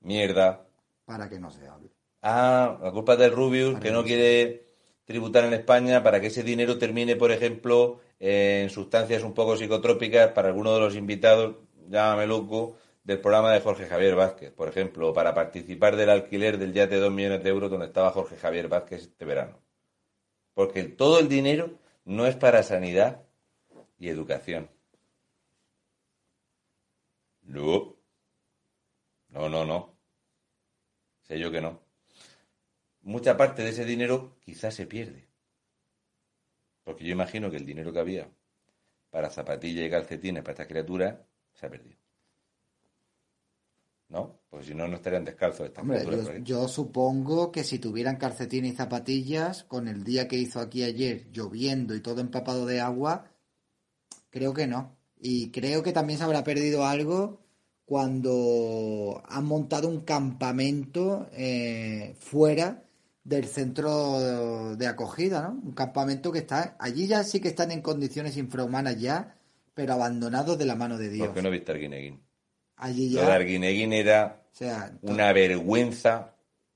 Mierda. 0.00 0.66
para 1.04 1.28
que 1.28 1.38
no 1.38 1.50
se 1.50 1.66
hable. 1.66 1.90
Ah, 2.22 2.78
la 2.82 2.90
culpa 2.90 3.12
es 3.14 3.18
del 3.20 3.32
Rubius, 3.32 3.78
que 3.80 3.90
no 3.90 4.02
quiere 4.04 4.67
tributar 5.08 5.44
en 5.44 5.54
España 5.54 6.02
para 6.02 6.20
que 6.20 6.26
ese 6.26 6.42
dinero 6.42 6.76
termine, 6.78 7.16
por 7.16 7.32
ejemplo, 7.32 8.02
en 8.20 8.68
sustancias 8.68 9.22
un 9.22 9.32
poco 9.32 9.56
psicotrópicas 9.56 10.32
para 10.32 10.48
alguno 10.48 10.74
de 10.74 10.80
los 10.80 10.94
invitados, 10.96 11.56
llámame 11.88 12.26
loco, 12.26 12.76
del 13.04 13.18
programa 13.18 13.54
de 13.54 13.62
Jorge 13.62 13.86
Javier 13.86 14.14
Vázquez, 14.14 14.52
por 14.52 14.68
ejemplo, 14.68 15.08
o 15.08 15.14
para 15.14 15.32
participar 15.32 15.96
del 15.96 16.10
alquiler 16.10 16.58
del 16.58 16.74
yate 16.74 16.96
de 16.96 17.00
2 17.00 17.10
millones 17.10 17.42
de 17.42 17.48
euros 17.48 17.70
donde 17.70 17.86
estaba 17.86 18.10
Jorge 18.10 18.36
Javier 18.36 18.68
Vázquez 18.68 19.00
este 19.04 19.24
verano. 19.24 19.58
Porque 20.52 20.84
todo 20.84 21.18
el 21.20 21.28
dinero 21.30 21.70
no 22.04 22.26
es 22.26 22.36
para 22.36 22.62
sanidad 22.62 23.22
y 23.98 24.10
educación. 24.10 24.68
No. 27.44 27.96
No, 29.30 29.48
no, 29.48 29.64
no. 29.64 29.96
Sé 31.22 31.38
yo 31.38 31.50
que 31.50 31.62
no. 31.62 31.87
Mucha 33.08 33.38
parte 33.38 33.62
de 33.62 33.70
ese 33.70 33.86
dinero 33.86 34.36
quizás 34.38 34.74
se 34.74 34.86
pierde. 34.86 35.26
Porque 36.84 37.04
yo 37.04 37.12
imagino 37.12 37.50
que 37.50 37.56
el 37.56 37.64
dinero 37.64 37.90
que 37.90 38.00
había 38.00 38.30
para 39.08 39.30
zapatillas 39.30 39.86
y 39.86 39.90
calcetines 39.90 40.42
para 40.42 40.52
estas 40.52 40.66
criaturas 40.66 41.16
se 41.54 41.64
ha 41.64 41.70
perdido. 41.70 41.96
¿No? 44.10 44.40
Pues 44.50 44.66
si 44.66 44.74
no, 44.74 44.86
no 44.86 44.96
estarían 44.96 45.24
descalzos 45.24 45.68
estas 45.68 45.84
Hombre, 45.84 46.42
yo 46.42 46.68
supongo 46.68 47.50
que 47.50 47.64
si 47.64 47.78
tuvieran 47.78 48.16
calcetines 48.16 48.74
y 48.74 48.76
zapatillas, 48.76 49.64
con 49.64 49.88
el 49.88 50.04
día 50.04 50.28
que 50.28 50.36
hizo 50.36 50.60
aquí 50.60 50.82
ayer, 50.82 51.30
lloviendo 51.32 51.94
y 51.94 52.02
todo 52.02 52.20
empapado 52.20 52.66
de 52.66 52.80
agua, 52.82 53.30
creo 54.28 54.52
que 54.52 54.66
no. 54.66 54.98
Y 55.18 55.50
creo 55.50 55.82
que 55.82 55.94
también 55.94 56.18
se 56.18 56.26
habrá 56.26 56.44
perdido 56.44 56.84
algo 56.84 57.40
cuando 57.86 59.22
han 59.24 59.46
montado 59.46 59.88
un 59.88 60.02
campamento 60.02 61.30
eh, 61.32 62.14
fuera 62.20 62.84
del 63.28 63.44
centro 63.46 64.74
de 64.76 64.86
acogida, 64.86 65.42
¿no? 65.42 65.60
Un 65.62 65.72
campamento 65.72 66.32
que 66.32 66.38
está 66.38 66.76
allí 66.78 67.06
ya 67.06 67.22
sí 67.24 67.40
que 67.40 67.48
están 67.48 67.70
en 67.72 67.82
condiciones 67.82 68.36
infrahumanas 68.38 68.98
ya, 68.98 69.36
pero 69.74 69.92
abandonados 69.92 70.56
de 70.58 70.64
la 70.64 70.74
mano 70.74 70.96
de 70.96 71.10
Dios. 71.10 71.26
¿Por 71.26 71.36
qué 71.36 71.42
no 71.42 71.50
viste 71.50 71.72
Arguineguín? 71.72 72.20
Allí 72.76 73.10
Lo 73.10 73.20
de 73.20 73.26
ya, 73.26 73.34
Arguineguín 73.34 73.92
era 73.92 74.42
o 74.52 74.56
sea, 74.56 74.92
to- 75.04 75.12
una 75.12 75.32
vergüenza 75.32 76.34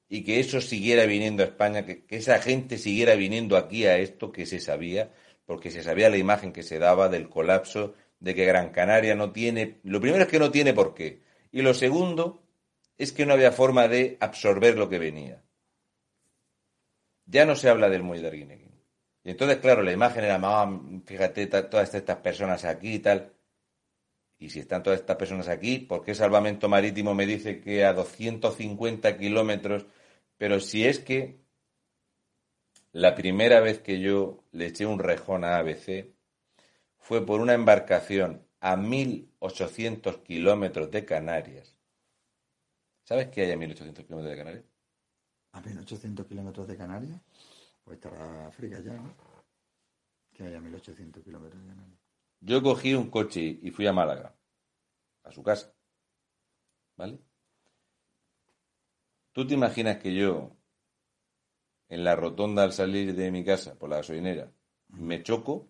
y 0.08 0.24
que 0.24 0.40
eso 0.40 0.60
siguiera 0.60 1.06
viniendo 1.06 1.42
a 1.42 1.46
España, 1.46 1.86
que, 1.86 2.04
que 2.04 2.16
esa 2.16 2.38
gente 2.38 2.76
siguiera 2.76 3.14
viniendo 3.14 3.56
aquí 3.56 3.86
a 3.86 3.96
esto 3.96 4.30
que 4.30 4.44
se 4.44 4.60
sabía, 4.60 5.10
porque 5.46 5.70
se 5.70 5.82
sabía 5.82 6.10
la 6.10 6.18
imagen 6.18 6.52
que 6.52 6.62
se 6.62 6.78
daba 6.78 7.08
del 7.08 7.30
colapso, 7.30 7.94
de 8.20 8.34
que 8.34 8.44
Gran 8.44 8.70
Canaria 8.72 9.14
no 9.14 9.32
tiene, 9.32 9.80
lo 9.84 10.00
primero 10.02 10.24
es 10.24 10.28
que 10.28 10.38
no 10.38 10.50
tiene 10.50 10.74
por 10.74 10.92
qué, 10.94 11.22
y 11.50 11.62
lo 11.62 11.72
segundo 11.72 12.42
es 12.98 13.10
que 13.12 13.24
no 13.24 13.32
había 13.32 13.52
forma 13.52 13.88
de 13.88 14.18
absorber 14.20 14.76
lo 14.76 14.90
que 14.90 14.98
venía. 14.98 15.42
Ya 17.26 17.44
no 17.46 17.56
se 17.56 17.68
habla 17.68 17.88
del 17.88 18.02
muelle 18.02 18.30
de. 18.30 18.72
Y 19.24 19.30
entonces, 19.30 19.58
claro, 19.58 19.82
la 19.82 19.92
imagen 19.92 20.24
era, 20.24 20.38
"Ah, 20.42 20.80
fíjate, 21.06 21.46
todas 21.46 21.94
estas 21.94 22.18
personas 22.18 22.64
aquí 22.64 22.94
y 22.94 22.98
tal. 22.98 23.32
Y 24.38 24.50
si 24.50 24.58
están 24.60 24.82
todas 24.82 25.00
estas 25.00 25.16
personas 25.16 25.48
aquí, 25.48 25.78
¿por 25.78 26.04
qué 26.04 26.14
Salvamento 26.14 26.68
Marítimo 26.68 27.14
me 27.14 27.26
dice 27.26 27.60
que 27.60 27.84
a 27.84 27.92
250 27.92 29.16
kilómetros? 29.16 29.86
Pero 30.36 30.58
si 30.58 30.84
es 30.84 30.98
que 30.98 31.38
la 32.92 33.14
primera 33.14 33.60
vez 33.60 33.78
que 33.78 34.00
yo 34.00 34.44
le 34.52 34.66
eché 34.66 34.84
un 34.86 34.98
rejón 34.98 35.44
a 35.44 35.58
ABC 35.58 36.12
fue 36.98 37.24
por 37.24 37.40
una 37.40 37.54
embarcación 37.54 38.46
a 38.60 38.76
1800 38.76 40.18
kilómetros 40.18 40.90
de 40.90 41.04
Canarias. 41.04 41.76
¿Sabes 43.04 43.28
qué 43.28 43.42
hay 43.42 43.52
a 43.52 43.56
1800 43.56 44.04
kilómetros 44.04 44.32
de 44.32 44.38
Canarias? 44.38 44.71
A 45.52 45.60
1800 45.60 46.26
kilómetros 46.26 46.66
de 46.66 46.76
Canarias, 46.76 47.20
pues 47.84 47.96
estará 47.96 48.46
África 48.46 48.80
ya, 48.80 48.94
¿no? 48.94 49.14
Que 50.32 50.44
haya 50.44 50.60
1800 50.60 51.22
kilómetros 51.22 51.62
de 51.62 51.68
Canarias. 51.68 51.98
Yo 52.40 52.62
cogí 52.62 52.94
un 52.94 53.10
coche 53.10 53.58
y 53.62 53.70
fui 53.70 53.86
a 53.86 53.92
Málaga, 53.92 54.34
a 55.22 55.30
su 55.30 55.42
casa. 55.42 55.74
¿Vale? 56.96 57.18
¿Tú 59.32 59.46
te 59.46 59.54
imaginas 59.54 59.98
que 59.98 60.14
yo, 60.14 60.56
en 61.88 62.04
la 62.04 62.16
rotonda 62.16 62.62
al 62.62 62.72
salir 62.72 63.14
de 63.14 63.30
mi 63.30 63.44
casa 63.44 63.78
por 63.78 63.88
la 63.88 63.96
gasolinera, 63.96 64.52
me 64.88 65.22
choco 65.22 65.68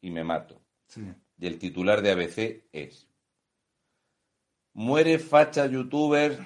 y 0.00 0.10
me 0.10 0.22
mato? 0.22 0.62
Sí. 0.86 1.02
Y 1.38 1.46
el 1.46 1.58
titular 1.58 2.02
de 2.02 2.12
ABC 2.12 2.68
es: 2.72 3.08
Muere 4.72 5.18
facha 5.18 5.66
youtuber 5.66 6.38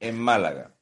en 0.00 0.18
Málaga. 0.18 0.74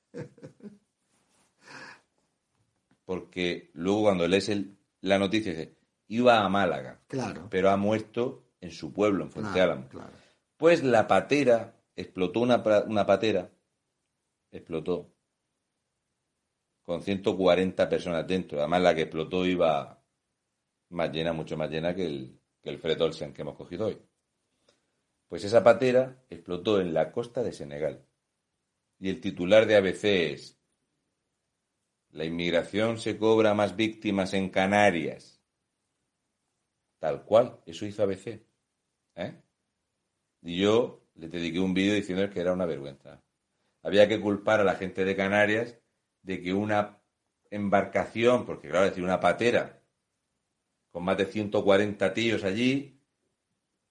Porque 3.05 3.70
luego 3.74 4.03
cuando 4.03 4.27
lees 4.27 4.49
el- 4.49 4.77
la 5.01 5.19
noticia 5.19 5.53
dice, 5.53 5.77
iba 6.09 6.41
a 6.45 6.49
Málaga, 6.49 7.01
Claro. 7.09 7.49
pero 7.51 7.70
ha 7.70 7.77
muerto 7.77 8.45
en 8.61 8.70
su 8.70 8.93
pueblo, 8.93 9.24
en 9.24 9.31
Fuente 9.31 9.61
Álamo. 9.61 9.89
claro. 9.89 10.12
Pues 10.57 10.82
la 10.82 11.07
patera, 11.07 11.74
explotó 11.97 12.41
una, 12.41 12.62
una 12.86 13.05
patera, 13.05 13.51
explotó 14.51 15.11
con 16.82 17.03
140 17.03 17.89
personas 17.89 18.27
dentro. 18.27 18.59
Además, 18.61 18.82
la 18.82 18.95
que 18.95 19.03
explotó 19.03 19.45
iba 19.45 20.03
más 20.91 21.11
llena, 21.11 21.32
mucho 21.32 21.57
más 21.57 21.70
llena 21.70 21.95
que 21.95 22.07
el, 22.07 22.39
que 22.62 22.70
el 22.70 22.78
Fred 22.78 23.01
Olsen 23.03 23.32
que 23.32 23.43
hemos 23.43 23.57
cogido 23.57 23.86
hoy. 23.86 23.99
Pues 25.28 25.45
esa 25.45 25.62
patera 25.65 26.23
explotó 26.31 26.81
en 26.81 26.95
la 26.95 27.11
costa 27.11 27.43
de 27.43 27.53
Senegal. 27.53 28.07
Y 29.05 29.10
el 29.10 29.20
titular 29.20 29.66
de 29.66 29.76
ABC 29.76 30.05
es, 30.32 30.59
la 32.12 32.24
inmigración 32.24 32.97
se 32.97 33.18
cobra 33.18 33.52
más 33.52 33.76
víctimas 33.76 34.32
en 34.32 34.48
Canarias. 34.48 35.43
Tal 37.01 37.22
cual, 37.26 37.60
eso 37.66 37.85
hizo 37.85 38.02
ABC. 38.02 38.40
¿Eh? 39.16 39.43
Y 40.40 40.59
yo 40.59 41.06
le 41.16 41.28
dediqué 41.28 41.60
un 41.60 41.74
vídeo 41.74 41.93
diciendo 41.93 42.31
que 42.31 42.40
era 42.40 42.55
una 42.55 42.64
vergüenza. 42.64 43.22
Había 43.82 44.09
que 44.09 44.18
culpar 44.18 44.60
a 44.60 44.64
la 44.64 44.76
gente 44.76 45.05
de 45.05 45.14
Canarias 45.14 45.78
de 46.22 46.40
que 46.40 46.55
una 46.55 46.98
embarcación, 47.51 48.47
porque 48.47 48.70
claro, 48.70 48.86
es 48.86 48.93
decir, 48.93 49.05
una 49.05 49.20
patera, 49.20 49.82
con 50.93 51.05
más 51.05 51.18
de 51.18 51.26
140 51.26 52.14
tíos 52.14 52.43
allí, 52.43 52.98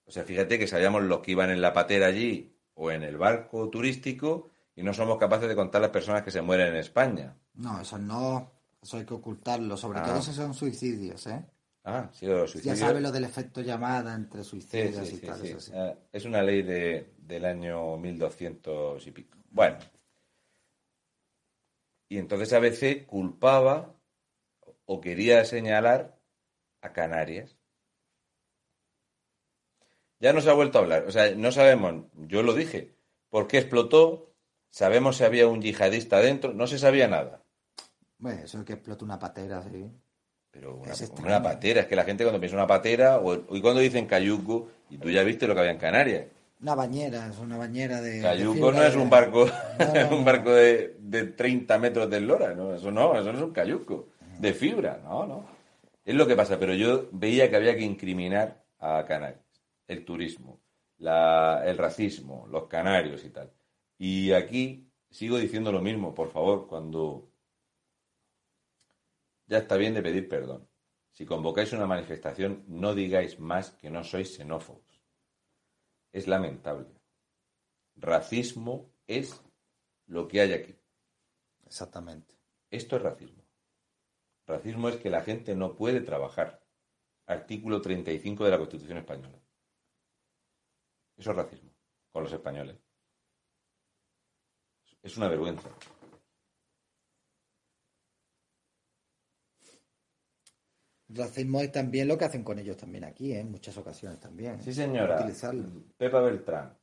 o 0.06 0.10
sea, 0.10 0.24
fíjate 0.24 0.58
que 0.58 0.66
sabíamos 0.66 1.04
los 1.04 1.20
que 1.20 1.30
iban 1.30 1.50
en 1.50 1.60
la 1.60 1.72
patera 1.72 2.08
allí 2.08 2.58
o 2.74 2.90
en 2.90 3.04
el 3.04 3.16
barco 3.16 3.70
turístico 3.70 4.50
y 4.76 4.82
no 4.82 4.92
somos 4.92 5.18
capaces 5.18 5.48
de 5.48 5.54
contar 5.56 5.80
las 5.80 5.90
personas 5.90 6.22
que 6.22 6.30
se 6.30 6.42
mueren 6.42 6.68
en 6.68 6.76
España. 6.76 7.36
No, 7.54 7.80
eso 7.80 7.98
no, 7.98 8.50
eso 8.82 8.96
hay 8.96 9.04
que 9.04 9.14
ocultarlo, 9.14 9.76
sobre 9.76 10.00
Ah. 10.00 10.04
todo 10.04 10.22
si 10.22 10.32
son 10.32 10.52
suicidios, 10.54 11.26
¿eh? 11.28 11.44
Ah, 11.84 12.08
sí, 12.12 12.26
los 12.26 12.40
Ya 12.48 12.52
suicidios. 12.52 12.78
sabes 12.78 13.02
lo 13.02 13.12
del 13.12 13.24
efecto 13.24 13.60
llamada 13.60 14.14
entre 14.14 14.42
Sí, 14.42 14.60
sí, 14.60 14.78
y 14.78 15.18
tal, 15.26 15.44
eso. 15.44 15.72
Ah, 15.74 15.94
Es 16.12 16.24
una 16.24 16.42
ley 16.42 16.62
de, 16.62 17.12
del 17.18 17.44
año 17.44 17.96
1200 17.98 19.06
y 19.06 19.10
pico. 19.10 19.36
Bueno. 19.50 19.78
Y 22.08 22.18
entonces 22.18 22.52
ABC 22.52 23.06
culpaba 23.06 23.94
o 24.86 25.00
quería 25.00 25.44
señalar 25.44 26.18
a 26.80 26.92
Canarias. 26.92 27.56
Ya 30.20 30.32
no 30.32 30.40
se 30.40 30.48
ha 30.50 30.54
vuelto 30.54 30.78
a 30.78 30.82
hablar. 30.82 31.04
O 31.06 31.12
sea, 31.12 31.34
no 31.34 31.52
sabemos, 31.52 32.06
yo 32.14 32.42
lo 32.42 32.54
dije, 32.54 32.94
por 33.28 33.46
qué 33.46 33.58
explotó, 33.58 34.33
sabemos 34.74 35.16
si 35.16 35.24
había 35.24 35.46
un 35.46 35.62
yihadista 35.62 36.18
dentro, 36.18 36.52
no 36.52 36.66
se 36.66 36.78
sabía 36.80 37.06
nada. 37.06 37.40
Bueno, 38.18 38.42
eso 38.42 38.58
es 38.58 38.64
que 38.64 38.72
explota 38.72 39.04
una 39.04 39.18
patera, 39.20 39.62
sí. 39.62 39.88
Pero 40.50 40.76
una, 40.76 40.92
Es 40.92 41.00
una 41.00 41.06
extraño. 41.08 41.42
patera, 41.44 41.80
es 41.82 41.86
que 41.86 41.96
la 41.96 42.04
gente 42.04 42.24
cuando 42.24 42.40
piensa 42.40 42.56
una 42.56 42.66
patera, 42.66 43.18
o, 43.18 43.34
y 43.54 43.60
cuando 43.60 43.80
dicen 43.80 44.06
cayuco, 44.06 44.68
y 44.90 44.98
tú 44.98 45.10
ya 45.10 45.22
viste 45.22 45.46
lo 45.46 45.54
que 45.54 45.60
había 45.60 45.72
en 45.72 45.78
Canarias. 45.78 46.26
Una 46.60 46.74
bañera, 46.74 47.28
es 47.28 47.38
una 47.38 47.56
bañera 47.56 48.00
de. 48.00 48.20
Cayuco 48.22 48.72
no 48.72 48.82
es 48.82 48.96
un 48.96 49.10
barco, 49.10 49.46
No, 49.78 49.94
no, 50.10 50.16
un 50.16 50.24
barco 50.24 50.50
de, 50.52 50.96
de 50.98 51.24
30 51.24 51.78
metros 51.78 52.08
de 52.10 52.16
eslora, 52.18 52.54
¿no? 52.54 52.74
Eso 52.74 52.90
no, 52.90 53.14
eso 53.16 53.32
no 53.32 53.38
es 53.38 53.44
un 53.44 53.52
cayuco. 53.52 54.08
De 54.40 54.52
fibra, 54.54 55.00
no, 55.04 55.26
no. 55.26 55.44
Es 56.04 56.14
lo 56.14 56.26
que 56.26 56.34
pasa, 56.36 56.58
pero 56.58 56.74
yo 56.74 57.08
veía 57.12 57.48
que 57.48 57.56
había 57.56 57.76
que 57.76 57.82
incriminar 57.82 58.62
a 58.78 59.04
Canarias. 59.06 59.40
El 59.86 60.04
turismo, 60.04 60.60
la- 60.98 61.62
el 61.66 61.76
racismo, 61.78 62.46
los 62.50 62.66
canarios 62.68 63.24
y 63.24 63.30
tal. 63.30 63.50
Y 63.98 64.32
aquí 64.32 64.90
sigo 65.10 65.38
diciendo 65.38 65.72
lo 65.72 65.80
mismo, 65.80 66.14
por 66.14 66.30
favor, 66.30 66.66
cuando 66.66 67.30
ya 69.46 69.58
está 69.58 69.76
bien 69.76 69.94
de 69.94 70.02
pedir 70.02 70.28
perdón. 70.28 70.68
Si 71.12 71.24
convocáis 71.24 71.72
una 71.72 71.86
manifestación, 71.86 72.64
no 72.66 72.94
digáis 72.94 73.38
más 73.38 73.70
que 73.70 73.90
no 73.90 74.02
sois 74.02 74.34
xenófobos. 74.34 75.00
Es 76.12 76.26
lamentable. 76.26 76.88
Racismo 77.94 78.90
es 79.06 79.40
lo 80.06 80.26
que 80.26 80.40
hay 80.40 80.52
aquí. 80.52 80.74
Exactamente. 81.66 82.34
Esto 82.70 82.96
es 82.96 83.02
racismo. 83.02 83.44
Racismo 84.46 84.88
es 84.88 84.96
que 84.96 85.10
la 85.10 85.22
gente 85.22 85.54
no 85.54 85.76
puede 85.76 86.00
trabajar. 86.00 86.62
Artículo 87.26 87.80
35 87.80 88.44
de 88.44 88.50
la 88.50 88.58
Constitución 88.58 88.98
española. 88.98 89.38
Eso 91.16 91.30
es 91.30 91.36
racismo 91.36 91.70
con 92.10 92.24
los 92.24 92.32
españoles. 92.32 92.83
Es 95.04 95.18
una 95.18 95.28
vergüenza. 95.28 95.68
Racismo 101.08 101.60
es 101.60 101.70
también 101.70 102.08
lo 102.08 102.16
que 102.16 102.24
hacen 102.24 102.42
con 102.42 102.58
ellos 102.58 102.78
también 102.78 103.04
aquí, 103.04 103.32
¿eh? 103.32 103.40
en 103.40 103.50
muchas 103.50 103.76
ocasiones 103.76 104.18
también. 104.18 104.60
Sí, 104.62 104.72
señora. 104.72 105.16
Utilizarlo. 105.16 105.84
Pepa 105.98 106.20
Beltrán, 106.22 106.76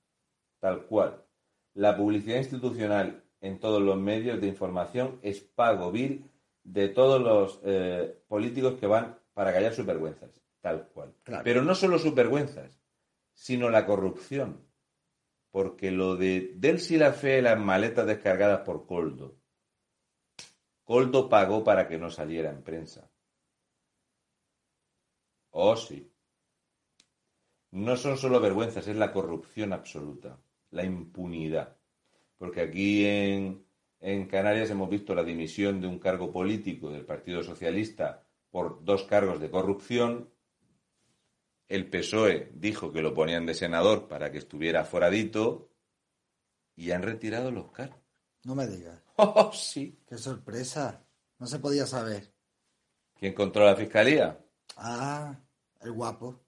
tal 0.59 0.85
cual. 0.85 1.25
La 1.73 1.97
publicidad 1.97 2.37
institucional 2.37 3.23
en 3.41 3.59
todos 3.59 3.81
los 3.81 3.97
medios 3.97 4.39
de 4.39 4.47
información 4.47 5.19
es 5.23 5.41
pago 5.41 5.91
vil 5.91 6.29
de 6.63 6.89
todos 6.89 7.19
los 7.19 7.59
eh, 7.63 8.21
políticos 8.27 8.75
que 8.79 8.85
van 8.85 9.17
para 9.33 9.51
callar 9.51 9.73
sus 9.73 9.85
vergüenzas, 9.85 10.29
tal 10.61 10.87
cual. 10.89 11.15
Claro. 11.23 11.43
Pero 11.43 11.63
no 11.63 11.73
solo 11.73 11.97
sus 11.97 12.13
vergüenzas, 12.13 12.79
sino 13.33 13.71
la 13.71 13.87
corrupción. 13.87 14.70
Porque 15.51 15.91
lo 15.91 16.15
de 16.15 16.53
Delsi 16.55 16.97
la 16.97 17.13
Fe, 17.13 17.41
las 17.41 17.59
maletas 17.59 18.07
descargadas 18.07 18.61
por 18.61 18.85
Coldo, 18.85 19.41
Coldo 20.83 21.29
pagó 21.29 21.63
para 21.63 21.87
que 21.87 21.97
no 21.97 22.09
saliera 22.09 22.49
en 22.49 22.63
prensa. 22.63 23.09
Oh, 25.51 25.75
sí. 25.75 26.11
No 27.71 27.95
son 27.95 28.17
solo 28.17 28.41
vergüenzas, 28.41 28.87
es 28.87 28.97
la 28.97 29.13
corrupción 29.13 29.71
absoluta, 29.71 30.37
la 30.71 30.83
impunidad. 30.83 31.77
Porque 32.37 32.61
aquí 32.61 33.05
en, 33.05 33.65
en 34.01 34.27
Canarias 34.27 34.69
hemos 34.69 34.89
visto 34.89 35.15
la 35.15 35.23
dimisión 35.23 35.79
de 35.79 35.87
un 35.87 35.99
cargo 35.99 36.31
político 36.31 36.89
del 36.89 37.05
Partido 37.05 37.43
Socialista 37.43 38.25
por 38.49 38.83
dos 38.83 39.03
cargos 39.03 39.39
de 39.39 39.49
corrupción. 39.49 40.29
El 41.75 41.89
PSOE 41.89 42.51
dijo 42.53 42.91
que 42.91 43.01
lo 43.01 43.13
ponían 43.13 43.45
de 43.45 43.53
senador 43.53 44.07
para 44.07 44.31
que 44.31 44.37
estuviera 44.39 44.83
foradito 44.85 45.69
y 46.75 46.91
han 46.91 47.01
retirado 47.03 47.49
los 47.51 47.71
cargos. 47.71 47.99
No 48.43 48.55
me 48.55 48.67
digas. 48.67 49.01
¡Oh, 49.17 49.51
sí! 49.53 49.99
Qué 50.07 50.17
sorpresa. 50.17 51.03
No 51.39 51.47
se 51.47 51.59
podía 51.59 51.85
saber. 51.87 52.33
¿Quién 53.15 53.33
controla 53.33 53.71
la 53.71 53.77
fiscalía? 53.77 54.39
Ah, 54.77 55.39
el 55.79 55.91
guapo. 55.91 56.41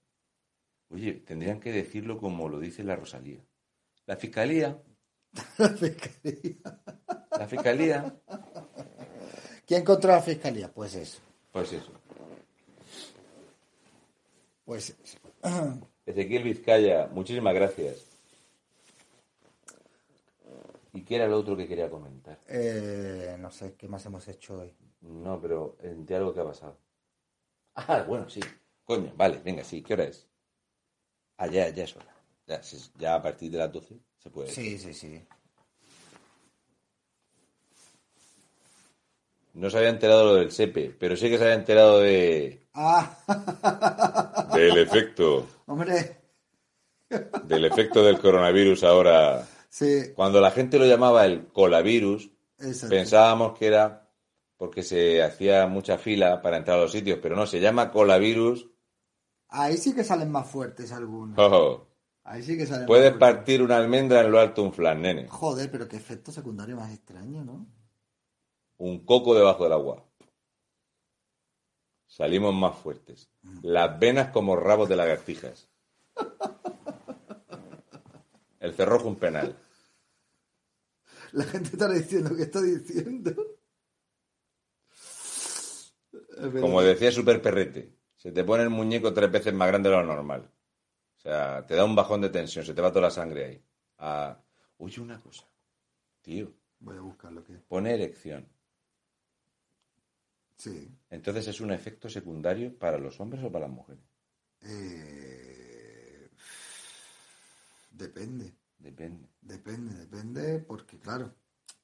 Oye, 0.90 1.14
tendrían 1.14 1.60
que 1.60 1.72
decirlo 1.72 2.18
como 2.18 2.50
lo 2.50 2.60
dice 2.60 2.84
la 2.84 2.96
Rosalía. 2.96 3.40
La 4.06 4.16
fiscalía, 4.18 4.82
La 5.58 5.70
fiscalía. 5.70 6.58
la 7.32 7.48
fiscalía, 7.48 8.16
¿Quién 9.66 9.84
controla 9.84 10.18
la 10.18 10.22
fiscalía? 10.24 10.72
Pues 10.72 10.94
eso. 10.96 11.20
pues 11.52 11.72
eso. 11.74 11.92
Pues. 14.66 14.96
Ezequiel 16.06 16.44
Vizcaya, 16.44 17.08
muchísimas 17.08 17.54
gracias. 17.54 18.06
¿Y 20.94 21.02
qué 21.04 21.16
era 21.16 21.28
lo 21.28 21.40
otro 21.40 21.58
que 21.58 21.68
quería 21.68 21.90
comentar? 21.90 22.40
Eh, 22.48 23.36
no 23.40 23.50
sé 23.52 23.74
qué 23.76 23.88
más 23.88 24.06
hemos 24.06 24.28
hecho 24.28 24.60
hoy. 24.60 24.74
No, 25.02 25.42
pero 25.42 25.76
de 25.82 26.16
algo 26.16 26.34
que 26.34 26.42
ha 26.42 26.46
pasado. 26.46 26.78
Ah, 27.76 28.04
bueno, 28.08 28.30
sí. 28.30 28.42
Coño, 28.84 29.12
vale, 29.16 29.40
venga, 29.44 29.64
sí. 29.64 29.82
¿Qué 29.82 29.94
hora 29.94 30.04
es? 30.04 30.28
Ah, 31.38 31.48
ya, 31.48 31.70
ya 31.70 31.86
es 31.86 31.96
hora. 31.96 32.16
Ya, 32.46 32.62
ya 33.00 33.16
a 33.16 33.22
partir 33.22 33.50
de 33.52 33.58
las 33.58 33.72
12 33.72 34.00
se 34.18 34.30
puede. 34.30 34.50
Sí, 34.50 34.78
sí, 34.78 34.94
sí. 34.94 35.26
No 39.54 39.70
se 39.70 39.78
había 39.78 39.90
enterado 39.90 40.26
lo 40.26 40.36
del 40.36 40.52
SEPE, 40.52 40.96
pero 41.00 41.16
sí 41.16 41.30
que 41.30 41.38
se 41.38 41.44
había 41.44 41.56
enterado 41.56 42.00
de... 42.00 42.68
Ah, 42.74 43.18
del 44.54 44.78
efecto. 44.78 45.48
hombre. 45.66 46.22
Del 47.44 47.66
efecto 47.66 48.04
del 48.04 48.20
coronavirus 48.20 48.84
ahora. 48.84 49.48
Sí, 49.70 50.14
Cuando 50.16 50.40
la 50.40 50.52
gente 50.52 50.78
lo 50.78 50.86
llamaba 50.86 51.26
el 51.26 51.48
colavirus, 51.48 52.30
exacto. 52.60 52.90
pensábamos 52.90 53.58
que 53.58 53.68
era 53.68 54.04
porque 54.58 54.84
se 54.84 55.22
hacía 55.22 55.68
mucha 55.68 55.98
fila 55.98 56.42
para 56.42 56.58
entrar 56.58 56.78
a 56.78 56.82
los 56.84 56.92
sitios, 56.92 57.20
pero 57.22 57.36
no, 57.36 57.46
se 57.46 57.60
llama 57.60 57.92
colavirus. 57.92 58.70
Ahí 59.50 59.78
sí 59.78 59.94
que 59.94 60.04
salen 60.04 60.32
más 60.32 60.48
fuertes 60.48 60.92
algunos. 60.92 61.38
Oh, 61.38 61.88
Ahí 62.24 62.42
sí 62.42 62.56
que 62.58 62.66
salen 62.66 62.86
puedes 62.86 63.12
más 63.12 63.20
partir 63.20 63.62
una 63.62 63.78
almendra 63.78 64.22
en 64.22 64.32
lo 64.32 64.40
alto 64.40 64.64
un 64.64 64.72
flan, 64.72 65.02
nene. 65.02 65.28
Joder, 65.28 65.70
pero 65.70 65.88
qué 65.88 65.98
efecto 65.98 66.32
secundario 66.32 66.78
más 66.78 66.94
extraño, 66.94 67.44
¿no? 67.44 67.68
Un 68.78 69.06
coco 69.06 69.36
debajo 69.36 69.64
del 69.64 69.74
agua. 69.74 70.06
Salimos 72.14 72.54
más 72.54 72.78
fuertes. 72.78 73.28
Las 73.64 74.00
venas 74.00 74.30
como 74.30 74.56
rabos 74.56 74.88
de 74.88 74.96
lagartijas. 74.96 75.68
El 78.60 78.76
cerrojo 78.76 79.08
un 79.08 79.16
penal. 79.16 79.58
La 81.32 81.44
gente 81.46 81.70
está 81.70 81.92
diciendo 81.92 82.36
que 82.36 82.44
está 82.44 82.62
diciendo. 82.62 83.34
Como 86.62 86.84
decía 86.84 87.12
Super 87.12 87.42
Perrete, 87.42 87.98
se 88.16 88.32
te 88.32 88.44
pone 88.44 88.62
el 88.62 88.70
muñeco 88.70 89.12
tres 89.12 89.32
veces 89.32 89.52
más 89.56 89.70
grande 89.70 89.90
de 89.90 89.96
lo 89.96 90.04
normal. 90.04 90.52
O 91.18 91.20
sea, 91.20 91.66
te 91.66 91.74
da 91.74 91.84
un 91.84 91.96
bajón 91.96 92.22
de 92.22 92.30
tensión, 92.30 92.64
se 92.64 92.76
te 92.76 92.82
va 92.82 92.92
toda 92.92 93.08
la 93.08 93.10
sangre 93.10 93.46
ahí. 93.46 93.66
Ah, 93.98 94.40
oye, 94.78 95.02
una 95.02 95.20
cosa. 95.20 95.48
Tío, 96.22 96.54
Voy 96.80 96.96
a 96.96 97.02
buscar 97.02 97.32
lo 97.32 97.44
que. 97.44 97.54
pone 97.54 97.96
erección. 97.96 98.48
Sí. 100.64 100.76
Entonces, 101.10 101.48
¿es 101.48 101.62
un 101.62 101.72
efecto 101.72 102.10
secundario 102.10 102.78
para 102.78 102.98
los 102.98 103.20
hombres 103.20 103.44
o 103.44 103.52
para 103.52 103.68
las 103.68 103.76
mujeres? 103.76 104.04
Eh, 104.62 106.30
Depende, 107.92 108.48
Depende. 108.78 109.30
depende, 109.42 109.94
depende, 110.04 110.60
porque 110.70 111.00
claro, 111.00 111.28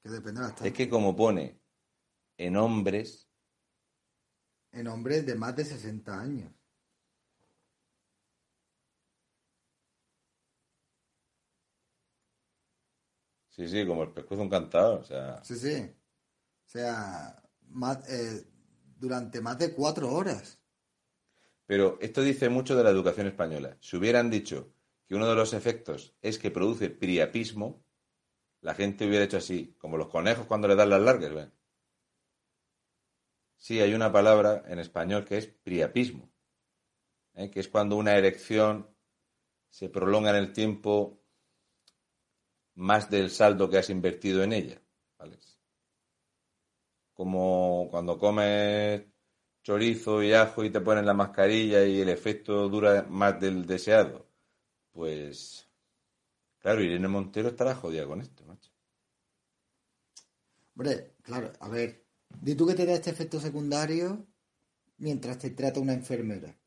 que 0.02 0.10
depende 0.10 0.42
bastante. 0.42 0.68
Es 0.70 0.74
que 0.74 0.90
como 0.90 1.16
pone 1.16 1.62
en 2.38 2.58
hombres, 2.58 3.30
En 4.72 4.88
hombres 4.88 5.28
de 5.28 5.36
más 5.36 5.56
de 5.56 5.64
60 5.64 6.20
años. 6.20 6.52
sí, 13.50 13.68
sí, 13.68 13.86
como 13.86 14.04
el 14.04 14.12
pescuezo 14.14 14.44
encantado, 14.44 15.00
o 15.00 15.04
sea, 15.04 15.42
Sí, 15.44 15.56
sí. 15.56 15.76
O 16.66 16.70
sea, 16.70 17.42
más, 17.70 18.08
eh, 18.10 18.46
durante 19.00 19.42
más 19.42 19.58
de 19.58 19.74
cuatro 19.74 20.12
horas. 20.12 20.60
Pero 21.66 21.98
esto 22.02 22.22
dice 22.22 22.50
mucho 22.50 22.76
de 22.76 22.84
la 22.84 22.90
educación 22.90 23.28
española. 23.28 23.78
Si 23.80 23.96
hubieran 23.96 24.30
dicho 24.30 24.74
que 25.08 25.16
uno 25.16 25.28
de 25.28 25.36
los 25.36 25.54
efectos 25.54 26.16
es 26.22 26.38
que 26.38 26.52
produce 26.52 26.90
priapismo, 26.90 27.84
la 28.62 28.76
gente 28.76 29.08
hubiera 29.08 29.26
hecho 29.26 29.38
así, 29.38 29.76
como 29.78 29.98
los 29.98 30.10
conejos 30.10 30.46
cuando 30.46 30.68
le 30.68 30.76
dan 30.76 30.90
las 30.90 31.02
largas. 31.02 31.34
¿ven? 31.34 31.54
Sí, 33.56 33.80
hay 33.80 33.94
una 33.94 34.12
palabra 34.12 34.64
en 34.68 34.80
español 34.80 35.26
que 35.26 35.38
es 35.38 35.48
priapismo, 35.48 36.32
¿eh? 37.36 37.50
que 37.50 37.60
es 37.60 37.68
cuando 37.68 37.96
una 37.96 38.16
erección 38.16 38.90
se 39.70 39.90
prolonga 39.90 40.32
en 40.32 40.38
el 40.38 40.54
tiempo 40.54 41.22
más 42.76 43.10
del 43.10 43.30
saldo 43.30 43.70
que 43.70 43.78
has 43.78 43.90
invertido 43.90 44.44
en 44.44 44.54
ella. 44.54 44.82
¿vale? 45.18 45.38
Como 47.20 47.90
cuando 47.92 48.18
comes 48.18 49.04
chorizo 49.62 50.24
y 50.24 50.32
ajo 50.32 50.64
y 50.64 50.70
te 50.70 50.80
ponen 50.80 51.06
la 51.06 51.14
mascarilla 51.14 51.84
y 51.84 52.00
el 52.00 52.08
efecto 52.08 52.70
dura 52.70 53.06
más 53.10 53.38
del 53.42 53.66
deseado. 53.66 54.26
Pues, 54.94 55.68
claro, 56.60 56.82
Irene 56.82 57.10
Montero 57.10 57.50
estará 57.50 57.76
jodida 57.76 58.08
con 58.08 58.22
esto, 58.22 58.46
macho. 58.46 58.72
Hombre, 60.74 61.16
claro, 61.22 61.52
a 61.60 61.68
ver, 61.68 62.06
di 62.40 62.56
tú 62.56 62.66
que 62.66 62.74
te 62.74 62.86
da 62.86 62.94
este 62.94 63.10
efecto 63.10 63.38
secundario 63.42 64.26
mientras 65.00 65.40
te 65.40 65.50
trata 65.50 65.82
una 65.82 65.92
enfermera. 65.92 66.58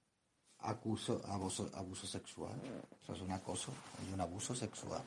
Acuso, 0.58 1.22
abuso, 1.28 1.70
abuso 1.72 2.06
sexual. 2.06 2.60
Eso 3.02 3.14
es 3.14 3.22
un 3.22 3.32
acoso 3.32 3.72
y 4.06 4.12
un 4.12 4.20
abuso 4.20 4.54
sexual. 4.54 5.02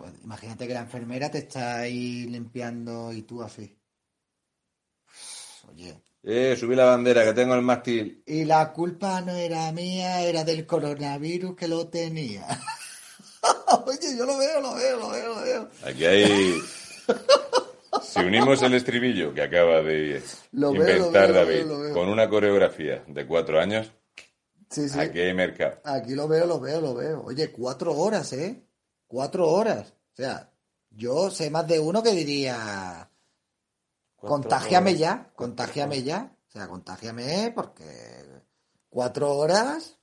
Pues, 0.00 0.12
imagínate 0.24 0.66
que 0.66 0.74
la 0.74 0.80
enfermera 0.80 1.30
te 1.30 1.38
está 1.38 1.78
ahí 1.82 2.26
limpiando 2.26 3.12
y 3.12 3.22
tú 3.22 3.40
así. 3.40 3.78
Oye, 5.68 6.00
Eh, 6.22 6.56
subí 6.58 6.74
la 6.74 6.84
bandera, 6.86 7.24
que 7.24 7.32
tengo 7.34 7.54
el 7.54 7.62
mástil. 7.62 8.22
y 8.26 8.44
la 8.44 8.72
culpa 8.72 9.20
no 9.20 9.32
era 9.32 9.70
mía, 9.72 10.22
era 10.22 10.42
del 10.44 10.66
coronavirus 10.66 11.54
que 11.56 11.68
lo 11.68 11.88
tenía. 11.88 12.46
Oye, 13.86 14.16
yo 14.16 14.24
lo 14.24 14.38
veo, 14.38 14.60
lo 14.60 14.74
veo, 14.74 14.98
lo 14.98 15.08
veo, 15.10 15.34
lo 15.34 15.40
veo. 15.42 15.68
Aquí 15.84 16.04
hay... 16.06 16.58
Si 18.02 18.20
unimos 18.20 18.62
el 18.62 18.74
estribillo 18.74 19.34
que 19.34 19.42
acaba 19.42 19.82
de 19.82 20.22
Lo 20.52 20.74
inventar 20.74 21.32
veo, 21.32 21.44
David 21.44 21.66
veo. 21.66 21.92
con 21.92 22.08
una 22.08 22.28
coreografía 22.28 23.04
de 23.06 23.26
cuatro 23.26 23.60
años, 23.60 23.90
Sí, 24.70 24.88
sí. 24.88 24.98
aquí 24.98 25.20
hay 25.20 25.34
mercado. 25.34 25.80
Aquí 25.84 26.14
lo 26.14 26.26
veo, 26.26 26.46
lo 26.46 26.58
veo, 26.58 26.80
lo 26.80 26.94
veo. 26.94 27.22
Oye, 27.24 27.52
cuatro 27.52 27.94
horas, 27.94 28.32
¿eh? 28.32 28.64
Cuatro 29.06 29.48
horas. 29.48 29.92
O 30.12 30.16
sea, 30.16 30.50
yo 30.90 31.30
sé 31.30 31.50
más 31.50 31.68
de 31.68 31.78
uno 31.78 32.02
que 32.02 32.10
diría, 32.12 33.08
Horas. 34.24 34.98
ya, 34.98 35.32
contágiame 35.34 36.02
ya. 36.02 36.36
O 36.48 36.50
sea, 36.50 36.68
contágiame 36.68 37.52
porque 37.54 37.84
cuatro 38.88 39.34
horas, 39.36 39.98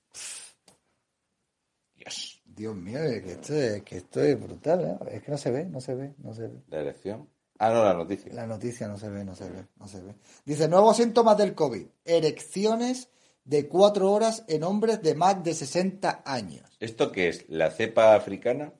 Dios. 1.95 2.41
Dios 2.45 2.76
mío, 2.76 3.02
es 3.03 3.23
que 3.23 3.31
esto 3.31 3.56
es, 3.56 3.84
que 3.84 3.98
esto 3.98 4.22
es 4.22 4.39
brutal, 4.39 4.81
¿eh? 4.81 5.15
Es 5.15 5.23
que 5.23 5.31
no 5.31 5.38
se 5.38 5.52
ve, 5.52 5.65
no 5.65 5.80
se 5.80 5.95
ve, 5.95 6.14
no 6.18 6.34
se 6.34 6.48
ve. 6.48 6.61
La 6.68 6.81
elección. 6.81 7.30
Ah, 7.57 7.69
no, 7.69 7.84
la 7.84 7.93
noticia. 7.93 8.34
La 8.34 8.48
noticia 8.48 8.88
no 8.88 8.98
se 8.98 9.10
ve, 9.10 9.23
no 9.23 9.35
se 9.35 9.49
ve, 9.49 9.68
no 9.77 9.88
se 9.88 10.02
ve. 10.02 10.15
Dice, 10.45 10.68
nuevos 10.68 10.98
síntomas 10.98 11.38
del 11.38 11.53
COVID. 11.53 11.85
Erecciones 12.03 13.10
de 13.43 13.68
cuatro 13.68 14.11
horas 14.11 14.43
en 14.48 14.64
hombres 14.64 15.02
de 15.02 15.15
más 15.15 15.43
de 15.43 15.53
60 15.53 16.23
años. 16.26 16.69
¿Esto 16.80 17.11
qué 17.11 17.30
es? 17.30 17.45
¿La 17.49 17.72
cepa 17.72 18.15
africana? 18.15 18.73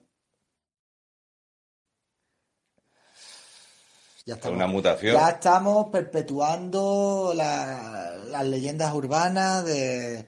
Ya 4.24 4.34
estamos, 4.34 4.56
¿Una 4.56 4.66
mutación? 4.68 5.14
ya 5.14 5.30
estamos 5.30 5.88
perpetuando 5.90 7.32
la- 7.34 8.16
las 8.30 8.46
leyendas 8.46 8.94
urbanas 8.94 9.64
de, 9.64 10.26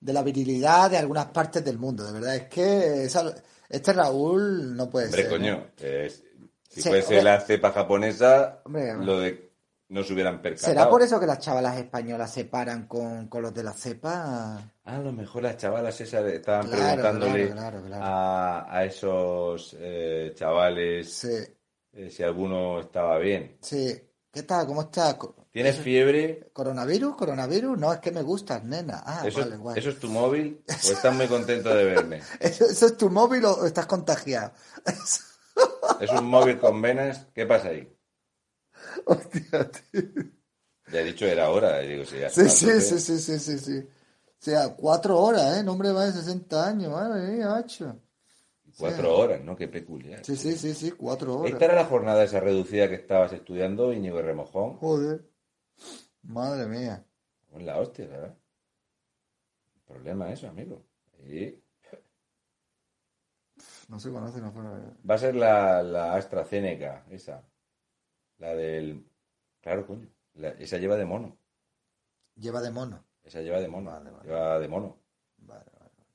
de 0.00 0.12
la 0.12 0.22
virilidad 0.22 0.90
de 0.90 0.98
algunas 0.98 1.26
partes 1.26 1.64
del 1.64 1.78
mundo. 1.78 2.04
De 2.04 2.12
verdad, 2.12 2.36
es 2.36 2.44
que 2.48 3.04
esa- 3.04 3.34
este 3.68 3.92
Raúl 3.92 4.76
no 4.76 4.88
puede 4.88 5.06
Hombre, 5.06 5.22
ser. 5.22 5.30
¿no? 5.32 5.36
coño, 5.38 5.66
es- 5.78 6.22
si 6.68 6.82
Sí, 6.82 6.88
fuese 6.88 7.18
hombre. 7.18 7.22
la 7.24 7.40
cepa 7.40 7.72
japonesa, 7.72 8.60
Hombre, 8.64 8.94
lo 8.96 9.18
de 9.20 9.50
no 9.88 10.02
se 10.02 10.14
hubieran 10.14 10.40
percatado. 10.40 10.72
¿Será 10.72 10.88
por 10.88 11.02
eso 11.02 11.20
que 11.20 11.26
las 11.26 11.38
chavalas 11.40 11.76
españolas 11.76 12.32
se 12.32 12.46
paran 12.46 12.86
con, 12.86 13.26
con 13.28 13.42
los 13.42 13.52
de 13.52 13.62
la 13.62 13.72
cepa? 13.74 14.56
Ah, 14.56 14.96
a 14.96 14.98
lo 14.98 15.12
mejor 15.12 15.42
las 15.42 15.58
chavalas 15.58 16.00
esas 16.00 16.24
estaban 16.32 16.66
Claro, 16.68 16.82
preguntándole 17.02 17.50
claro, 17.50 17.80
claro, 17.82 17.86
claro. 17.88 18.04
A, 18.04 18.78
a 18.78 18.84
esos 18.86 19.76
eh, 19.78 20.32
chavales 20.34 21.12
Sí, 21.12 21.28
eh, 21.92 22.10
si 22.10 22.22
alguno 22.22 22.80
estaba 22.80 23.18
bien. 23.18 23.58
sí. 23.60 24.08
¿Qué 24.32 24.44
tal? 24.44 24.66
¿Cómo 24.66 24.80
estás? 24.80 25.18
¿Tienes 25.50 25.76
fiebre? 25.76 26.48
¿Coronavirus? 26.54 27.16
¿Coronavirus? 27.16 27.76
No, 27.78 27.92
es 27.92 27.98
que 28.00 28.10
me 28.10 28.22
gustas, 28.22 28.64
nena. 28.64 29.02
Ah, 29.04 29.24
¿Eso, 29.26 29.40
vale, 29.40 29.58
guay. 29.58 29.78
¿Eso 29.78 29.90
es 29.90 29.98
tu 29.98 30.08
móvil? 30.08 30.64
¿O 30.66 30.90
estás 30.90 31.14
muy 31.14 31.26
contento 31.26 31.68
de 31.68 31.84
verme? 31.84 32.22
¿Eso, 32.40 32.64
eso 32.64 32.86
es 32.86 32.96
tu 32.96 33.10
móvil 33.10 33.44
o 33.44 33.66
estás 33.66 33.84
contagiado? 33.84 34.52
¿Es 36.00 36.10
un 36.10 36.24
móvil 36.24 36.58
con 36.58 36.80
venas? 36.80 37.26
¿Qué 37.34 37.44
pasa 37.44 37.68
ahí? 37.68 37.94
Hostia, 39.04 39.70
tío. 39.70 40.02
Ya 40.90 41.00
he 41.00 41.04
dicho 41.04 41.26
era 41.26 41.50
hora. 41.50 41.82
y 41.82 41.88
Digo, 41.88 42.04
sí, 42.06 42.18
ya 42.18 42.30
Sí, 42.30 42.48
sí, 42.48 42.80
sí, 42.80 42.98
sí, 43.00 43.18
sí, 43.18 43.38
sí, 43.38 43.58
sí. 43.58 43.78
O 43.80 44.44
sea, 44.44 44.74
cuatro 44.74 45.20
horas, 45.20 45.58
¿eh? 45.58 45.62
Nombre 45.62 45.92
va 45.92 46.06
de 46.06 46.12
60 46.12 46.68
años, 46.68 46.90
madre 46.90 47.32
mía, 47.32 47.48
macho. 47.48 48.00
Cuatro 48.78 49.16
horas, 49.16 49.40
¿no? 49.42 49.56
Qué 49.56 49.68
peculiar. 49.68 50.24
Sí, 50.24 50.36
sí, 50.36 50.52
sí, 50.52 50.74
sí, 50.74 50.90
cuatro 50.92 51.38
horas. 51.38 51.52
¿Esta 51.52 51.64
era 51.66 51.74
la 51.74 51.84
jornada 51.84 52.24
esa 52.24 52.40
reducida 52.40 52.88
que 52.88 52.94
estabas 52.96 53.32
estudiando, 53.32 53.92
Íñigo 53.92 54.20
Remojón? 54.22 54.76
Joder. 54.78 55.24
Madre 56.22 56.66
mía. 56.66 57.04
En 57.52 57.66
la 57.66 57.78
hostia, 57.78 58.06
¿verdad? 58.06 58.36
Problema 59.86 60.32
eso, 60.32 60.48
amigo. 60.48 60.82
Y 61.28 61.54
No 63.88 63.98
se 64.00 64.10
conoce, 64.10 64.40
no 64.40 64.50
fue. 64.52 64.62
va 64.62 65.14
a 65.14 65.18
ser 65.18 65.34
la, 65.36 65.82
la 65.82 66.14
AstraZeneca, 66.14 67.04
esa. 67.10 67.44
La 68.38 68.54
del... 68.54 69.06
Claro, 69.60 69.86
coño. 69.86 70.08
la- 70.34 70.50
esa 70.50 70.78
lleva 70.78 70.96
de 70.96 71.04
mono. 71.04 71.36
Lleva 72.36 72.60
de 72.62 72.70
mono. 72.70 73.04
Esa 73.22 73.40
lleva 73.42 73.60
de 73.60 73.68
mono. 73.68 73.90
Vale, 73.90 74.10
vale. 74.10 74.24
Lleva 74.28 74.58
de 74.58 74.68
mono. 74.68 74.98
Vale, 75.38 75.64
vale, 75.78 75.90
vale. 75.96 76.10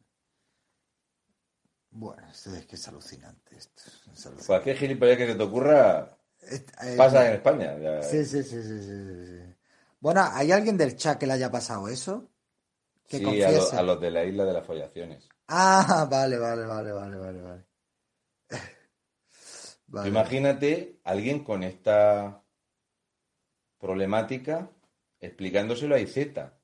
Bueno, 1.99 2.27
esto 2.31 2.53
es 2.55 2.65
que 2.67 2.75
es 2.75 2.87
alucinante 2.87 3.57
esto. 3.57 3.81
Es 3.85 4.25
alucinante. 4.25 4.45
Cualquier 4.45 4.77
gilipollas 4.77 5.17
que 5.17 5.27
se 5.27 5.35
te 5.35 5.43
ocurra 5.43 6.17
eh, 6.83 6.95
pasa 6.97 7.27
en 7.27 7.33
España. 7.33 7.77
Ya- 7.79 8.01
Sí, 8.03 8.23
sí, 8.25 8.43
sí, 8.43 8.61
sí, 8.61 8.81
sí. 8.81 9.55
Bueno, 9.99 10.21
¿hay 10.31 10.51
alguien 10.51 10.77
del 10.77 10.95
chat 10.95 11.17
que 11.19 11.25
le 11.25 11.33
haya 11.33 11.51
pasado 11.51 11.87
eso? 11.87 12.29
Que 13.07 13.17
Sí, 13.17 13.23
a, 13.23 13.51
confiese. 13.51 13.75
lo- 13.75 13.79
a 13.79 13.83
los 13.83 13.99
de 14.01 14.11
la 14.11 14.23
isla 14.25 14.45
de 14.45 14.53
las 14.53 14.65
follaciones. 14.65 15.27
Ah, 15.47 16.07
vale, 16.11 16.37
vale, 16.37 16.65
vale, 16.65 16.91
vale, 16.91 17.17
vale, 17.17 17.41
vale. 17.41 17.63
Vale. 19.87 20.09
imagínate 20.09 20.99
alguien 21.03 21.43
con 21.43 21.63
esta 21.63 22.43
problemática 23.79 24.69
explicándoselo 25.19 25.95
a 25.95 25.99
Izeta. 25.99 26.59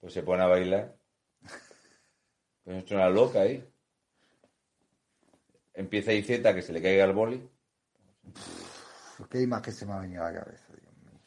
Pues 0.00 0.12
se 0.12 0.22
pone 0.22 0.42
a 0.42 0.46
bailar. 0.46 0.99
Es 2.70 2.90
una 2.92 3.08
loca 3.10 3.40
ahí. 3.40 3.64
Empieza 5.74 6.12
Izeta 6.12 6.54
que 6.54 6.62
se 6.62 6.72
le 6.72 6.80
caiga 6.82 7.04
el 7.04 7.12
boli. 7.12 7.48
Qué 9.28 9.42
imagen 9.42 9.72
se 9.74 9.86
me 9.86 9.92
ha 9.92 9.98
venido 10.00 10.24
a 10.24 10.30
la 10.30 10.40
cabeza, 10.40 10.64
Dios 10.68 10.94
mío. 11.02 11.20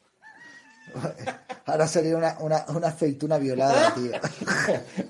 Ahora 1.66 1.86
sería 1.86 2.16
una, 2.16 2.36
una, 2.40 2.64
una 2.68 2.88
aceituna 2.88 3.38
violada, 3.38 3.94
tío. 3.94 4.12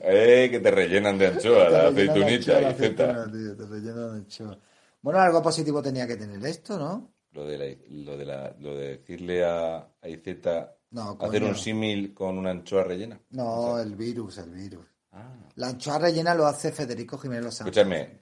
¡Eh! 0.03 0.49
Que 0.51 0.61
te 0.61 0.71
rellenan 0.71 1.19
de 1.19 1.27
anchoa 1.29 1.69
la 1.71 1.89
aceitunita, 1.89 2.75
tío, 2.77 3.57
te 3.57 3.67
rellenan 3.67 4.11
de 4.13 4.17
anchoa. 4.19 4.59
Bueno, 5.03 5.21
algo 5.21 5.43
positivo 5.43 5.83
tenía 5.83 6.07
que 6.07 6.17
tener 6.17 6.45
esto, 6.47 6.79
¿no? 6.79 7.13
Lo 7.33 7.47
de, 7.47 7.59
la- 7.59 7.77
lo 8.05 8.17
de, 8.17 8.25
la- 8.25 8.57
lo 8.61 8.77
de 8.77 8.97
decirle 8.99 9.45
a, 9.45 9.77
a 10.01 10.09
Izeta 10.09 10.77
No, 10.91 11.19
hacer 11.21 11.43
un 11.43 11.57
símil 11.57 12.15
con 12.15 12.39
una 12.39 12.51
anchoa 12.51 12.85
rellena. 12.85 13.21
No, 13.31 13.79
el 13.79 13.95
virus, 13.97 14.39
el 14.39 14.51
virus. 14.51 14.87
Ah. 15.15 15.33
La 15.55 15.69
anchoa 15.69 15.99
rellena 15.99 16.35
lo 16.35 16.47
hace 16.47 16.73
Federico 16.73 17.17
Jiménez. 17.17 17.61
Escúchame, 17.61 18.19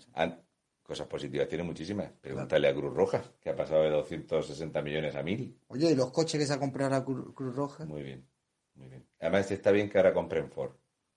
cosas 0.83 1.07
positivas 1.07 1.49
tiene 1.49 1.65
muchísimas. 1.65 2.13
Pregúntale 2.21 2.69
a 2.69 2.75
Cruz 2.75 2.93
Roja, 2.95 3.23
que 3.41 3.49
ha 3.49 3.57
pasado 3.57 3.83
de 3.83 3.91
260 3.91 4.83
millones 4.83 5.17
a 5.17 5.23
1000. 5.23 5.59
Oye, 5.69 5.91
¿y 5.93 5.95
los 5.95 6.11
coches 6.11 6.39
que 6.39 6.47
se 6.47 6.53
ha 6.53 6.59
comprado 6.59 7.03
Cruz, 7.05 7.35
Cruz 7.35 7.57
Roja? 7.57 7.87
Muy 7.87 8.03
bien, 8.03 8.29
muy 8.75 8.89
bien. 8.89 9.07
Además 9.21 9.51
está 9.51 9.71
bien 9.71 9.89
que 9.89 9.97
ahora 9.97 10.13
compren 10.13 10.51
Ford. 10.51 10.73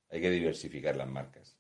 Hay 0.10 0.22
que 0.22 0.30
diversificar 0.30 0.95
las 0.95 1.10
marcas. 1.10 1.57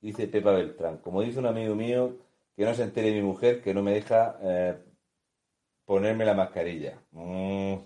Dice 0.00 0.26
Pepa 0.26 0.52
Beltrán, 0.52 0.98
como 0.98 1.22
dice 1.22 1.38
un 1.38 1.46
amigo 1.46 1.74
mío, 1.76 2.18
que 2.56 2.64
no 2.64 2.74
se 2.74 2.82
entere 2.82 3.12
mi 3.12 3.22
mujer 3.22 3.62
que 3.62 3.72
no 3.72 3.82
me 3.82 3.94
deja 3.94 4.38
eh, 4.42 4.76
ponerme 5.84 6.24
la 6.24 6.34
mascarilla. 6.34 7.00
Mm, 7.12 7.76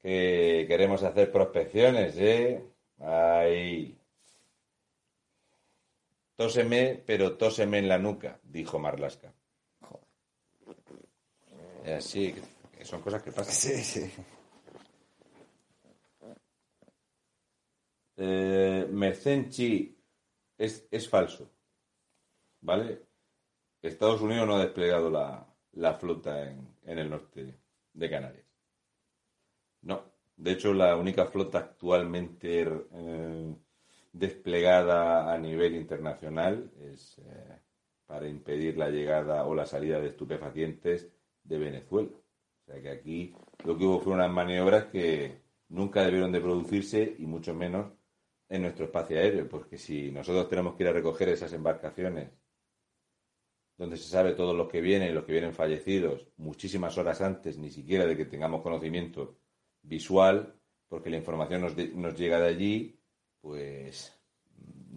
que 0.00 0.64
queremos 0.68 1.02
hacer 1.02 1.30
prospecciones, 1.30 2.16
¿eh? 2.18 2.64
Ay. 2.98 3.98
Tóseme, 6.36 7.02
pero 7.06 7.36
tóseme 7.36 7.78
en 7.78 7.88
la 7.88 7.98
nuca, 7.98 8.40
dijo 8.42 8.78
Marlasca. 8.78 9.32
Es 11.84 12.04
así, 12.04 12.34
que 12.76 12.84
son 12.84 13.00
cosas 13.00 13.22
que 13.22 13.32
pasan. 13.32 13.54
Sí, 13.54 13.82
sí. 13.82 14.12
Eh, 18.16 18.86
Mercenchi 18.90 19.96
es, 20.58 20.86
es 20.90 21.08
falso. 21.08 21.50
¿Vale? 22.60 23.06
Estados 23.82 24.20
Unidos 24.20 24.46
no 24.46 24.56
ha 24.56 24.64
desplegado 24.64 25.10
la, 25.10 25.46
la 25.72 25.94
flota 25.94 26.42
en, 26.50 26.76
en 26.84 26.98
el 26.98 27.08
norte 27.08 27.54
de 27.92 28.10
Canarias. 28.10 28.46
No. 29.82 30.15
De 30.36 30.52
hecho, 30.52 30.74
la 30.74 30.96
única 30.96 31.26
flota 31.26 31.58
actualmente 31.58 32.62
eh, 32.92 33.54
desplegada 34.12 35.32
a 35.32 35.38
nivel 35.38 35.74
internacional 35.74 36.70
es 36.80 37.18
eh, 37.18 37.60
para 38.06 38.28
impedir 38.28 38.76
la 38.76 38.90
llegada 38.90 39.44
o 39.46 39.54
la 39.54 39.66
salida 39.66 40.00
de 40.00 40.08
estupefacientes 40.08 41.08
de 41.42 41.58
Venezuela. 41.58 42.10
O 42.12 42.64
sea 42.64 42.82
que 42.82 42.90
aquí 42.90 43.34
lo 43.64 43.78
que 43.78 43.84
hubo 43.84 44.00
fueron 44.00 44.20
unas 44.20 44.32
maniobras 44.32 44.86
que 44.86 45.40
nunca 45.68 46.04
debieron 46.04 46.32
de 46.32 46.40
producirse 46.40 47.16
y 47.18 47.26
mucho 47.26 47.54
menos 47.54 47.92
en 48.48 48.62
nuestro 48.62 48.86
espacio 48.86 49.18
aéreo, 49.18 49.48
porque 49.48 49.78
si 49.78 50.10
nosotros 50.12 50.48
tenemos 50.48 50.74
que 50.74 50.84
ir 50.84 50.88
a 50.88 50.92
recoger 50.92 51.28
esas 51.30 51.52
embarcaciones 51.52 52.30
donde 53.76 53.96
se 53.96 54.08
sabe 54.08 54.34
todos 54.34 54.56
los 54.56 54.68
que 54.68 54.80
vienen, 54.80 55.14
los 55.14 55.24
que 55.24 55.32
vienen 55.32 55.52
fallecidos, 55.52 56.28
muchísimas 56.36 56.96
horas 56.96 57.20
antes, 57.20 57.58
ni 57.58 57.70
siquiera 57.70 58.06
de 58.06 58.16
que 58.16 58.24
tengamos 58.24 58.62
conocimiento 58.62 59.38
visual, 59.86 60.54
porque 60.88 61.10
la 61.10 61.16
información 61.18 61.60
nos, 61.62 61.76
de- 61.76 61.88
nos 61.94 62.16
llega 62.16 62.38
de 62.40 62.48
allí, 62.48 63.00
pues 63.40 64.12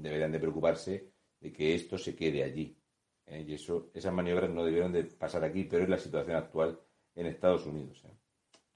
deberían 0.04 0.32
de 0.32 0.40
preocuparse 0.40 1.12
de 1.40 1.52
que 1.54 1.76
esto 1.76 1.98
se 1.98 2.16
quede 2.16 2.44
allí. 2.44 2.78
¿eh? 3.26 3.46
Y 3.48 3.54
eso, 3.54 3.92
esas 3.94 4.14
maniobras 4.14 4.50
no 4.50 4.64
debieron 4.64 4.92
de 4.92 5.04
pasar 5.06 5.44
aquí, 5.44 5.64
pero 5.66 5.84
es 5.84 5.90
la 5.90 5.98
situación 5.98 6.38
actual 6.38 6.80
en 7.16 7.26
Estados 7.28 7.66
Unidos. 7.66 8.04
¿eh? 8.06 8.18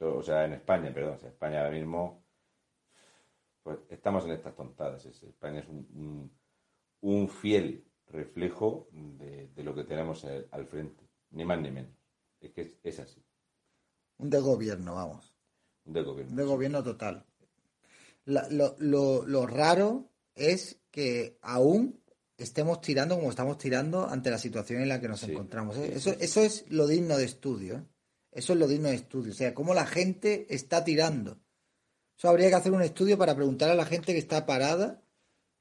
O 0.06 0.22
sea, 0.22 0.46
en 0.46 0.54
España, 0.54 0.94
perdón. 0.94 1.16
O 1.16 1.20
sea, 1.20 1.30
España 1.30 1.60
ahora 1.60 1.72
mismo, 1.72 2.26
pues 3.64 3.80
estamos 3.90 4.26
en 4.26 4.32
estas 4.32 4.56
tontadas. 4.56 5.06
Es- 5.06 5.24
España 5.24 5.60
es 5.60 5.68
un, 5.70 6.32
un- 7.02 7.30
fiel 7.30 7.86
reflejo 8.08 8.88
de, 8.92 9.50
lo 9.64 9.74
que 9.74 9.84
tenemos 9.86 10.24
al 10.26 10.66
frente, 10.68 11.10
ni 11.32 11.46
más 11.46 11.60
ni 11.60 11.72
menos. 11.72 11.96
Es 12.40 12.52
que 12.52 12.62
es, 12.62 12.80
es 12.84 13.00
así, 13.00 13.24
Un 14.18 14.30
de 14.30 14.40
gobierno, 14.40 14.96
vamos. 14.96 15.33
Del 15.86 16.04
gobierno. 16.06 16.36
De 16.36 16.44
gobierno 16.44 16.84
total. 16.84 17.26
La- 18.26 18.48
lo, 18.50 18.76
lo- 18.80 19.26
lo 19.26 19.46
raro 19.46 20.10
es 20.36 20.80
que 20.92 21.38
aún 21.42 22.00
estemos 22.38 22.82
tirando 22.82 23.16
como 23.16 23.30
estamos 23.30 23.58
tirando 23.58 24.08
ante 24.08 24.32
la 24.32 24.38
situación 24.38 24.82
en 24.82 24.90
la 24.90 25.00
que 25.00 25.08
nos 25.08 25.20
Sí, 25.22 25.32
encontramos. 25.32 25.78
¿eh? 25.78 25.92
Eso, 25.96 26.12
eso 26.20 26.42
es 26.42 26.66
lo 26.70 26.88
digno 26.88 27.18
de 27.18 27.26
estudio. 27.26 27.76
¿eh? 27.78 27.84
Eso 28.32 28.54
es 28.54 28.60
lo 28.60 28.68
digno 28.68 28.90
de 28.90 28.96
estudio. 28.96 29.32
O 29.32 29.36
sea, 29.36 29.54
cómo 29.54 29.74
la 29.74 29.86
gente 29.86 30.48
está 30.54 30.84
tirando. 30.84 31.38
Eso 32.18 32.30
habría 32.30 32.50
que 32.50 32.56
hacer 32.56 32.72
un 32.72 32.82
estudio 32.82 33.18
para 33.18 33.36
preguntar 33.36 33.70
a 33.70 33.76
la 33.76 33.86
gente 33.86 34.14
que 34.14 34.20
está 34.20 34.46
parada 34.46 35.02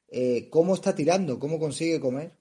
eh, 0.09 0.49
cómo 0.51 0.75
está 0.75 0.95
tirando, 0.95 1.39
cómo 1.39 1.59
consigue 1.59 1.99
comer. 2.01 2.33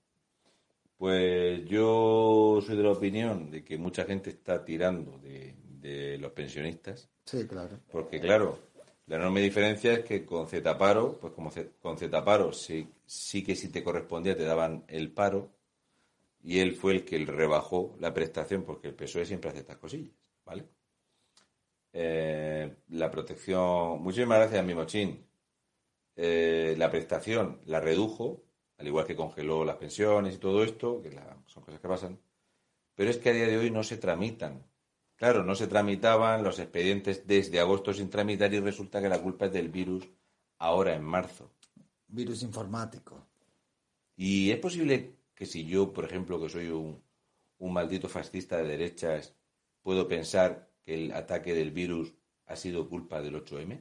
Pues 0.98 1.66
yo 1.68 2.62
soy 2.66 2.78
de 2.78 2.84
la 2.84 2.92
opinión 2.92 3.50
de 3.50 3.64
que 3.64 3.78
mucha 3.78 4.04
gente 4.06 4.30
está 4.30 4.64
tirando 4.64 5.18
de, 5.20 5.56
de 5.82 6.18
los 6.20 6.32
pensionistas, 6.34 7.10
Sí, 7.26 7.48
claro. 7.48 7.80
porque 7.92 8.20
claro, 8.20 8.60
la 9.08 9.16
enorme 9.18 9.42
diferencia 9.42 9.94
es 9.94 10.06
que 10.06 10.26
con 10.26 10.48
Z 10.48 10.78
paro, 10.78 11.18
pues 11.20 11.34
como 11.34 11.52
C- 11.52 11.72
con 11.82 11.98
Z 11.98 12.24
paro 12.24 12.52
sí, 12.54 12.88
sí 13.06 13.44
que 13.44 13.56
si 13.56 13.70
te 13.70 13.84
correspondía 13.84 14.36
te 14.38 14.44
daban 14.44 14.84
el 14.88 15.12
paro 15.12 15.50
y 16.44 16.60
él 16.60 16.74
fue 16.76 16.94
el 16.94 17.06
que 17.06 17.18
rebajó 17.26 17.96
la 18.00 18.14
prestación 18.14 18.64
porque 18.64 18.88
el 18.90 18.96
PSOE 18.96 19.26
siempre 19.26 19.50
hace 19.50 19.60
estas 19.60 19.78
cosillas, 19.78 20.14
¿vale? 20.46 20.66
Eh, 21.94 22.74
la 22.90 23.12
protección, 23.12 24.02
muchísimas 24.02 24.40
gracias, 24.40 24.66
mi 24.66 24.74
mochín. 24.74 25.26
Eh, 26.16 26.76
la 26.78 26.90
prestación 26.90 27.62
la 27.66 27.80
redujo, 27.80 28.44
al 28.78 28.88
igual 28.88 29.06
que 29.06 29.16
congeló 29.16 29.66
las 29.66 29.78
pensiones 29.78 30.36
y 30.36 30.38
todo 30.40 30.64
esto, 30.64 31.02
que 31.02 31.12
la- 31.12 31.38
son 31.48 31.64
cosas 31.64 31.80
que 31.82 31.88
pasan, 31.88 32.20
pero 32.96 33.10
es 33.10 33.18
que 33.18 33.30
a 33.30 33.34
día 33.34 33.48
de 33.48 33.58
hoy 33.58 33.72
no 33.72 33.84
se 33.84 33.98
tramitan. 33.98 34.66
Claro, 35.22 35.44
no 35.44 35.54
se 35.54 35.68
tramitaban 35.68 36.44
los 36.44 36.58
expedientes 36.58 37.28
desde 37.28 37.60
agosto 37.60 37.94
sin 37.94 38.10
tramitar 38.10 38.52
y 38.56 38.60
resulta 38.60 39.00
que 39.00 39.08
la 39.08 39.22
culpa 39.22 39.46
es 39.46 39.54
del 39.54 39.70
virus 39.70 40.10
ahora 40.58 40.96
en 40.96 41.04
marzo. 41.04 41.52
Virus 42.08 42.42
informático. 42.42 43.28
Y 44.16 44.50
es 44.50 44.58
posible 44.58 45.20
que 45.36 45.46
si 45.46 45.64
yo, 45.64 45.94
por 45.94 46.06
ejemplo, 46.06 46.42
que 46.42 46.50
soy 46.50 46.70
un, 46.70 47.04
un 47.60 47.72
maldito 47.72 48.10
fascista 48.10 48.58
de 48.58 48.70
derechas, 48.70 49.36
puedo 49.84 50.08
pensar 50.08 50.72
que 50.82 50.96
el 50.96 51.12
ataque 51.12 51.54
del 51.54 51.70
virus 51.70 52.16
ha 52.48 52.56
sido 52.56 52.90
culpa 52.90 53.22
del 53.22 53.36
8M? 53.36 53.80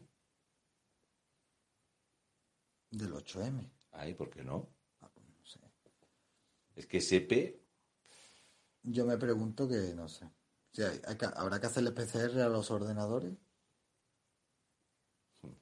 Del 2.91 3.15
8M. 3.15 3.67
Ay, 3.93 4.13
¿por 4.13 4.29
qué 4.29 4.45
no? 4.45 4.69
Ah, 5.01 5.11
pues 5.15 5.27
no 5.27 5.47
sé. 5.47 5.61
Es 6.77 6.87
que 6.87 7.01
SEPE, 7.01 7.63
Yo 8.83 9.07
me 9.07 9.17
pregunto 9.17 9.67
que, 9.67 9.95
no 9.95 10.07
sé. 10.07 10.29
Hay 11.07 11.17
que- 11.17 11.27
¿Habrá 11.35 11.61
que 11.61 11.67
hacerle 11.67 11.93
PCR 11.93 12.41
a 12.43 12.49
los 12.49 12.71
ordenadores? 12.71 13.33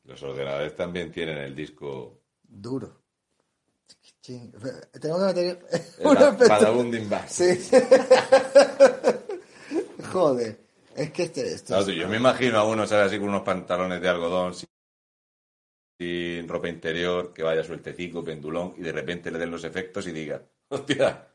los 0.05 0.22
ordenadores 0.22 0.74
también 0.74 1.12
tienen 1.12 1.39
el 1.39 1.55
disco 1.55 2.22
Duro. 2.43 3.02
Ching. 4.22 4.52
Tengo 5.01 5.18
que 5.18 5.24
meter 5.26 5.66
un 6.01 6.16
efecto. 6.16 6.48
Badabunding 6.48 7.09
Bass. 7.09 7.32
Sí. 7.32 7.70
Joder. 10.12 10.59
Es 10.97 11.12
que 11.12 11.22
este, 11.24 11.52
esto 11.55 11.66
Claro, 11.68 11.82
es- 11.82 11.86
tú, 11.89 11.93
yo 11.93 12.09
me 12.09 12.16
imagino 12.16 12.59
a 12.59 12.64
uno, 12.64 12.86
¿sabes? 12.86 13.06
Así 13.09 13.18
con 13.18 13.28
unos 13.28 13.43
pantalones 13.43 14.01
de 14.01 14.09
algodón, 14.09 14.55
sin, 14.55 14.68
sin 15.98 16.48
ropa 16.48 16.68
interior, 16.68 17.32
que 17.32 17.43
vaya 17.43 17.62
sueltecico, 17.62 18.24
pendulón, 18.24 18.74
y 18.76 18.80
de 18.82 18.93
repente 18.93 19.30
le 19.30 19.39
den 19.39 19.51
los 19.51 19.64
efectos 19.64 20.06
y 20.09 20.12
diga, 20.12 20.43
hostia, 20.68 21.28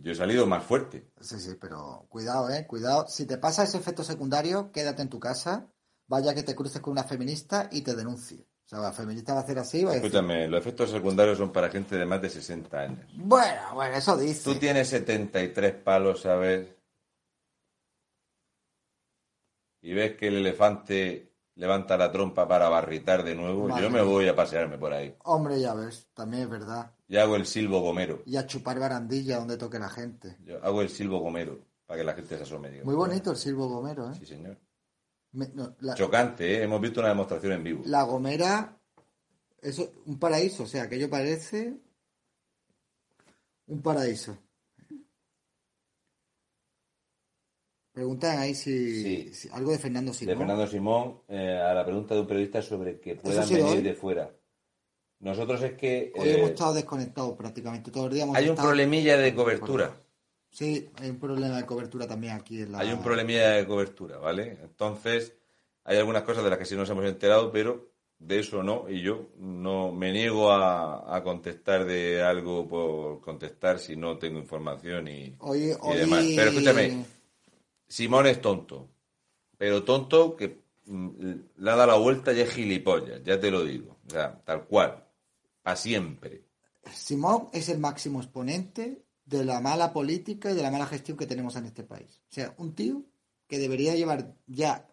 yo 0.00 0.12
he 0.12 0.14
salido 0.14 0.46
más 0.46 0.64
fuerte. 0.64 1.10
Sí, 1.20 1.38
sí, 1.38 1.56
pero 1.60 2.06
cuidado, 2.08 2.50
eh, 2.50 2.66
cuidado. 2.66 3.06
Si 3.08 3.26
te 3.26 3.38
pasa 3.38 3.64
ese 3.64 3.78
efecto 3.78 4.04
secundario, 4.04 4.72
quédate 4.72 5.02
en 5.02 5.08
tu 5.08 5.20
casa, 5.20 5.68
vaya 6.06 6.34
que 6.34 6.42
te 6.42 6.54
cruces 6.54 6.80
con 6.80 6.92
una 6.92 7.04
feminista 7.04 7.68
y 7.70 7.82
te 7.82 7.94
denuncie. 7.94 8.46
O 8.64 8.68
sea, 8.68 8.78
la 8.78 8.92
feminista 8.92 9.34
va 9.34 9.40
a 9.40 9.42
hacer 9.42 9.58
así, 9.58 9.84
va 9.84 9.90
a 9.90 9.94
decir, 9.94 10.06
Escúchame, 10.06 10.48
los 10.48 10.60
efectos 10.60 10.90
secundarios 10.90 11.38
son 11.38 11.52
para 11.52 11.68
gente 11.68 11.96
de 11.96 12.06
más 12.06 12.22
de 12.22 12.30
60 12.30 12.80
años. 12.80 13.06
bueno, 13.16 13.74
bueno, 13.74 13.96
eso 13.96 14.16
dice. 14.16 14.44
Tú 14.44 14.58
tienes 14.58 14.88
73 14.88 15.74
palos, 15.74 16.22
¿sabes? 16.22 16.68
Y 19.82 19.92
ves 19.92 20.16
que 20.16 20.28
el 20.28 20.36
elefante 20.36 21.32
levanta 21.56 21.96
la 21.96 22.10
trompa 22.10 22.46
para 22.48 22.68
barritar 22.68 23.24
de 23.24 23.34
nuevo. 23.34 23.68
Yo 23.78 23.90
me 23.90 24.02
voy 24.02 24.28
a 24.28 24.36
pasearme 24.36 24.78
por 24.78 24.92
ahí. 24.92 25.14
Hombre, 25.24 25.60
ya 25.60 25.74
ves, 25.74 26.08
también 26.14 26.44
es 26.44 26.48
verdad. 26.48 26.92
Y 27.12 27.18
hago 27.18 27.36
el 27.36 27.44
silbo 27.44 27.80
gomero. 27.82 28.22
Y 28.24 28.36
a 28.38 28.46
chupar 28.46 28.78
barandilla 28.80 29.36
donde 29.36 29.58
toque 29.58 29.78
la 29.78 29.90
gente. 29.90 30.38
Yo 30.46 30.64
hago 30.64 30.80
el 30.80 30.88
silbo 30.88 31.18
gomero 31.18 31.60
para 31.84 31.98
que 32.00 32.04
la 32.04 32.14
gente 32.14 32.38
se 32.38 32.42
asome. 32.44 32.68
y 32.68 32.72
diga, 32.72 32.84
Muy 32.86 32.94
bonito 32.94 33.30
el 33.32 33.36
silbo 33.36 33.68
gomero, 33.68 34.10
¿eh? 34.10 34.14
Sí, 34.18 34.24
señor. 34.24 34.58
Me- 35.32 35.48
no, 35.52 35.76
la, 35.80 35.94
Chocante, 35.94 36.54
¿eh? 36.56 36.62
Hemos 36.62 36.80
visto 36.80 37.00
una 37.00 37.10
demostración 37.10 37.52
en 37.52 37.64
vivo. 37.64 37.82
la 37.84 38.04
gomera 38.04 38.78
es 39.60 39.78
un 40.06 40.18
paraíso, 40.18 40.62
o 40.62 40.66
sea, 40.66 40.84
aquello 40.84 41.10
parece 41.10 41.76
un 43.66 43.82
paraíso. 43.82 44.38
Preguntan 47.92 48.38
ahí 48.38 48.54
si, 48.54 49.02
Sí. 49.02 49.34
si- 49.34 49.48
algo 49.50 49.70
de 49.70 49.78
Fernando 49.78 50.12
De 50.12 50.16
Simón. 50.18 50.38
Fernando 50.38 50.66
Simón, 50.66 51.20
eh, 51.28 51.58
a 51.60 51.74
la 51.74 51.84
pregunta 51.84 52.14
de 52.14 52.22
un 52.22 52.26
periodista 52.26 52.62
sobre 52.62 52.98
que 53.00 53.16
puedan 53.16 53.46
venir 53.46 53.64
hoy? 53.64 53.82
de 53.82 53.92
fuera. 53.94 54.34
Nosotros 55.22 55.62
es 55.62 55.74
que 55.74 56.12
Hoy 56.16 56.28
eh, 56.28 56.34
hemos 56.36 56.50
estado 56.50 56.74
desconectados 56.74 57.36
prácticamente 57.36 57.92
todo 57.92 58.06
el 58.06 58.14
día. 58.14 58.24
hemos 58.24 58.36
hay 58.36 58.48
un 58.48 58.56
problemilla 58.56 59.16
de 59.16 59.32
cobertura. 59.34 59.96
Sí, 60.50 60.90
hay 61.00 61.10
un 61.10 61.18
problema 61.18 61.56
de 61.56 61.64
cobertura 61.64 62.08
también 62.08 62.34
aquí 62.34 62.60
en 62.60 62.72
la... 62.72 62.80
Hay 62.80 62.92
un 62.92 63.00
problemilla 63.02 63.50
de 63.50 63.64
cobertura, 63.64 64.18
¿vale? 64.18 64.58
Entonces, 64.60 65.32
hay 65.84 65.96
algunas 65.96 66.24
cosas 66.24 66.42
de 66.42 66.50
las 66.50 66.58
que 66.58 66.64
sí 66.66 66.74
nos 66.74 66.90
hemos 66.90 67.04
enterado, 67.04 67.52
pero 67.52 67.92
de 68.18 68.40
eso 68.40 68.64
no. 68.64 68.86
Y 68.88 69.00
yo 69.00 69.30
no 69.38 69.92
me 69.92 70.10
niego 70.10 70.50
a, 70.50 71.16
a 71.16 71.22
contestar 71.22 71.84
de 71.84 72.20
algo 72.20 72.68
por 72.68 73.20
contestar 73.20 73.78
si 73.78 73.94
no 73.94 74.18
tengo 74.18 74.40
información 74.40 75.06
y, 75.06 75.26
y 75.26 75.36
hoy... 75.38 75.76
demás. 75.94 76.24
Pero 76.34 76.50
escúchame, 76.50 77.04
Simón 77.86 78.26
es 78.26 78.40
tonto. 78.40 78.88
Pero 79.56 79.84
tonto 79.84 80.34
que 80.34 80.64
mm, 80.86 81.32
le 81.58 81.70
ha 81.70 81.76
dado 81.76 81.92
la 81.92 81.96
vuelta 81.98 82.32
y 82.32 82.40
es 82.40 82.50
gilipollas, 82.50 83.22
ya 83.22 83.38
te 83.38 83.52
lo 83.52 83.62
digo. 83.62 83.98
O 84.08 84.10
sea, 84.10 84.42
tal 84.44 84.64
cual. 84.64 85.01
A 85.64 85.76
siempre. 85.76 86.44
Simón 86.94 87.48
es 87.52 87.68
el 87.68 87.78
máximo 87.78 88.20
exponente 88.20 89.04
de 89.24 89.44
la 89.44 89.60
mala 89.60 89.92
política 89.92 90.50
y 90.50 90.54
de 90.54 90.62
la 90.62 90.70
mala 90.70 90.86
gestión 90.86 91.16
que 91.16 91.26
tenemos 91.26 91.54
en 91.56 91.66
este 91.66 91.84
país. 91.84 92.20
O 92.30 92.34
sea, 92.34 92.54
un 92.58 92.74
tío 92.74 93.04
que 93.46 93.58
debería 93.58 93.94
llevar 93.94 94.34
ya, 94.46 94.88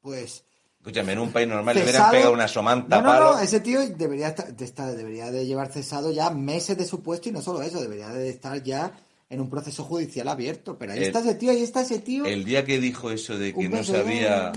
pues... 0.00 0.44
Escúchame, 0.78 1.12
en 1.14 1.18
un 1.18 1.32
país 1.32 1.48
normal 1.48 1.74
le 1.74 1.82
hubieran 1.82 2.02
cesado- 2.02 2.12
pegado 2.12 2.32
una 2.34 2.46
somanta 2.46 2.96
No, 2.96 3.02
no, 3.02 3.08
palo. 3.08 3.32
no, 3.32 3.38
ese 3.40 3.60
tío 3.60 3.80
debería, 3.88 4.28
estar, 4.28 4.54
de 4.54 4.64
estar- 4.66 4.94
debería 4.94 5.30
de 5.30 5.46
llevar 5.46 5.72
cesado 5.72 6.12
ya 6.12 6.28
meses 6.30 6.76
de 6.76 6.84
su 6.84 7.02
puesto 7.02 7.30
y 7.30 7.32
no 7.32 7.40
solo 7.40 7.62
eso, 7.62 7.80
debería 7.80 8.10
de 8.10 8.28
estar 8.28 8.62
ya 8.62 8.92
en 9.30 9.40
un 9.40 9.48
proceso 9.48 9.82
judicial 9.82 10.28
abierto. 10.28 10.78
Pero 10.78 10.92
ahí 10.92 10.98
El- 10.98 11.04
está 11.06 11.20
ese 11.20 11.34
tío, 11.36 11.50
ahí 11.50 11.62
está 11.62 11.80
ese 11.80 11.98
tío. 12.00 12.26
El 12.26 12.44
día 12.44 12.64
que 12.66 12.78
dijo 12.78 13.10
eso 13.10 13.38
de 13.38 13.54
que 13.54 13.68
no 13.68 13.82
sabía 13.82 14.52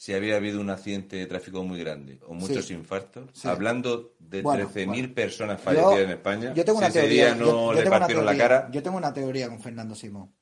si 0.00 0.14
había 0.14 0.36
habido 0.36 0.60
un 0.60 0.70
accidente 0.70 1.16
de 1.16 1.26
tráfico 1.26 1.64
muy 1.64 1.80
grande 1.80 2.20
o 2.28 2.32
muchos 2.32 2.66
Sí. 2.66 2.74
infartos, 2.74 3.30
Sí. 3.34 3.48
hablando 3.48 4.14
de 4.20 4.42
Bueno, 4.42 4.68
13.000 4.68 4.86
bueno. 5.08 5.14
personas 5.14 5.58
Yo- 5.58 5.64
fallecidas 5.64 5.98
en 5.98 6.10
España, 6.10 6.54
Yo 6.54 6.64
tengo 6.64 6.78
una 6.78 6.86
ese 6.86 7.00
teoría. 7.00 7.24
día 7.26 7.34
no 7.34 7.46
yo- 7.46 7.52
yo 7.66 7.72
le 7.72 7.82
tengo 7.82 7.96
una 7.96 7.98
la 7.98 8.06
teoría, 8.06 8.38
cara, 8.38 8.68
Yo 8.70 8.82
tengo 8.82 8.96
una 8.96 9.12
teoría 9.12 9.48
con 9.48 9.60
Fernando 9.60 9.94
Simón. 9.96 10.32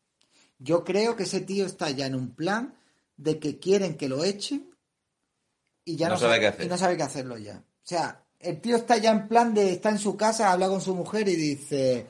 Yo 0.58 0.84
creo 0.84 1.16
que 1.16 1.22
ese 1.22 1.40
tío 1.40 1.64
está 1.64 1.88
ya 1.90 2.04
en 2.06 2.14
un 2.14 2.34
plan 2.34 2.74
de 3.16 3.38
que 3.38 3.58
quieren 3.58 3.96
que 3.96 4.08
lo 4.10 4.24
echen 4.24 4.70
y 5.86 5.96
ya 5.96 6.08
No 6.08 6.14
no, 6.14 6.20
sabe 6.20 6.34
sa- 6.34 6.40
qué 6.40 6.46
hacer. 6.48 6.66
y 6.66 6.68
no 6.68 6.76
sabe 6.78 6.96
qué 6.98 7.02
hacerlo 7.02 7.38
ya. 7.38 7.56
O 7.56 7.88
sea, 7.88 8.22
el 8.38 8.60
tío 8.60 8.76
está 8.76 8.98
ya 8.98 9.10
en 9.10 9.26
plan 9.26 9.54
de 9.54 9.72
está 9.72 9.88
en 9.88 9.98
su 9.98 10.16
casa, 10.18 10.52
habla 10.52 10.68
con 10.68 10.82
su 10.82 10.94
mujer 10.94 11.26
y 11.28 11.34
dice 11.34 12.06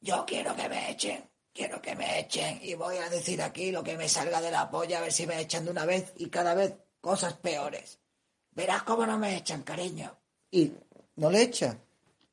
yo 0.00 0.24
quiero 0.26 0.54
que 0.56 0.68
me 0.68 0.90
echen, 0.90 1.22
quiero 1.58 1.82
que 1.82 1.96
me 1.96 2.20
echen 2.20 2.60
y 2.62 2.74
voy 2.74 2.98
a 2.98 3.10
decir 3.10 3.42
aquí 3.42 3.72
lo 3.72 3.82
que 3.82 3.96
me 3.96 4.08
salga 4.08 4.40
de 4.40 4.52
la 4.52 4.70
polla 4.70 4.98
a 4.98 5.00
ver 5.00 5.12
si 5.12 5.26
me 5.26 5.40
echan 5.40 5.64
de 5.64 5.72
una 5.72 5.84
vez 5.84 6.12
y 6.16 6.30
cada 6.30 6.54
vez 6.54 6.74
cosas 7.00 7.34
peores. 7.34 7.98
Verás 8.52 8.84
cómo 8.84 9.04
no 9.04 9.18
me 9.18 9.36
echan, 9.36 9.62
cariño. 9.62 10.16
Y 10.52 10.72
no 11.16 11.30
le 11.30 11.42
echan. 11.42 11.82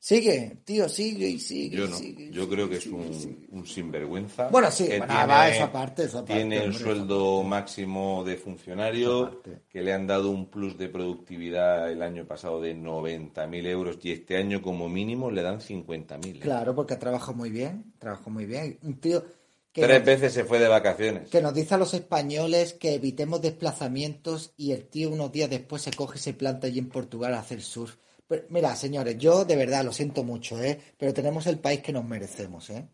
Sigue, 0.06 0.57
tío, 0.64 0.88
sigue 0.88 1.27
y 1.27 1.40
sigue. 1.40 1.77
yo 1.77 1.88
no. 1.88 1.98
sigue, 1.98 2.30
Yo 2.30 2.44
sigue, 2.44 2.56
creo 2.56 2.69
que 2.69 2.76
es 2.76 2.86
un, 2.86 3.65
sinvergüenza. 3.65 4.49
Bueno, 4.49 4.69
sí, 4.69 4.84
que 4.84 4.99
bueno, 4.99 5.11
tiene, 5.11 5.26
va, 5.26 5.49
esa 5.49 5.72
parte, 5.72 6.03
esa 6.03 6.19
parte, 6.19 6.36
tiene 6.36 6.64
el 6.64 6.76
sueldo 6.76 7.41
máximo 7.41 8.23
de 8.23 8.36
funcionario, 8.36 9.41
que 9.68 9.82
le 9.82 9.94
han 9.94 10.06
dado 10.06 10.30
un 10.30 10.52
plus 10.52 10.77
de 10.77 10.90
productividad 10.90 11.91
el 11.91 12.03
año 12.03 12.27
pasado 12.27 12.61
de 12.61 12.76
90.000 12.76 13.65
euros 13.65 13.98
y 14.03 14.11
este 14.11 14.38
año 14.38 14.61
como 14.61 14.88
mínimo 14.90 15.32
le 15.32 15.41
dan 15.41 15.60
50.000. 15.60 16.36
¿eh? 16.36 16.40
Claro, 16.40 16.76
porque 16.76 16.98
trabajó 16.98 17.34
muy 17.34 17.49
bien, 17.49 17.95
trabajó 17.98 18.30
muy 18.30 18.45
bien. 18.45 18.77
Un 18.84 18.99
tío 18.99 19.26
que 19.72 19.82
Tres 19.82 19.98
nos, 20.02 20.06
veces 20.06 20.34
se 20.34 20.44
fue 20.44 20.60
de 20.60 20.68
vacaciones. 20.68 21.30
que 21.32 21.41
nos 21.41 21.56
dice 21.56 21.73
a 21.73 21.77
los 21.80 21.95
españoles 21.95 22.73
que 22.73 22.94
evitemos 22.94 23.41
desplazamientos 23.41 24.53
y 24.56 24.72
el 24.72 24.86
tío 24.86 25.10
unos 25.10 25.32
días 25.32 25.49
después 25.49 25.82
se 25.82 25.90
coge 25.90 26.19
y 26.19 26.22
se 26.22 26.36
planta 26.36 26.68
allí 26.68 26.77
en 26.77 26.90
Portugal 26.90 27.34
a 27.34 27.40
hacer 27.40 27.64
surf. 27.64 27.95
Pero, 28.27 28.43
mira, 28.49 28.76
señores, 28.76 29.18
yo 29.18 29.45
de 29.45 29.56
verdad 29.56 29.84
lo 29.85 29.93
siento 29.93 30.23
mucho, 30.23 30.61
¿eh? 30.64 30.80
Pero 30.97 31.14
tenemos 31.14 31.45
el 31.47 31.60
país 31.60 31.81
que 31.81 31.93
nos 31.93 32.06
merecemos, 32.06 32.69
¿eh? 32.69 32.88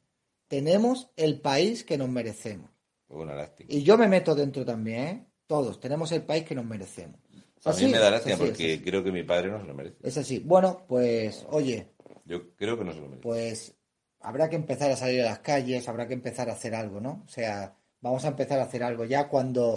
Tenemos 0.48 1.10
el 1.16 1.40
país 1.40 1.84
que 1.84 1.98
nos 1.98 2.10
merecemos. 2.10 2.70
Una 3.08 3.36
lástima. 3.36 3.68
Y 3.72 3.84
yo 3.84 3.98
me 3.98 4.08
meto 4.08 4.36
dentro 4.36 4.66
también, 4.66 5.00
¿eh? 5.08 5.26
Todos, 5.48 5.80
tenemos 5.80 6.12
el 6.12 6.24
país 6.24 6.44
que 6.46 6.56
nos 6.56 6.66
merecemos. 6.66 7.20
A 7.64 7.74
mí 7.74 7.88
me 7.88 8.00
da 8.00 8.10
lástima 8.10 8.36
así, 8.36 8.46
porque 8.46 8.82
creo 8.82 9.04
que 9.04 9.12
mi 9.12 9.24
padre 9.24 9.50
no 9.50 9.60
se 9.62 9.68
lo 9.68 9.74
merece. 9.74 9.98
Es 10.02 10.18
así. 10.18 10.40
Bueno, 10.40 10.86
pues, 10.88 11.46
oye, 11.50 11.88
Yo 12.26 12.56
creo 12.56 12.78
que 12.78 12.84
no 12.84 12.92
se 12.92 13.00
lo 13.00 13.06
merece. 13.08 13.22
pues 13.22 13.76
habrá 14.20 14.50
que 14.50 14.56
empezar 14.56 14.92
a 14.92 14.96
salir 14.98 15.22
a 15.22 15.26
las 15.26 15.40
calles, 15.40 15.88
habrá 15.88 16.08
que 16.08 16.14
empezar 16.14 16.50
a 16.50 16.54
hacer 16.54 16.74
algo, 16.76 17.00
¿no? 17.00 17.24
O 17.26 17.30
sea, 17.30 17.76
vamos 18.00 18.26
a 18.26 18.30
empezar 18.30 18.60
a 18.60 18.64
hacer 18.64 18.84
algo. 18.84 19.06
Ya 19.06 19.28
cuando 19.28 19.74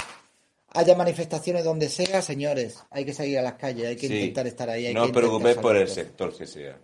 haya 0.75 0.95
manifestaciones 0.97 1.65
donde 1.65 1.89
sea, 1.89 2.21
señores, 2.21 2.85
hay 2.91 3.05
que 3.05 3.13
salir 3.15 3.39
a 3.39 3.43
las 3.43 3.55
calles, 3.55 3.87
hay 3.87 3.97
que 3.97 4.09
Sí. 4.09 4.15
intentar 4.15 4.47
estar 4.47 4.69
ahí. 4.69 4.87
Hay 4.87 4.95
no 4.95 5.05
os 5.05 5.11
preocupéis 5.13 5.57
por 5.57 5.77
el 5.77 5.89
sector 5.89 6.37
que 6.37 6.47
sea, 6.47 6.81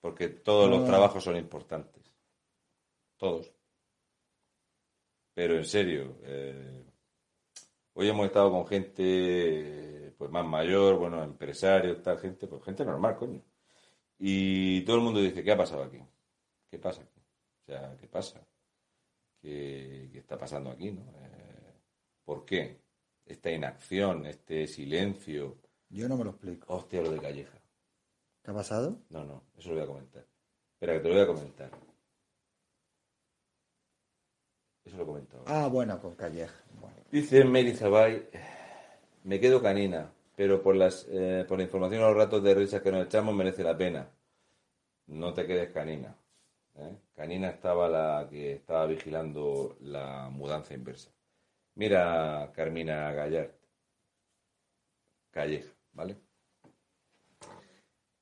porque 0.00 0.28
todos 0.28 0.70
los 0.70 0.84
trabajos 0.86 1.22
son 1.22 1.36
importantes. 1.36 2.02
Todos. 3.16 3.52
Pero 5.34 5.56
en 5.56 5.64
serio, 5.64 6.16
eh, 6.22 6.84
hoy 7.94 8.08
hemos 8.08 8.26
estado 8.26 8.50
con 8.52 8.66
gente 8.66 10.14
pues 10.16 10.30
más 10.30 10.46
mayor, 10.46 10.96
bueno, 10.96 11.22
empresarios, 11.24 12.00
tal 12.02 12.18
gente, 12.18 12.46
pues 12.46 12.62
gente 12.62 12.84
normal, 12.84 13.16
coño. 13.16 13.42
Y 14.18 14.82
todo 14.82 14.96
el 14.96 15.02
mundo 15.02 15.20
dice, 15.20 15.42
¿qué 15.42 15.50
ha 15.52 15.56
pasado 15.56 15.82
aquí? 15.82 15.98
¿Qué 16.70 16.78
pasa 16.78 17.02
aquí? 17.02 17.20
O 17.20 17.64
sea, 17.66 17.96
¿qué 18.00 18.06
pasa? 18.06 18.40
¿Qué, 19.42 20.08
qué 20.12 20.18
está 20.20 20.38
pasando 20.38 20.70
aquí, 20.70 20.92
no? 20.92 21.02
Eh, 21.02 21.74
¿Por 22.24 22.44
qué? 22.44 22.83
Esta 23.26 23.50
inacción, 23.50 24.26
este 24.26 24.66
silencio. 24.66 25.56
Yo 25.88 26.08
no 26.08 26.16
me 26.16 26.24
lo 26.24 26.30
explico. 26.30 26.74
Hostia, 26.74 27.02
lo 27.02 27.10
de 27.10 27.20
Calleja. 27.20 27.58
¿Qué 28.42 28.50
ha 28.50 28.54
pasado? 28.54 28.98
No, 29.08 29.24
no, 29.24 29.42
eso 29.56 29.70
lo 29.70 29.76
voy 29.76 29.84
a 29.84 29.86
comentar. 29.86 30.26
Espera, 30.74 30.94
que 30.94 31.00
te 31.00 31.08
lo 31.08 31.14
voy 31.14 31.22
a 31.22 31.26
comentar. 31.26 31.70
Eso 34.84 34.96
lo 34.98 35.02
he 35.02 35.06
comentado. 35.06 35.44
Ah, 35.46 35.68
bueno, 35.68 35.98
con 36.00 36.14
Calleja. 36.14 36.62
Bueno. 36.78 36.96
Dice 37.10 37.44
Mary 37.44 37.74
Zabay, 37.74 38.28
me 39.22 39.40
quedo 39.40 39.62
canina, 39.62 40.12
pero 40.36 40.62
por, 40.62 40.76
las, 40.76 41.06
eh, 41.08 41.46
por 41.48 41.56
la 41.56 41.64
información 41.64 42.02
a 42.02 42.08
los 42.08 42.16
ratos 42.16 42.42
de 42.42 42.54
risa 42.54 42.82
que 42.82 42.92
nos 42.92 43.06
echamos 43.06 43.34
merece 43.34 43.62
la 43.62 43.76
pena. 43.76 44.10
No 45.06 45.32
te 45.32 45.46
quedes 45.46 45.70
canina. 45.70 46.14
¿eh? 46.76 46.98
Canina 47.14 47.48
estaba 47.48 47.88
la 47.88 48.28
que 48.28 48.52
estaba 48.52 48.86
vigilando 48.86 49.76
la 49.80 50.28
mudanza 50.30 50.74
inversa. 50.74 51.10
Mira, 51.76 52.52
Carmina 52.54 53.12
Gallard. 53.12 53.52
Calleja, 55.30 55.72
¿vale? 55.92 56.16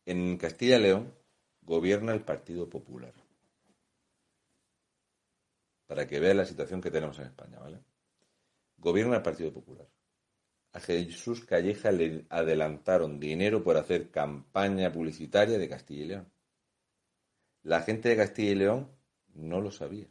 En 0.07 0.39
Castilla 0.39 0.79
y 0.79 0.83
León 0.83 1.15
gobierna 1.61 2.13
el 2.13 2.25
Partido 2.25 2.69
Popular. 2.69 3.13
Para 5.87 6.07
que 6.07 6.19
vea 6.21 6.33
la 6.33 6.47
situación 6.47 6.81
que 6.81 6.91
tenemos 6.91 7.19
en 7.19 7.27
España, 7.27 7.59
¿vale? 7.59 7.81
Gobierna 8.79 9.17
el 9.17 9.23
Partido 9.23 9.53
Popular. 9.53 9.87
A 10.73 10.81
Jesús 10.81 11.45
Calleja 11.45 11.93
le 11.93 12.25
adelantaron 12.31 13.21
dinero 13.21 13.63
por 13.63 13.77
hacer 13.77 14.11
campaña 14.11 14.91
publicitaria 14.91 15.59
de 15.59 15.69
Castilla 15.69 16.03
y 16.03 16.07
León. 16.07 16.33
La 17.65 17.83
gente 17.83 18.09
de 18.09 18.17
Castilla 18.17 18.53
y 18.53 18.55
León 18.55 18.91
no 19.35 19.61
lo 19.61 19.71
sabía, 19.71 20.09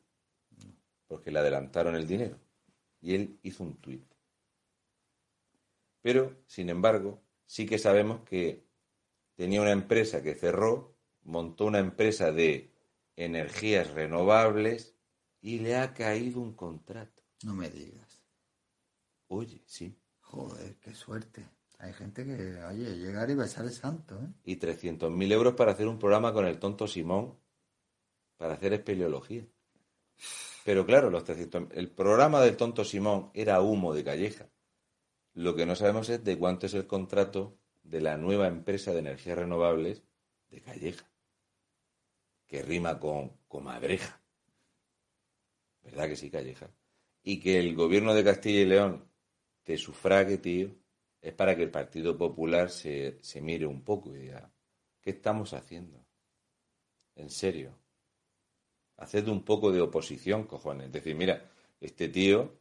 porque 1.07 1.31
le 1.31 1.39
adelantaron 1.39 1.95
el 1.95 2.07
dinero. 2.07 2.37
Y 3.01 3.15
él 3.15 3.39
hizo 3.43 3.63
un 3.63 3.75
tuit. 3.77 4.05
Pero, 6.01 6.43
sin 6.47 6.69
embargo, 6.69 7.21
sí 7.45 7.65
que 7.65 7.77
sabemos 7.77 8.21
que 8.21 8.65
tenía 9.35 9.61
una 9.61 9.71
empresa 9.71 10.21
que 10.21 10.35
cerró, 10.35 10.95
montó 11.23 11.65
una 11.65 11.79
empresa 11.79 12.31
de 12.31 12.71
energías 13.15 13.91
renovables 13.91 14.95
y 15.41 15.59
le 15.59 15.75
ha 15.75 15.93
caído 15.93 16.41
un 16.41 16.53
contrato. 16.53 17.23
No 17.43 17.55
me 17.55 17.69
digas. 17.69 18.23
Oye, 19.27 19.63
sí. 19.65 19.97
Joder, 20.21 20.77
qué 20.79 20.93
suerte. 20.93 21.45
Hay 21.79 21.93
gente 21.93 22.23
que, 22.23 22.63
oye, 22.63 22.95
llegar 22.95 23.29
y 23.29 23.35
besar 23.35 23.65
el 23.65 23.71
santo, 23.71 24.15
¿eh? 24.21 24.27
Y 24.45 24.57
300.000 24.57 25.31
euros 25.31 25.55
para 25.55 25.71
hacer 25.71 25.87
un 25.87 25.97
programa 25.97 26.31
con 26.31 26.45
el 26.45 26.59
tonto 26.59 26.87
Simón 26.87 27.37
para 28.37 28.53
hacer 28.53 28.73
espeleología. 28.73 29.45
Pero 30.63 30.85
claro, 30.85 31.09
los 31.09 31.23
300, 31.23 31.69
el 31.71 31.89
programa 31.89 32.41
del 32.41 32.57
tonto 32.57 32.85
Simón 32.85 33.31
era 33.33 33.61
humo 33.61 33.93
de 33.93 34.03
calleja. 34.03 34.49
Lo 35.33 35.55
que 35.55 35.65
no 35.65 35.75
sabemos 35.75 36.09
es 36.09 36.23
de 36.23 36.37
cuánto 36.37 36.65
es 36.65 36.73
el 36.73 36.87
contrato 36.87 37.57
de 37.83 38.01
la 38.01 38.17
nueva 38.17 38.47
empresa 38.47 38.91
de 38.91 38.99
energías 38.99 39.37
renovables 39.37 40.03
de 40.49 40.61
Calleja, 40.61 41.09
que 42.47 42.61
rima 42.61 42.99
con 42.99 43.37
comadreja. 43.47 44.21
¿Verdad 45.83 46.09
que 46.09 46.15
sí, 46.15 46.29
Calleja? 46.29 46.69
Y 47.23 47.39
que 47.39 47.59
el 47.59 47.75
gobierno 47.75 48.13
de 48.13 48.23
Castilla 48.23 48.61
y 48.61 48.65
León 48.65 49.09
te 49.63 49.77
sufrague, 49.77 50.37
tío, 50.37 50.75
es 51.21 51.33
para 51.33 51.55
que 51.55 51.63
el 51.63 51.71
Partido 51.71 52.17
Popular 52.17 52.69
se, 52.69 53.17
se 53.21 53.41
mire 53.41 53.65
un 53.65 53.83
poco 53.83 54.13
y 54.13 54.19
diga, 54.19 54.51
¿qué 55.01 55.11
estamos 55.11 55.53
haciendo? 55.53 56.05
En 57.15 57.29
serio. 57.29 57.80
Haced 59.01 59.27
un 59.27 59.43
poco 59.43 59.71
de 59.71 59.81
oposición, 59.81 60.43
cojones. 60.45 60.87
Es 60.87 60.93
decir, 60.93 61.15
mira, 61.15 61.49
este 61.79 62.07
tío, 62.07 62.53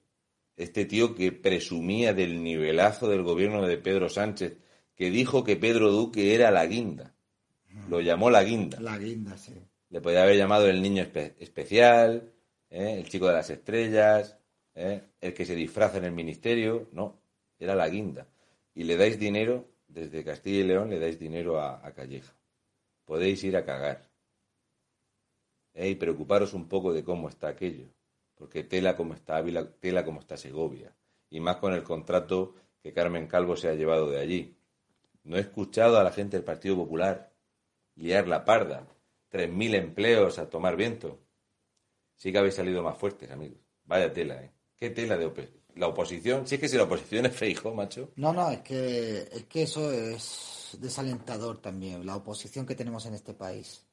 este 0.56 0.84
tío 0.86 1.14
que 1.14 1.32
presumía 1.32 2.12
del 2.14 2.42
nivelazo 2.42 3.08
del 3.08 3.22
gobierno 3.22 3.66
de 3.66 3.76
Pedro 3.78 4.08
Sánchez, 4.08 4.56
que 4.94 5.10
dijo 5.10 5.44
que 5.44 5.56
Pedro 5.56 5.90
Duque 5.90 6.34
era 6.34 6.50
la 6.50 6.66
guinda. 6.66 7.14
Lo 7.88 8.00
llamó 8.00 8.30
la 8.30 8.42
guinda. 8.42 8.80
La 8.80 8.98
guinda, 8.98 9.36
sí. 9.38 9.54
Le 9.90 10.00
podía 10.00 10.22
haber 10.22 10.36
llamado 10.36 10.68
el 10.68 10.82
niño 10.82 11.02
espe- 11.04 11.34
especial, 11.38 12.32
¿eh? 12.70 12.94
el 12.98 13.08
chico 13.08 13.26
de 13.26 13.32
las 13.34 13.50
estrellas, 13.50 14.36
¿eh? 14.74 15.02
el 15.20 15.34
que 15.34 15.44
se 15.44 15.54
disfraza 15.54 15.98
en 15.98 16.04
el 16.04 16.12
ministerio. 16.12 16.88
No, 16.92 17.20
era 17.58 17.74
la 17.74 17.88
guinda. 17.88 18.26
Y 18.74 18.84
le 18.84 18.96
dais 18.96 19.18
dinero, 19.18 19.68
desde 19.88 20.22
Castilla 20.24 20.60
y 20.60 20.64
León 20.64 20.90
le 20.90 20.98
dais 20.98 21.18
dinero 21.18 21.58
a, 21.60 21.84
a 21.86 21.92
Calleja. 21.92 22.32
Podéis 23.04 23.42
ir 23.44 23.56
a 23.56 23.64
cagar. 23.64 24.09
Y 25.74 25.94
preocuparos 25.94 26.52
un 26.52 26.68
poco 26.68 26.92
de 26.92 27.04
cómo 27.04 27.28
está 27.28 27.48
aquello. 27.48 27.86
Porque 28.34 28.64
tela 28.64 28.96
como 28.96 29.14
está 29.14 29.36
Ávila, 29.36 29.70
tela 29.80 30.04
como 30.04 30.20
está 30.20 30.36
Segovia. 30.36 30.94
Y 31.30 31.40
más 31.40 31.56
con 31.56 31.72
el 31.72 31.82
contrato 31.82 32.54
que 32.82 32.92
Carmen 32.92 33.26
Calvo 33.26 33.56
se 33.56 33.68
ha 33.68 33.74
llevado 33.74 34.10
de 34.10 34.18
allí. 34.18 34.56
No 35.24 35.36
he 35.36 35.40
escuchado 35.40 35.98
a 35.98 36.04
la 36.04 36.12
gente 36.12 36.36
del 36.36 36.44
Partido 36.44 36.76
Popular 36.76 37.32
liar 37.96 38.26
la 38.26 38.44
parda. 38.44 38.86
3.000 39.30 39.74
empleos 39.76 40.38
a 40.38 40.48
tomar 40.48 40.76
viento. 40.76 41.20
Sí 42.16 42.32
que 42.32 42.38
habéis 42.38 42.54
salido 42.54 42.82
más 42.82 42.98
fuertes, 42.98 43.30
amigos. 43.30 43.58
Vaya 43.84 44.12
tela, 44.12 44.42
¿eh? 44.42 44.50
¿Qué 44.76 44.90
tela 44.90 45.16
de 45.16 45.26
oposición? 45.26 45.60
La 45.76 45.86
oposición, 45.86 46.46
si 46.46 46.56
es 46.56 46.60
que 46.60 46.68
si 46.68 46.76
la 46.76 46.82
oposición 46.82 47.26
es 47.26 47.36
feijo, 47.36 47.72
macho. 47.72 48.10
No, 48.16 48.32
no, 48.32 48.50
es 48.50 48.60
que, 48.60 49.28
es 49.30 49.44
que 49.44 49.62
eso 49.62 49.92
es 49.92 50.76
desalentador 50.80 51.60
también, 51.60 52.04
la 52.04 52.16
oposición 52.16 52.66
que 52.66 52.74
tenemos 52.74 53.06
en 53.06 53.14
este 53.14 53.34
país. 53.34 53.86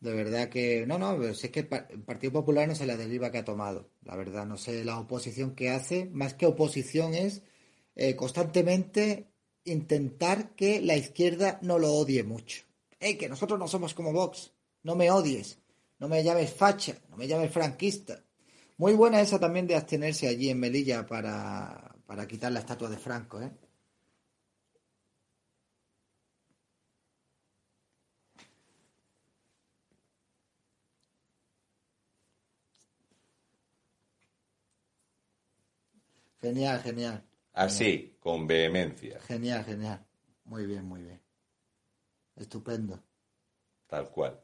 De 0.00 0.12
verdad 0.14 0.48
que, 0.48 0.86
no, 0.86 0.96
no, 0.98 1.16
pero 1.18 1.34
si 1.34 1.46
es 1.46 1.52
que 1.52 1.60
el, 1.60 1.68
pa- 1.68 1.86
el 1.90 2.02
Partido 2.02 2.32
Popular 2.32 2.68
no 2.68 2.74
sé 2.76 2.86
la 2.86 2.96
deriva 2.96 3.30
que 3.32 3.38
ha 3.38 3.44
tomado, 3.44 3.90
la 4.02 4.14
verdad, 4.16 4.46
no 4.46 4.56
sé 4.56 4.84
la 4.84 4.98
oposición 5.00 5.54
que 5.56 5.70
hace, 5.70 6.06
más 6.12 6.34
que 6.34 6.46
oposición 6.46 7.14
es 7.14 7.42
eh, 7.96 8.14
constantemente 8.14 9.32
intentar 9.64 10.54
que 10.54 10.80
la 10.80 10.96
izquierda 10.96 11.58
no 11.62 11.78
lo 11.80 11.92
odie 11.94 12.22
mucho. 12.22 12.62
¡Ey, 13.00 13.16
que 13.16 13.28
nosotros 13.28 13.58
no 13.58 13.66
somos 13.68 13.92
como 13.94 14.12
Vox! 14.12 14.52
No 14.84 14.94
me 14.94 15.10
odies, 15.10 15.58
no 15.98 16.08
me 16.08 16.22
llames 16.22 16.52
facha, 16.52 16.94
no 17.10 17.16
me 17.16 17.26
llames 17.26 17.50
franquista. 17.52 18.24
Muy 18.76 18.92
buena 18.94 19.20
esa 19.20 19.40
también 19.40 19.66
de 19.66 19.74
abstenerse 19.74 20.28
allí 20.28 20.48
en 20.50 20.60
Melilla 20.60 21.06
para, 21.06 21.96
para 22.06 22.28
quitar 22.28 22.52
la 22.52 22.60
estatua 22.60 22.88
de 22.88 22.98
Franco, 22.98 23.40
¿eh? 23.42 23.50
Genial, 36.40 36.80
genial, 36.80 37.24
Así, 37.52 38.16
con 38.20 38.46
vehemencia, 38.46 39.20
genial, 39.22 39.64
genial. 39.64 40.06
Muy 40.44 40.64
bien, 40.66 40.84
muy 40.84 41.02
bien. 41.02 41.20
Estupendo. 42.36 43.02
tal 43.88 44.08
cual. 44.10 44.38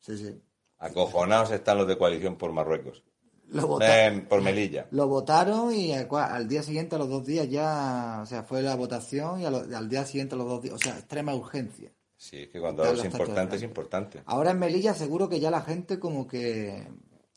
Sí, 0.00 0.16
sí. 0.16 0.40
Acojonados 0.78 1.50
están 1.52 1.76
los 1.78 1.86
de 1.86 1.96
coalición 1.98 2.36
por 2.36 2.52
Marruecos. 2.52 3.04
Lo, 3.48 3.66
vota- 3.66 4.06
Eh, 4.08 4.20
por 4.28 4.40
Melilla. 4.40 4.86
lo 4.92 5.06
votaron 5.08 5.74
y 5.74 5.92
al, 5.92 6.48
día 6.48 6.62
siguiente, 6.62 6.94
a 6.96 6.98
los 6.98 7.08
dos 7.08 7.24
días 7.26 7.48
ya, 7.50 8.20
o 8.22 8.26
sea, 8.26 8.42
fue 8.44 8.62
la 8.62 8.76
votación 8.76 9.40
y 9.40 9.44
lo- 9.44 9.58
al 9.76 9.88
día 9.88 10.04
siguiente, 10.06 10.34
a 10.34 10.38
los 10.38 10.46
dos 10.48 10.62
días, 10.62 10.74
o 10.74 10.78
sea, 10.78 10.96
extrema 10.98 11.34
urgencia. 11.34 11.92
Sí, 12.16 12.42
es 12.42 12.48
que 12.48 12.60
cuando 12.60 12.82
algo 12.82 12.98
es 12.98 13.04
importante, 13.04 13.56
es 13.56 13.62
importante. 13.62 14.22
Ahora 14.26 14.50
en 14.52 14.58
Melilla 14.58 14.94
seguro 14.94 15.28
que 15.28 15.38
ya 15.40 15.50
la 15.50 15.62
gente 15.62 15.98
como 15.98 16.26
que 16.26 16.86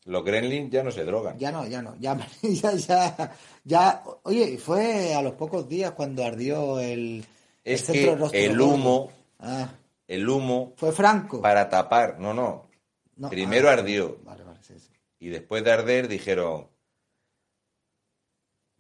Los 0.06 0.24
gremlins 0.26 0.70
ya 0.72 0.84
no 0.84 0.92
se 0.92 1.06
drogan. 1.06 1.38
ya 1.40 1.52
no, 1.52 1.66
ya 1.66 1.82
no, 1.82 1.96
ya 1.98 2.18
ya 2.42 2.74
ya, 2.76 3.32
ya 3.64 4.04
oye, 4.24 4.58
fue 4.58 5.14
a 5.14 5.22
los 5.22 5.34
pocos 5.34 5.68
días 5.70 5.92
cuando 5.94 6.24
ardió 6.26 6.80
el, 6.80 7.26
Es 7.64 7.84
que 7.90 8.12
el 8.34 8.60
humo, 8.62 9.12
Ah, 9.40 9.70
el 10.08 10.28
humo 10.28 10.74
fue 10.78 10.92
Franco. 10.92 11.42
para 11.42 11.70
tapar, 11.70 12.20
no, 12.20 12.34
no. 12.34 12.68
No, 13.16 13.30
Primero 13.30 13.70
ah, 13.70 13.74
ardió 13.74 14.18
Vale, 14.24 14.44
vale, 14.44 14.60
sí, 14.64 14.74
sí. 14.80 14.90
y 15.20 15.30
después 15.30 15.64
de 15.64 15.72
arder 15.72 16.08
dijeron, 16.08 16.68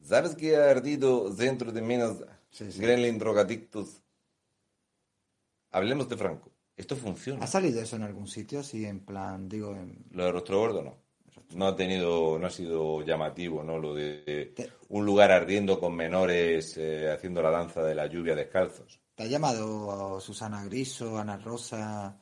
¿sabes 0.02 0.36
qué 0.36 0.58
ha 0.58 0.70
ardido 0.72 1.30
dentro 1.30 1.72
de 1.72 1.82
menos 1.82 2.18
Sí, 2.52 2.72
sí. 2.72 2.80
gremlin 2.80 3.18
drogadictos? 3.18 4.02
Hablemos 5.72 6.08
de 6.10 6.18
Franco. 6.18 6.52
Esto 6.76 6.96
funciona. 6.96 7.44
¿Ha 7.44 7.48
salido 7.48 7.82
eso 7.82 7.96
en 7.96 8.04
algún 8.04 8.28
sitio? 8.28 8.62
Sí, 8.64 8.86
en 8.86 9.00
plan, 9.00 9.48
digo, 9.50 9.72
en... 9.72 10.06
Lo 10.12 10.26
de 10.26 10.32
rostro 10.32 10.60
gordo 10.60 10.84
no. 10.84 11.03
No 11.56 11.68
ha 11.68 11.76
tenido, 11.76 12.38
no 12.40 12.48
ha 12.48 12.50
sido 12.50 13.04
llamativo, 13.04 13.64
¿no? 13.64 13.78
Lo 13.78 13.94
de 13.94 14.54
un 14.90 15.06
lugar 15.06 15.32
ardiendo 15.32 15.80
con 15.80 15.96
menores 15.96 16.76
eh, 16.78 17.12
haciendo 17.12 17.42
la 17.42 17.52
danza 17.52 17.84
de 17.84 17.96
la 17.96 18.08
lluvia 18.08 18.36
descalzos. 18.36 19.00
¿Te 19.16 19.24
ha 19.24 19.28
llamado 19.28 20.20
Susana 20.20 20.64
Griso, 20.66 21.18
Ana 21.18 21.38
Rosa, 21.38 22.20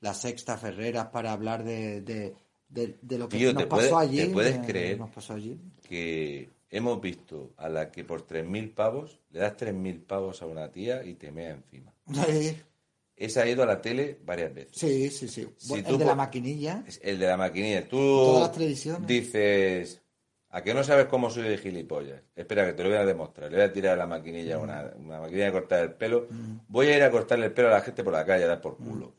La 0.00 0.12
Sexta 0.14 0.58
Ferreras 0.58 1.06
para 1.06 1.32
hablar 1.32 1.64
de, 1.64 2.02
de, 2.02 2.34
de, 2.68 2.98
de 3.00 3.18
lo 3.18 3.28
que 3.28 3.38
Tío, 3.38 3.52
nos 3.54 3.62
¿te 3.62 3.68
pasó 3.68 3.90
puedes- 3.90 4.08
allí? 4.10 4.18
te 4.18 4.32
puedes 4.32 4.52
de- 4.54 4.60
de 4.60 4.66
creer? 4.66 4.90
lo 4.90 4.94
que 4.96 5.00
nos 5.08 5.14
pasó 5.14 5.32
allí? 5.34 5.58
Que 5.88 6.50
hemos 6.70 7.00
visto 7.00 7.52
a 7.56 7.68
la 7.70 7.90
que 7.90 8.04
por 8.04 8.26
3.000 8.26 8.74
pavos 8.74 9.18
le 9.30 9.40
das 9.40 9.56
3.000 9.56 10.04
pavos 10.04 10.42
a 10.42 10.46
una 10.46 10.70
tía 10.70 11.02
y 11.04 11.14
te 11.14 11.30
mea 11.32 11.52
encima. 11.52 11.92
Esa 13.16 13.42
ha 13.42 13.48
ido 13.48 13.62
a 13.62 13.66
la 13.66 13.80
tele 13.80 14.18
varias 14.24 14.52
veces. 14.52 14.76
sí, 14.76 15.08
sí. 15.10 15.28
sí. 15.28 15.46
Si 15.56 15.68
Bueno, 15.68 15.86
tú 15.86 15.92
el 15.94 15.98
de 16.00 16.04
la 16.04 16.14
maquinilla. 16.16 16.84
El 17.00 17.18
de 17.18 17.26
la 17.26 17.36
maquinilla. 17.36 17.88
Tú 17.88 17.96
Todas 17.96 18.42
las 18.48 18.52
televisiones. 18.52 19.06
dices, 19.06 20.02
¿a 20.50 20.62
que 20.64 20.74
no 20.74 20.82
sabes 20.82 21.06
cómo 21.06 21.30
soy 21.30 21.44
de 21.48 21.58
gilipollas? 21.58 22.20
Espera, 22.34 22.66
que 22.66 22.72
te 22.72 22.82
lo 22.82 22.88
voy 22.88 22.98
a 22.98 23.04
demostrar. 23.06 23.50
Le 23.52 23.56
voy 23.58 23.66
a 23.66 23.72
tirar 23.72 23.92
a 23.92 23.96
la 23.96 24.06
maquinilla 24.08 24.58
una, 24.58 24.92
una 24.96 25.20
maquinilla 25.20 25.46
de 25.46 25.52
cortar 25.52 25.84
el 25.84 25.92
pelo. 25.94 26.26
Voy 26.68 26.88
a 26.88 26.96
ir 26.96 27.02
a 27.04 27.10
cortarle 27.12 27.46
el 27.46 27.52
pelo 27.52 27.68
a 27.68 27.72
la 27.72 27.80
gente 27.82 28.02
por 28.02 28.12
la 28.12 28.24
calle 28.24 28.44
a 28.44 28.48
dar 28.48 28.60
por 28.60 28.76
culo. 28.78 29.14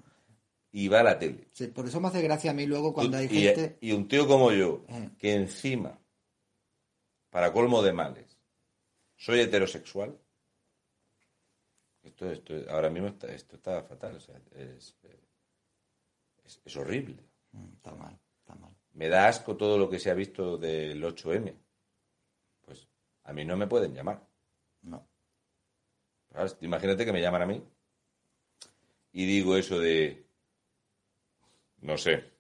Y 0.74 0.90
va 0.90 1.00
a 1.00 1.04
la 1.04 1.18
tele. 1.18 1.48
Sí, 1.54 1.68
por 1.68 1.88
eso 1.88 2.02
me 2.02 2.10
hace 2.10 2.22
gracia 2.22 2.52
a 2.52 2.54
mí 2.54 2.66
luego 2.66 2.94
cuando 2.94 3.12
Tú- 3.14 3.18
hay 3.18 3.26
y, 3.32 3.44
gente... 3.44 3.78
y 3.80 3.94
un 3.94 4.10
tío 4.10 4.28
como 4.28 4.52
yo, 4.52 4.84
Eh. 4.90 5.10
que 5.18 5.34
encima, 5.36 5.98
para 7.30 7.54
colmo 7.54 7.82
de 7.82 7.94
males, 7.94 8.38
soy 9.16 9.40
heterosexual. 9.40 10.18
Esto, 12.06 12.32
esto 12.32 12.54
ahora 12.70 12.90
mismo 12.90 13.08
está, 13.10 13.28
esto 13.34 13.56
está 13.56 13.84
fatal, 13.84 14.16
o 14.16 14.20
sea, 14.20 14.36
es, 14.54 14.96
es, 16.46 16.62
es 16.64 16.78
horrible. 16.78 17.18
Mm, 17.52 17.74
Está 17.74 17.96
mal, 17.96 18.18
está 18.40 18.56
mal. 18.56 18.72
Me 18.94 19.10
da 19.10 19.28
asco 19.28 19.58
todo 19.58 19.78
lo 19.78 19.90
que 19.90 20.00
se 20.00 20.12
ha 20.12 20.14
visto 20.14 20.58
del 20.58 21.04
8M. 21.04 21.54
Pues 22.64 22.88
a 23.24 23.34
mí 23.34 23.44
no 23.44 23.58
me 23.58 23.68
pueden 23.68 23.94
llamar. 23.94 24.24
No. 24.84 25.08
Imagínate 26.62 27.06
que 27.06 27.14
me 27.14 27.22
llaman 27.22 27.42
a 27.42 27.46
mí 27.46 27.64
y 29.14 29.26
digo 29.26 29.56
eso 29.58 29.80
de... 29.80 30.26
No 31.82 31.98
sé, 31.98 32.32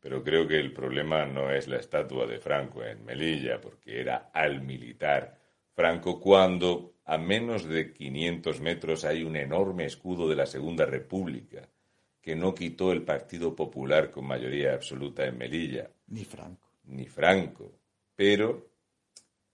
pero 0.00 0.22
creo 0.22 0.46
que 0.46 0.58
el 0.58 0.72
problema 0.72 1.26
no 1.26 1.50
es 1.50 1.66
la 1.68 1.78
estatua 1.78 2.26
de 2.26 2.38
Franco 2.38 2.84
en 2.84 3.04
Melilla, 3.04 3.60
porque 3.60 4.00
era 4.00 4.30
al 4.32 4.60
militar 4.62 5.36
Franco 5.72 6.20
cuando 6.20 6.93
a 7.04 7.18
menos 7.18 7.64
de 7.64 7.92
500 7.92 8.60
metros 8.60 9.04
hay 9.04 9.22
un 9.22 9.36
enorme 9.36 9.84
escudo 9.84 10.28
de 10.28 10.36
la 10.36 10.46
Segunda 10.46 10.86
República 10.86 11.68
que 12.20 12.34
no 12.34 12.54
quitó 12.54 12.92
el 12.92 13.02
Partido 13.02 13.54
Popular 13.54 14.10
con 14.10 14.26
mayoría 14.26 14.72
absoluta 14.72 15.26
en 15.26 15.36
Melilla, 15.36 15.90
Ni 16.08 16.24
Franco. 16.24 16.70
ni 16.84 17.06
Franco. 17.06 17.72
Pero 18.16 18.70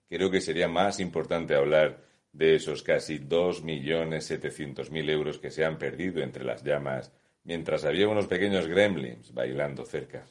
creo 0.07 0.31
que 0.31 0.39
sería 0.39 0.69
más 0.69 1.01
importante 1.01 1.53
hablar 1.53 2.01
de 2.31 2.55
esos 2.55 2.81
casi 2.81 3.19
2.700.000 3.19 5.09
euros 5.09 5.37
que 5.37 5.51
se 5.51 5.65
han 5.65 5.77
perdido 5.77 6.23
entre 6.23 6.45
las 6.45 6.63
llamas 6.63 7.11
mientras 7.43 7.83
había 7.83 8.07
unos 8.07 8.27
pequeños 8.27 8.67
gremlins 8.67 9.33
bailando 9.33 9.83
cerca. 9.83 10.25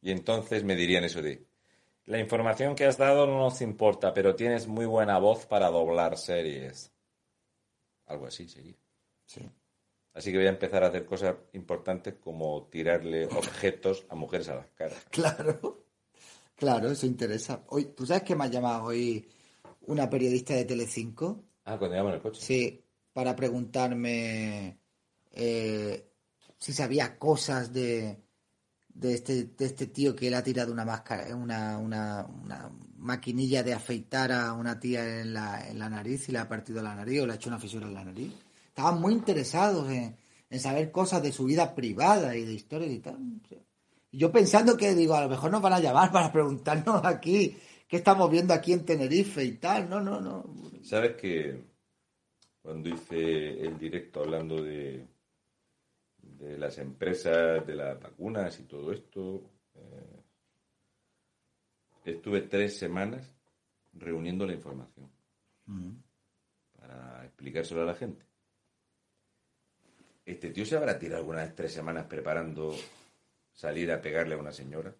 Y 0.00 0.10
entonces 0.10 0.62
me 0.62 0.76
dirían 0.76 1.02
eso 1.02 1.22
de, 1.22 1.46
la 2.06 2.18
información 2.18 2.74
que 2.74 2.84
has 2.84 2.98
dado 2.98 3.26
no 3.26 3.38
nos 3.38 3.60
importa, 3.60 4.12
pero 4.12 4.34
tienes 4.34 4.66
muy 4.66 4.86
buena 4.86 5.18
voz 5.18 5.46
para 5.46 5.70
doblar 5.70 6.18
series. 6.18 6.92
Algo 8.06 8.26
así 8.26 8.48
sería. 8.48 8.76
Sí. 9.26 9.50
Así 10.12 10.30
que 10.30 10.38
voy 10.38 10.46
a 10.46 10.50
empezar 10.50 10.84
a 10.84 10.88
hacer 10.88 11.04
cosas 11.04 11.34
importantes 11.54 12.14
como 12.14 12.68
tirarle 12.70 13.26
objetos 13.26 14.06
a 14.08 14.14
mujeres 14.14 14.48
a 14.48 14.56
las 14.56 14.68
caras. 14.68 15.04
Claro. 15.10 15.84
Claro, 16.56 16.90
eso 16.90 17.06
interesa. 17.06 17.64
Hoy, 17.68 17.86
¿Tú 17.86 18.06
sabes 18.06 18.22
que 18.22 18.36
me 18.36 18.44
ha 18.44 18.48
llamado 18.48 18.84
hoy 18.84 19.28
una 19.86 20.08
periodista 20.08 20.54
de 20.54 20.64
Telecinco? 20.64 21.42
Ah, 21.64 21.76
cuando 21.78 21.96
llaman 21.96 22.14
el 22.14 22.20
coche. 22.20 22.40
Sí, 22.40 22.84
para 23.12 23.34
preguntarme 23.34 24.78
eh, 25.32 26.12
si 26.56 26.72
sabía 26.72 27.18
cosas 27.18 27.72
de, 27.72 28.23
de, 28.94 29.14
este, 29.14 29.44
de 29.44 29.64
este 29.66 29.88
tío 29.88 30.14
que 30.14 30.30
le 30.30 30.36
ha 30.36 30.42
tirado 30.42 30.72
una 30.72 30.84
máscara, 30.84 31.34
una, 31.34 31.78
una, 31.78 32.26
una 32.26 32.70
maquinilla 32.96 33.62
de 33.62 33.74
afeitar 33.74 34.32
a 34.32 34.52
una 34.52 34.78
tía 34.78 35.20
en 35.20 35.34
la, 35.34 35.68
en 35.68 35.78
la 35.78 35.90
nariz 35.90 36.28
y 36.28 36.32
le 36.32 36.38
ha 36.38 36.48
partido 36.48 36.82
la 36.82 36.94
nariz 36.94 37.20
o 37.20 37.26
le 37.26 37.32
ha 37.32 37.36
hecho 37.36 37.50
una 37.50 37.58
fisura 37.58 37.86
en 37.86 37.94
la 37.94 38.04
nariz. 38.04 38.32
Estaban 38.68 39.00
muy 39.00 39.12
interesados 39.12 39.90
en, 39.90 40.16
en 40.48 40.60
saber 40.60 40.90
cosas 40.90 41.22
de 41.22 41.32
su 41.32 41.44
vida 41.44 41.74
privada 41.74 42.36
y 42.36 42.44
de 42.44 42.52
historias 42.52 42.92
y 42.92 43.00
tal. 43.00 43.18
Yo 44.12 44.30
pensando 44.30 44.76
que, 44.76 44.94
digo, 44.94 45.14
a 45.14 45.22
lo 45.22 45.28
mejor 45.28 45.50
nos 45.50 45.60
van 45.60 45.72
a 45.72 45.80
llamar 45.80 46.12
para 46.12 46.32
preguntarnos 46.32 47.04
aquí 47.04 47.56
qué 47.88 47.96
estamos 47.96 48.30
viendo 48.30 48.54
aquí 48.54 48.72
en 48.72 48.84
Tenerife 48.84 49.44
y 49.44 49.56
tal. 49.56 49.90
No, 49.90 50.00
no, 50.00 50.20
no. 50.20 50.44
¿Sabes 50.82 51.16
que 51.16 51.64
cuando 52.62 52.88
hice 52.88 53.60
el 53.60 53.76
directo 53.78 54.20
hablando 54.20 54.62
de, 54.62 55.04
de 56.44 56.58
las 56.58 56.78
empresas, 56.78 57.66
de 57.66 57.74
las 57.74 58.00
vacunas 58.00 58.58
y 58.60 58.64
todo 58.64 58.92
esto, 58.92 59.42
eh, 59.74 60.20
estuve 62.04 62.42
tres 62.42 62.76
semanas 62.76 63.22
reuniendo 63.94 64.46
la 64.46 64.52
información 64.52 65.10
para 66.78 67.24
explicárselo 67.24 67.82
a 67.82 67.86
la 67.86 67.94
gente. 67.94 68.24
¿Este 70.26 70.50
tío 70.50 70.64
se 70.64 70.76
habrá 70.76 70.98
tirado 70.98 71.20
alguna 71.20 71.42
vez 71.42 71.54
tres 71.54 71.72
semanas 71.72 72.06
preparando 72.06 72.74
salir 73.52 73.90
a 73.92 74.00
pegarle 74.00 74.34
a 74.34 74.38
una 74.38 74.52
señora? 74.52 74.94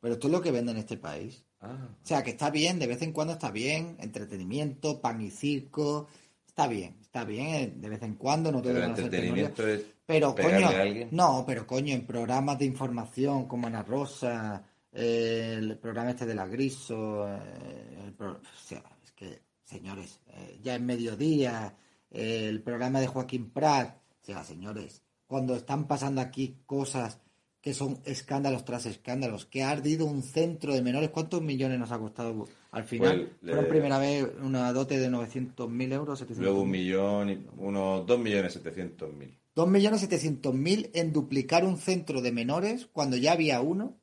Pero 0.00 0.14
esto 0.14 0.28
es 0.28 0.32
lo 0.32 0.40
que 0.40 0.50
venden 0.52 0.76
en 0.76 0.82
este 0.82 0.96
país. 0.96 1.44
Ah, 1.60 1.88
O 2.02 2.06
sea, 2.06 2.22
que 2.22 2.30
está 2.30 2.50
bien, 2.50 2.78
de 2.78 2.86
vez 2.86 3.02
en 3.02 3.12
cuando 3.12 3.32
está 3.32 3.50
bien, 3.50 3.96
entretenimiento, 3.98 5.00
pan 5.00 5.20
y 5.20 5.30
circo, 5.30 6.08
está 6.46 6.68
bien, 6.68 6.96
está 7.16 7.24
bien, 7.24 7.46
eh, 7.54 7.72
de 7.76 7.88
vez 7.88 8.02
en 8.02 8.14
cuando, 8.14 8.52
no 8.52 8.60
todo 8.60 8.72
pero 8.74 8.84
el 8.84 8.90
entretenimiento 8.90 9.66
es 9.66 9.84
Pero 10.04 10.34
coño, 10.34 10.68
a 10.68 10.84
no, 11.10 11.44
pero 11.46 11.66
coño, 11.66 11.94
en 11.94 12.06
programas 12.06 12.58
de 12.58 12.66
información 12.66 13.46
como 13.48 13.66
Ana 13.66 13.82
Rosa, 13.82 14.62
eh, 14.92 15.56
el 15.58 15.78
programa 15.78 16.10
este 16.10 16.26
de 16.26 16.34
la 16.34 16.46
Griso, 16.46 17.26
eh, 17.28 18.02
el 18.04 18.12
pro- 18.12 18.32
o 18.42 18.58
sea, 18.62 18.82
es 19.02 19.12
que, 19.12 19.40
señores, 19.64 20.20
eh, 20.28 20.58
ya 20.62 20.74
es 20.76 20.80
mediodía, 20.80 21.74
el 22.10 22.62
programa 22.62 23.00
de 23.00 23.06
Joaquín 23.06 23.50
Prat, 23.50 23.96
o 23.96 24.24
sea, 24.24 24.44
señores, 24.44 25.02
cuando 25.26 25.56
están 25.56 25.86
pasando 25.86 26.20
aquí 26.20 26.58
cosas 26.66 27.18
que 27.66 27.74
son 27.74 27.98
escándalos 28.04 28.64
tras 28.64 28.86
escándalos, 28.86 29.44
que 29.44 29.64
ha 29.64 29.70
ardido 29.70 30.06
un 30.06 30.22
centro 30.22 30.72
de 30.72 30.82
menores, 30.82 31.10
¿cuántos 31.10 31.42
millones 31.42 31.80
nos 31.80 31.90
ha 31.90 31.98
costado 31.98 32.46
al 32.70 32.84
final? 32.84 33.22
Pues, 33.22 33.42
le- 33.42 33.52
Fueron 33.54 33.68
primera 33.68 33.98
vez 33.98 34.24
una 34.40 34.72
dote 34.72 35.00
de 35.00 35.10
900.000 35.10 35.92
euros, 35.92 36.20
700.000. 36.20 36.42
Luego 36.44 36.60
un 36.62 36.70
millón, 36.70 37.28
y- 37.30 37.44
unos 37.56 38.06
dos 38.06 38.20
millones 38.20 38.52
setecientos 38.52 39.12
mil. 39.12 39.36
2.700.000 39.56 40.90
en 40.94 41.12
duplicar 41.12 41.64
un 41.64 41.76
centro 41.76 42.22
de 42.22 42.30
menores 42.30 42.86
cuando 42.86 43.16
ya 43.16 43.32
había 43.32 43.60
uno 43.60 43.98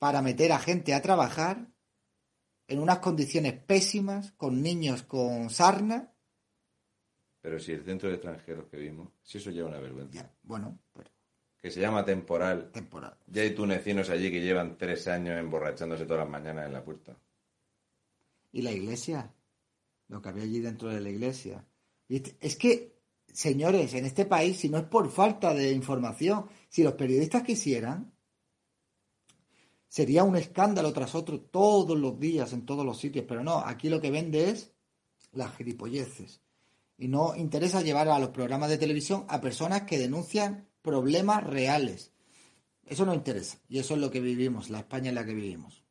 para 0.00 0.20
meter 0.20 0.50
a 0.50 0.58
gente 0.58 0.94
a 0.94 1.00
trabajar 1.00 1.68
en 2.66 2.80
unas 2.80 2.98
condiciones 2.98 3.52
pésimas, 3.52 4.32
con 4.32 4.62
niños 4.62 5.04
con 5.04 5.48
sarna. 5.50 6.12
Pero 7.40 7.60
si 7.60 7.70
el 7.70 7.84
centro 7.84 8.08
de 8.08 8.16
extranjeros 8.16 8.66
que 8.66 8.78
vimos, 8.78 9.10
si 9.22 9.38
eso 9.38 9.52
lleva 9.52 9.68
una 9.68 9.78
vergüenza. 9.78 10.12
Ya, 10.22 10.34
bueno, 10.42 10.76
pero 10.92 11.08
Que 11.60 11.70
se 11.70 11.80
llama 11.80 12.04
temporal. 12.04 12.70
temporal. 12.70 13.16
Ya 13.26 13.42
hay 13.42 13.54
tunecinos 13.54 14.10
allí 14.10 14.30
que 14.30 14.40
llevan 14.40 14.78
tres 14.78 15.08
años 15.08 15.38
emborrachándose 15.38 16.04
todas 16.04 16.20
las 16.20 16.30
mañanas 16.30 16.66
en 16.66 16.72
la 16.72 16.84
puerta. 16.84 17.16
¿Y 18.52 18.62
la 18.62 18.70
iglesia? 18.70 19.34
Lo 20.08 20.22
que 20.22 20.28
había 20.28 20.44
allí 20.44 20.60
dentro 20.60 20.88
de 20.88 21.00
la 21.00 21.10
iglesia. 21.10 21.66
¿Viste? 22.08 22.36
Es 22.40 22.56
que, 22.56 23.00
señores, 23.26 23.92
en 23.94 24.06
este 24.06 24.24
país, 24.24 24.56
si 24.56 24.68
no 24.68 24.78
es 24.78 24.84
por 24.84 25.10
falta 25.10 25.52
de 25.52 25.72
información, 25.72 26.46
si 26.68 26.82
los 26.82 26.94
periodistas 26.94 27.42
quisieran, 27.42 28.12
sería 29.88 30.22
un 30.22 30.36
escándalo 30.36 30.92
tras 30.92 31.14
otro 31.14 31.40
todos 31.40 31.98
los 31.98 32.18
días 32.20 32.52
en 32.52 32.64
todos 32.64 32.86
los 32.86 32.98
sitios. 32.98 33.24
Pero 33.28 33.42
no, 33.42 33.58
aquí 33.58 33.88
lo 33.88 34.00
que 34.00 34.10
vende 34.12 34.50
es 34.50 34.72
las 35.32 35.56
gilipolleces. 35.56 36.40
Y 36.96 37.08
no 37.08 37.34
interesa 37.36 37.82
llevar 37.82 38.08
a 38.08 38.18
los 38.18 38.30
programas 38.30 38.70
de 38.70 38.78
televisión 38.78 39.24
a 39.28 39.40
personas 39.40 39.82
que 39.82 39.98
denuncian 39.98 40.67
problemas 40.88 41.44
reales. 41.44 42.12
Eso 42.86 43.04
no 43.04 43.12
interesa. 43.12 43.58
Y 43.68 43.78
eso 43.78 43.94
es 43.94 44.00
lo 44.00 44.10
que 44.10 44.20
vivimos, 44.20 44.70
la 44.70 44.78
España 44.78 45.10
en 45.10 45.14
la 45.16 45.24
que 45.24 45.34
vivimos. 45.34 45.82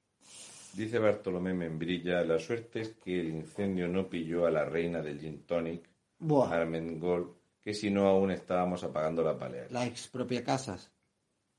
Dice 0.74 0.98
Bartolomé 0.98 1.54
Membrilla, 1.54 2.24
la 2.24 2.40
suerte 2.40 2.82
es 2.82 2.90
que 3.04 3.20
el 3.20 3.30
incendio 3.30 3.88
no 3.88 4.10
pilló 4.10 4.48
a 4.48 4.52
la 4.52 4.66
reina 4.66 5.02
del 5.02 5.20
gin 5.20 5.44
tonic, 5.46 5.88
Buah, 6.20 6.52
Armengol, 6.52 7.36
que 7.64 7.74
si 7.74 7.92
no 7.92 8.08
aún 8.08 8.32
estábamos 8.32 8.84
apagando 8.84 9.24
la 9.24 9.38
palea. 9.38 9.68
la 9.70 9.86
expropia 9.86 10.44
casas. 10.44 10.92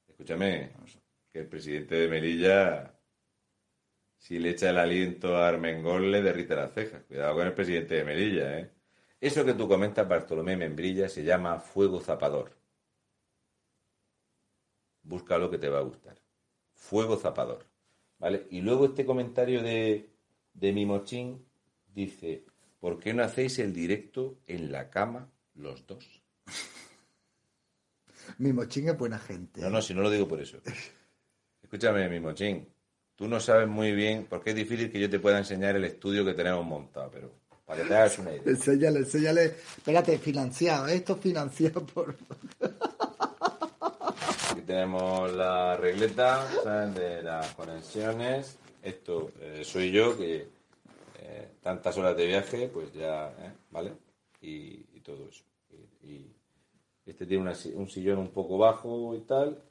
Escúchame, 0.09 0.70
que 1.32 1.40
el 1.40 1.47
presidente 1.47 1.94
de 1.94 2.09
Melilla, 2.09 2.93
si 4.16 4.40
le 4.40 4.51
echa 4.51 4.70
el 4.70 4.78
aliento 4.78 5.36
a 5.36 5.48
Armengol, 5.48 6.10
le 6.10 6.23
derrite 6.23 6.56
las 6.56 6.73
cejas. 6.73 7.05
Cuidado 7.05 7.36
con 7.36 7.47
el 7.47 7.55
presidente 7.55 7.94
de 7.94 8.05
Melilla, 8.05 8.59
¿eh? 8.59 8.70
Eso 9.20 9.44
que 9.44 9.55
tú 9.55 9.69
comentas, 9.69 10.09
Bartolomé 10.09 10.56
Membrilla, 10.56 11.09
se 11.09 11.24
llama 11.24 11.59
fuego 11.59 12.01
zapador. 12.01 12.57
Busca 15.09 15.39
lo 15.39 15.51
que 15.51 15.56
te 15.56 15.70
va 15.70 15.78
a 15.78 15.82
gustar. 15.82 16.20
Fuego 16.74 17.16
zapador. 17.16 17.64
¿Vale? 18.18 18.47
Y 18.51 18.60
luego 18.60 18.86
este 18.86 19.06
comentario 19.06 19.62
de, 19.62 20.10
de 20.52 20.72
Mimochín 20.72 21.47
dice, 21.94 22.44
¿por 22.78 22.98
qué 22.98 23.14
no 23.14 23.22
hacéis 23.22 23.59
el 23.59 23.72
directo 23.72 24.39
en 24.47 24.70
la 24.70 24.90
cama 24.90 25.30
los 25.55 25.86
dos? 25.86 26.05
Mi 28.39 28.52
mochín 28.52 28.89
es 28.89 28.98
buena 28.98 29.18
gente. 29.18 29.62
No, 29.62 29.70
no, 29.70 29.80
si 29.80 29.94
no 29.94 30.02
lo 30.02 30.10
digo 30.10 30.28
por 30.28 30.40
eso. 30.40 30.59
Escúchame, 31.62 32.09
mi 32.09 32.20
mochín. 32.20 32.68
Tú 33.16 33.26
no 33.26 33.40
sabes 33.40 33.66
muy 33.66 33.93
bien, 33.93 34.26
porque 34.28 34.51
es 34.51 34.56
difícil 34.56 34.93
que 34.93 35.01
yo 35.01 35.09
te 35.09 35.18
pueda 35.18 35.39
enseñar 35.39 35.74
el 35.74 35.85
estudio 35.85 36.24
que 36.24 36.35
tenemos 36.35 36.64
montado, 36.64 37.10
pero 37.10 37.35
para 37.64 37.82
que 37.82 37.89
te 37.89 37.94
hagas 37.94 38.18
una 38.18 38.32
idea. 38.32 38.43
Enséñale, 38.47 38.98
enséñale. 39.01 39.44
Espérate, 39.44 40.18
financiado. 40.18 40.86
Esto 40.86 41.14
es 41.14 41.20
financiado 41.20 41.85
por. 41.86 42.14
Aquí 44.59 44.66
tenemos 44.66 45.32
la 45.35 45.76
regleta 45.76 46.44
¿sabes? 46.64 46.93
de 46.93 47.22
las 47.22 47.55
conexiones. 47.55 48.59
Esto 48.82 49.30
eh, 49.40 49.62
soy 49.62 49.93
yo, 49.93 50.18
que 50.18 50.48
eh, 51.20 51.48
tantas 51.62 51.97
horas 51.97 52.16
de 52.16 52.26
viaje, 52.26 52.66
pues 52.66 52.93
ya, 52.93 53.28
¿eh? 53.39 53.52
¿vale? 53.70 53.93
Y, 54.40 54.82
todo 55.01 55.28
eso. 55.28 55.44
Y, 56.02 56.26
este 57.06 57.24
tiene 57.24 57.55
un 57.76 57.89
sillón 57.89 58.18
un 58.18 58.32
poco 58.32 58.59
bajo 58.59 59.14
y 59.14 59.20
tal. 59.20 59.62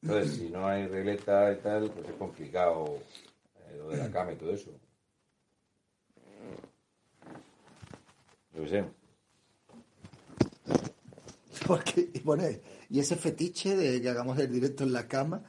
Entonces, 0.00 0.36
si 0.36 0.48
no 0.48 0.68
hay 0.68 0.86
regleta 0.86 1.52
y 1.52 1.56
tal, 1.56 1.90
pues 1.90 2.08
es 2.08 2.14
complicado 2.14 3.00
lo 3.76 3.88
de 3.88 3.96
la 3.96 4.10
cama 4.12 4.34
y 4.34 4.36
todo 4.36 4.52
eso. 4.52 4.70
Yo 8.54 8.62
qué 8.62 8.68
sé. 8.68 8.97
Porque, 11.68 12.10
y 12.14 12.18
pone, 12.20 12.60
y 12.88 12.98
ese 12.98 13.14
fetiche 13.16 13.76
de 13.76 14.00
que 14.02 14.08
hagamos 14.08 14.38
el 14.38 14.50
directo 14.50 14.84
en 14.84 14.92
la 14.92 15.06
cama. 15.06 15.42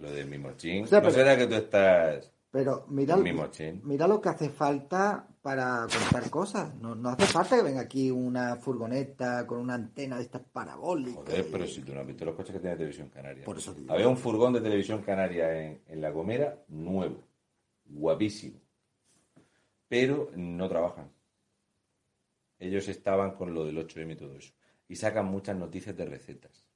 Lo 0.00 0.10
del 0.12 0.28
mimochín. 0.28 0.84
O 0.84 0.86
sea, 0.86 0.98
¿No 1.00 1.08
pero- 1.08 1.14
será 1.14 1.36
que 1.36 1.46
tú 1.46 1.54
estás 1.54 2.30
Pero 2.50 2.86
mira, 2.88 3.16
mira 3.16 4.06
lo 4.06 4.20
que 4.20 4.28
hace 4.28 4.50
falta 4.50 5.26
para 5.42 5.86
contar 5.92 6.30
cosas. 6.30 6.74
No, 6.76 6.94
no 6.94 7.08
hace 7.10 7.24
falta 7.26 7.56
que 7.56 7.62
venga 7.62 7.80
aquí 7.80 8.10
una 8.10 8.56
furgoneta 8.56 9.46
con 9.46 9.58
una 9.58 9.74
antena 9.74 10.16
de 10.16 10.22
estas 10.22 10.42
parabólicas. 10.42 11.24
Joder, 11.24 11.46
pero 11.50 11.66
si 11.66 11.80
tú 11.82 11.92
no 11.94 12.00
has 12.00 12.06
visto 12.06 12.24
los 12.24 12.34
coches 12.34 12.52
que 12.52 12.60
tiene 12.60 12.76
Televisión 12.76 13.08
Canaria. 13.08 13.44
Por 13.44 13.58
eso 13.58 13.74
digo. 13.74 13.92
Había 13.92 14.08
un 14.08 14.16
furgón 14.16 14.52
de 14.52 14.60
Televisión 14.60 15.02
Canaria 15.02 15.52
en, 15.66 15.80
en 15.86 16.00
La 16.00 16.10
Gomera, 16.10 16.62
nuevo, 16.68 17.24
guapísimo. 17.86 18.60
Pero 19.88 20.30
no 20.36 20.68
trabajan. 20.68 21.10
Ellos 22.58 22.88
estaban 22.88 23.34
con 23.34 23.52
lo 23.54 23.64
del 23.64 23.78
8M 23.78 24.12
y 24.12 24.16
todo 24.16 24.36
eso. 24.36 24.54
Y 24.88 24.96
sacan 24.96 25.26
muchas 25.26 25.56
noticias 25.56 25.96
de 25.96 26.06
recetas. 26.06 26.66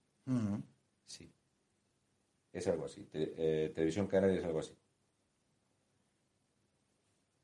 Sí. 1.07 1.33
Es 2.53 2.67
algo 2.69 2.85
así. 2.87 3.05
Te- 3.05 3.35
eh, 3.37 3.69
Televisión 3.71 4.07
Canaria 4.07 4.39
es 4.39 4.45
algo 4.45 4.59
así. 4.61 4.77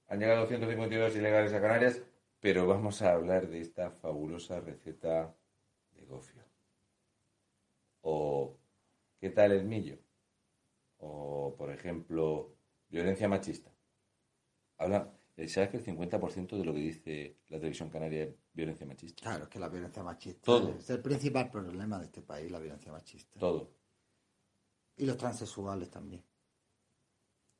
Han 0.08 0.20
llegado 0.20 0.46
152 0.46 1.16
ilegales 1.16 1.52
a 1.52 1.60
Canarias, 1.60 2.02
pero 2.40 2.66
vamos 2.66 3.02
a 3.02 3.12
hablar 3.12 3.48
de 3.48 3.60
esta 3.60 3.90
fabulosa 3.90 4.60
receta 4.60 5.34
de 5.92 6.04
gofio. 6.04 6.44
O, 8.02 8.56
¿qué 9.18 9.30
tal 9.30 9.52
el 9.52 9.64
millo? 9.64 9.98
O, 10.98 11.54
por 11.56 11.70
ejemplo, 11.72 12.54
violencia 12.88 13.28
machista. 13.28 13.72
Habla, 14.78 15.12
¿Sabes 15.48 15.68
que 15.68 15.76
el 15.76 15.84
50% 15.84 16.56
de 16.56 16.64
lo 16.64 16.72
que 16.72 16.80
dice 16.80 17.36
la 17.48 17.58
televisión 17.58 17.90
canaria 17.90 18.24
es 18.24 18.34
violencia 18.54 18.86
machista? 18.86 19.22
Claro, 19.22 19.44
es 19.44 19.50
que 19.50 19.58
la 19.58 19.68
violencia 19.68 20.02
machista 20.02 20.40
Todo. 20.42 20.70
es 20.70 20.88
el 20.88 21.02
principal 21.02 21.50
problema 21.50 21.98
de 21.98 22.06
este 22.06 22.22
país, 22.22 22.50
la 22.50 22.58
violencia 22.58 22.90
machista. 22.90 23.38
Todo. 23.38 23.70
Y 24.96 25.04
los 25.04 25.18
transexuales 25.18 25.90
también. 25.90 26.24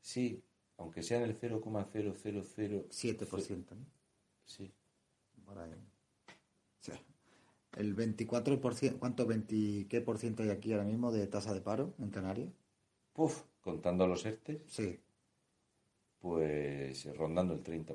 Sí, 0.01 0.43
aunque 0.79 1.03
sea 1.03 1.19
en 1.19 1.25
el 1.25 1.37
0,000... 1.37 2.89
7%, 2.89 3.77
¿no? 3.77 3.87
Sí. 4.47 4.73
Por 5.45 5.59
ahí. 5.59 5.73
O 5.73 6.83
sea, 6.83 6.99
el 7.77 7.95
24%, 7.95 8.99
¿cuánto 8.99 9.27
20, 9.27 9.87
qué 9.89 10.01
por 10.01 10.17
ciento 10.19 10.43
hay 10.43 10.49
aquí 10.49 10.73
ahora 10.73 10.85
mismo 10.85 11.13
de 11.13 11.27
tasa 11.27 11.53
de 11.53 11.61
paro 11.61 11.95
en 11.99 12.09
Canarias? 12.11 12.51
Puf, 13.13 13.43
contando 13.61 14.07
los 14.07 14.25
ERTES, 14.25 14.63
Sí. 14.67 14.99
Pues 16.27 17.07
rondando 17.17 17.55
el 17.55 17.63
30%. 17.63 17.95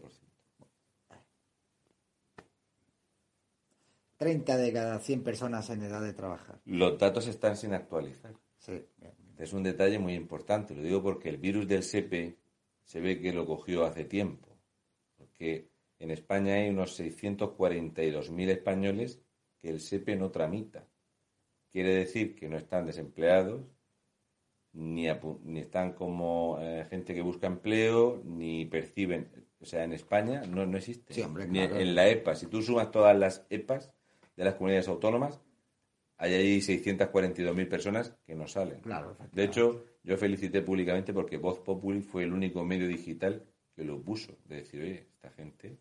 30 4.15 4.57
de 4.57 4.71
cada 4.71 4.99
100 4.99 5.23
personas 5.23 5.69
en 5.69 5.81
edad 5.81 6.01
de 6.01 6.13
trabajar. 6.13 6.61
Los 6.63 6.97
datos 6.97 7.27
están 7.27 7.57
sin 7.57 7.73
actualizar. 7.73 8.33
Sí. 8.57 8.85
Es 9.37 9.51
un 9.51 9.63
detalle 9.63 9.99
muy 9.99 10.13
importante. 10.13 10.73
Lo 10.73 10.81
digo 10.81 11.03
porque 11.03 11.27
el 11.27 11.39
virus 11.39 11.67
del 11.67 11.83
SEPE 11.83 12.37
se 12.85 13.01
ve 13.01 13.19
que 13.19 13.33
lo 13.33 13.45
cogió 13.45 13.83
hace 13.83 14.05
tiempo. 14.05 14.47
Porque 15.17 15.67
en 15.99 16.11
España 16.11 16.53
hay 16.53 16.69
unos 16.69 16.97
642.000 16.97 18.49
españoles 18.49 19.19
que 19.61 19.69
el 19.69 19.81
SEPE 19.81 20.15
no 20.15 20.31
tramita. 20.31 20.87
Quiere 21.69 21.95
decir 21.95 22.33
que 22.35 22.47
no 22.47 22.55
están 22.55 22.85
desempleados, 22.85 23.65
ni, 24.73 25.07
ni 25.43 25.59
están 25.59 25.93
como 25.93 26.57
eh, 26.61 26.85
gente 26.89 27.13
que 27.13 27.21
busca 27.21 27.47
empleo, 27.47 28.21
ni 28.25 28.65
perciben. 28.65 29.29
O 29.59 29.65
sea, 29.65 29.83
en 29.83 29.93
España 29.93 30.41
no, 30.49 30.65
no 30.65 30.77
existe. 30.77 31.13
Sí, 31.13 31.21
hombre, 31.21 31.47
Ni 31.47 31.59
claro. 31.59 31.79
en 31.79 31.95
la 31.95 32.09
EPA. 32.09 32.35
Si 32.35 32.47
tú 32.47 32.61
sumas 32.61 32.89
todas 32.91 33.17
las 33.17 33.45
EPAs 33.49 33.91
de 34.35 34.43
las 34.43 34.55
comunidades 34.55 34.87
autónomas, 34.87 35.39
hay 36.17 36.33
ahí 36.33 36.59
642.000 36.59 37.67
personas 37.67 38.15
que 38.25 38.35
no 38.35 38.47
salen. 38.47 38.79
Claro, 38.81 39.17
De 39.31 39.43
hecho, 39.43 39.83
yo 40.03 40.17
felicité 40.17 40.61
públicamente 40.61 41.13
porque 41.13 41.37
Voz 41.37 41.59
Populi 41.59 42.01
fue 42.01 42.23
el 42.23 42.33
único 42.33 42.63
medio 42.63 42.87
digital 42.87 43.43
que 43.75 43.83
lo 43.83 44.01
puso. 44.01 44.37
De 44.45 44.57
decir, 44.57 44.81
oye, 44.81 45.07
esta 45.15 45.29
gente. 45.31 45.77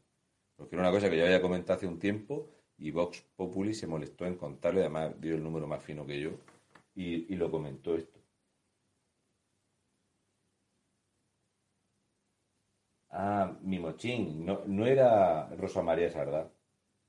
Porque 0.56 0.76
era 0.76 0.82
una 0.82 0.92
cosa 0.92 1.08
que 1.08 1.16
yo 1.16 1.24
había 1.24 1.40
comentado 1.40 1.76
hace 1.76 1.86
un 1.86 1.98
tiempo 1.98 2.48
y 2.76 2.90
Vox 2.90 3.22
Populi 3.36 3.72
se 3.74 3.86
molestó 3.86 4.26
en 4.26 4.36
contarlo. 4.36 4.80
Además, 4.80 5.18
dio 5.20 5.34
el 5.34 5.42
número 5.42 5.66
más 5.66 5.82
fino 5.82 6.06
que 6.06 6.20
yo 6.20 6.30
y, 6.94 7.32
y 7.32 7.36
lo 7.36 7.50
comentó 7.50 7.96
esto. 7.96 8.19
Ah, 13.10 13.56
Mimochín. 13.62 14.44
No, 14.44 14.62
no 14.66 14.86
era 14.86 15.48
Rosa 15.56 15.82
María 15.82 16.10
Sardá 16.10 16.50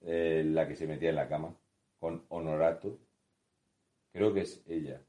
eh, 0.01 0.43
la 0.45 0.67
que 0.67 0.75
se 0.75 0.87
metía 0.87 1.09
en 1.09 1.15
la 1.15 1.27
cama 1.27 1.55
con 1.99 2.25
Honorato. 2.29 2.97
Creo 4.11 4.33
que 4.33 4.41
es 4.41 4.63
ella. 4.67 5.01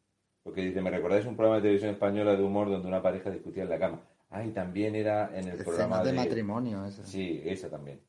Porque 0.43 0.61
dice, 0.63 0.81
¿me 0.83 0.91
recordáis 0.91 1.25
un 1.27 1.37
programa 1.37 1.57
de 1.57 1.63
televisión 1.63 1.93
española 1.93 2.37
de 2.37 2.43
humor 2.43 2.69
donde 2.69 2.89
una 2.89 3.03
pareja 3.03 3.31
discutía 3.31 3.63
en 3.63 3.71
la 3.71 3.79
cama? 3.79 4.01
Ah, 4.31 4.45
y 4.45 4.51
también 4.51 4.95
era 4.95 5.31
en 5.39 5.49
el 5.49 5.59
programa 5.63 6.03
de, 6.03 6.11
de... 6.11 6.17
matrimonio, 6.17 6.85
ese. 6.85 7.05
Sí, 7.05 7.43
esa 7.45 7.71
también. 7.71 8.01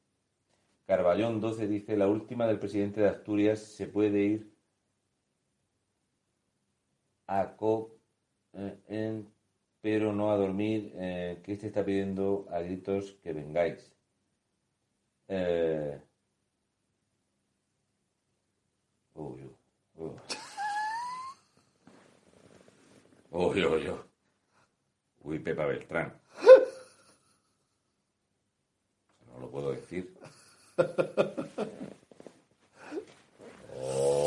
Carballón 0.85 1.39
12 1.39 1.67
dice, 1.67 1.95
la 1.95 2.07
última 2.07 2.47
del 2.47 2.59
presidente 2.59 3.01
de 3.01 3.09
Asturias 3.09 3.59
se 3.59 3.87
puede 3.87 4.19
ir 4.19 4.53
a 7.27 7.55
co 7.55 7.95
eh, 8.53 8.77
en- 8.87 9.32
pero 9.83 10.13
no 10.13 10.31
a 10.31 10.37
dormir, 10.37 10.93
eh, 10.95 11.41
que 11.43 11.51
este 11.51 11.67
está 11.67 11.83
pidiendo 11.83 12.45
a 12.49 12.61
gritos 12.61 13.17
que 13.21 13.33
vengáis. 13.33 13.91
Eh, 15.27 15.99
uy, 19.15 19.41
uy, 19.43 19.55
uy. 19.97 20.11
Uy, 23.31 23.65
uy, 25.21 25.39
Pepa 25.39 25.65
Beltrán. 25.65 26.13
No 29.27 29.39
lo 29.41 29.51
puedo 29.51 29.73
decir. 29.73 30.13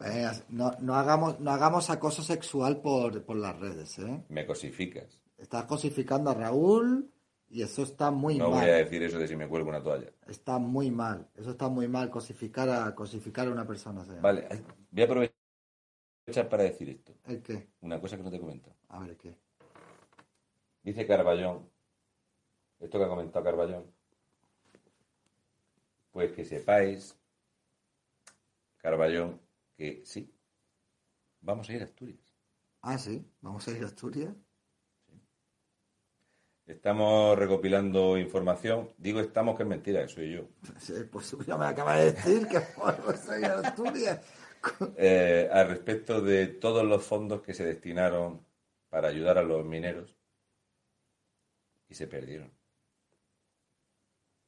Venga, 0.00 0.32
no, 0.48 0.72
no 0.80 0.94
hagamos, 0.94 1.38
no 1.40 1.50
hagamos 1.50 1.90
acoso 1.90 2.22
sexual 2.22 2.80
por, 2.80 3.22
por 3.24 3.36
las 3.36 3.58
redes, 3.58 3.98
¿eh? 3.98 4.24
me 4.30 4.46
cosificas. 4.46 5.20
Estás 5.36 5.64
cosificando 5.64 6.30
a 6.30 6.34
Raúl 6.34 7.10
y 7.50 7.62
eso 7.62 7.82
está 7.82 8.10
muy 8.10 8.38
No 8.38 8.50
mal. 8.50 8.60
voy 8.60 8.70
a 8.70 8.74
decir 8.76 9.02
eso 9.02 9.18
de 9.18 9.28
si 9.28 9.36
me 9.36 9.46
cuelgo 9.48 9.68
una 9.68 9.82
toalla. 9.82 10.10
Está 10.26 10.58
muy 10.58 10.90
mal. 10.90 11.28
Eso 11.36 11.50
está 11.50 11.68
muy 11.68 11.86
mal, 11.88 12.08
cosificar 12.10 12.68
a, 12.70 12.94
cosificar 12.94 13.46
a 13.48 13.50
una 13.52 13.66
persona. 13.66 14.02
Vale, 14.22 14.48
voy 14.90 15.02
a 15.02 15.04
aprovechar 15.04 16.48
para 16.48 16.62
decir 16.62 16.88
esto. 16.90 17.14
¿El 17.26 17.42
qué? 17.42 17.68
Una 17.82 18.00
cosa 18.00 18.16
que 18.16 18.22
no 18.22 18.30
te 18.30 18.36
he 18.36 18.40
comentado. 18.40 18.76
A 18.88 19.00
ver, 19.00 19.16
¿qué? 19.16 19.34
Dice 20.82 21.06
Carballón, 21.06 21.68
esto 22.78 22.98
que 22.98 23.04
ha 23.04 23.08
comentado 23.08 23.44
Carballón, 23.44 23.84
pues 26.10 26.32
que 26.32 26.44
sepáis, 26.44 27.16
Carballón, 28.78 29.38
que 29.80 30.02
sí, 30.04 30.30
vamos 31.40 31.70
a 31.70 31.72
ir 31.72 31.80
a 31.80 31.86
Asturias. 31.86 32.20
Ah, 32.82 32.98
sí, 32.98 33.24
vamos 33.40 33.66
a 33.66 33.70
ir 33.70 33.82
a 33.82 33.86
Asturias. 33.86 34.34
Estamos 36.66 37.38
recopilando 37.38 38.18
información. 38.18 38.92
Digo 38.98 39.20
estamos 39.20 39.56
que 39.56 39.62
es 39.62 39.68
mentira, 39.70 40.02
que 40.02 40.08
soy 40.08 40.34
yo. 40.34 40.42
Sí, 40.78 40.92
Pues 41.10 41.34
ya 41.46 41.56
me 41.56 41.64
acaba 41.64 41.96
de 41.96 42.12
decir 42.12 42.46
que 42.46 42.58
vamos 42.76 43.28
a 43.30 43.38
ir 43.38 43.44
a 43.46 43.60
Asturias. 43.60 44.20
Eh, 44.98 45.48
al 45.50 45.68
respecto 45.68 46.20
de 46.20 46.46
todos 46.46 46.84
los 46.84 47.02
fondos 47.02 47.40
que 47.40 47.54
se 47.54 47.64
destinaron 47.64 48.44
para 48.90 49.08
ayudar 49.08 49.38
a 49.38 49.42
los 49.42 49.64
mineros 49.64 50.14
y 51.88 51.94
se 51.94 52.06
perdieron. 52.06 52.52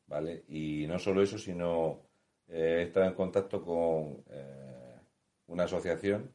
¿Vale? 0.07 0.45
Y 0.49 0.87
no 0.87 0.99
solo 0.99 1.23
eso, 1.23 1.39
sino 1.39 2.03
eh, 2.47 2.81
he 2.81 2.83
estado 2.83 3.07
en 3.07 3.15
contacto 3.15 3.65
con 3.65 4.23
eh, 4.29 4.72
una 5.53 5.65
asociación 5.65 6.33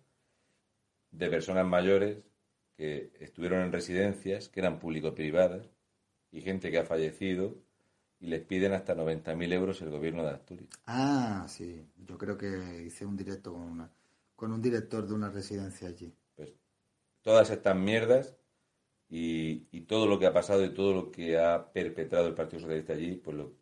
de 1.11 1.29
personas 1.29 1.65
mayores 1.65 2.23
que 2.77 3.11
estuvieron 3.19 3.61
en 3.61 3.73
residencias 3.73 4.47
que 4.47 4.61
eran 4.61 4.79
público-privadas 4.79 5.69
y 6.31 6.41
gente 6.41 6.71
que 6.71 6.79
ha 6.79 6.85
fallecido 6.85 7.55
y 8.19 8.27
les 8.27 8.41
piden 8.43 8.73
hasta 8.73 8.95
90.000 8.95 9.51
euros 9.53 9.81
el 9.81 9.89
gobierno 9.89 10.23
de 10.23 10.31
Asturias. 10.31 10.69
Ah, 10.87 11.45
sí. 11.47 11.87
Yo 11.97 12.17
creo 12.17 12.35
que 12.37 12.83
hice 12.85 13.05
un 13.05 13.15
directo 13.15 13.53
con, 13.53 13.61
una, 13.61 13.91
con 14.35 14.51
un 14.51 14.61
director 14.61 15.05
de 15.07 15.13
una 15.13 15.29
residencia 15.29 15.87
allí. 15.87 16.11
pues 16.35 16.53
todas 17.21 17.49
estas 17.51 17.75
mierdas 17.75 18.37
y, 19.09 19.67
y 19.71 19.81
todo 19.83 20.07
lo 20.07 20.19
que 20.19 20.27
ha 20.27 20.33
pasado 20.33 20.65
y 20.65 20.73
todo 20.73 20.93
lo 20.93 21.11
que 21.11 21.37
ha 21.39 21.71
perpetrado 21.73 22.27
el 22.27 22.35
Partido 22.35 22.61
Socialista 22.61 22.93
allí, 22.93 23.15
pues, 23.17 23.37
lo- 23.37 23.53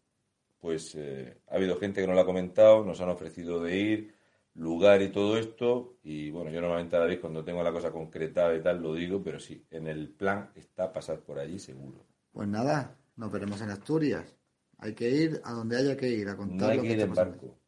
pues 0.59 0.95
eh, 0.95 1.41
ha 1.49 1.55
habido 1.57 1.77
gente 1.79 2.01
que 2.01 2.07
nos 2.07 2.15
lo 2.17 2.23
ha 2.23 2.27
comentado, 2.27 2.85
nos 2.85 3.01
han 3.01 3.09
ofrecido 3.09 3.61
de 3.63 3.77
ir, 3.77 4.14
lugar 4.55 5.01
y 5.01 5.11
todo 5.11 5.37
esto, 5.37 5.97
y 6.03 6.29
bueno, 6.31 6.49
yo 6.51 6.61
normalmente 6.61 6.95
a 6.95 6.99
la 6.99 7.05
vez 7.05 7.19
cuando 7.19 7.43
tengo 7.43 7.61
la 7.63 7.71
cosa 7.71 7.91
concretada 7.91 8.55
y 8.55 8.61
tal 8.61 8.81
lo 8.81 8.93
digo, 8.93 9.21
pero 9.23 9.39
sí, 9.39 9.65
en 9.69 9.87
el 9.87 10.09
plan 10.09 10.51
está 10.55 10.91
pasar 10.91 11.19
por 11.19 11.39
allí 11.39 11.59
seguro. 11.59 12.05
Pues 12.31 12.47
nada, 12.47 12.97
nos 13.15 13.31
veremos 13.31 13.61
en 13.61 13.69
Asturias. 13.69 14.35
Hay 14.77 14.93
que 14.93 15.09
ir 15.09 15.41
a 15.43 15.51
donde 15.53 15.77
haya 15.77 15.95
que 15.95 16.09
ir, 16.09 16.27
a 16.27 16.35
contar 16.35 16.67
No 16.67 16.71
hay 16.71 16.77
lo 16.77 16.83
que 16.83 16.87
que 16.89 16.93
ir 16.95 17.01
en 17.01 17.13
barco. 17.13 17.59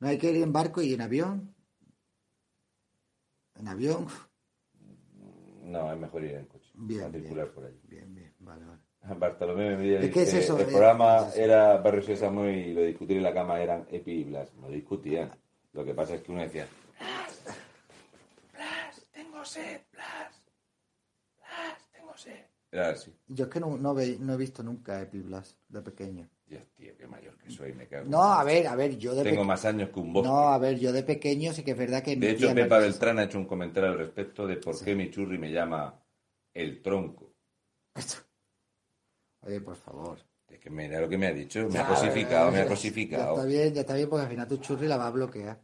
No 0.00 0.08
hay 0.08 0.18
que 0.18 0.30
ir 0.30 0.42
en 0.42 0.52
barco 0.52 0.82
y 0.82 0.94
en 0.94 1.00
avión. 1.00 1.54
En 3.54 3.68
avión. 3.68 4.06
No, 5.64 5.92
es 5.92 5.98
mejor 5.98 6.24
ir 6.24 6.32
en 6.34 6.46
coche. 6.46 6.70
Bien, 6.74 7.12
bien. 7.12 7.50
por 7.54 7.64
allí. 7.64 7.80
Bien, 7.84 8.14
bien, 8.14 8.34
vale, 8.40 8.64
vale. 8.64 8.80
Bartolomé 9.18 9.76
me 9.76 9.82
¿De 9.86 10.10
qué 10.10 10.22
es 10.22 10.26
dice, 10.32 10.40
eso? 10.40 10.56
el 10.56 10.62
Eh, 10.62 10.66
programa 10.66 11.18
es 11.18 11.34
eso. 11.34 11.40
era 11.42 11.76
Barrio 11.78 12.02
Sésamo 12.02 12.46
y 12.46 12.72
lo 12.74 12.82
discutir 12.82 13.16
en 13.18 13.22
la 13.22 13.32
cama 13.34 13.60
eran 13.60 13.86
Epi 13.90 14.12
y 14.12 14.24
Blas. 14.24 14.54
No 14.54 14.68
discutían. 14.68 15.32
Lo 15.72 15.84
que 15.84 15.94
pasa 15.94 16.14
es 16.16 16.22
que 16.22 16.32
uno 16.32 16.42
decía, 16.42 16.66
Blas, 16.98 17.42
Blas, 18.52 19.06
tengo 19.12 19.44
sed, 19.44 19.80
Blas, 19.92 20.42
Blas, 21.38 21.86
tengo 21.92 22.16
sed. 22.16 22.44
Era 22.72 22.90
así. 22.90 23.12
Yo 23.28 23.44
es 23.44 23.50
que 23.50 23.60
no, 23.60 23.76
no, 23.76 23.94
ve- 23.94 24.16
no 24.20 24.34
he 24.34 24.36
visto 24.36 24.62
nunca 24.62 25.00
Epiblas 25.00 25.56
de 25.68 25.82
pequeño. 25.82 26.28
Dios, 26.46 26.64
tío, 26.74 26.96
qué 26.96 27.06
mayor 27.06 27.36
que 27.38 27.50
soy, 27.50 27.72
me 27.72 27.86
cago. 27.86 28.04
en 28.04 28.10
No, 28.10 28.22
a 28.22 28.42
ver, 28.42 28.66
a 28.66 28.74
ver, 28.74 28.96
yo 28.98 29.14
de 29.14 29.22
Tengo 29.22 29.44
más 29.44 29.64
años 29.64 29.90
que 29.90 30.00
un 30.00 30.12
bosque. 30.12 30.28
No, 30.28 30.48
a 30.48 30.58
ver, 30.58 30.78
yo 30.78 30.92
de 30.92 31.02
pequeño 31.04 31.52
sí 31.52 31.62
que 31.62 31.70
es 31.72 31.78
verdad 31.78 32.02
que. 32.02 32.16
mi 32.16 32.26
de 32.26 32.32
hecho, 32.32 32.52
Pepa 32.54 32.78
Beltrán 32.78 33.18
ha 33.20 33.24
hecho 33.24 33.38
un 33.38 33.46
comentario 33.46 33.90
al 33.90 33.98
respecto 33.98 34.46
de 34.46 34.56
por 34.56 34.82
qué 34.84 34.94
mi 34.96 35.10
churri 35.10 35.38
me 35.38 35.52
llama 35.52 36.02
el 36.52 36.82
tronco. 36.82 37.32
Oye, 39.42 39.60
por 39.60 39.76
favor. 39.76 40.18
Es 40.50 40.58
que 40.58 40.70
mira 40.70 41.00
lo 41.00 41.08
que 41.08 41.16
me 41.16 41.28
ha 41.28 41.32
dicho, 41.32 41.60
me 41.66 41.74
Ya, 41.74 41.86
ha 41.86 41.88
cosificado, 41.88 42.50
me 42.50 42.56
ya- 42.58 42.62
ha 42.62 42.64
Ya 42.64 42.68
cosificado. 42.70 43.34
está 43.34 43.44
bien, 43.46 43.74
ya 43.74 43.80
está 43.82 43.94
bien, 43.94 44.08
porque 44.08 44.24
al 44.24 44.30
final 44.30 44.48
tu 44.48 44.56
churri 44.58 44.88
la 44.88 44.96
va 44.96 45.06
a 45.06 45.10
bloquear. 45.10 45.60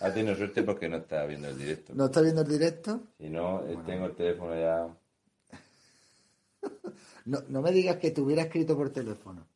Ha 0.00 0.12
tenido 0.14 0.36
suerte 0.36 0.62
porque 0.62 0.88
no 0.88 0.98
está 0.98 1.24
viendo 1.26 1.48
el 1.48 1.58
directo. 1.58 1.92
¿No 1.94 2.06
está 2.06 2.20
viendo 2.20 2.42
el 2.42 2.48
directo? 2.48 3.00
Si 3.18 3.28
no, 3.28 3.64
eh, 3.66 3.76
tengo 3.84 4.06
el 4.06 4.14
teléfono 4.14 4.54
ya. 4.54 4.96
No, 7.24 7.42
no 7.48 7.60
me 7.60 7.72
digas 7.72 7.96
que 7.98 8.10
te 8.10 8.20
hubiera 8.22 8.42
escrito 8.44 8.74
por 8.76 8.90
teléfono. 8.90 9.46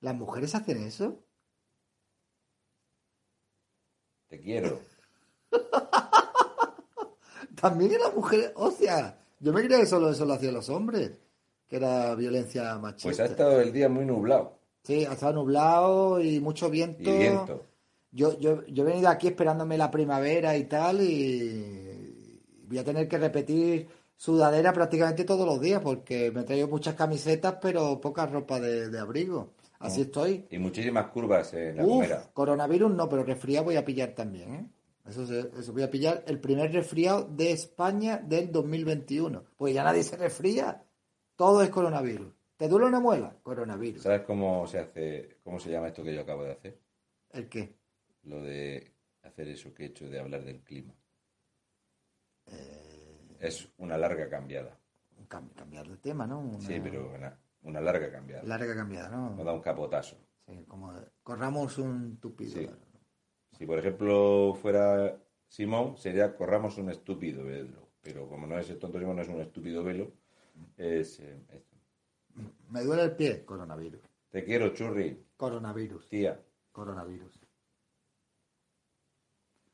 ¿Las 0.00 0.16
mujeres 0.16 0.52
hacen 0.56 0.82
eso? 0.82 1.22
Te 4.28 4.40
quiero. 4.40 4.80
También 7.60 8.00
las 8.00 8.12
mujeres. 8.14 8.50
O 8.56 8.70
sea, 8.72 9.16
yo 9.38 9.52
me 9.52 9.62
creía 9.62 9.78
que 9.80 9.86
solo 9.86 10.10
eso 10.10 10.24
lo 10.24 10.32
hacían 10.34 10.54
los 10.54 10.68
hombres. 10.70 11.12
Que 11.70 11.76
era 11.76 12.14
violencia 12.16 12.76
machista. 12.78 13.08
Pues 13.08 13.20
ha 13.20 13.24
estado 13.26 13.60
el 13.60 13.72
día 13.72 13.88
muy 13.88 14.04
nublado. 14.04 14.58
Sí, 14.82 15.04
ha 15.06 15.12
estado 15.12 15.32
nublado 15.34 16.20
y 16.20 16.40
mucho 16.40 16.68
viento. 16.68 17.08
Y 17.08 17.16
viento. 17.18 17.64
Yo, 18.10 18.36
yo, 18.40 18.66
yo 18.66 18.82
he 18.82 18.86
venido 18.86 19.08
aquí 19.08 19.28
esperándome 19.28 19.78
la 19.78 19.88
primavera 19.90 20.56
y 20.56 20.64
tal 20.64 21.00
y 21.00 22.40
voy 22.66 22.78
a 22.78 22.84
tener 22.84 23.06
que 23.08 23.18
repetir 23.18 23.86
sudadera 24.16 24.72
prácticamente 24.72 25.24
todos 25.24 25.46
los 25.46 25.60
días 25.60 25.80
porque 25.80 26.30
me 26.32 26.40
he 26.40 26.44
traído 26.44 26.66
muchas 26.68 26.94
camisetas 26.94 27.56
pero 27.62 28.00
poca 28.00 28.26
ropa 28.26 28.58
de, 28.60 28.88
de 28.88 28.98
abrigo. 28.98 29.52
Así 29.78 30.02
estoy. 30.02 30.44
Y 30.50 30.58
muchísimas 30.58 31.06
curvas 31.06 31.54
en 31.54 31.76
la 31.76 31.84
Uf, 31.84 31.88
gomera. 31.90 32.30
coronavirus 32.34 32.90
no, 32.92 33.08
pero 33.08 33.22
resfriado 33.24 33.64
voy 33.66 33.76
a 33.76 33.84
pillar 33.84 34.10
también, 34.14 34.54
¿eh? 34.54 34.66
Eso, 35.08 35.26
se- 35.26 35.50
eso 35.58 35.72
voy 35.72 35.82
a 35.82 35.90
pillar 35.90 36.22
el 36.26 36.38
primer 36.38 36.70
resfriado 36.72 37.24
de 37.30 37.52
España 37.52 38.18
del 38.18 38.52
2021. 38.52 39.42
Pues 39.56 39.72
ya 39.72 39.82
nadie 39.84 40.02
se 40.02 40.16
resfría. 40.16 40.82
Todo 41.40 41.62
es 41.62 41.70
coronavirus. 41.70 42.34
¿Te 42.58 42.68
duele 42.68 42.84
una 42.84 43.00
muela? 43.00 43.34
Coronavirus. 43.42 44.02
¿Sabes 44.02 44.20
cómo 44.26 44.66
se 44.66 44.78
hace, 44.78 45.38
cómo 45.42 45.58
se 45.58 45.70
llama 45.70 45.88
esto 45.88 46.02
que 46.04 46.14
yo 46.14 46.20
acabo 46.20 46.44
de 46.44 46.52
hacer? 46.52 46.78
¿El 47.30 47.48
qué? 47.48 47.78
Lo 48.24 48.42
de 48.42 48.92
hacer 49.22 49.48
eso 49.48 49.72
que 49.72 49.84
he 49.84 49.86
hecho 49.86 50.06
de 50.10 50.20
hablar 50.20 50.44
del 50.44 50.60
clima. 50.60 50.92
Eh. 52.44 53.38
Es 53.40 53.66
una 53.78 53.96
larga 53.96 54.28
cambiada. 54.28 54.78
Cam- 55.30 55.54
cambiar 55.54 55.88
de 55.88 55.96
tema, 55.96 56.26
¿no? 56.26 56.40
Una 56.40 56.60
Sí, 56.60 56.78
pero 56.82 57.10
una, 57.14 57.38
una 57.62 57.80
larga 57.80 58.12
cambiada. 58.12 58.42
Larga 58.42 58.74
cambiada, 58.74 59.08
¿no? 59.08 59.30
No 59.34 59.42
da 59.42 59.54
un 59.54 59.62
capotazo. 59.62 60.18
Sí, 60.46 60.62
como 60.68 60.92
corramos 61.22 61.78
un 61.78 62.18
tupido. 62.18 62.52
Sí. 62.52 62.68
Si 63.56 63.64
por 63.64 63.78
ejemplo 63.78 64.52
fuera 64.60 65.16
Simón, 65.48 65.96
sería 65.96 66.36
corramos 66.36 66.76
un 66.76 66.90
estúpido 66.90 67.44
velo. 67.44 67.88
Pero 68.02 68.28
como 68.28 68.46
no 68.46 68.58
es 68.58 68.68
el 68.68 68.78
tonto 68.78 68.98
Simón, 68.98 69.16
no 69.16 69.22
es 69.22 69.28
un 69.28 69.40
estúpido 69.40 69.82
velo. 69.82 70.12
Es, 70.76 71.20
eh, 71.20 71.44
esto. 71.50 71.76
Me 72.70 72.82
duele 72.82 73.04
el 73.04 73.16
pie, 73.16 73.44
coronavirus. 73.44 74.00
Te 74.30 74.44
quiero, 74.44 74.72
churri, 74.72 75.26
Coronavirus. 75.36 76.08
tía. 76.08 76.40
Coronavirus. 76.72 77.40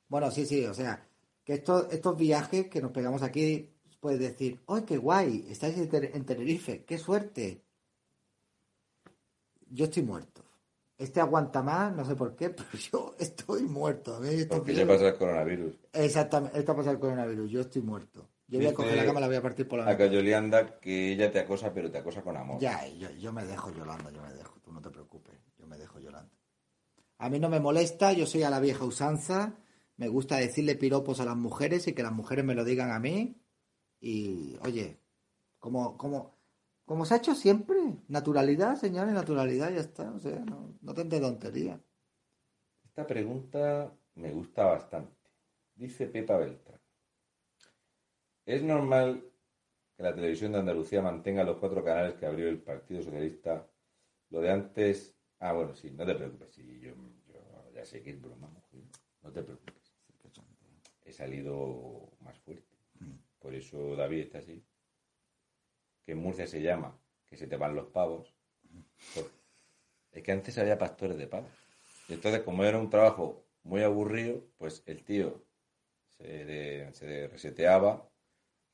Bueno, 0.08 0.30
sí, 0.30 0.46
sí, 0.46 0.64
o 0.64 0.72
sea, 0.72 1.06
que 1.44 1.54
estos, 1.54 1.92
estos 1.92 2.16
viajes 2.16 2.68
que 2.68 2.80
nos 2.80 2.92
pegamos 2.92 3.22
aquí, 3.22 3.70
puedes 4.00 4.20
decir, 4.20 4.60
¡ay, 4.68 4.82
qué 4.82 4.96
guay! 4.96 5.46
Estáis 5.50 5.76
en 5.78 6.24
Tenerife, 6.24 6.84
¡qué 6.84 6.96
suerte! 6.96 7.62
Yo 9.68 9.86
estoy 9.86 10.04
muerto. 10.04 10.44
Este 10.96 11.20
aguanta 11.20 11.62
más, 11.62 11.94
no 11.94 12.04
sé 12.04 12.16
por 12.16 12.34
qué, 12.34 12.50
pero 12.50 12.68
yo 12.72 13.14
estoy 13.18 13.64
muerto. 13.64 14.16
A 14.16 14.20
mí 14.20 14.28
estos 14.28 14.58
Porque 14.58 14.74
ya 14.74 14.86
pasa 14.86 15.08
el 15.08 15.16
coronavirus. 15.16 15.74
Exactamente, 15.92 16.58
esto 16.58 16.74
pasa 16.76 16.90
el 16.92 16.98
coronavirus, 16.98 17.50
yo 17.50 17.60
estoy 17.60 17.82
muerto. 17.82 18.28
Yo 18.48 18.58
voy 18.58 18.68
a 18.68 18.74
coger 18.74 18.96
la 18.96 19.04
cama, 19.04 19.20
la 19.20 19.26
voy 19.26 19.36
a 19.36 19.42
partir 19.42 19.66
por 19.66 19.78
la 19.78 19.86
A 19.86 19.88
mitad. 19.88 20.06
Cayolianda 20.06 20.78
que 20.78 21.12
ella 21.12 21.32
te 21.32 21.40
acosa, 21.40 21.72
pero 21.72 21.90
te 21.90 21.98
acosa 21.98 22.22
con 22.22 22.36
amor. 22.36 22.60
Ya, 22.60 22.86
yo, 22.88 23.10
yo 23.10 23.32
me 23.32 23.44
dejo 23.44 23.72
Yolanda, 23.72 24.10
yo 24.10 24.22
me 24.22 24.32
dejo, 24.32 24.60
tú 24.60 24.72
no 24.72 24.80
te 24.80 24.90
preocupes, 24.90 25.34
yo 25.58 25.66
me 25.66 25.76
dejo 25.76 25.98
Yolanda. 25.98 26.32
A 27.18 27.28
mí 27.28 27.40
no 27.40 27.48
me 27.48 27.60
molesta, 27.60 28.12
yo 28.12 28.26
soy 28.26 28.44
a 28.44 28.50
la 28.50 28.60
vieja 28.60 28.84
usanza, 28.84 29.56
me 29.96 30.08
gusta 30.08 30.36
decirle 30.36 30.76
piropos 30.76 31.18
a 31.20 31.24
las 31.24 31.36
mujeres 31.36 31.88
y 31.88 31.94
que 31.94 32.02
las 32.02 32.12
mujeres 32.12 32.44
me 32.44 32.54
lo 32.54 32.64
digan 32.64 32.92
a 32.92 33.00
mí. 33.00 33.40
Y, 33.98 34.56
oye, 34.60 35.00
como, 35.58 35.96
como, 35.96 36.38
como 36.84 37.04
se 37.04 37.14
ha 37.14 37.16
hecho 37.16 37.34
siempre, 37.34 37.78
naturalidad, 38.06 38.76
señores, 38.76 39.12
naturalidad, 39.12 39.72
ya 39.72 39.80
está, 39.80 40.12
o 40.12 40.20
sea, 40.20 40.38
no, 40.40 40.78
no 40.80 40.94
tente 40.94 41.18
tontería. 41.18 41.80
Esta 42.84 43.06
pregunta 43.06 43.92
me 44.14 44.30
gusta 44.32 44.64
bastante. 44.66 45.16
Dice 45.74 46.06
Pepa 46.06 46.36
Beltrán. 46.36 46.80
¿Es 48.46 48.62
normal 48.62 49.24
que 49.96 50.02
la 50.04 50.14
televisión 50.14 50.52
de 50.52 50.60
Andalucía 50.60 51.02
mantenga 51.02 51.42
los 51.42 51.56
cuatro 51.56 51.82
canales 51.82 52.14
que 52.14 52.26
abrió 52.26 52.48
el 52.48 52.62
Partido 52.62 53.02
Socialista? 53.02 53.68
Lo 54.30 54.40
de 54.40 54.50
antes... 54.50 55.16
Ah, 55.40 55.52
bueno, 55.52 55.74
sí, 55.74 55.90
no 55.90 56.06
te 56.06 56.14
preocupes. 56.14 56.52
Sí, 56.52 56.78
yo, 56.80 56.94
yo 57.26 57.70
ya 57.74 57.84
sé 57.84 58.02
que 58.02 58.10
es 58.10 58.22
broma, 58.22 58.48
mujer. 58.48 58.82
No 59.22 59.32
te 59.32 59.42
preocupes. 59.42 59.92
He 61.04 61.12
salido 61.12 62.12
más 62.20 62.38
fuerte. 62.38 62.76
Por 63.40 63.52
eso 63.54 63.96
David 63.96 64.20
está 64.20 64.38
así. 64.38 64.64
Que 66.04 66.12
en 66.12 66.18
Murcia 66.18 66.46
se 66.46 66.62
llama 66.62 66.96
que 67.26 67.36
se 67.36 67.48
te 67.48 67.56
van 67.56 67.74
los 67.74 67.86
pavos. 67.86 68.32
Es 70.12 70.22
que 70.22 70.32
antes 70.32 70.56
había 70.58 70.78
pastores 70.78 71.18
de 71.18 71.26
pavos. 71.26 71.50
Y 72.08 72.14
entonces, 72.14 72.42
como 72.42 72.62
era 72.64 72.78
un 72.78 72.90
trabajo 72.90 73.44
muy 73.64 73.82
aburrido, 73.82 74.44
pues 74.56 74.84
el 74.86 75.04
tío 75.04 75.44
se, 76.08 76.92
se 76.92 77.26
reseteaba 77.26 78.08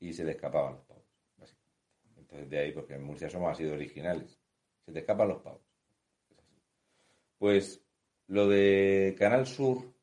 y 0.03 0.13
se 0.13 0.25
le 0.25 0.31
escapaban 0.31 0.73
los 0.73 0.83
pavos, 0.83 1.05
básicamente. 1.37 2.19
Entonces, 2.19 2.49
de 2.49 2.59
ahí, 2.59 2.71
porque 2.73 2.95
en 2.95 3.03
Murcia 3.03 3.29
somos 3.29 3.51
así 3.51 3.63
de 3.63 3.71
originales. 3.71 4.37
Se 4.85 4.91
te 4.91 4.99
escapan 4.99 5.29
los 5.29 5.41
pavos. 5.41 5.61
Pues 7.37 7.81
lo 8.27 8.49
de 8.49 9.15
Canal 9.17 9.47
Sur 9.47 9.93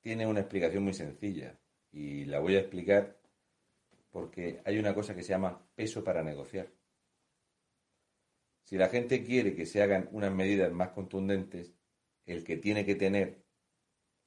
tiene 0.00 0.26
una 0.26 0.40
explicación 0.40 0.84
muy 0.84 0.94
sencilla 0.94 1.58
y 1.92 2.24
la 2.24 2.38
voy 2.40 2.56
a 2.56 2.60
explicar 2.60 3.18
porque 4.10 4.62
hay 4.64 4.78
una 4.78 4.94
cosa 4.94 5.14
que 5.14 5.22
se 5.22 5.30
llama 5.30 5.60
peso 5.74 6.02
para 6.02 6.22
negociar. 6.22 6.68
Si 8.62 8.78
la 8.78 8.88
gente 8.88 9.22
quiere 9.22 9.54
que 9.54 9.66
se 9.66 9.82
hagan 9.82 10.08
unas 10.12 10.32
medidas 10.32 10.72
más 10.72 10.90
contundentes, 10.90 11.74
el 12.24 12.42
que 12.42 12.56
tiene 12.56 12.86
que 12.86 12.94
tener 12.94 13.44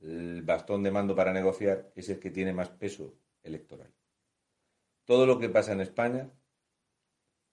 el 0.02 0.44
bastón 0.44 0.84
de 0.84 0.92
mando 0.92 1.16
para 1.16 1.34
negociar 1.34 1.92
es 1.96 2.10
el 2.10 2.20
que 2.20 2.30
tiene 2.30 2.54
más 2.54 2.70
peso 2.70 3.18
electoral. 3.48 3.94
Todo 5.06 5.26
lo 5.26 5.40
que 5.40 5.50
pasa 5.50 5.72
en 5.72 5.82
España, 5.82 6.32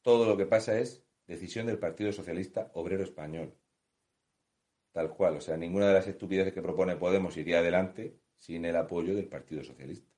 todo 0.02 0.26
lo 0.26 0.36
que 0.36 0.46
pasa 0.46 0.78
es 0.78 1.04
decisión 1.26 1.66
del 1.66 1.78
Partido 1.78 2.12
Socialista 2.12 2.70
Obrero 2.74 3.02
Español. 3.02 3.54
Tal 4.92 5.10
cual, 5.10 5.36
o 5.36 5.40
sea, 5.40 5.56
ninguna 5.56 5.88
de 5.88 5.94
las 5.94 6.06
estupideces 6.06 6.52
que 6.52 6.62
propone 6.62 6.96
Podemos 6.96 7.36
iría 7.36 7.58
adelante 7.58 8.18
sin 8.36 8.64
el 8.64 8.76
apoyo 8.76 9.14
del 9.14 9.28
Partido 9.28 9.64
Socialista. 9.64 10.12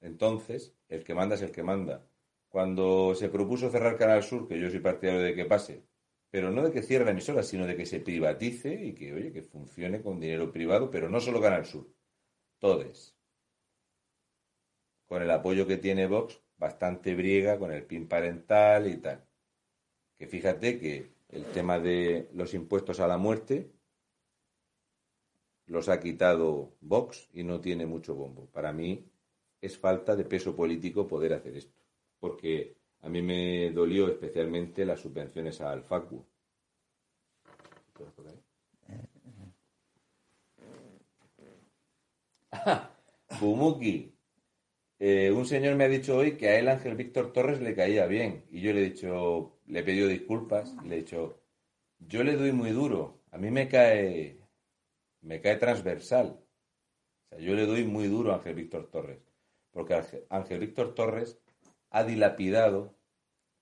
Entonces, 0.00 0.74
el 0.88 1.04
que 1.04 1.14
manda 1.14 1.36
es 1.36 1.42
el 1.42 1.52
que 1.52 1.62
manda. 1.62 2.06
Cuando 2.48 3.14
se 3.14 3.28
propuso 3.28 3.70
cerrar 3.70 3.96
Canal 3.96 4.22
Sur, 4.22 4.46
que 4.46 4.60
yo 4.60 4.68
soy 4.68 4.80
partidario 4.80 5.22
de 5.22 5.34
que 5.34 5.46
pase, 5.46 5.86
pero 6.30 6.50
no 6.50 6.62
de 6.62 6.72
que 6.72 6.82
cierre 6.82 7.04
la 7.04 7.12
emisora, 7.12 7.42
sino 7.42 7.66
de 7.66 7.76
que 7.76 7.86
se 7.86 8.00
privatice 8.00 8.74
y 8.74 8.94
que, 8.94 9.12
oye, 9.12 9.32
que 9.32 9.42
funcione 9.42 10.02
con 10.02 10.20
dinero 10.20 10.52
privado, 10.52 10.90
pero 10.90 11.08
no 11.08 11.20
solo 11.20 11.40
Canal 11.40 11.64
Sur, 11.64 11.88
todes. 12.58 13.16
Con 15.12 15.22
el 15.22 15.30
apoyo 15.30 15.66
que 15.66 15.76
tiene 15.76 16.06
Vox, 16.06 16.40
bastante 16.56 17.14
briega 17.14 17.58
con 17.58 17.70
el 17.70 17.84
PIN 17.84 18.08
parental 18.08 18.86
y 18.86 18.96
tal. 18.96 19.22
Que 20.16 20.26
fíjate 20.26 20.80
que 20.80 21.12
el 21.28 21.44
tema 21.52 21.78
de 21.78 22.30
los 22.32 22.54
impuestos 22.54 22.98
a 22.98 23.06
la 23.06 23.18
muerte 23.18 23.70
los 25.66 25.90
ha 25.90 26.00
quitado 26.00 26.72
Vox 26.80 27.28
y 27.34 27.42
no 27.42 27.60
tiene 27.60 27.84
mucho 27.84 28.14
bombo. 28.14 28.46
Para 28.46 28.72
mí 28.72 29.04
es 29.60 29.76
falta 29.76 30.16
de 30.16 30.24
peso 30.24 30.56
político 30.56 31.06
poder 31.06 31.34
hacer 31.34 31.58
esto. 31.58 31.78
Porque 32.18 32.78
A 33.02 33.10
mí 33.10 33.20
me 33.20 33.70
dolió 33.70 34.08
especialmente 34.08 34.86
las 34.86 35.00
subvenciones 35.00 35.60
al 35.60 35.82
FACU. 35.82 36.24
Pumuki, 43.38 44.10
eh, 45.04 45.32
un 45.32 45.44
señor 45.46 45.74
me 45.74 45.84
ha 45.84 45.88
dicho 45.88 46.16
hoy 46.16 46.36
que 46.36 46.48
a 46.48 46.58
él 46.60 46.68
Ángel 46.68 46.94
Víctor 46.94 47.32
Torres 47.32 47.60
le 47.60 47.74
caía 47.74 48.06
bien. 48.06 48.44
Y 48.50 48.60
yo 48.60 48.72
le 48.72 48.80
he 48.82 48.90
dicho, 48.90 49.58
le 49.66 49.80
he 49.80 49.82
pedido 49.82 50.06
disculpas 50.08 50.74
le 50.84 50.94
he 50.94 50.98
dicho, 50.98 51.40
yo 51.98 52.22
le 52.22 52.36
doy 52.36 52.52
muy 52.52 52.70
duro. 52.70 53.20
A 53.32 53.36
mí 53.38 53.50
me 53.50 53.66
cae, 53.68 54.38
me 55.22 55.40
cae 55.40 55.56
transversal. 55.56 56.38
O 57.24 57.28
sea, 57.28 57.38
yo 57.40 57.54
le 57.54 57.66
doy 57.66 57.84
muy 57.84 58.06
duro 58.06 58.30
a 58.32 58.36
Ángel 58.36 58.54
Víctor 58.54 58.90
Torres. 58.90 59.18
Porque 59.72 59.94
Ángel- 60.28 60.60
Víctor 60.60 60.94
Torres 60.94 61.40
ha 61.90 62.04
dilapidado 62.04 62.94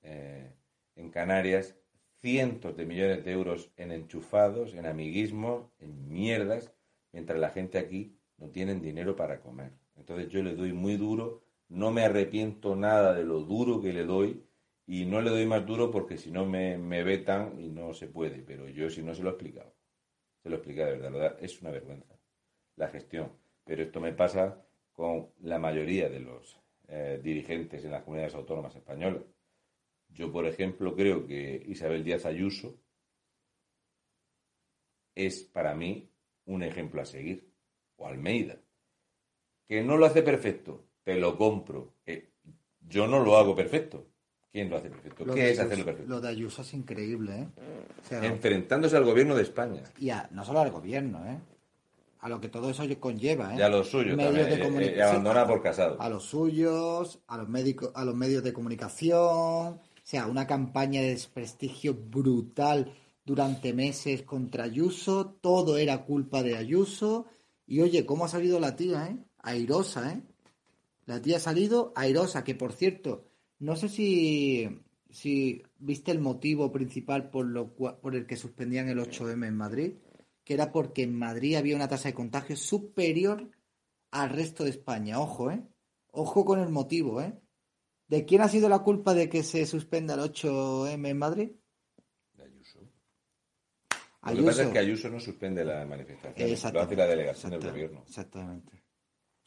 eh, 0.03 0.53
en 0.97 1.11
Canarias 1.11 1.75
cientos 2.21 2.77
de 2.77 2.85
millones 2.85 3.25
de 3.25 3.33
euros 3.33 3.73
en 3.79 3.93
enchufados, 3.93 4.75
en 4.75 4.85
amiguismos, 4.85 5.71
en 5.79 6.07
mierdas, 6.09 6.71
mientras 7.13 7.39
la 7.39 7.49
gente 7.49 7.79
aquí 7.79 8.19
no 8.37 8.51
tienen 8.51 8.83
dinero 8.83 9.17
para 9.17 9.41
comer. 9.41 9.73
Entonces 10.01 10.29
yo 10.29 10.43
le 10.43 10.55
doy 10.55 10.73
muy 10.73 10.97
duro, 10.97 11.43
no 11.69 11.91
me 11.93 12.03
arrepiento 12.03 12.75
nada 12.75 13.15
de 13.15 13.25
lo 13.25 13.41
duro 13.41 13.81
que 13.81 13.93
le 13.93 14.05
doy 14.05 14.43
y 14.87 15.05
no 15.05 15.21
le 15.21 15.31
doy 15.31 15.47
más 15.47 15.65
duro 15.65 15.91
porque 15.91 16.17
si 16.17 16.31
no 16.33 16.45
me, 16.47 16.77
me 16.79 17.05
vetan 17.05 17.61
y 17.61 17.69
no 17.69 17.95
se 17.95 18.09
puede, 18.09 18.43
pero 18.43 18.69
yo 18.69 18.91
si 18.91 19.03
no 19.03 19.15
se 19.15 19.23
lo 19.23 19.31
he 19.31 19.33
explicado. 19.33 19.73
Se 20.43 20.49
lo 20.49 20.57
expliqué 20.57 20.85
de 20.85 20.93
verdad, 20.93 21.13
verdad, 21.13 21.37
es 21.41 21.61
una 21.61 21.71
vergüenza 21.71 22.19
la 22.77 22.89
gestión. 22.89 23.31
Pero 23.65 23.83
esto 23.83 24.01
me 24.01 24.13
pasa 24.13 24.65
con 24.93 25.29
la 25.43 25.59
mayoría 25.59 26.09
de 26.09 26.21
los 26.21 26.59
eh, 26.89 27.21
dirigentes 27.23 27.85
en 27.85 27.93
las 27.93 28.03
comunidades 28.03 28.35
autónomas 28.35 28.75
españolas. 28.75 29.23
Yo, 30.09 30.33
por 30.33 30.47
ejemplo, 30.47 30.97
creo 30.97 31.27
que 31.27 31.63
Isabel 31.69 32.03
Díaz 32.03 32.27
Ayuso 32.27 32.81
es 35.15 35.45
para 35.45 35.75
mí 35.75 36.11
un 36.47 36.63
ejemplo 36.63 37.01
a 37.01 37.05
seguir. 37.05 37.49
O 37.97 38.07
Almeida. 38.07 38.59
Que 39.71 39.85
no 39.85 39.97
lo 39.97 40.05
hace 40.07 40.23
perfecto, 40.23 40.83
te 41.05 41.15
lo 41.15 41.39
compro. 41.39 41.95
Eh, 42.05 42.29
yo 42.89 43.07
no 43.07 43.21
lo 43.21 43.37
hago 43.37 43.55
perfecto. 43.55 44.05
¿Quién 44.51 44.69
lo 44.69 44.77
hace 44.79 44.91
perfecto? 44.91 45.25
Lo 45.25 45.33
¿Qué 45.33 45.43
de 45.45 45.51
es 45.53 45.59
hacerlo 45.61 45.75
Ayuso- 45.75 45.85
perfecto? 45.87 46.11
Lo 46.11 46.21
de 46.21 46.29
Ayuso 46.29 46.63
es 46.63 46.75
increíble, 46.75 47.39
¿eh? 47.43 47.49
O 48.05 48.09
sea, 48.09 48.25
Enfrentándose 48.25 48.97
al 48.97 49.05
gobierno 49.05 49.37
de 49.37 49.43
España. 49.45 49.85
y 49.97 50.11
a- 50.11 50.29
no 50.33 50.45
solo 50.45 50.59
al 50.59 50.73
gobierno, 50.73 51.25
¿eh? 51.25 51.39
A 52.19 52.29
lo 52.29 52.41
que 52.41 52.49
todo 52.49 52.69
eso 52.69 52.83
conlleva, 52.99 53.55
¿eh? 53.55 53.59
Ya 53.59 53.69
lo 53.69 53.85
suyo 53.85 54.17
Medios 54.17 54.49
también. 54.49 54.77
de 54.81 54.87
eh, 54.87 54.95
eh, 54.99 55.03
abandona 55.05 55.47
por 55.47 55.63
casado. 55.63 56.03
a 56.03 56.09
los 56.09 56.25
suyos, 56.25 57.21
a 57.29 57.37
los 57.39 57.49
médicos, 57.49 57.93
a 57.95 58.05
los 58.05 58.17
medios 58.17 58.43
de 58.43 58.53
comunicación, 58.53 59.21
o 59.23 59.81
sea, 60.03 60.27
una 60.27 60.49
campaña 60.49 61.01
de 61.01 61.11
desprestigio 61.11 61.95
brutal 61.95 62.93
durante 63.25 63.73
meses 63.73 64.23
contra 64.23 64.65
Ayuso, 64.65 65.37
todo 65.41 65.79
era 65.79 66.05
culpa 66.05 66.43
de 66.43 66.57
Ayuso, 66.57 67.27
y 67.69 67.81
oye, 67.83 68.05
¿cómo 68.05 68.25
ha 68.25 68.29
salido 68.29 68.59
la 68.59 68.75
tía, 68.75 69.07
eh? 69.07 69.17
Airosa, 69.43 70.13
eh. 70.13 70.23
La 71.07 71.21
tía 71.21 71.39
ha 71.39 71.41
salido 71.41 71.93
airosa, 71.97 72.45
que 72.45 72.55
por 72.55 72.73
cierto, 72.73 73.27
no 73.59 73.75
sé 73.75 73.89
si, 73.89 74.69
si 75.11 75.63
viste 75.79 76.13
el 76.13 76.21
motivo 76.21 76.71
principal 76.71 77.31
por, 77.31 77.47
lo 77.47 77.75
por 77.75 78.15
el 78.15 78.27
que 78.27 78.37
suspendían 78.37 78.89
el 78.89 79.01
8M 79.01 79.47
en 79.47 79.57
Madrid, 79.57 79.93
que 80.45 80.55
era 80.55 80.73
porque 80.73 81.03
en 81.03 81.19
Madrid 81.19 81.57
había 81.57 81.77
una 81.77 81.89
tasa 81.89 82.09
de 82.09 82.15
contagio 82.15 82.57
superior 82.57 83.51
al 84.11 84.31
resto 84.31 84.65
de 84.65 84.71
España. 84.71 85.21
Ojo, 85.21 85.51
¿eh? 85.51 85.63
Ojo 86.13 86.45
con 86.45 86.61
el 86.61 86.69
motivo, 86.69 87.21
¿eh? 87.21 87.39
¿De 88.09 88.25
quién 88.25 88.41
ha 88.41 88.49
sido 88.49 88.69
la 88.69 88.81
culpa 88.81 89.15
de 89.15 89.29
que 89.29 89.43
se 89.43 89.67
suspenda 89.67 90.15
el 90.15 90.21
8M 90.21 91.09
en 91.09 91.19
Madrid? 91.19 91.51
de 92.35 92.45
Ayuso. 92.45 92.81
Lo 94.23 94.37
que 94.37 94.43
pasa 94.43 94.63
es 94.65 94.69
que 94.71 94.79
Ayuso 94.79 95.09
no 95.09 95.21
suspende 95.21 95.65
las 95.65 95.87
manifestaciones, 95.89 96.73
lo 96.73 96.81
hace 96.81 96.97
la 96.97 97.07
delegación 97.07 97.53
del 97.53 97.61
gobierno. 97.63 98.03
Exactamente. 98.07 98.80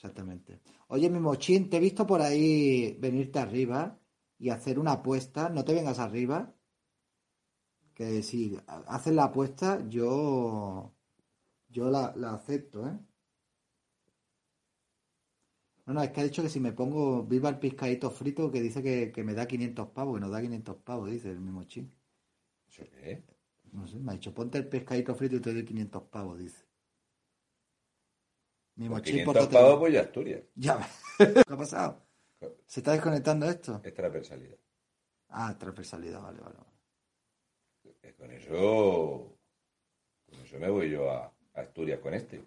Exactamente. 0.04 0.60
Oye, 0.90 1.10
mi 1.10 1.20
mochín, 1.20 1.70
te 1.70 1.78
he 1.78 1.80
visto 1.80 2.06
por 2.06 2.22
ahí 2.22 2.96
venirte 3.00 3.40
arriba 3.40 3.98
y 4.38 4.50
hacer 4.50 4.78
una 4.78 4.92
apuesta. 4.94 5.50
No 5.50 5.64
te 5.64 5.74
vengas 5.74 5.98
arriba. 6.00 6.54
Que 7.96 8.22
si 8.22 8.56
haces 8.68 9.14
la 9.14 9.24
apuesta, 9.26 9.84
yo, 9.88 10.94
yo 11.70 11.90
la, 11.92 12.14
la 12.18 12.34
acepto, 12.36 12.88
¿eh? 12.88 13.00
No, 15.86 15.94
no, 15.94 16.02
es 16.04 16.12
que 16.12 16.20
ha 16.22 16.24
dicho 16.24 16.42
que 16.44 16.50
si 16.50 16.60
me 16.60 16.72
pongo 16.74 17.24
viva 17.24 17.50
el 17.50 17.60
pescadito 17.60 18.10
frito, 18.12 18.52
que 18.52 18.62
dice 18.62 18.82
que, 18.84 19.12
que 19.14 19.24
me 19.24 19.34
da 19.34 19.48
500 19.48 19.88
pavos, 19.90 20.16
que 20.16 20.22
nos 20.22 20.32
da 20.32 20.42
500 20.42 20.78
pavos, 20.78 21.10
dice 21.10 21.30
el 21.32 21.40
mismo 21.42 21.64
chin. 21.66 21.94
¿Eso 22.70 22.84
qué? 22.92 23.26
No 23.74 23.88
sé, 23.88 24.00
me 24.00 24.12
ha 24.14 24.16
dicho, 24.16 24.34
ponte 24.34 24.58
el 24.60 24.68
pescadito 24.70 25.16
frito 25.16 25.38
y 25.38 25.42
te 25.42 25.54
doy 25.54 25.66
500 25.66 26.04
pavos, 26.04 26.40
dice. 26.40 26.66
Mi 28.76 28.88
Por 28.88 28.90
mochín, 28.90 29.02
500 29.02 29.24
pórtate 29.24 29.48
pavos, 29.48 29.70
bien. 29.70 29.80
pues 29.80 29.94
ya 29.94 30.02
Asturias. 30.02 30.44
Ya, 30.56 30.90
¿qué 31.18 31.54
ha 31.54 31.58
pasado? 31.58 32.02
¿Se 32.68 32.80
está 32.82 32.91
desconectando 32.94 33.48
esto? 33.50 33.82
Es 33.84 33.94
transversalidad. 33.94 34.58
Ah, 35.30 35.56
transversalidad, 35.58 36.22
vale, 36.22 36.40
vale. 36.41 36.56
vale. 36.58 36.74
Con 38.18 38.32
eso, 38.32 39.38
con 40.26 40.40
eso 40.41 40.58
me 40.60 40.70
voy 40.70 40.90
yo 40.91 41.10
a, 41.12 41.26
a 41.26 41.34
Asturias 41.62 42.00
con 42.00 42.14
este. 42.14 42.44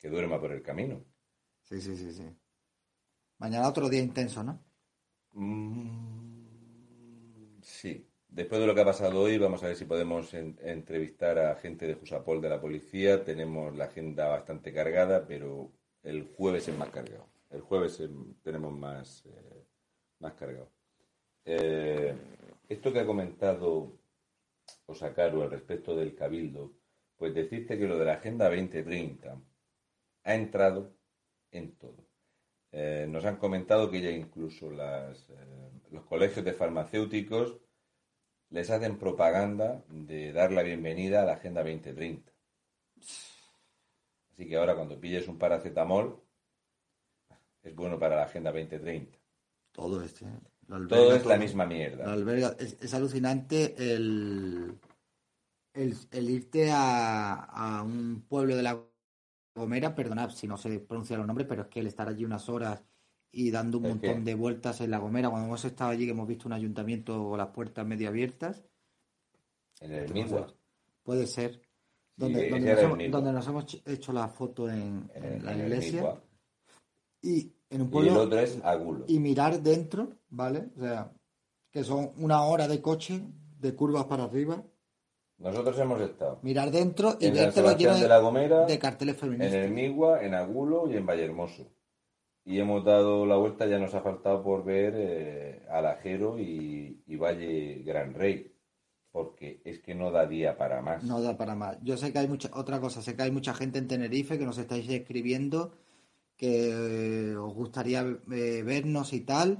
Que 0.00 0.08
duerma 0.08 0.40
por 0.40 0.52
el 0.52 0.62
camino. 0.62 1.04
Sí, 1.62 1.80
sí, 1.80 1.96
sí, 1.96 2.12
sí. 2.12 2.24
Mañana 3.38 3.68
otro 3.68 3.88
día 3.88 4.00
intenso, 4.02 4.42
¿no? 4.44 4.62
Mm, 5.34 7.60
sí. 7.62 8.07
Después 8.28 8.60
de 8.60 8.66
lo 8.66 8.74
que 8.74 8.82
ha 8.82 8.84
pasado 8.84 9.20
hoy, 9.20 9.38
vamos 9.38 9.62
a 9.62 9.68
ver 9.68 9.76
si 9.76 9.84
podemos 9.84 10.32
en- 10.34 10.58
entrevistar 10.62 11.38
a 11.38 11.56
gente 11.56 11.86
de 11.86 11.94
Jusapol 11.94 12.40
de 12.40 12.48
la 12.48 12.60
policía. 12.60 13.24
Tenemos 13.24 13.74
la 13.76 13.84
agenda 13.86 14.28
bastante 14.28 14.72
cargada, 14.72 15.26
pero 15.26 15.72
el 16.02 16.28
jueves 16.36 16.68
es 16.68 16.76
más 16.76 16.90
cargado. 16.90 17.26
El 17.50 17.62
jueves 17.62 17.98
em, 18.00 18.34
tenemos 18.42 18.72
más, 18.72 19.24
eh, 19.26 19.64
más 20.20 20.34
cargado. 20.34 20.70
Eh, 21.44 22.14
esto 22.68 22.92
que 22.92 23.00
ha 23.00 23.06
comentado 23.06 23.98
Osakaru 24.86 25.42
al 25.42 25.50
respecto 25.50 25.96
del 25.96 26.14
Cabildo, 26.14 26.72
pues 27.16 27.34
decirte 27.34 27.78
que 27.78 27.86
lo 27.88 27.98
de 27.98 28.04
la 28.04 28.14
Agenda 28.14 28.48
2030 28.50 29.40
ha 30.24 30.34
entrado 30.34 30.94
en 31.50 31.76
todo. 31.76 32.06
Eh, 32.72 33.06
nos 33.08 33.24
han 33.24 33.36
comentado 33.36 33.90
que 33.90 34.02
ya 34.02 34.10
incluso 34.10 34.70
las, 34.70 35.26
los 35.90 36.04
colegios 36.04 36.44
de 36.44 36.52
farmacéuticos 36.52 37.58
les 38.50 38.70
hacen 38.70 38.98
propaganda 38.98 39.82
de 39.88 40.32
dar 40.32 40.52
la 40.52 40.62
bienvenida 40.62 41.22
a 41.22 41.26
la 41.26 41.32
Agenda 41.34 41.62
2030. 41.62 42.32
Así 44.32 44.46
que 44.48 44.56
ahora 44.56 44.74
cuando 44.74 44.98
pilles 45.00 45.28
un 45.28 45.38
paracetamol, 45.38 46.22
es 47.62 47.74
bueno 47.74 47.98
para 47.98 48.16
la 48.16 48.22
Agenda 48.24 48.50
2030. 48.52 49.18
Todo 49.72 50.02
este. 50.02 50.26
alberga 50.68 50.88
Todo 50.88 51.14
es 51.16 51.26
la 51.26 51.34
todo. 51.34 51.42
misma 51.42 51.64
Lo 51.64 51.70
mierda. 51.70 52.12
alberga. 52.12 52.56
Es, 52.58 52.76
es 52.80 52.94
alucinante 52.94 53.74
el, 53.76 54.78
el, 55.74 55.96
el 56.10 56.30
irte 56.30 56.70
a, 56.70 57.34
a 57.34 57.82
un 57.82 58.24
pueblo 58.28 58.56
de 58.56 58.62
la 58.62 58.80
Gomera, 59.54 59.94
perdonad 59.94 60.30
si 60.30 60.46
no 60.46 60.56
se 60.56 60.78
pronuncian 60.78 61.18
los 61.18 61.26
nombres, 61.26 61.48
pero 61.48 61.62
es 61.62 61.68
que 61.68 61.80
el 61.80 61.88
estar 61.88 62.08
allí 62.08 62.24
unas 62.24 62.48
horas 62.48 62.82
y 63.30 63.50
dando 63.50 63.78
un 63.78 63.84
¿El 63.86 63.90
montón 63.92 64.24
de 64.24 64.34
vueltas 64.34 64.80
en 64.80 64.90
la 64.90 64.98
Gomera, 64.98 65.28
cuando 65.30 65.46
hemos 65.48 65.64
estado 65.64 65.90
allí, 65.90 66.04
que 66.06 66.12
hemos 66.12 66.26
visto 66.28 66.48
un 66.48 66.54
ayuntamiento 66.54 67.28
con 67.28 67.38
las 67.38 67.48
puertas 67.48 67.86
medio 67.86 68.08
abiertas, 68.08 68.64
En 69.80 69.92
el 69.92 70.12
Midway. 70.12 70.44
puede 71.02 71.26
ser. 71.26 71.60
Donde, 72.16 72.48
donde, 72.50 72.70
nos 72.74 72.78
hemos, 72.82 72.96
Midway. 72.98 73.10
donde 73.10 73.32
nos 73.32 73.46
hemos 73.46 73.82
hecho 73.86 74.12
la 74.12 74.28
foto 74.28 74.68
en, 74.68 75.08
En 75.14 75.24
en 75.24 75.44
la 75.44 75.52
en 75.52 75.60
iglesia 75.60 76.20
y 77.22 77.52
en 77.70 77.82
un 77.82 77.86
Y 77.86 77.86
el 77.86 77.90
pueblo 77.90 78.22
otro 78.22 78.38
es 78.40 78.58
Agulo. 78.64 79.04
y 79.06 79.18
mirar 79.20 79.60
dentro, 79.62 80.08
¿vale? 80.30 80.70
O 80.76 80.80
sea, 80.80 81.12
que 81.70 81.84
son 81.84 82.12
una 82.16 82.42
hora 82.44 82.66
de 82.66 82.80
coche 82.80 83.22
de 83.60 83.74
curvas 83.74 84.06
para 84.06 84.24
arriba, 84.24 84.64
Nosotros 85.38 85.78
hemos 85.78 86.00
estado 86.00 86.38
mirar 86.42 86.70
dentro 86.72 87.16
y 87.20 87.26
en 87.26 87.36
San 87.36 87.44
vértelo 87.44 87.76
lleno 87.76 87.94
de 87.98 88.08
la 88.08 88.16
de, 88.16 88.22
Gomera, 88.22 88.64
de 88.66 88.78
carteles 88.78 89.14
en 89.16 89.20
feministas. 89.20 89.54
el 89.54 89.70
Migua, 89.72 90.24
en 90.24 90.34
Agulo 90.34 90.90
y 90.90 90.96
en 90.96 91.06
Vallehermoso. 91.06 91.66
Y 92.48 92.58
hemos 92.60 92.82
dado 92.82 93.26
la 93.26 93.36
vuelta, 93.36 93.66
ya 93.66 93.78
nos 93.78 93.94
ha 93.94 94.00
faltado 94.00 94.42
por 94.42 94.64
ver 94.64 94.94
eh, 94.96 95.66
Alajero 95.70 96.38
y, 96.38 97.02
y 97.06 97.16
Valle 97.16 97.82
Gran 97.84 98.14
Rey, 98.14 98.50
porque 99.12 99.60
es 99.66 99.80
que 99.80 99.94
no 99.94 100.10
da 100.10 100.26
día 100.26 100.56
para 100.56 100.80
más. 100.80 101.04
No 101.04 101.20
da 101.20 101.36
para 101.36 101.54
más. 101.54 101.76
Yo 101.82 101.98
sé 101.98 102.10
que 102.10 102.20
hay 102.20 102.26
mucha, 102.26 102.48
otra 102.54 102.80
cosa, 102.80 103.02
sé 103.02 103.14
que 103.14 103.22
hay 103.24 103.30
mucha 103.30 103.52
gente 103.52 103.78
en 103.78 103.86
Tenerife 103.86 104.38
que 104.38 104.46
nos 104.46 104.56
estáis 104.56 104.88
escribiendo 104.88 105.74
que 106.38 107.32
eh, 107.32 107.36
os 107.36 107.52
gustaría 107.52 108.00
eh, 108.32 108.62
vernos 108.64 109.12
y 109.12 109.20
tal. 109.20 109.58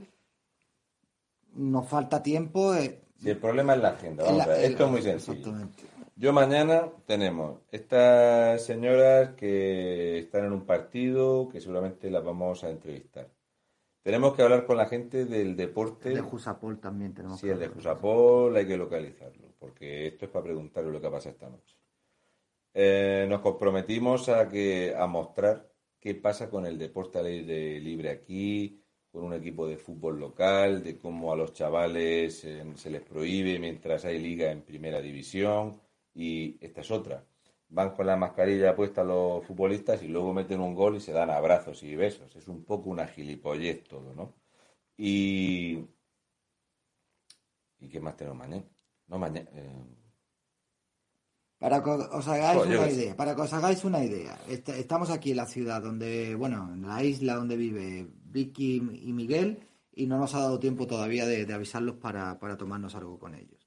Nos 1.57 1.87
falta 1.89 2.23
tiempo. 2.23 2.75
eh, 2.75 3.03
Si 3.19 3.29
el 3.29 3.37
problema 3.37 3.75
es 3.75 3.83
la 3.83 3.89
agenda, 3.91 4.23
en 4.23 4.29
vamos 4.31 4.39
la- 4.39 4.45
a 4.55 4.57
ver, 4.57 4.65
esto 4.71 4.85
es 4.87 4.91
muy 4.91 5.03
sencillo. 5.03 5.35
Exactamente. 5.39 5.83
Yo 6.21 6.33
mañana 6.33 6.91
tenemos 7.07 7.61
estas 7.71 8.65
señoras 8.65 9.37
que 9.37 10.19
están 10.19 10.47
en 10.47 10.53
un 10.53 10.67
partido 10.67 11.49
que 11.49 11.61
seguramente 11.61 12.11
las 12.11 12.25
vamos 12.25 12.65
a 12.65 12.71
entrevistar. 12.71 13.31
Tenemos 14.03 14.35
que 14.35 14.43
hablar 14.43 14.67
con 14.67 14.79
la 14.79 14.87
gente 14.87 15.27
del 15.27 15.55
deporte. 15.55 16.11
De 16.11 16.21
Jusapol 16.21 16.81
también 16.81 17.15
tenemos 17.15 17.39
Sí, 17.39 17.47
que 17.47 17.53
el 17.53 17.61
de. 17.61 17.69
Jusapol 17.69 18.57
hay 18.57 18.67
que 18.67 18.77
localizarlo, 18.77 19.55
porque 19.61 20.09
esto 20.09 20.25
es 20.25 20.31
para 20.33 20.43
preguntarle 20.47 20.91
lo 20.91 21.01
que 21.01 21.09
pasa 21.09 21.31
esta 21.31 21.49
noche. 21.49 21.77
Eh, 22.75 23.25
nos 23.29 23.41
comprometimos 23.41 24.29
a 24.29 24.49
que 24.49 24.97
a 24.97 25.07
mostrar 25.07 25.71
qué 26.01 26.17
pasa 26.17 26.51
con 26.51 26.67
el 26.67 26.79
deporte 26.79 27.21
al 27.21 27.27
aire 27.27 27.79
libre 27.79 28.11
aquí, 28.11 28.83
con 29.13 29.23
un 29.23 29.35
equipo 29.35 29.69
de 29.69 29.77
fútbol 29.77 30.19
local, 30.19 30.83
de 30.83 30.99
cómo 30.99 31.33
a 31.33 31.37
los 31.37 31.53
chavales 31.53 32.45
eh, 32.45 32.65
se 32.75 32.91
les 32.91 33.03
prohíbe 33.03 33.61
mientras 33.61 34.05
hay 34.05 34.19
liga 34.19 34.51
en 34.51 34.63
primera 34.63 35.01
división. 35.01 35.81
Y 36.15 36.57
esta 36.65 36.81
es 36.81 36.91
otra. 36.91 37.25
Van 37.71 37.91
con 37.95 38.07
la 38.07 38.17
mascarilla 38.17 38.75
puesta 38.75 39.05
los 39.05 39.45
futbolistas 39.47 40.03
y 40.03 40.09
luego 40.09 40.33
meten 40.33 40.61
un 40.61 40.75
gol 40.75 40.97
y 40.97 41.01
se 41.01 41.13
dan 41.13 41.31
abrazos 41.31 41.83
y 41.83 41.95
besos. 41.97 42.35
Es 42.37 42.49
un 42.49 42.65
poco 42.65 42.91
una 42.91 43.07
gilipollez 43.07 43.85
todo, 43.85 44.15
¿no? 44.15 44.35
Y. 44.97 45.79
¿Y 47.81 47.89
qué 47.89 48.01
más 48.01 48.17
tenemos 48.17 48.39
mañana? 48.39 48.65
No, 49.07 49.19
mañana. 49.19 49.49
eh, 49.53 49.85
Para 51.59 51.83
que 51.83 51.91
os 51.91 52.27
hagáis 52.29 52.59
Pues 52.59 52.69
una 52.71 52.91
idea, 52.91 53.17
para 53.17 53.35
que 53.35 53.43
os 53.43 53.53
hagáis 53.53 53.85
una 53.85 54.05
idea, 54.05 54.35
est- 54.49 54.69
estamos 54.71 55.11
aquí 55.11 55.31
en 55.33 55.37
la 55.39 55.47
ciudad 55.47 55.83
donde, 55.83 56.35
bueno, 56.37 56.71
en 56.73 56.83
la 56.83 57.03
isla 57.05 57.35
donde 57.35 57.57
vive 57.57 58.07
Vicky 58.25 58.77
y 59.09 59.13
Miguel 59.13 59.59
y 59.93 60.07
no 60.07 60.19
nos 60.19 60.35
ha 60.35 60.41
dado 60.41 60.59
tiempo 60.61 60.87
todavía 60.87 61.27
de, 61.27 61.47
de 61.47 61.55
avisarlos 61.55 61.97
para, 61.97 62.39
para 62.39 62.57
tomarnos 62.57 62.95
algo 62.95 63.19
con 63.19 63.35
ellos. 63.35 63.58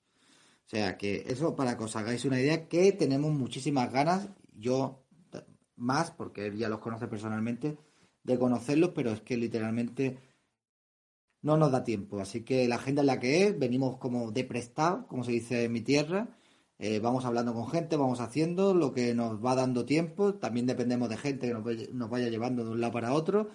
O 0.71 0.75
sea 0.77 0.97
que 0.97 1.25
eso 1.27 1.53
para 1.53 1.77
que 1.77 1.83
os 1.83 1.97
hagáis 1.97 2.23
una 2.23 2.39
idea 2.39 2.69
que 2.69 2.93
tenemos 2.93 3.33
muchísimas 3.33 3.91
ganas, 3.91 4.29
yo 4.53 5.03
más 5.75 6.11
porque 6.11 6.45
él 6.45 6.55
ya 6.55 6.69
los 6.69 6.79
conoce 6.79 7.09
personalmente, 7.09 7.77
de 8.23 8.39
conocerlos, 8.39 8.91
pero 8.95 9.11
es 9.11 9.19
que 9.19 9.35
literalmente 9.35 10.19
no 11.41 11.57
nos 11.57 11.73
da 11.73 11.83
tiempo. 11.83 12.21
Así 12.21 12.45
que 12.45 12.69
la 12.69 12.75
agenda 12.75 13.01
es 13.01 13.05
la 13.05 13.19
que 13.19 13.47
es, 13.47 13.59
venimos 13.59 13.97
como 13.97 14.31
de 14.31 14.45
prestado, 14.45 15.07
como 15.07 15.25
se 15.25 15.33
dice 15.33 15.65
en 15.65 15.73
mi 15.73 15.81
tierra. 15.81 16.29
Eh, 16.79 16.99
vamos 16.99 17.25
hablando 17.25 17.53
con 17.53 17.67
gente, 17.67 17.97
vamos 17.97 18.21
haciendo 18.21 18.73
lo 18.73 18.93
que 18.93 19.13
nos 19.13 19.43
va 19.43 19.55
dando 19.55 19.85
tiempo. 19.85 20.35
También 20.35 20.67
dependemos 20.67 21.09
de 21.09 21.17
gente 21.17 21.47
que 21.47 21.89
nos 21.91 22.09
vaya, 22.09 22.29
llevando 22.29 22.63
de 22.63 22.71
un 22.71 22.79
lado 22.79 22.93
para 22.93 23.13
otro. 23.13 23.49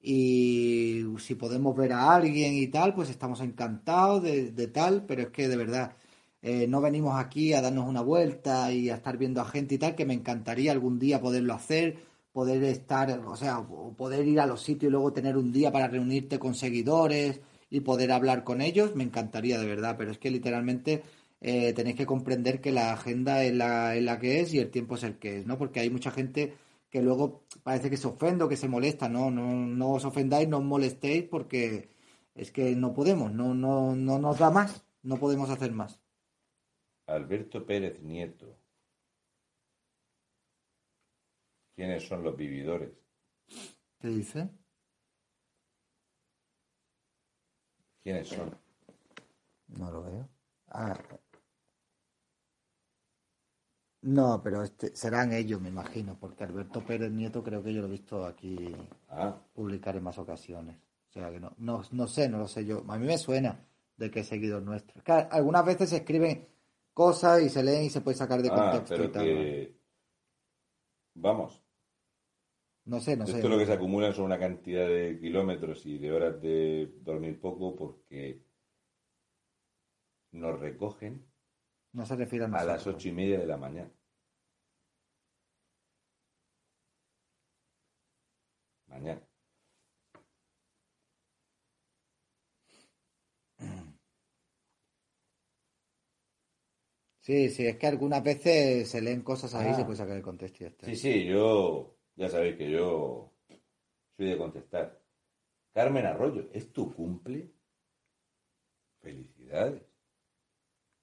Y 0.00 1.02
si 1.18 1.34
podemos 1.34 1.76
ver 1.76 1.94
a 1.94 2.14
alguien 2.14 2.54
y 2.54 2.68
tal, 2.68 2.94
pues 2.94 3.10
estamos 3.10 3.40
encantados 3.40 4.22
de 4.22 4.68
tal. 4.68 5.04
Pero 5.06 5.22
es 5.22 5.28
que 5.30 5.48
de 5.48 5.56
verdad, 5.56 5.96
eh, 6.42 6.66
no 6.66 6.80
venimos 6.80 7.18
aquí 7.18 7.52
a 7.52 7.60
darnos 7.60 7.86
una 7.88 8.00
vuelta 8.02 8.72
y 8.72 8.88
a 8.90 8.96
estar 8.96 9.18
viendo 9.18 9.40
a 9.40 9.44
gente 9.44 9.74
y 9.74 9.78
tal, 9.78 9.94
que 9.94 10.06
me 10.06 10.14
encantaría 10.14 10.72
algún 10.72 10.98
día 10.98 11.20
poderlo 11.20 11.54
hacer, 11.54 11.98
poder 12.32 12.62
estar, 12.64 13.10
o 13.26 13.36
sea, 13.36 13.62
poder 13.96 14.26
ir 14.26 14.40
a 14.40 14.46
los 14.46 14.62
sitios 14.62 14.90
y 14.90 14.92
luego 14.92 15.12
tener 15.12 15.36
un 15.36 15.52
día 15.52 15.70
para 15.72 15.88
reunirte 15.88 16.38
con 16.38 16.54
seguidores 16.54 17.40
y 17.70 17.80
poder 17.80 18.12
hablar 18.12 18.44
con 18.44 18.60
ellos, 18.60 18.94
me 18.96 19.04
encantaría 19.04 19.58
de 19.58 19.66
verdad, 19.66 19.96
pero 19.98 20.10
es 20.10 20.18
que 20.18 20.30
literalmente 20.30 21.02
eh, 21.40 21.72
tenéis 21.72 21.96
que 21.96 22.06
comprender 22.06 22.60
que 22.60 22.72
la 22.72 22.92
agenda 22.92 23.42
es 23.44 23.54
la, 23.54 23.96
es 23.96 24.02
la 24.02 24.18
que 24.18 24.40
es 24.40 24.52
y 24.54 24.58
el 24.58 24.70
tiempo 24.70 24.96
es 24.96 25.04
el 25.04 25.18
que 25.18 25.38
es, 25.38 25.46
¿no? 25.46 25.58
Porque 25.58 25.80
hay 25.80 25.90
mucha 25.90 26.10
gente 26.10 26.54
que 26.90 27.02
luego 27.02 27.44
parece 27.62 27.90
que 27.90 27.96
se 27.96 28.08
ofende 28.08 28.44
o 28.44 28.48
que 28.48 28.56
se 28.56 28.68
molesta, 28.68 29.08
no, 29.08 29.30
no, 29.30 29.66
no 29.66 29.90
os 29.92 30.04
ofendáis, 30.04 30.48
no 30.48 30.58
os 30.58 30.64
molestéis 30.64 31.24
porque 31.24 31.90
es 32.34 32.50
que 32.52 32.74
no 32.76 32.92
podemos, 32.94 33.32
no, 33.32 33.54
no, 33.54 33.94
no 33.96 34.18
nos 34.18 34.38
da 34.38 34.50
más, 34.50 34.84
no 35.02 35.16
podemos 35.18 35.50
hacer 35.50 35.72
más. 35.72 35.99
Alberto 37.10 37.66
Pérez 37.66 38.00
Nieto. 38.02 38.56
¿Quiénes 41.74 42.06
son 42.06 42.22
los 42.22 42.36
vividores? 42.36 42.90
¿Qué 44.00 44.08
dice? 44.08 44.48
¿Quiénes 48.02 48.28
son? 48.28 48.56
No 49.68 49.90
lo 49.90 50.02
veo. 50.02 50.28
Ah. 50.68 50.98
No, 54.02 54.40
pero 54.42 54.62
este, 54.62 54.94
serán 54.96 55.32
ellos, 55.32 55.60
me 55.60 55.68
imagino, 55.68 56.18
porque 56.18 56.44
Alberto 56.44 56.82
Pérez 56.84 57.10
Nieto 57.10 57.42
creo 57.42 57.62
que 57.62 57.74
yo 57.74 57.82
lo 57.82 57.88
he 57.88 57.90
visto 57.90 58.24
aquí 58.24 58.74
Ah, 59.08 59.36
publicar 59.52 59.96
en 59.96 60.04
más 60.04 60.18
ocasiones. 60.18 60.76
O 61.08 61.12
sea 61.12 61.30
que 61.30 61.40
no, 61.40 61.54
no, 61.58 61.82
no 61.90 62.06
sé, 62.06 62.28
no 62.28 62.38
lo 62.38 62.48
sé 62.48 62.64
yo. 62.64 62.84
A 62.88 62.98
mí 62.98 63.06
me 63.06 63.18
suena 63.18 63.66
de 63.96 64.10
que 64.10 64.20
es 64.20 64.28
seguidor 64.28 64.62
nuestro. 64.62 64.98
Es 64.98 65.04
que 65.04 65.12
algunas 65.12 65.64
veces 65.66 65.90
se 65.90 65.96
escriben 65.96 66.48
cosas 66.92 67.42
y 67.42 67.48
se 67.48 67.62
leen 67.62 67.84
y 67.84 67.90
se 67.90 68.00
puede 68.00 68.16
sacar 68.16 68.42
de 68.42 68.50
ah, 68.52 68.54
contexto 68.54 69.04
y 69.04 69.08
tal. 69.08 69.24
que... 69.24 69.80
Vamos, 71.14 71.62
No 72.84 73.00
sé, 73.00 73.16
no 73.16 73.26
sé. 73.26 73.36
esto 73.36 73.48
lo 73.48 73.58
que 73.58 73.66
se 73.66 73.72
acumulan 73.72 74.14
son 74.14 74.26
una 74.26 74.38
cantidad 74.38 74.86
de 74.86 75.18
kilómetros 75.20 75.84
y 75.86 75.98
de 75.98 76.12
horas 76.12 76.40
de 76.40 76.92
dormir 77.00 77.40
poco 77.40 77.74
porque 77.76 78.42
nos 80.32 80.58
recogen 80.60 81.26
No 81.92 82.06
se 82.06 82.16
refiere 82.16 82.44
a 82.44 82.48
a 82.48 82.64
las 82.64 82.86
ocho 82.86 83.08
y 83.08 83.12
media 83.12 83.38
de 83.38 83.46
la 83.46 83.56
mañana. 83.56 83.90
Mañana. 88.86 89.29
Sí, 97.30 97.48
sí, 97.50 97.66
es 97.66 97.76
que 97.76 97.86
algunas 97.86 98.24
veces 98.24 98.88
se 98.90 99.00
leen 99.00 99.22
cosas 99.22 99.54
ahí 99.54 99.68
y 99.68 99.70
Ah. 99.70 99.74
se 99.76 99.84
puede 99.84 99.96
sacar 99.98 100.16
de 100.16 100.22
contexto 100.22 100.58
y 100.58 100.60
ya 100.64 100.68
está. 100.70 100.86
Sí, 100.86 100.96
sí, 100.96 101.24
yo, 101.26 101.96
ya 102.16 102.28
sabéis 102.28 102.56
que 102.56 102.68
yo 102.68 103.32
soy 104.16 104.26
de 104.30 104.36
contestar. 104.36 105.00
Carmen 105.72 106.06
Arroyo, 106.06 106.48
¿es 106.52 106.72
tu 106.72 106.92
cumple? 106.92 107.52
Felicidades. 109.00 109.82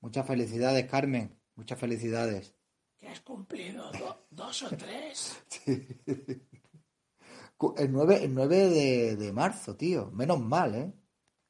Muchas 0.02 0.28
felicidades, 0.28 0.86
Carmen. 0.88 1.34
Muchas 1.56 1.80
felicidades. 1.80 2.54
Que 3.00 3.08
has 3.08 3.22
cumplido 3.22 3.90
do- 3.94 4.28
dos 4.30 4.64
o 4.64 4.70
tres. 4.76 5.42
Cu- 7.58 7.74
El 7.78 7.92
9, 7.92 8.24
el 8.24 8.34
9 8.34 8.56
de, 8.70 9.16
de 9.16 9.32
marzo, 9.32 9.76
tío. 9.78 10.12
Menos 10.12 10.40
mal, 10.42 10.76
¿eh? 10.76 10.94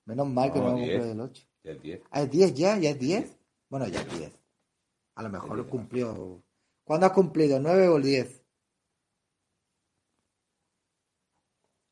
Menos 0.05 0.27
mal 0.27 0.53
que 0.53 0.59
No, 0.59 0.75
diez. 0.75 0.91
cumple 0.97 1.11
el 1.13 1.19
8. 1.19 1.43
Ya 1.63 1.71
el 1.71 1.81
10. 1.81 2.01
Ah, 2.11 2.21
¿es 2.21 2.29
10 2.31 2.53
ya? 2.53 2.77
¿Ya 2.77 2.89
es 2.91 2.99
10? 2.99 3.37
Bueno, 3.69 3.87
ya 3.87 4.01
es 4.01 4.17
10. 4.19 4.36
A 5.17 5.23
lo 5.23 5.29
mejor 5.29 5.57
lo 5.57 5.63
10 5.63 5.65
de 5.65 5.71
cumplió. 5.71 6.43
¿Cuándo 6.83 7.07
has 7.07 7.11
cumplido? 7.11 7.57
¿El 7.57 7.63
9 7.63 7.87
o 7.87 7.97
el 7.97 8.03
10? 8.03 8.45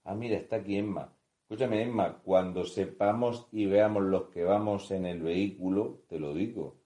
Ah, 0.03 0.14
mira, 0.14 0.38
está 0.38 0.57
aquí 0.57 0.77
Emma. 0.77 1.11
Escúchame, 1.41 1.81
Emma, 1.81 2.19
cuando 2.23 2.65
sepamos 2.65 3.47
y 3.52 3.65
veamos 3.65 4.03
los 4.03 4.30
que 4.30 4.43
vamos 4.43 4.91
en 4.91 5.07
el 5.07 5.23
vehículo, 5.23 6.03
te 6.07 6.19
lo 6.19 6.35
digo. 6.35 6.77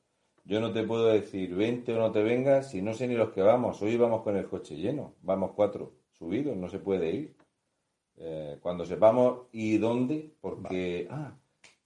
Yo 0.45 0.61
no 0.61 0.71
te 0.71 0.83
puedo 0.83 1.07
decir 1.07 1.53
vente 1.55 1.93
o 1.93 1.99
no 1.99 2.13
te 2.13 2.23
vengas 2.23 2.71
si 2.71 2.81
no 2.81 2.93
sé 2.93 3.09
ni 3.09 3.15
los 3.15 3.31
que 3.31 3.41
vamos. 3.41 3.81
Hoy 3.81 3.97
vamos 3.97 4.23
con 4.23 4.37
el 4.37 4.47
coche 4.47 4.77
lleno. 4.77 5.15
Vamos 5.21 5.51
cuatro 5.53 5.91
subidos, 6.13 6.55
no 6.55 6.69
se 6.69 6.79
puede 6.79 7.11
ir. 7.11 7.35
Eh, 8.15 8.57
cuando 8.61 8.85
sepamos 8.85 9.47
y 9.51 9.77
dónde, 9.77 10.33
porque... 10.39 11.05
Ah, 11.11 11.37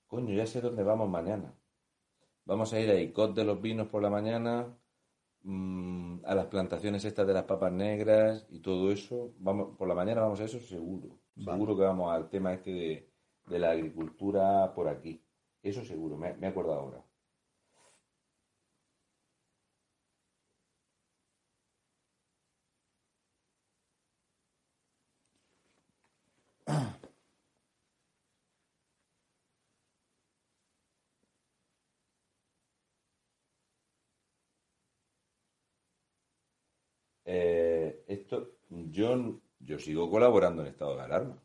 coño, 0.06 0.32
ya 0.36 0.46
sé 0.46 0.62
dónde 0.62 0.84
vamos 0.84 1.10
mañana. 1.10 1.56
Vamos 2.46 2.74
a 2.74 2.80
ir 2.80 2.90
a 2.92 3.00
Icot 3.00 3.34
de 3.36 3.44
los 3.46 3.62
Vinos 3.62 3.88
por 3.88 4.02
la 4.02 4.10
mañana, 4.10 4.78
mm, 5.44 6.22
a 6.26 6.36
las 6.36 6.48
plantaciones 6.48 7.06
estas 7.06 7.28
de 7.28 7.34
las 7.34 7.46
papas 7.46 7.72
negras 7.74 8.48
y 8.50 8.60
todo 8.62 8.92
eso. 8.92 9.34
Vamos, 9.40 9.78
por 9.78 9.88
la 9.88 9.96
mañana 9.96 10.22
vamos 10.22 10.40
a 10.42 10.46
eso 10.46 10.60
seguro. 10.60 11.20
Seguro 11.38 11.78
que 11.78 11.84
vamos 11.84 12.12
al 12.14 12.30
tema 12.30 12.54
este 12.54 12.72
de, 12.74 13.10
de 13.48 13.60
la 13.60 13.72
agricultura 13.72 14.74
por 14.76 14.88
aquí. 14.90 15.24
Eso 15.64 15.84
seguro, 15.86 16.18
me, 16.18 16.34
me 16.36 16.48
he 16.48 16.50
acordado 16.52 16.80
ahora. 16.82 17.06
Eh, 37.26 38.04
esto, 38.08 38.58
yo, 39.60 39.80
sigo 39.80 40.10
colaborando 40.10 40.62
en 40.62 40.70
estado 40.70 40.96
de 40.96 41.04
alarma. 41.04 41.42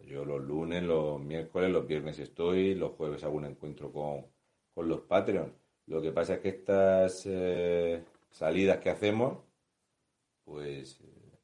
Yo 0.00 0.24
los 0.24 0.40
lunes, 0.40 0.82
los 0.82 1.20
miércoles, 1.20 1.70
los 1.70 1.86
viernes 1.86 2.18
estoy, 2.18 2.74
los 2.74 2.92
jueves 2.92 3.24
hago 3.24 3.36
un 3.36 3.46
encuentro 3.46 3.92
con, 3.92 4.26
con 4.72 4.88
los 4.88 5.00
Patreon. 5.02 5.52
Lo 5.86 6.00
que 6.00 6.12
pasa 6.12 6.34
es 6.34 6.40
que 6.40 6.48
estas 6.50 7.26
eh, 7.26 8.04
salidas 8.30 8.78
que 8.78 8.90
hacemos, 8.90 9.38
pues 10.44 11.00
eh, 11.00 11.38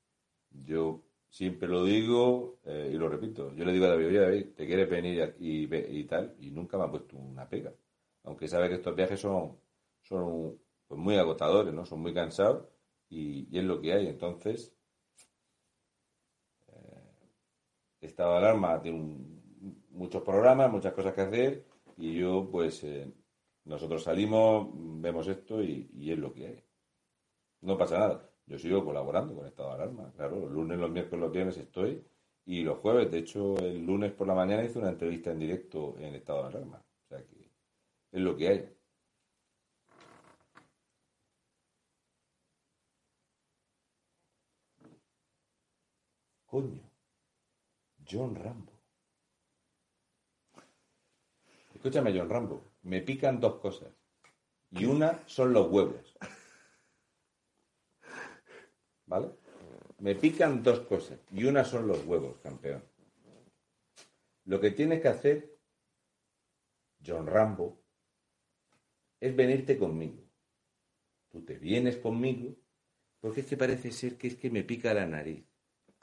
yo 0.50 1.02
siempre 1.28 1.68
lo 1.68 1.84
digo 1.84 2.58
eh, 2.64 2.90
y 2.92 2.96
lo 2.96 3.08
repito. 3.08 3.54
Yo 3.54 3.64
le 3.64 3.72
digo 3.72 3.86
a 3.86 3.88
David, 3.88 4.06
oye 4.06 4.44
¿te 4.44 4.66
quieres 4.66 4.88
venir 4.88 5.34
y, 5.40 6.04
tal? 6.04 6.36
Y 6.40 6.50
nunca 6.50 6.78
me 6.78 6.84
ha 6.84 6.90
puesto 6.90 7.16
una 7.16 7.48
pega. 7.48 7.72
Aunque 8.22 8.48
sabe 8.48 8.68
que 8.68 8.76
estos 8.76 8.94
viajes 8.94 9.20
son, 9.20 9.58
son 10.02 10.58
pues, 10.86 11.00
muy 11.00 11.16
agotadores, 11.16 11.74
¿no? 11.74 11.84
Son 11.84 12.00
muy 12.00 12.14
cansados 12.14 12.66
y 13.08 13.56
es 13.56 13.64
lo 13.64 13.80
que 13.80 13.92
hay. 13.92 14.06
Entonces, 14.08 14.72
eh, 16.68 17.02
estado 18.06 18.32
de 18.32 18.38
alarma 18.38 18.80
tiene 18.82 18.98
un- 18.98 19.84
muchos 19.90 20.22
programas, 20.22 20.70
muchas 20.70 20.92
cosas 20.92 21.14
que 21.14 21.20
hacer 21.22 21.64
y 21.96 22.14
yo, 22.18 22.48
pues, 22.50 22.82
eh, 22.84 23.12
nosotros 23.64 24.02
salimos, 24.02 24.68
vemos 24.74 25.26
esto 25.28 25.62
y, 25.62 25.88
es 26.10 26.18
lo 26.18 26.32
que 26.32 26.46
hay. 26.46 26.64
No 27.62 27.76
pasa 27.76 27.98
nada. 27.98 28.30
Yo 28.46 28.58
sigo 28.58 28.84
colaborando 28.84 29.34
con 29.34 29.46
estado 29.46 29.70
de 29.70 29.74
alarma. 29.76 30.12
Claro, 30.16 30.38
los 30.40 30.50
lunes, 30.52 30.78
los 30.78 30.90
miércoles, 30.90 31.20
los 31.22 31.32
viernes 31.32 31.56
estoy 31.58 32.04
y 32.46 32.62
los 32.62 32.78
jueves. 32.78 33.10
De 33.10 33.18
hecho, 33.18 33.56
el 33.58 33.84
lunes 33.84 34.12
por 34.12 34.26
la 34.28 34.34
mañana 34.34 34.64
hice 34.64 34.78
una 34.78 34.90
entrevista 34.90 35.30
en 35.32 35.38
directo 35.40 35.96
en 35.98 36.14
estado 36.14 36.42
de 36.42 36.48
alarma. 36.48 36.78
O 37.04 37.08
sea 37.08 37.24
que 37.26 37.50
es 38.12 38.20
lo 38.22 38.36
que 38.36 38.48
hay. 38.48 38.70
Coño. 46.50 46.93
John 48.08 48.34
Rambo. 48.34 48.72
Escúchame, 51.74 52.16
John 52.16 52.28
Rambo. 52.28 52.72
Me 52.82 53.02
pican 53.02 53.40
dos 53.40 53.60
cosas. 53.60 53.92
Y 54.70 54.84
una 54.86 55.22
son 55.26 55.52
los 55.52 55.70
huevos. 55.70 56.16
¿Vale? 59.06 59.30
Me 59.98 60.14
pican 60.14 60.62
dos 60.62 60.80
cosas. 60.80 61.20
Y 61.30 61.44
una 61.44 61.64
son 61.64 61.86
los 61.86 62.04
huevos, 62.04 62.38
campeón. 62.38 62.82
Lo 64.46 64.60
que 64.60 64.70
tienes 64.70 65.00
que 65.00 65.08
hacer, 65.08 65.58
John 67.04 67.26
Rambo, 67.26 67.82
es 69.20 69.34
venirte 69.34 69.78
conmigo. 69.78 70.22
Tú 71.30 71.44
te 71.44 71.58
vienes 71.58 71.96
conmigo 71.96 72.56
porque 73.20 73.40
es 73.40 73.46
que 73.46 73.56
parece 73.56 73.90
ser 73.90 74.18
que 74.18 74.28
es 74.28 74.36
que 74.36 74.50
me 74.50 74.64
pica 74.64 74.92
la 74.92 75.06
nariz. 75.06 75.46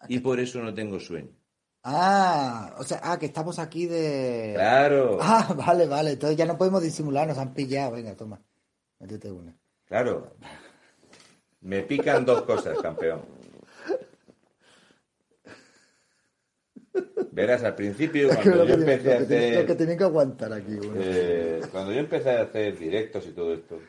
Y 0.09 0.19
por 0.19 0.39
eso 0.39 0.61
no 0.61 0.73
tengo 0.73 0.99
sueño. 0.99 1.40
Ah, 1.83 2.75
o 2.77 2.83
sea, 2.83 2.99
ah, 3.03 3.17
que 3.17 3.25
estamos 3.25 3.57
aquí 3.57 3.87
de... 3.87 4.51
Claro, 4.55 5.17
Ah, 5.21 5.53
vale, 5.57 5.87
vale. 5.87 6.11
Entonces 6.11 6.37
ya 6.37 6.45
no 6.45 6.57
podemos 6.57 6.81
disimular, 6.83 7.27
nos 7.27 7.37
han 7.37 7.53
pillado. 7.53 7.93
Venga, 7.93 8.15
toma. 8.15 8.41
Métete 8.99 9.31
una. 9.31 9.55
claro. 9.85 10.35
Me 11.61 11.83
pican 11.83 12.25
dos 12.25 12.41
cosas, 12.41 12.77
campeón. 12.79 13.21
Verás, 17.31 17.63
al 17.63 17.75
principio, 17.75 18.29
cuando 18.43 18.65
yo 18.65 18.73
empecé 18.73 19.13
a 19.13 19.19
lo 19.19 19.19
que 19.21 19.25
tiene- 19.27 19.49
lo 19.51 19.57
que 19.57 19.63
hacer... 19.63 19.77
tienen 19.77 19.97
que 19.97 20.03
aguantar 20.03 20.53
aquí. 20.53 20.79
Eh, 20.95 21.61
cuando 21.71 21.93
yo 21.93 21.99
empecé 21.99 22.31
a 22.31 22.41
hacer 22.41 22.77
directos 22.77 23.25
y 23.27 23.31
todo 23.31 23.53
esto, 23.53 23.79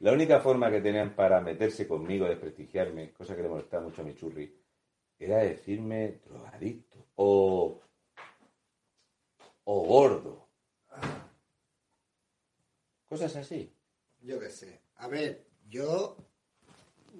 la 0.00 0.12
única 0.12 0.40
forma 0.40 0.70
que 0.70 0.80
tenían 0.80 1.14
para 1.14 1.40
meterse 1.40 1.88
conmigo, 1.88 2.26
desprestigiarme, 2.26 3.12
cosa 3.12 3.34
que 3.34 3.42
le 3.42 3.48
molestaba 3.48 3.82
mucho 3.84 4.02
a 4.02 4.04
mi 4.04 4.14
churri, 4.14 4.54
era 5.18 5.38
decirme 5.38 6.20
drogadicto 6.24 6.85
o, 7.16 7.80
o 9.64 9.80
gordo. 9.86 10.48
Cosas 13.08 13.36
así. 13.36 13.72
Yo 14.20 14.38
qué 14.40 14.50
sé. 14.50 14.80
A 14.96 15.08
ver, 15.08 15.46
yo 15.68 16.16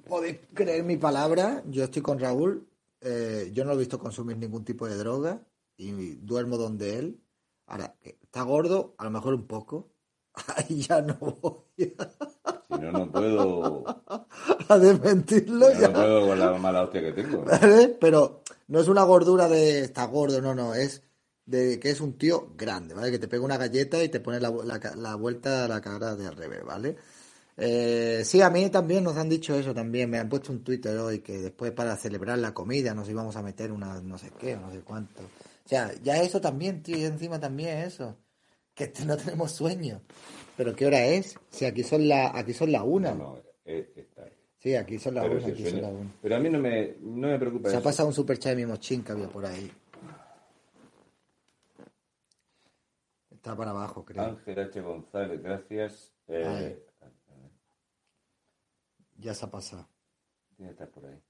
podéis 0.09 0.39
creer 0.55 0.85
mi 0.85 0.97
palabra. 0.97 1.63
Yo 1.69 1.85
estoy 1.85 2.03
con 2.03 2.19
Raúl. 2.19 2.69
eh, 3.01 3.51
yo 3.53 3.65
no 3.65 3.71
lo 3.71 3.77
he 3.77 3.81
visto 3.81 3.99
consumir 3.99 4.37
ningún 4.37 4.65
tipo 4.65 4.87
de 4.87 4.97
droga 4.97 5.47
y 5.77 5.91
duermo 6.17 6.57
donde 6.57 6.99
él. 6.99 7.21
Ahora, 7.67 7.97
está 8.03 8.43
gordo, 8.43 8.95
a 8.99 9.05
lo 9.05 9.11
mejor 9.11 9.35
un 9.35 9.47
poco. 9.47 9.93
Ahí 10.57 10.83
ya 10.83 11.01
no 11.03 11.15
voy 11.15 11.63
Si 12.69 12.79
no, 12.79 12.93
no 12.93 13.11
puedo, 13.11 13.85
a 14.69 14.79
desmentirlo. 14.79 15.69
no, 15.69 15.81
ya. 15.81 15.89
no 15.89 15.95
puedo 15.95 16.27
con 16.27 16.39
la 16.39 16.53
mala 16.55 16.83
hostia 16.83 17.01
que 17.01 17.13
tengo. 17.13 17.45
¿Vale? 17.45 17.97
Pero 18.01 18.43
no 18.69 18.81
es 18.81 18.89
una 18.89 19.03
gordura 19.05 19.49
de 19.49 19.81
está 19.81 20.05
gordo, 20.07 20.41
no, 20.41 20.55
no, 20.55 20.75
es 20.75 21.03
de 21.45 21.79
que 21.79 21.91
es 21.91 22.01
un 22.01 22.19
tío 22.19 22.53
grande, 22.57 22.95
¿vale? 22.95 23.11
Que 23.11 23.19
te 23.19 23.29
pega 23.29 23.45
una 23.45 23.57
galleta 23.57 24.03
y 24.03 24.09
te 24.09 24.21
pone 24.21 24.41
la, 24.41 24.51
la 24.51 24.81
la 24.97 25.15
vuelta 25.15 25.65
a 25.65 25.69
la 25.69 25.81
cara 25.81 26.17
de 26.17 26.27
al 26.27 26.37
revés, 26.37 26.65
¿vale? 26.65 26.97
Eh, 27.57 28.23
sí, 28.25 28.43
a 28.43 28.51
mí 28.51 28.69
también 28.69 29.03
nos 29.03 29.17
han 29.17 29.29
dicho 29.31 29.55
eso 29.55 29.73
también, 29.73 30.11
me 30.11 30.19
han 30.19 30.29
puesto 30.29 30.53
un 30.53 30.63
Twitter 30.63 30.97
hoy 30.99 31.21
que 31.21 31.39
después 31.39 31.73
para 31.73 31.97
celebrar 31.97 32.39
la 32.39 32.53
comida 32.53 32.95
nos 32.95 33.09
íbamos 33.09 33.35
a 33.37 33.43
meter 33.43 33.73
una 33.73 34.01
no 34.03 34.19
sé 34.19 34.31
qué, 34.39 34.57
no 34.57 34.71
sé 34.71 34.81
cuánto. 34.81 35.23
O 35.23 35.69
sea, 35.69 35.93
ya 36.03 36.23
eso 36.23 36.41
también, 36.41 36.83
tío, 36.83 36.99
y 36.99 37.05
encima 37.05 37.41
también 37.41 37.79
eso, 37.79 38.17
que 38.75 38.93
no 39.07 39.17
tenemos 39.17 39.53
sueño. 39.53 40.03
Pero 40.57 40.75
¿qué 40.75 40.87
hora 40.87 41.05
es? 41.05 41.39
Si 41.51 41.65
aquí 41.65 41.83
son 41.83 42.09
la, 42.09 42.37
aquí 42.37 42.53
son 42.53 42.73
la 42.73 42.83
una. 42.83 43.13
No, 43.15 43.35
no, 43.37 43.43
eh, 43.65 43.93
está. 43.97 44.27
Sí, 44.59 44.75
aquí 44.75 44.99
son 44.99 45.15
la 45.15 45.23
Pero, 45.23 45.37
una, 45.37 45.47
aquí 45.47 45.63
sueño- 45.63 45.71
son 45.71 45.83
la 45.83 45.89
una. 45.89 46.13
pero 46.23 46.37
a 46.37 46.39
mí 46.41 46.49
no 46.51 46.59
me, 46.59 46.97
no 47.01 47.29
me 47.29 47.39
preocupa 47.39 47.71
Se 47.71 47.77
ha 47.77 47.83
pasado 47.83 48.09
un 48.09 48.15
superchat 48.15 48.51
de 48.53 48.57
mi 48.57 48.67
mochín 48.67 49.05
que 49.05 49.13
había 49.13 49.29
por 49.29 49.45
ahí. 49.47 49.71
Está 53.31 53.55
para 53.57 53.71
abajo, 53.71 54.05
creo. 54.05 54.23
Ángel 54.25 54.59
H. 54.59 54.81
González, 54.81 55.43
gracias. 55.43 56.13
Eh, 56.29 56.83
Ya 59.19 59.35
se 59.35 59.45
ha 59.45 59.51
pasado. 59.51 59.89
Tiene 60.57 60.71
que 60.71 60.83
estar 60.83 60.89
por 60.91 61.07
ahí. 61.07 61.21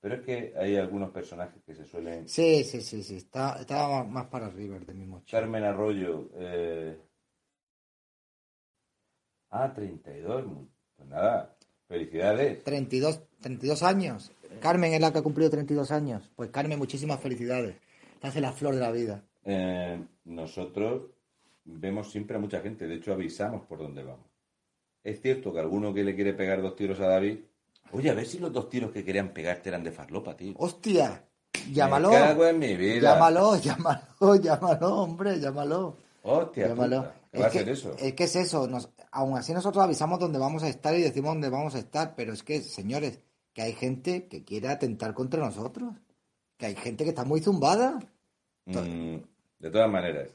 Pero 0.00 0.14
es 0.14 0.20
que 0.22 0.54
hay 0.56 0.76
algunos 0.76 1.10
personajes 1.10 1.62
que 1.62 1.74
se 1.74 1.84
suelen. 1.84 2.26
Sí, 2.28 2.64
sí, 2.64 2.80
sí, 2.80 3.02
sí. 3.02 3.16
Está, 3.16 3.60
estaba 3.60 4.02
más, 4.04 4.26
para 4.28 4.46
arriba 4.46 4.76
el 4.76 4.86
de 4.86 4.94
mi 4.94 5.06
mochín. 5.06 5.28
Carmen 5.30 5.64
Arroyo. 5.64 6.30
eh, 6.36 6.98
Ah, 9.50 9.72
32. 9.74 10.46
mu- 10.46 10.66
Pues 10.96 11.08
nada, 11.08 11.56
felicidades. 11.88 12.62
32, 12.62 13.20
32 13.40 13.82
años. 13.82 14.32
Carmen 14.60 14.92
es 14.92 15.00
la 15.00 15.12
que 15.12 15.18
ha 15.18 15.22
cumplido 15.22 15.50
32 15.50 15.90
años. 15.90 16.30
Pues 16.36 16.50
Carmen, 16.50 16.78
muchísimas 16.78 17.20
felicidades. 17.20 17.76
Estás 18.14 18.36
en 18.36 18.42
la 18.42 18.52
flor 18.52 18.74
de 18.74 18.80
la 18.80 18.90
vida. 18.92 19.24
Eh, 19.44 20.02
nosotros 20.24 21.10
vemos 21.64 22.10
siempre 22.10 22.36
a 22.36 22.40
mucha 22.40 22.60
gente, 22.60 22.86
de 22.86 22.96
hecho 22.96 23.12
avisamos 23.12 23.66
por 23.66 23.78
dónde 23.78 24.02
vamos. 24.02 24.26
Es 25.02 25.20
cierto 25.22 25.52
que 25.52 25.60
alguno 25.60 25.94
que 25.94 26.04
le 26.04 26.14
quiere 26.14 26.34
pegar 26.34 26.60
dos 26.60 26.76
tiros 26.76 27.00
a 27.00 27.06
David. 27.08 27.38
Oye, 27.92 28.10
a 28.10 28.14
ver 28.14 28.26
si 28.26 28.38
los 28.38 28.52
dos 28.52 28.68
tiros 28.68 28.92
que 28.92 29.04
querían 29.04 29.32
pegarte 29.32 29.68
eran 29.68 29.82
de 29.84 29.90
farlopa, 29.92 30.36
tío. 30.36 30.54
¡Hostia! 30.56 31.24
Llámalo. 31.72 32.10
Me 32.10 32.16
cago 32.16 32.46
en 32.46 32.58
mi 32.58 32.76
vida. 32.76 33.12
Llámalo, 33.14 33.56
llámalo, 33.56 34.36
llámalo, 34.42 34.96
hombre, 35.02 35.40
llámalo. 35.40 35.96
Hostia, 36.22 36.68
Llámalo. 36.68 37.02
puta, 37.02 37.14
¿qué 37.32 37.38
va 37.38 37.44
a 37.44 37.48
Es 37.48 37.52
que, 37.52 37.58
ser 37.58 37.68
eso? 37.70 37.96
es 37.98 38.14
que 38.14 38.24
es 38.24 38.36
eso. 38.36 38.66
Nos, 38.68 38.90
aún 39.10 39.36
así 39.36 39.52
nosotros 39.52 39.82
avisamos 39.82 40.18
dónde 40.20 40.38
vamos 40.38 40.62
a 40.62 40.68
estar 40.68 40.94
y 40.94 41.02
decimos 41.02 41.30
dónde 41.32 41.48
vamos 41.48 41.74
a 41.74 41.78
estar, 41.78 42.14
pero 42.14 42.32
es 42.32 42.42
que, 42.42 42.60
señores, 42.62 43.20
que 43.52 43.62
hay 43.62 43.72
gente 43.72 44.28
que 44.28 44.44
quiere 44.44 44.68
atentar 44.68 45.14
contra 45.14 45.40
nosotros. 45.44 45.94
Que 46.56 46.66
hay 46.66 46.76
gente 46.76 47.04
que 47.04 47.10
está 47.10 47.24
muy 47.24 47.40
zumbada. 47.40 47.98
Mm, 48.66 49.16
de 49.58 49.70
todas 49.70 49.90
maneras. 49.90 50.28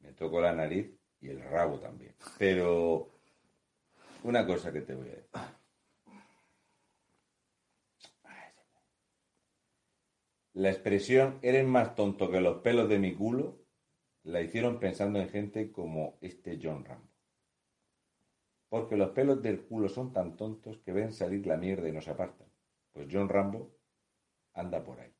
Me 0.00 0.12
toco 0.14 0.40
la 0.40 0.52
nariz 0.52 0.93
y 1.24 1.30
el 1.30 1.42
rabo 1.42 1.80
también. 1.80 2.14
Pero 2.38 3.08
una 4.24 4.46
cosa 4.46 4.70
que 4.72 4.82
te 4.82 4.94
voy 4.94 5.08
a 5.08 5.12
decir. 5.12 5.30
La 10.52 10.70
expresión 10.70 11.40
eres 11.42 11.66
más 11.66 11.96
tonto 11.96 12.30
que 12.30 12.40
los 12.40 12.58
pelos 12.58 12.88
de 12.88 12.98
mi 12.98 13.14
culo 13.14 13.58
la 14.22 14.40
hicieron 14.40 14.78
pensando 14.78 15.18
en 15.18 15.28
gente 15.28 15.72
como 15.72 16.16
este 16.20 16.60
John 16.62 16.84
Rambo. 16.84 17.08
Porque 18.68 18.96
los 18.96 19.10
pelos 19.10 19.42
del 19.42 19.62
culo 19.64 19.88
son 19.88 20.12
tan 20.12 20.36
tontos 20.36 20.78
que 20.78 20.92
ven 20.92 21.12
salir 21.12 21.46
la 21.46 21.56
mierda 21.56 21.88
y 21.88 21.92
no 21.92 22.00
se 22.00 22.10
apartan. 22.10 22.46
Pues 22.92 23.08
John 23.10 23.28
Rambo 23.28 23.74
anda 24.52 24.84
por 24.84 25.00
ahí. 25.00 25.12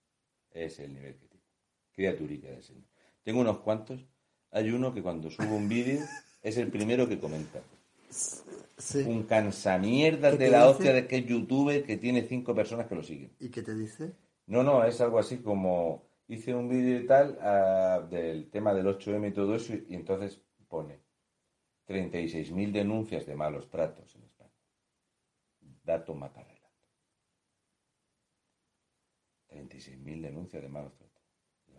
Es 0.50 0.78
el 0.78 0.94
nivel 0.94 1.16
que 1.16 1.26
tiene. 1.26 1.44
Criaturica 1.92 2.48
del 2.48 2.62
Señor. 2.62 2.84
Tengo 3.22 3.40
unos 3.40 3.58
cuantos. 3.58 4.06
Hay 4.54 4.70
uno 4.70 4.94
que 4.94 5.02
cuando 5.02 5.30
subo 5.32 5.56
un 5.56 5.68
vídeo 5.68 6.00
es 6.40 6.56
el 6.58 6.68
primero 6.70 7.08
que 7.08 7.18
comenta. 7.18 7.60
Sí. 8.08 8.98
Un 9.00 9.24
cansamierda 9.24 10.30
¿Qué 10.30 10.38
de 10.38 10.50
la 10.50 10.58
dice? 10.58 10.70
hostia 10.70 10.92
de 10.92 11.08
que 11.08 11.18
es 11.18 11.26
youtuber 11.26 11.84
que 11.84 11.96
tiene 11.96 12.22
cinco 12.22 12.54
personas 12.54 12.86
que 12.86 12.94
lo 12.94 13.02
siguen. 13.02 13.32
¿Y 13.40 13.48
qué 13.50 13.62
te 13.62 13.74
dice? 13.74 14.12
No, 14.46 14.62
no, 14.62 14.84
es 14.84 15.00
algo 15.00 15.18
así 15.18 15.38
como 15.38 16.06
hice 16.28 16.54
un 16.54 16.68
vídeo 16.68 17.00
y 17.00 17.06
tal 17.06 17.36
ah, 17.40 18.06
del 18.08 18.48
tema 18.48 18.72
del 18.72 18.86
8M 18.86 19.28
y 19.28 19.32
todo 19.32 19.56
eso 19.56 19.74
y 19.74 19.94
entonces 19.96 20.40
pone 20.68 21.00
36.000 21.88 22.70
denuncias 22.70 23.26
de 23.26 23.34
malos 23.34 23.68
tratos 23.68 24.14
en 24.14 24.22
España. 24.22 24.52
Dato 25.82 26.14
mata 26.14 26.44
relato. 26.44 26.64
36.000 29.48 30.20
denuncias 30.20 30.62
de 30.62 30.68
malos 30.68 30.94
tratos. 30.94 31.03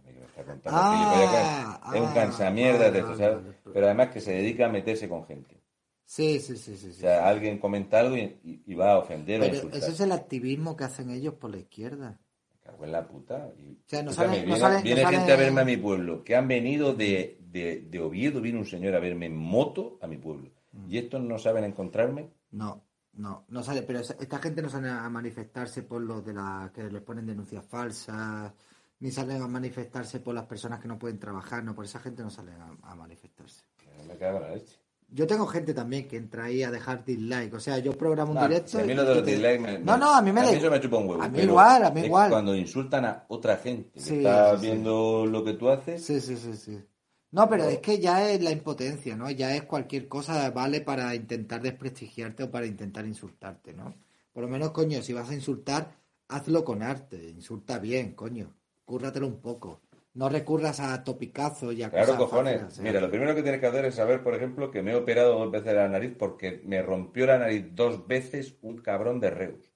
Y 0.05 0.09
a 0.09 0.11
mí 0.11 0.13
que 0.13 0.19
me 0.19 0.25
está 0.25 0.43
contando 0.43 0.79
Ah, 0.81 1.91
es 1.95 2.01
un 2.01 2.07
ah, 2.07 2.13
cansamierda 2.13 2.91
de 2.91 2.99
esto, 2.99 3.17
¿sabes? 3.17 3.37
Pero 3.73 3.85
además 3.85 4.09
que 4.09 4.21
se 4.21 4.31
dedica 4.33 4.65
a 4.67 4.69
meterse 4.69 5.09
con 5.09 5.25
gente. 5.25 5.59
Sí, 6.05 6.39
sí, 6.39 6.55
sí, 6.57 6.77
sí. 6.77 6.89
O 6.89 6.93
sí. 6.93 6.99
sea, 7.01 7.27
alguien 7.27 7.57
comenta 7.57 7.99
algo 7.99 8.15
y, 8.15 8.21
y- 8.43 8.63
y 8.67 8.75
va 8.75 8.91
a 8.93 8.97
ofender 8.99 9.41
o 9.41 9.43
Pero 9.43 9.55
insultar. 9.55 9.79
ese 9.79 9.91
es 9.91 9.99
el 10.01 10.11
activismo 10.11 10.75
que 10.77 10.83
hacen 10.83 11.09
ellos 11.09 11.33
por 11.33 11.49
la 11.49 11.57
izquierda. 11.57 12.19
Me 12.51 12.59
cago 12.71 12.85
en 12.85 12.91
la 12.91 13.07
puta. 13.07 13.49
Y, 13.57 13.79
sea, 13.87 14.03
no 14.03 14.11
no 14.11 14.17
viene, 14.29 14.45
no 14.59 14.81
viene 14.83 15.05
gente 15.05 15.31
a 15.31 15.35
verme 15.35 15.61
a 15.61 15.65
mi 15.65 15.77
pueblo, 15.77 16.23
que 16.23 16.35
han 16.35 16.47
venido 16.47 16.93
de, 16.93 17.39
de, 17.41 17.81
de 17.89 17.99
Oviedo, 17.99 18.39
viene 18.41 18.59
un 18.59 18.65
señor 18.67 18.93
a 18.95 18.99
verme 18.99 19.25
en 19.25 19.35
moto 19.35 19.97
a 20.01 20.07
mi 20.07 20.17
pueblo. 20.17 20.51
Mm. 20.73 20.91
Y 20.91 20.97
estos 20.99 21.21
no 21.21 21.39
saben 21.39 21.63
encontrarme. 21.63 22.29
No, 22.51 22.83
No, 23.13 23.45
no 23.47 23.63
sale, 23.63 23.81
pero 23.81 23.99
esta 24.01 24.37
gente 24.39 24.61
no 24.61 24.69
sale 24.69 24.89
a 24.89 25.09
manifestarse 25.09 25.81
por 25.83 26.01
los 26.01 26.23
de 26.23 26.33
la 26.33 26.71
que 26.73 26.83
les 26.83 27.01
ponen 27.01 27.25
denuncias 27.25 27.65
falsas, 27.65 28.51
ni 28.99 29.11
salen 29.11 29.41
a 29.41 29.47
manifestarse 29.47 30.19
por 30.19 30.33
las 30.35 30.45
personas 30.45 30.79
que 30.79 30.87
no 30.87 30.97
pueden 30.97 31.19
trabajar, 31.19 31.63
no, 31.63 31.75
por 31.75 31.85
esa 31.85 31.99
gente 31.99 32.23
no 32.23 32.29
salen 32.29 32.55
a, 32.61 32.75
a 32.83 32.95
manifestarse. 32.95 33.63
Me 34.07 34.15
cago 34.17 34.37
en 34.37 34.43
la 34.43 34.55
leche. 34.55 34.77
Yo 35.07 35.27
tengo 35.27 35.45
gente 35.45 35.73
también 35.73 36.07
que 36.07 36.17
entra 36.17 36.45
ahí 36.45 36.63
a 36.63 36.71
dejar 36.71 37.05
dislike, 37.05 37.53
o 37.53 37.59
sea, 37.59 37.77
yo 37.77 37.93
programo 37.95 38.31
un 38.33 38.39
directo. 38.39 38.79
a 38.79 38.83
mí 38.83 38.93
los 38.95 39.05
te- 39.05 39.21
dislikes 39.31 39.59
me- 39.59 39.79
No, 39.79 39.97
no, 39.97 40.15
a 40.15 40.21
mí 40.21 40.31
me 40.31 40.41
da 40.41 40.51
eso 40.51 40.69
me 40.71 40.79
chupa 40.81 40.97
un 40.97 41.07
huevo. 41.09 41.21
A 41.21 41.27
mí 41.27 41.33
pero 41.37 41.51
igual, 41.51 41.83
a 41.83 41.91
mí 41.91 42.01
igual. 42.01 42.29
Cuando 42.31 42.55
insultan 42.55 43.05
a 43.05 43.25
otra 43.27 43.57
gente 43.57 43.91
que 43.93 43.99
está 43.99 44.53
sí, 44.53 44.61
sí. 44.61 44.67
viendo 44.67 45.25
lo 45.27 45.43
que 45.43 45.53
tú 45.53 45.69
haces, 45.69 46.03
Sí, 46.03 46.19
sí, 46.19 46.35
sí, 46.35 46.53
sí. 46.55 46.83
No, 47.31 47.47
pero 47.49 47.65
es 47.65 47.79
que 47.79 47.99
ya 47.99 48.29
es 48.31 48.41
la 48.41 48.51
impotencia, 48.51 49.15
¿no? 49.15 49.29
Ya 49.29 49.55
es 49.55 49.63
cualquier 49.63 50.07
cosa 50.07 50.49
vale 50.51 50.81
para 50.81 51.13
intentar 51.13 51.61
desprestigiarte 51.61 52.43
o 52.43 52.51
para 52.51 52.65
intentar 52.65 53.05
insultarte, 53.05 53.73
¿no? 53.73 53.93
Por 54.33 54.43
lo 54.43 54.49
menos, 54.49 54.71
coño, 54.71 55.01
si 55.03 55.13
vas 55.13 55.29
a 55.29 55.33
insultar, 55.35 55.95
hazlo 56.29 56.63
con 56.65 56.81
arte, 56.81 57.29
insulta 57.29 57.77
bien, 57.77 58.13
coño. 58.15 58.53
Cúrratelo 58.85 59.27
un 59.27 59.41
poco. 59.41 59.81
No 60.13 60.29
recurras 60.29 60.79
a 60.79 61.03
topicazos 61.03 61.73
y 61.75 61.83
a 61.83 61.89
Claro, 61.89 62.05
cosas 62.07 62.17
cojones. 62.17 62.53
fáciles, 62.61 62.79
¿eh? 62.79 62.81
Mira, 62.83 63.01
lo 63.01 63.09
primero 63.09 63.35
que 63.35 63.43
tienes 63.43 63.59
que 63.59 63.67
hacer 63.67 63.85
es 63.85 63.95
saber, 63.95 64.23
por 64.23 64.33
ejemplo, 64.33 64.71
que 64.71 64.81
me 64.81 64.91
he 64.91 64.95
operado 64.95 65.37
dos 65.39 65.51
veces 65.51 65.73
la 65.73 65.89
nariz 65.89 66.15
porque 66.17 66.61
me 66.63 66.81
rompió 66.81 67.25
la 67.25 67.37
nariz 67.37 67.65
dos 67.75 68.07
veces 68.07 68.57
un 68.61 68.77
cabrón 68.81 69.19
de 69.19 69.29
Reus, 69.31 69.73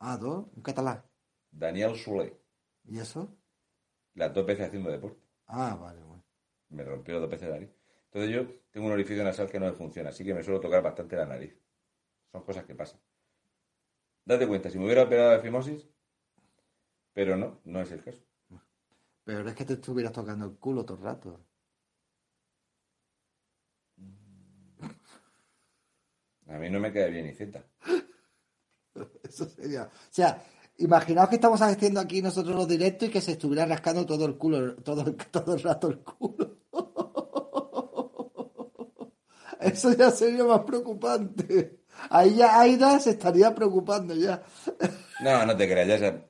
Ah, 0.00 0.16
dos, 0.18 0.46
un 0.56 0.62
catalán. 0.62 1.00
Daniel 1.52 1.94
Soler, 1.94 2.34
¿Y 2.84 2.98
eso? 2.98 3.38
las 4.14 4.32
dos 4.32 4.46
veces 4.46 4.68
haciendo 4.68 4.88
deporte. 4.88 5.20
Ah, 5.46 5.76
vale, 5.76 6.00
bueno. 6.02 6.24
Me 6.70 6.84
rompió 6.84 7.20
dos 7.20 7.28
veces 7.28 7.48
la 7.48 7.56
nariz. 7.56 7.70
Entonces 8.06 8.30
yo 8.32 8.46
tengo 8.70 8.86
un 8.86 8.92
orificio 8.94 9.22
nasal 9.22 9.50
que 9.50 9.60
no 9.60 9.66
me 9.66 9.72
funciona, 9.74 10.08
así 10.08 10.24
que 10.24 10.32
me 10.32 10.42
suelo 10.42 10.58
tocar 10.58 10.82
bastante 10.82 11.16
la 11.16 11.26
nariz. 11.26 11.54
Son 12.32 12.42
cosas 12.44 12.64
que 12.64 12.74
pasan. 12.74 13.00
Date 14.24 14.46
cuenta, 14.48 14.70
si 14.70 14.78
me 14.78 14.86
hubiera 14.86 15.02
operado 15.02 15.32
de 15.32 15.40
fimosis, 15.40 15.86
pero 17.12 17.36
no, 17.36 17.60
no 17.64 17.80
es 17.80 17.92
el 17.92 18.02
caso. 18.02 18.24
Pero 19.32 19.48
es 19.48 19.54
que 19.54 19.64
te 19.64 19.74
estuvieras 19.74 20.12
tocando 20.12 20.44
el 20.44 20.56
culo 20.56 20.84
todo 20.84 20.98
el 20.98 21.04
rato. 21.04 21.40
A 26.48 26.58
mí 26.58 26.68
no 26.68 26.80
me 26.80 26.92
queda 26.92 27.06
bien 27.06 27.32
Z. 27.36 27.62
Eso 29.22 29.48
sería. 29.48 29.84
O 29.84 29.88
sea, 30.10 30.42
imaginaos 30.78 31.28
que 31.28 31.36
estamos 31.36 31.62
haciendo 31.62 32.00
aquí 32.00 32.20
nosotros 32.20 32.56
los 32.56 32.66
directos 32.66 33.08
y 33.08 33.12
que 33.12 33.20
se 33.20 33.32
estuviera 33.32 33.64
rascando 33.66 34.04
todo 34.04 34.26
el 34.26 34.36
culo, 34.36 34.74
todo, 34.82 35.02
el- 35.06 35.14
todo 35.14 35.54
el 35.54 35.62
rato 35.62 35.86
el 35.88 36.00
culo. 36.00 36.56
Eso 39.60 39.92
ya 39.94 40.10
sería 40.10 40.42
más 40.42 40.62
preocupante. 40.62 41.84
Ahí 42.08 42.34
ya 42.34 42.58
Aida 42.60 42.98
se 42.98 43.10
estaría 43.10 43.54
preocupando 43.54 44.12
ya. 44.14 44.42
No, 45.22 45.46
no 45.46 45.56
te 45.56 45.68
creas, 45.68 45.86
ya 45.86 45.98
se... 45.98 46.29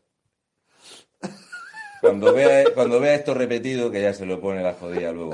Cuando 2.00 2.32
vea, 2.32 2.64
cuando 2.74 3.00
vea 3.00 3.14
esto 3.14 3.34
repetido, 3.34 3.90
que 3.90 4.02
ya 4.02 4.14
se 4.14 4.26
lo 4.26 4.40
pone 4.40 4.62
la 4.62 4.74
jodida 4.74 5.12
luego. 5.12 5.32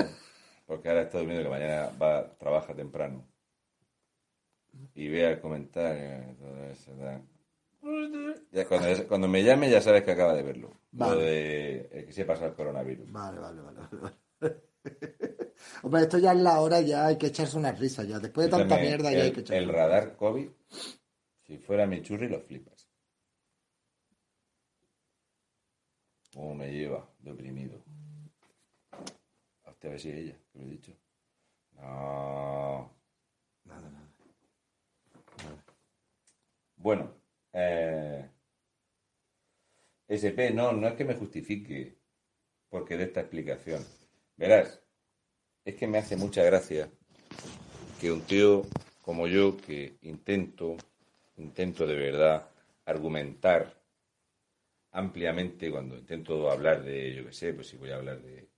Porque 0.65 0.89
ahora 0.89 1.03
está 1.03 1.19
durmiendo, 1.19 1.43
que 1.43 1.49
mañana 1.49 1.89
va, 2.01 2.29
trabaja 2.37 2.73
temprano. 2.73 3.25
Y 4.93 5.07
vea 5.07 5.31
el 5.31 5.39
comentario. 5.39 6.35
todo 6.37 6.63
eso. 6.65 6.91
Ya 8.51 8.65
cuando, 8.67 9.07
cuando 9.07 9.27
me 9.27 9.43
llame 9.43 9.69
ya 9.69 9.81
sabes 9.81 10.03
que 10.03 10.11
acaba 10.11 10.33
de 10.33 10.43
verlo. 10.43 10.81
Vale. 10.91 11.15
Lo 11.15 11.21
de 11.21 11.89
eh, 11.91 12.05
que 12.05 12.11
se 12.11 12.25
pasa 12.25 12.47
el 12.47 12.53
coronavirus. 12.53 13.11
Vale, 13.11 13.39
vale, 13.39 13.61
vale. 13.61 13.79
vale. 13.91 14.15
Hombre, 15.83 16.01
esto 16.01 16.17
ya 16.17 16.33
es 16.33 16.39
la 16.39 16.59
hora, 16.59 16.81
ya 16.81 17.07
hay 17.07 17.17
que 17.17 17.27
echarse 17.27 17.57
una 17.57 17.71
risa 17.71 18.03
ya. 18.03 18.19
Después 18.19 18.47
de 18.47 18.57
tanta 18.57 18.77
mierda 18.77 19.11
ya 19.11 19.23
hay 19.23 19.31
que 19.31 19.41
echarse 19.41 19.63
el 19.63 19.69
radar 19.69 20.15
COVID, 20.15 20.49
si 21.43 21.57
fuera 21.57 21.85
mi 21.85 22.01
churri, 22.01 22.27
lo 22.27 22.39
flipas. 22.39 22.76
¿Cómo 26.37 26.53
me 26.53 26.71
lleva? 26.71 27.03
Deprimido. 27.17 27.83
Hostia, 29.65 29.89
a 29.89 29.91
ver 29.91 29.99
si 29.99 30.09
es 30.11 30.15
ella, 30.17 30.35
que 30.53 30.59
lo 30.59 30.65
he 30.65 30.69
dicho. 30.69 30.91
No. 31.73 32.91
Nada, 33.65 33.89
nada. 33.89 34.13
Bueno, 36.75 37.09
eh, 37.53 38.29
SP, 40.05 40.53
no, 40.53 40.73
no 40.73 40.87
es 40.87 40.93
que 40.93 41.05
me 41.05 41.15
justifique 41.15 41.97
porque 42.69 42.97
de 42.97 43.05
esta 43.05 43.21
explicación. 43.21 43.83
Verás, 44.35 44.79
es 45.65 45.73
que 45.73 45.87
me 45.87 45.97
hace 45.97 46.17
mucha 46.17 46.43
gracia 46.43 46.87
que 47.99 48.11
un 48.11 48.21
tío 48.21 48.61
como 49.01 49.25
yo, 49.25 49.57
que 49.57 49.97
intento, 50.03 50.77
intento 51.37 51.87
de 51.87 51.95
verdad 51.95 52.47
argumentar 52.85 53.86
ampliamente 54.97 55.69
cuando 55.69 55.95
intento 55.95 56.49
hablar 56.49 56.83
de, 56.83 57.13
yo 57.13 57.25
qué 57.25 57.31
sé, 57.31 57.53
pues 57.53 57.67
si 57.67 57.77
voy 57.77 57.91
a 57.91 57.97
hablar 57.97 58.21
de 58.21 58.49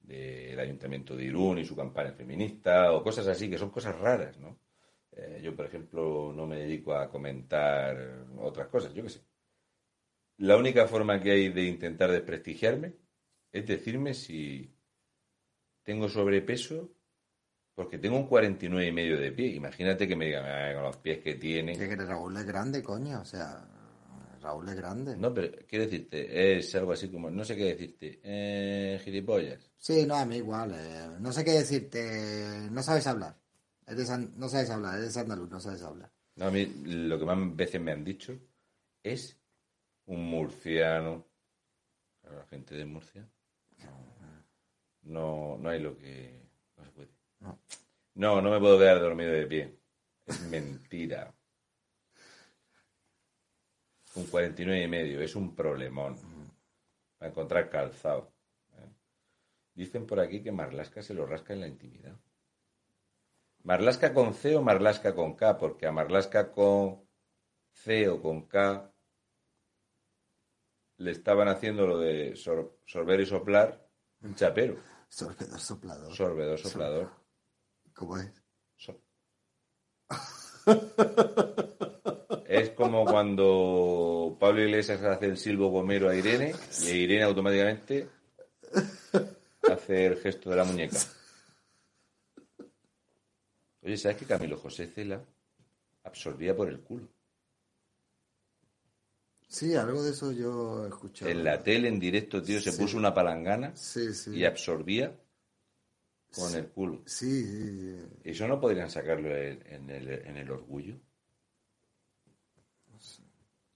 del 0.00 0.60
Ayuntamiento 0.60 1.16
de 1.16 1.24
Irún 1.24 1.58
y 1.58 1.64
su 1.64 1.74
campaña 1.74 2.12
feminista 2.12 2.92
o 2.92 3.02
cosas 3.02 3.26
así, 3.26 3.50
que 3.50 3.58
son 3.58 3.70
cosas 3.70 3.98
raras, 3.98 4.38
¿no? 4.38 4.60
Eh, 5.10 5.40
yo, 5.42 5.56
por 5.56 5.66
ejemplo, 5.66 6.32
no 6.32 6.46
me 6.46 6.58
dedico 6.60 6.94
a 6.94 7.10
comentar 7.10 8.24
otras 8.38 8.68
cosas, 8.68 8.94
yo 8.94 9.02
qué 9.02 9.08
sé. 9.08 9.20
La 10.36 10.56
única 10.56 10.86
forma 10.86 11.20
que 11.20 11.32
hay 11.32 11.48
de 11.48 11.64
intentar 11.64 12.12
desprestigiarme 12.12 12.94
es 13.50 13.66
decirme 13.66 14.14
si 14.14 14.72
tengo 15.82 16.08
sobrepeso 16.08 16.88
porque 17.74 17.98
tengo 17.98 18.16
un 18.16 18.28
49 18.28 18.86
y 18.86 18.92
medio 18.92 19.18
de 19.18 19.32
pie. 19.32 19.48
Imagínate 19.48 20.06
que 20.06 20.14
me 20.14 20.26
digan, 20.26 20.44
"Ay, 20.44 20.74
con 20.74 20.84
los 20.84 20.98
pies 20.98 21.18
que 21.18 21.34
tiene. 21.34 21.76
Que 21.76 21.96
Raúl 21.96 22.36
es 22.36 22.44
grande, 22.44 22.82
coño. 22.82 23.20
O 23.20 23.24
sea, 23.24 23.66
Raúl 24.46 24.68
es 24.68 24.76
grande. 24.76 25.16
No, 25.16 25.34
pero 25.34 25.56
quiero 25.66 25.84
decirte, 25.86 26.56
es 26.58 26.72
algo 26.76 26.92
así 26.92 27.08
como, 27.08 27.30
no 27.30 27.44
sé 27.44 27.56
qué 27.56 27.64
decirte, 27.64 28.20
eh, 28.22 29.00
gilipollas. 29.04 29.70
Sí, 29.76 30.06
no, 30.06 30.14
a 30.14 30.24
mí 30.24 30.36
igual. 30.36 30.72
eh, 30.74 31.16
no 31.18 31.32
sé 31.32 31.44
qué 31.44 31.52
decirte. 31.52 32.68
No 32.70 32.80
sabes 32.82 33.06
hablar. 33.06 33.36
Eres 33.86 34.08
an- 34.10 34.32
no 34.36 34.48
sabes 34.48 34.70
hablar, 34.70 34.98
eres 34.98 35.16
andaluz, 35.16 35.50
no 35.50 35.58
sabes 35.60 35.82
hablar. 35.82 36.10
No, 36.36 36.46
a 36.46 36.50
mí 36.50 36.64
lo 36.84 37.18
que 37.18 37.24
más 37.24 37.56
veces 37.56 37.80
me 37.80 37.92
han 37.92 38.04
dicho 38.04 38.38
es 39.02 39.36
un 40.06 40.24
murciano. 40.30 41.26
Claro, 42.20 42.38
la 42.38 42.46
gente 42.46 42.74
de 42.74 42.84
Murcia. 42.84 43.28
No, 45.02 45.56
no 45.58 45.68
hay 45.68 45.80
lo 45.80 45.96
que. 45.96 46.40
No 46.76 46.84
se 46.84 46.90
puede. 46.90 47.08
No. 47.40 47.58
No, 48.14 48.40
no 48.40 48.50
me 48.50 48.58
puedo 48.60 48.78
quedar 48.78 49.00
dormido 49.00 49.30
de 49.32 49.46
pie. 49.46 49.78
Es 50.26 50.40
mentira. 50.42 51.32
Un 54.16 54.26
49 54.26 54.82
y 54.82 54.88
medio, 54.88 55.20
es 55.20 55.34
un 55.36 55.54
problemón. 55.54 56.16
Para 57.18 57.30
encontrar 57.30 57.68
calzado. 57.70 58.32
¿eh? 58.74 58.88
Dicen 59.74 60.06
por 60.06 60.20
aquí 60.20 60.42
que 60.42 60.52
Marlasca 60.52 61.02
se 61.02 61.14
lo 61.14 61.26
rasca 61.26 61.52
en 61.52 61.60
la 61.60 61.68
intimidad. 61.68 62.16
Marlasca 63.62 64.12
con 64.14 64.32
C 64.34 64.56
o 64.56 64.62
Marlasca 64.62 65.14
con 65.14 65.34
K, 65.34 65.56
porque 65.58 65.86
a 65.86 65.92
Marlasca 65.92 66.52
con 66.52 67.06
C 67.72 68.08
o 68.08 68.20
con 68.22 68.46
K 68.46 68.92
le 70.98 71.10
estaban 71.10 71.48
haciendo 71.48 71.86
lo 71.86 71.98
de 71.98 72.36
sor- 72.36 72.78
sorber 72.86 73.20
y 73.20 73.26
soplar 73.26 73.86
un 74.22 74.34
chapero. 74.34 74.76
Sorbedor 75.08 75.60
soplador. 75.60 76.14
Sorbedor, 76.14 76.58
soplador. 76.58 77.10
¿Cómo 77.94 78.16
es? 78.18 78.32
So- 78.76 79.02
Es 82.48 82.70
como 82.70 83.04
cuando 83.04 84.36
Pablo 84.38 84.62
Iglesias 84.62 85.02
hace 85.02 85.26
el 85.26 85.36
silbo 85.36 85.68
gomero 85.70 86.08
a 86.08 86.14
Irene 86.14 86.54
y 86.84 86.88
Irene 86.90 87.24
automáticamente 87.24 88.08
hace 89.70 90.06
el 90.06 90.16
gesto 90.18 90.50
de 90.50 90.56
la 90.56 90.64
muñeca. 90.64 90.98
Oye, 93.82 93.96
¿sabes 93.96 94.16
que 94.18 94.26
Camilo 94.26 94.56
José 94.58 94.86
Cela 94.88 95.22
absorbía 96.04 96.56
por 96.56 96.68
el 96.68 96.80
culo? 96.80 97.08
Sí, 99.48 99.74
algo 99.74 100.02
de 100.02 100.10
eso 100.10 100.32
yo 100.32 100.84
he 100.84 100.88
escuchado. 100.88 101.30
En 101.30 101.44
la 101.44 101.62
tele, 101.62 101.88
en 101.88 102.00
directo, 102.00 102.42
tío, 102.42 102.60
se 102.60 102.72
Sí. 102.72 102.78
puso 102.80 102.96
una 102.96 103.14
palangana 103.14 103.74
Sí, 103.76 104.12
sí. 104.12 104.32
y 104.36 104.44
absorbía 104.44 105.16
con 106.34 106.54
el 106.54 106.66
culo. 106.68 107.02
Sí, 107.06 107.44
sí, 107.44 107.80
sí. 107.80 107.96
¿Eso 108.24 108.48
no 108.48 108.60
podrían 108.60 108.90
sacarlo 108.90 109.34
en, 109.36 109.62
en 109.66 109.90
el, 109.90 110.08
en 110.08 110.36
el 110.36 110.50
orgullo? 110.50 110.96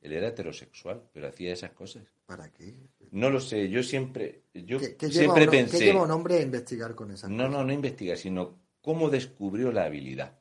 Él 0.00 0.12
era 0.12 0.28
heterosexual, 0.28 1.02
pero 1.12 1.28
hacía 1.28 1.52
esas 1.52 1.72
cosas. 1.72 2.04
¿Para 2.26 2.50
qué? 2.52 2.74
No 3.10 3.28
lo 3.28 3.40
sé, 3.40 3.68
yo 3.68 3.82
siempre, 3.82 4.44
yo 4.54 4.78
¿Qué, 4.78 4.96
qué 4.96 5.10
lleva 5.10 5.34
siempre 5.34 5.48
pensé, 5.48 5.78
¿Qué 5.78 5.84
lleva 5.86 6.02
un 6.04 6.10
hombre 6.10 6.36
a 6.36 6.42
investigar 6.42 6.94
con 6.94 7.10
esa 7.10 7.28
no, 7.28 7.48
no, 7.48 7.64
no 7.64 7.72
investiga, 7.72 8.16
sino 8.16 8.60
cómo 8.80 9.10
descubrió 9.10 9.72
la 9.72 9.84
habilidad. 9.84 10.38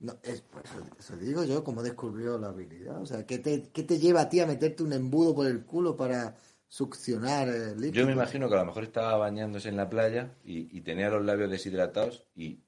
No, 0.00 0.18
es, 0.22 0.42
pues, 0.42 0.64
eso, 0.64 0.86
eso 0.98 1.16
digo 1.16 1.44
yo, 1.44 1.64
cómo 1.64 1.82
descubrió 1.82 2.38
la 2.38 2.48
habilidad. 2.48 3.00
O 3.00 3.06
sea, 3.06 3.26
¿qué 3.26 3.38
te, 3.38 3.70
¿qué 3.70 3.82
te 3.82 3.98
lleva 3.98 4.22
a 4.22 4.28
ti 4.28 4.40
a 4.40 4.46
meterte 4.46 4.82
un 4.82 4.92
embudo 4.92 5.34
por 5.34 5.46
el 5.46 5.64
culo 5.64 5.96
para 5.96 6.36
succionar 6.68 7.48
el 7.48 7.80
líquido? 7.80 8.02
Yo 8.02 8.06
me 8.06 8.12
imagino 8.12 8.48
que 8.48 8.54
a 8.54 8.58
lo 8.58 8.66
mejor 8.66 8.84
estaba 8.84 9.16
bañándose 9.16 9.68
en 9.68 9.76
la 9.76 9.88
playa 9.88 10.36
y, 10.44 10.76
y 10.76 10.80
tenía 10.82 11.08
los 11.08 11.24
labios 11.24 11.50
deshidratados 11.50 12.24
y 12.34 12.62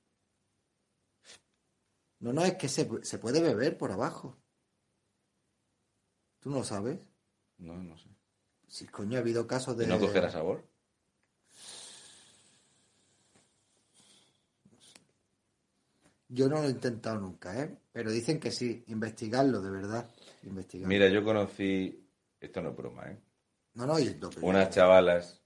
No, 2.20 2.32
no, 2.32 2.44
es 2.44 2.55
que 2.55 2.69
se, 2.69 2.89
se 3.02 3.19
puede 3.19 3.40
beber 3.40 3.78
por 3.78 3.93
abajo. 3.93 4.36
¿Tú 6.41 6.51
no 6.51 6.65
sabes? 6.65 7.07
No, 7.59 7.75
no 7.75 7.97
sé. 7.97 8.09
Sí, 8.67 8.87
coño, 8.87 9.19
ha 9.19 9.21
habido 9.21 9.47
casos 9.47 9.77
de... 9.77 9.85
¿Y 9.85 9.89
no 9.89 9.99
cogerá 9.99 10.31
sabor? 10.31 10.65
Yo 16.29 16.49
no 16.49 16.62
lo 16.62 16.69
he 16.69 16.71
intentado 16.71 17.19
nunca, 17.19 17.61
¿eh? 17.61 17.77
Pero 17.93 18.12
dicen 18.12 18.39
que 18.39 18.53
sí, 18.53 18.85
investigarlo, 18.87 19.61
de 19.61 19.71
verdad. 19.71 20.09
Investigarlo. 20.45 20.89
Mira, 20.89 21.09
yo 21.09 21.25
conocí, 21.25 22.09
esto 22.39 22.62
no 22.62 22.71
es 22.71 22.77
broma, 22.77 23.11
¿eh? 23.11 23.19
No, 23.75 23.87
no, 23.87 23.99
y 23.99 24.19
Unas 24.43 24.71
chavalas 24.71 25.43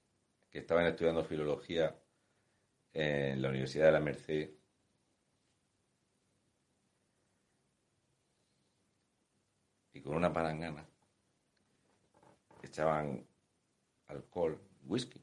que 0.51 0.59
estaban 0.59 0.87
estudiando 0.87 1.25
filología 1.25 1.99
en 2.93 3.41
la 3.41 3.49
Universidad 3.49 3.87
de 3.87 3.93
la 3.93 4.01
Merced. 4.01 4.51
Con 10.05 10.15
una 10.17 10.33
palangana 10.33 10.87
echaban 12.63 13.25
alcohol, 14.09 14.59
whisky, 14.87 15.21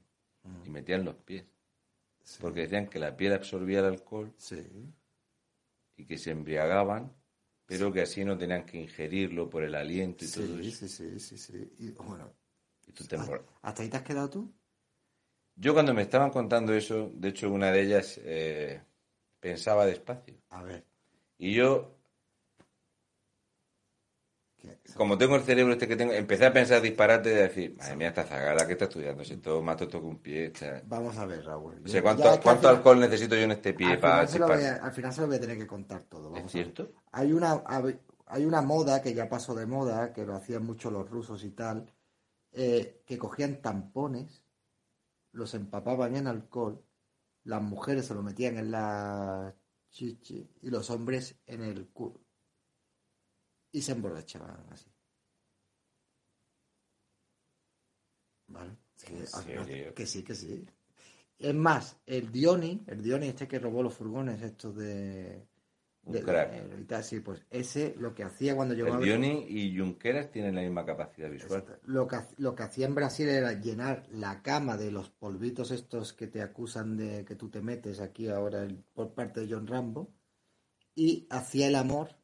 y 0.66 0.70
metían 0.70 1.06
los 1.06 1.16
pies. 1.16 1.46
Porque 2.42 2.62
decían 2.62 2.88
que 2.88 3.00
la 3.00 3.16
piel 3.18 3.34
absorbía 3.34 3.80
el 3.80 3.86
alcohol 3.86 4.34
Sí. 4.38 4.58
y 5.96 6.06
que 6.06 6.18
se 6.18 6.32
embriagaban, 6.32 7.14
pero 7.66 7.92
que 7.94 8.02
así 8.02 8.26
no 8.26 8.38
tenían 8.38 8.66
que 8.66 8.78
ingerirlo 8.78 9.50
por 9.50 9.64
el 9.64 9.76
aliento 9.76 10.26
y 10.26 10.28
todo 10.30 10.60
eso. 10.60 10.86
sí, 10.88 10.88
sí, 10.90 11.20
sí, 11.20 11.38
sí. 11.38 11.74
Y, 11.80 11.92
bueno, 11.92 12.34
Y 12.88 12.92
tú 12.92 13.04
te 13.06 13.18
embor- 13.18 13.44
¿hasta 13.62 13.84
ahí 13.84 13.90
te 13.90 13.98
has 13.98 14.04
quedado 14.04 14.30
tú? 14.30 14.54
Yo 15.56 15.74
cuando 15.74 15.94
me 15.94 16.02
estaban 16.02 16.30
contando 16.32 16.74
eso, 16.74 17.10
de 17.14 17.30
hecho 17.30 17.50
una 17.52 17.72
de 17.72 17.82
ellas 17.82 18.20
eh, 18.24 18.82
pensaba 19.40 19.86
despacio. 19.86 20.36
A 20.50 20.62
ver. 20.64 20.86
Y 21.38 21.54
yo. 21.54 21.98
Como 24.96 25.18
tengo 25.18 25.36
el 25.36 25.44
cerebro 25.44 25.74
este 25.74 25.88
que 25.88 25.96
tengo, 25.96 26.14
empecé 26.14 26.46
a 26.46 26.54
pensar 26.54 26.82
disparate 26.82 27.30
de 27.30 27.42
decir, 27.44 27.76
madre 27.78 27.96
mía, 27.96 28.10
esta 28.10 28.24
zagara 28.24 28.66
que 28.68 28.74
está 28.74 28.86
estudiando, 28.86 29.24
si 29.24 29.38
todo 29.38 29.62
más 29.62 29.78
que 30.00 30.08
un 30.08 30.20
pie. 30.20 30.52
Vamos 30.86 31.18
a 31.18 31.26
ver, 31.26 31.44
Raúl. 31.46 31.82
¿cuánto, 32.02 32.30
es 32.30 32.40
final- 32.40 32.76
alcohol 32.76 33.00
necesito 33.00 33.36
yo 33.36 33.44
en 33.44 33.52
este 33.52 33.74
pie 33.74 33.94
al 33.94 34.00
para 34.00 34.28
final, 34.28 34.52
a, 34.52 34.76
al 34.86 34.92
final 34.92 35.14
se 35.14 35.22
lo 35.22 35.28
voy 35.28 35.36
a 35.38 35.42
tener 35.42 35.58
que 35.58 35.68
contar 35.68 36.04
todo. 36.04 36.28
¿Es 36.28 36.34
Vamos 36.34 36.54
ver. 36.54 36.64
cierto? 36.64 36.92
Hay 37.12 37.34
una, 37.34 37.64
hay 38.28 38.46
una 38.46 38.62
moda 38.62 39.02
que 39.02 39.14
ya 39.14 39.28
pasó 39.28 39.56
de 39.56 39.66
moda, 39.66 40.14
que 40.14 40.26
lo 40.26 40.36
hacían 40.36 40.66
mucho 40.66 40.92
los 40.92 41.10
rusos 41.10 41.44
y 41.44 41.52
tal, 41.52 41.92
eh, 42.52 43.02
que 43.06 43.18
cogían 43.18 43.62
tampones, 43.62 44.44
los 45.32 45.54
empapaban 45.54 46.16
en 46.16 46.28
alcohol, 46.28 46.84
las 47.44 47.62
mujeres 47.62 48.06
se 48.06 48.14
lo 48.14 48.22
metían 48.22 48.58
en 48.58 48.72
la 48.72 49.56
chichi 49.90 50.50
y 50.62 50.70
los 50.70 50.90
hombres 50.90 51.40
en 51.46 51.64
el 51.64 51.90
culo. 51.90 52.21
Y 53.72 53.82
se 53.82 53.94
emborrachaban 53.94 54.66
así. 54.72 54.90
¿Vale? 58.48 58.78
Sí, 58.96 59.08
¿En 59.16 59.26
ah, 59.34 59.94
que 59.96 60.06
sí, 60.06 60.24
que 60.24 60.36
sí. 60.36 60.66
Es 61.40 61.56
más, 61.56 61.98
el 62.06 62.32
Dioni, 62.32 62.84
el 62.88 63.02
Dioni 63.02 63.28
este 63.28 63.48
que 63.48 63.60
robó 63.60 63.82
los 63.82 63.94
furgones 63.96 64.42
estos 64.42 64.76
de... 64.76 65.48
Un 66.04 66.14
de- 66.14 66.22
crack. 66.24 66.52
de- 66.52 67.04
sí, 67.04 67.20
pues 67.20 67.44
ese 67.50 67.96
lo 67.98 68.14
que 68.14 68.24
hacía 68.24 68.56
cuando 68.56 68.74
llegó 68.74 68.88
El 68.90 68.94
a 68.96 69.00
Dioni 69.00 69.46
y 69.48 69.78
Junqueras 69.78 70.32
tienen 70.32 70.56
la 70.56 70.62
misma 70.62 70.84
capacidad 70.86 71.30
visual. 71.30 71.62
Exacto. 71.62 71.80
Lo 71.88 72.08
que, 72.08 72.18
lo 72.38 72.56
que 72.56 72.64
hacía 72.64 72.88
en 72.88 72.96
Brasil 72.96 73.30
era 73.30 73.54
llenar 73.54 74.08
la 74.12 74.42
cama 74.42 74.78
de 74.78 74.92
los 74.92 75.10
polvitos 75.10 75.72
estos 75.72 76.14
que 76.14 76.28
te 76.28 76.42
acusan 76.42 76.98
de 76.98 77.24
que 77.24 77.36
tú 77.36 77.50
te 77.50 77.62
metes 77.62 78.00
aquí 78.02 78.28
ahora 78.28 78.64
el- 78.64 78.84
por 78.94 79.14
parte 79.14 79.42
de 79.42 79.54
John 79.54 79.68
Rambo 79.68 80.12
y 80.96 81.28
hacía 81.30 81.68
el 81.68 81.76
amor 81.76 82.16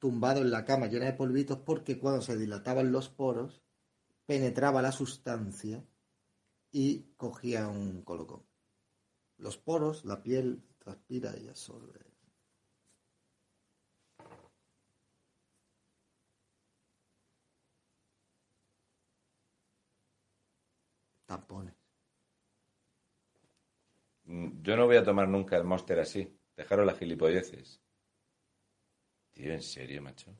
tumbado 0.00 0.40
en 0.40 0.50
la 0.50 0.64
cama 0.64 0.88
llena 0.88 1.06
de 1.06 1.12
polvitos 1.12 1.58
porque 1.60 2.00
cuando 2.00 2.22
se 2.22 2.36
dilataban 2.36 2.90
los 2.92 3.08
poros 3.08 3.62
penetraba 4.26 4.82
la 4.82 4.92
sustancia 4.92 5.84
y 6.72 7.14
cogía 7.16 7.68
un 7.68 8.02
colocón. 8.02 8.44
Los 9.38 9.58
poros, 9.58 10.04
la 10.04 10.22
piel 10.22 10.62
transpira 10.78 11.36
y 11.38 11.48
absorbe. 11.48 12.00
Tampones. 21.26 21.76
Mm, 24.24 24.62
Yo 24.62 24.76
no 24.78 24.86
voy 24.86 24.96
a 24.96 25.04
tomar 25.04 25.28
nunca 25.28 25.58
el 25.58 25.64
Monster 25.64 26.00
así. 26.00 26.34
Dejaros 26.56 26.86
las 26.86 26.98
gilipolleces. 26.98 27.79
Tío, 29.32 29.52
¿en 29.52 29.62
serio, 29.62 30.02
macho? 30.02 30.34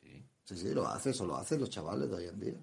Sí, 0.00 0.24
Sí, 0.44 0.56
sí, 0.56 0.72
lo 0.72 0.86
hace, 0.86 1.10
eso 1.10 1.26
lo 1.26 1.36
hacen 1.36 1.60
los 1.60 1.70
chavales 1.70 2.08
de 2.08 2.16
hoy 2.16 2.24
en 2.26 2.40
día. 2.40 2.54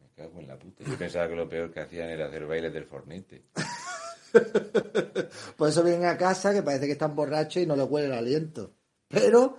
me 0.00 0.08
cago 0.14 0.40
en 0.40 0.48
la 0.48 0.58
puta. 0.58 0.84
Yo 0.84 0.96
pensaba 0.96 1.28
que 1.28 1.36
lo 1.36 1.48
peor 1.48 1.72
que 1.72 1.80
hacían 1.80 2.08
era 2.08 2.26
hacer 2.26 2.46
bailes 2.46 2.72
del 2.72 2.84
fornite. 2.84 3.44
Por 5.56 5.68
eso 5.68 5.82
vienen 5.82 6.04
a 6.06 6.16
casa 6.16 6.52
que 6.52 6.62
parece 6.62 6.86
que 6.86 6.92
están 6.92 7.14
borrachos 7.14 7.62
y 7.62 7.66
no 7.66 7.76
les 7.76 7.88
huele 7.88 8.06
el 8.08 8.12
aliento. 8.14 8.74
Pero, 9.08 9.58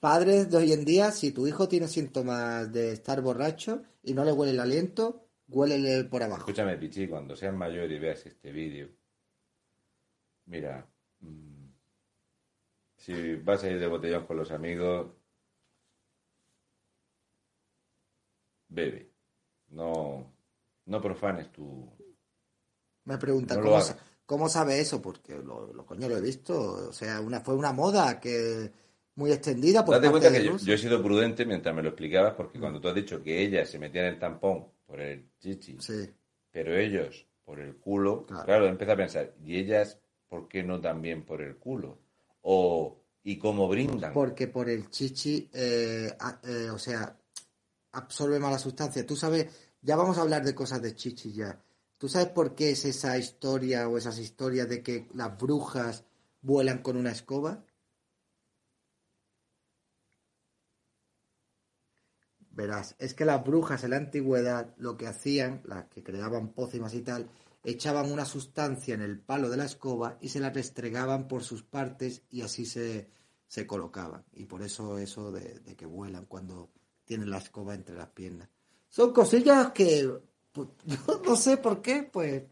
padres 0.00 0.50
de 0.50 0.56
hoy 0.56 0.72
en 0.72 0.84
día, 0.84 1.10
si 1.10 1.32
tu 1.32 1.46
hijo 1.46 1.68
tiene 1.68 1.88
síntomas 1.88 2.72
de 2.72 2.92
estar 2.92 3.20
borracho 3.20 3.82
y 4.02 4.14
no 4.14 4.24
le 4.24 4.32
huele 4.32 4.52
el 4.52 4.60
aliento, 4.60 5.26
huélele 5.48 6.04
por 6.04 6.22
abajo. 6.22 6.42
Escúchame, 6.42 6.76
Pichi, 6.78 7.08
cuando 7.08 7.36
seas 7.36 7.54
mayor 7.54 7.90
y 7.90 7.98
veas 7.98 8.24
este 8.26 8.52
vídeo, 8.52 8.88
mira, 10.46 10.86
mm, 11.20 11.63
si 13.04 13.36
vas 13.36 13.62
a 13.64 13.70
ir 13.70 13.78
de 13.78 13.86
botellón 13.86 14.26
con 14.26 14.36
los 14.38 14.50
amigos, 14.50 15.12
bebe. 18.68 19.10
No, 19.68 20.32
no 20.86 21.00
profanes 21.00 21.50
tu... 21.52 21.90
Me 23.04 23.18
preguntan, 23.18 23.58
No 23.58 23.64
¿cómo, 23.64 23.80
sa- 23.82 23.98
¿cómo 24.24 24.48
sabe 24.48 24.80
eso? 24.80 25.02
Porque 25.02 25.36
lo, 25.36 25.72
lo 25.72 25.84
coño 25.84 26.08
lo 26.08 26.16
he 26.16 26.20
visto. 26.20 26.88
O 26.88 26.92
sea, 26.92 27.20
una, 27.20 27.40
fue 27.40 27.54
una 27.54 27.72
moda 27.72 28.18
que 28.20 28.70
muy 29.16 29.32
extendida 29.32 29.84
por 29.84 29.94
Date 29.96 30.06
parte 30.08 30.20
cuenta 30.20 30.30
de 30.30 30.38
que 30.58 30.64
yo, 30.64 30.74
he 30.74 30.78
sido 30.78 31.02
prudente 31.02 31.44
mientras 31.44 31.74
me 31.74 31.82
lo 31.82 31.90
explicabas, 31.90 32.34
porque 32.34 32.58
cuando 32.58 32.80
tú 32.80 32.88
has 32.88 32.94
dicho 32.94 33.22
que 33.22 33.42
ellas 33.42 33.68
se 33.68 33.78
metían 33.78 34.06
el 34.06 34.18
tampón 34.18 34.66
por 34.86 35.00
el 35.00 35.28
chichi, 35.38 35.76
Sí. 35.80 36.10
pero 36.50 36.74
ellos 36.76 37.26
por 37.44 37.60
el 37.60 37.76
culo, 37.76 38.24
Claro. 38.26 38.44
claro, 38.44 38.66
empecé 38.66 38.92
a 38.92 38.96
pensar, 38.96 39.34
¿y 39.44 39.58
ellas 39.58 40.00
por 40.28 40.48
qué 40.48 40.62
no 40.62 40.80
también 40.80 41.24
por 41.24 41.42
el 41.42 41.56
culo? 41.58 41.98
O, 42.46 43.00
¿y 43.22 43.38
cómo 43.38 43.68
brindan? 43.68 44.12
Porque 44.12 44.48
por 44.48 44.68
el 44.68 44.90
chichi, 44.90 45.48
eh, 45.52 46.14
eh, 46.42 46.70
o 46.70 46.78
sea, 46.78 47.18
absorbe 47.92 48.38
mala 48.38 48.58
sustancia. 48.58 49.06
Tú 49.06 49.16
sabes, 49.16 49.46
ya 49.80 49.96
vamos 49.96 50.18
a 50.18 50.22
hablar 50.22 50.44
de 50.44 50.54
cosas 50.54 50.82
de 50.82 50.94
chichi 50.94 51.32
ya. 51.32 51.58
¿Tú 51.96 52.08
sabes 52.08 52.28
por 52.28 52.54
qué 52.54 52.72
es 52.72 52.84
esa 52.84 53.16
historia 53.16 53.88
o 53.88 53.96
esas 53.96 54.18
historias 54.18 54.68
de 54.68 54.82
que 54.82 55.08
las 55.14 55.38
brujas 55.38 56.04
vuelan 56.42 56.82
con 56.82 56.98
una 56.98 57.12
escoba? 57.12 57.64
Verás, 62.50 62.94
es 62.98 63.14
que 63.14 63.24
las 63.24 63.42
brujas 63.42 63.84
en 63.84 63.90
la 63.90 63.96
antigüedad 63.96 64.74
lo 64.76 64.98
que 64.98 65.06
hacían, 65.06 65.62
las 65.64 65.86
que 65.86 66.04
creaban 66.04 66.52
pócimas 66.52 66.92
y 66.94 67.00
tal, 67.00 67.28
echaban 67.64 68.12
una 68.12 68.24
sustancia 68.24 68.94
en 68.94 69.02
el 69.02 69.18
palo 69.18 69.48
de 69.50 69.56
la 69.56 69.64
escoba 69.64 70.18
y 70.20 70.28
se 70.28 70.38
la 70.40 70.50
restregaban 70.50 71.26
por 71.28 71.42
sus 71.42 71.62
partes 71.62 72.22
y 72.30 72.42
así 72.42 72.66
se, 72.66 73.08
se 73.48 73.66
colocaban. 73.66 74.24
Y 74.34 74.44
por 74.44 74.62
eso 74.62 74.98
eso 74.98 75.32
de, 75.32 75.60
de 75.60 75.74
que 75.74 75.86
vuelan 75.86 76.26
cuando 76.26 76.70
tienen 77.04 77.30
la 77.30 77.38
escoba 77.38 77.74
entre 77.74 77.94
las 77.96 78.08
piernas. 78.10 78.48
Son 78.88 79.12
cosillas 79.12 79.72
que 79.72 80.08
pues, 80.52 80.68
yo 80.84 81.22
no 81.24 81.36
sé 81.36 81.56
por 81.56 81.80
qué, 81.82 82.02
pues 82.12 82.42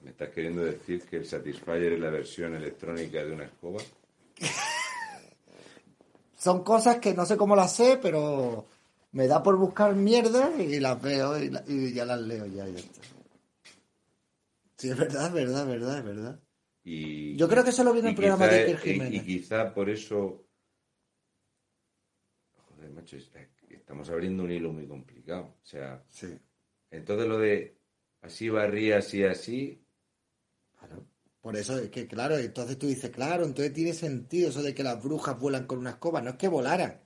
¿Me 0.00 0.10
estás 0.10 0.30
queriendo 0.30 0.64
decir 0.64 1.02
que 1.04 1.18
el 1.18 1.26
Satisfyer 1.26 1.92
es 1.92 2.00
la 2.00 2.10
versión 2.10 2.54
electrónica 2.56 3.22
de 3.24 3.32
una 3.34 3.44
escoba? 3.44 3.80
son 6.36 6.64
cosas 6.64 6.96
que 6.98 7.14
no 7.14 7.24
sé 7.24 7.36
cómo 7.36 7.54
las 7.54 7.76
sé, 7.76 7.98
pero 8.02 8.66
me 9.12 9.28
da 9.28 9.42
por 9.42 9.56
buscar 9.56 9.94
mierda 9.94 10.50
y 10.60 10.80
las 10.80 11.00
veo 11.00 11.38
y, 11.40 11.50
la- 11.50 11.62
y 11.68 11.92
ya 11.92 12.04
las 12.04 12.20
leo 12.20 12.46
ya. 12.46 12.66
ya 12.66 12.78
está. 12.80 13.00
Sí, 14.82 14.90
es 14.90 14.96
verdad, 14.98 15.26
es 15.28 15.32
verdad, 15.32 15.62
es 15.62 15.68
verdad, 15.68 15.98
es 15.98 16.04
verdad. 16.04 16.40
Y, 16.82 17.36
Yo 17.36 17.48
creo 17.48 17.62
que 17.62 17.70
eso 17.70 17.84
lo 17.84 17.92
vi 17.92 18.00
en 18.00 18.06
el 18.06 18.12
y 18.14 18.16
programa 18.16 18.48
de 18.48 18.56
Iker 18.56 18.76
y- 18.84 18.90
Y, 18.90 18.94
Jiménez. 18.94 19.22
quizá 19.24 19.72
por 19.72 19.88
eso... 19.88 20.44
Joder, 22.68 22.90
macho, 22.90 23.16
es- 23.16 23.30
estamos 23.70 24.10
abriendo 24.10 24.42
un 24.42 24.50
hilo 24.50 24.72
muy 24.72 24.88
complicado. 24.88 25.54
O 25.62 25.64
sea, 25.64 26.04
Sí, 26.10 26.36
entonces 26.90 27.28
lo 27.28 27.38
de 27.38 27.78
así 28.22 28.48
barría, 28.48 28.98
así, 28.98 29.22
así... 29.22 29.84
claro. 30.80 31.06
Por 31.40 31.56
eso 31.56 31.78
es 31.78 31.90
que, 31.90 32.08
claro, 32.08 32.36
entonces 32.38 32.76
tú 32.78 32.88
dices, 32.88 33.10
claro, 33.10 33.44
entonces 33.44 33.72
tiene 33.72 33.92
sentido 33.94 34.48
eso 34.50 34.62
de 34.62 34.74
que 34.74 34.82
las 34.82 35.00
brujas 35.02 35.38
vuelan 35.38 35.66
con 35.66 35.78
una 35.78 35.90
escoba. 35.90 36.20
No 36.20 36.30
es 36.30 36.36
que 36.36 36.48
volaran, 36.48 37.00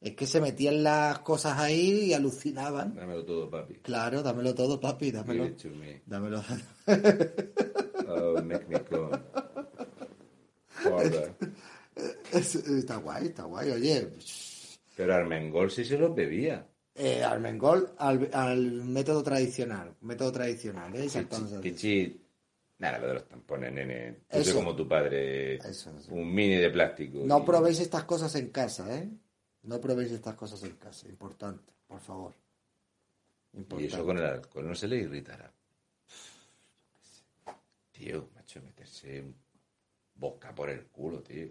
es 0.00 0.14
que 0.14 0.26
se 0.26 0.40
metían 0.40 0.82
las 0.82 1.18
cosas 1.20 1.58
ahí 1.58 2.04
y 2.06 2.12
alucinaban. 2.14 2.94
Dámelo 2.94 3.24
todo, 3.24 3.50
papi. 3.50 3.74
Claro, 3.82 4.22
dámelo 4.22 4.54
todo, 4.54 4.78
papi, 4.80 5.06
Give 5.06 5.18
dámelo. 5.18 5.46
it 5.46 5.56
to 5.56 5.68
me. 5.70 6.02
Dámelo. 6.06 6.42
Oh, 8.10 8.40
make 8.42 8.66
me 8.68 8.80
come. 8.84 9.18
Es- 12.32 12.54
está 12.54 12.96
guay, 12.96 13.26
está 13.26 13.44
guay. 13.44 13.70
Oye, 13.70 14.08
Pero 14.96 15.14
Armengol 15.14 15.70
sí 15.70 15.84
se 15.84 15.98
los 15.98 16.14
bebía. 16.14 16.66
Eh, 16.94 17.22
Armengol 17.22 17.92
al, 17.98 18.28
al 18.32 18.60
método 18.84 19.22
tradicional, 19.22 19.94
método 20.00 20.32
tradicional, 20.32 20.92
¿eh? 20.96 21.06
Kichi. 21.62 22.20
Nada, 22.78 22.98
lo 22.98 23.08
de 23.08 23.14
los 23.14 23.28
tampones, 23.28 23.72
nene. 23.72 24.20
Yo 24.32 24.38
soy 24.38 24.40
Eso. 24.42 24.54
como 24.54 24.74
tu 24.76 24.86
padre. 24.88 25.56
Eso, 25.56 25.90
eso. 25.98 26.12
Un 26.12 26.32
mini 26.32 26.56
de 26.56 26.70
plástico. 26.70 27.18
No 27.24 27.40
Y- 27.40 27.42
probéis 27.42 27.80
estas 27.80 28.04
cosas 28.04 28.34
en 28.36 28.50
casa, 28.50 28.96
¿eh? 28.96 29.08
No 29.62 29.80
probéis 29.80 30.12
estas 30.12 30.34
cosas 30.36 30.62
en 30.62 30.76
casa, 30.76 31.08
importante, 31.08 31.72
por 31.86 32.00
favor. 32.00 32.34
Y 33.52 33.58
Importante. 33.58 33.94
eso 33.94 34.04
con 34.04 34.18
el 34.18 34.24
alcohol 34.24 34.68
no 34.68 34.74
se 34.74 34.88
le 34.88 34.96
irritará. 34.96 35.52
Tío, 37.92 38.28
macho, 38.34 38.62
meterse 38.62 39.24
boca 40.14 40.54
por 40.54 40.70
el 40.70 40.86
culo, 40.86 41.22
tío. 41.22 41.48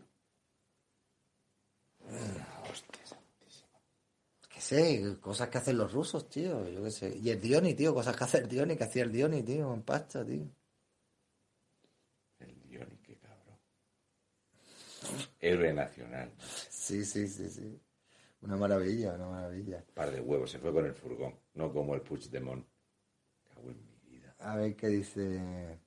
Hostia, 2.69 3.05
santísima. 3.05 3.79
Que 4.47 4.61
sé, 4.61 5.17
cosas 5.19 5.49
que 5.49 5.57
hacen 5.57 5.77
los 5.77 5.91
rusos, 5.91 6.29
tío, 6.29 6.67
yo 6.69 6.84
qué 6.84 6.91
sé. 6.91 7.17
Y 7.17 7.29
el 7.29 7.41
Dioni, 7.41 7.73
tío, 7.73 7.93
cosas 7.93 8.15
que 8.15 8.23
hace 8.23 8.38
el 8.39 8.47
Dioni, 8.47 8.77
que 8.77 8.85
hacía 8.85 9.03
el 9.03 9.11
Dioni, 9.11 9.43
tío, 9.43 9.73
en 9.73 9.81
pasta, 9.84 10.25
tío. 10.25 10.47
El 12.39 12.61
Dioni, 12.61 12.97
qué 13.03 13.17
cabrón. 13.17 13.57
Héroe 15.39 15.73
nacional. 15.73 16.31
Sí, 16.69 17.03
sí, 17.03 17.27
sí, 17.27 17.49
sí. 17.49 17.81
Una 18.41 18.55
maravilla, 18.55 19.14
una 19.14 19.27
maravilla. 19.27 19.84
Par 19.93 20.11
de 20.11 20.22
huevos, 20.22 20.51
se 20.51 20.59
fue 20.59 20.72
con 20.73 20.85
el 20.85 20.93
furgón, 20.93 21.35
no 21.55 21.73
como 21.73 21.95
el 21.95 22.01
Puigdemont. 22.01 22.65
Cago 23.43 23.72
en 23.72 23.85
mi 23.85 23.97
vida. 24.09 24.35
A 24.39 24.55
ver 24.55 24.76
qué 24.76 24.88
dice 24.88 25.80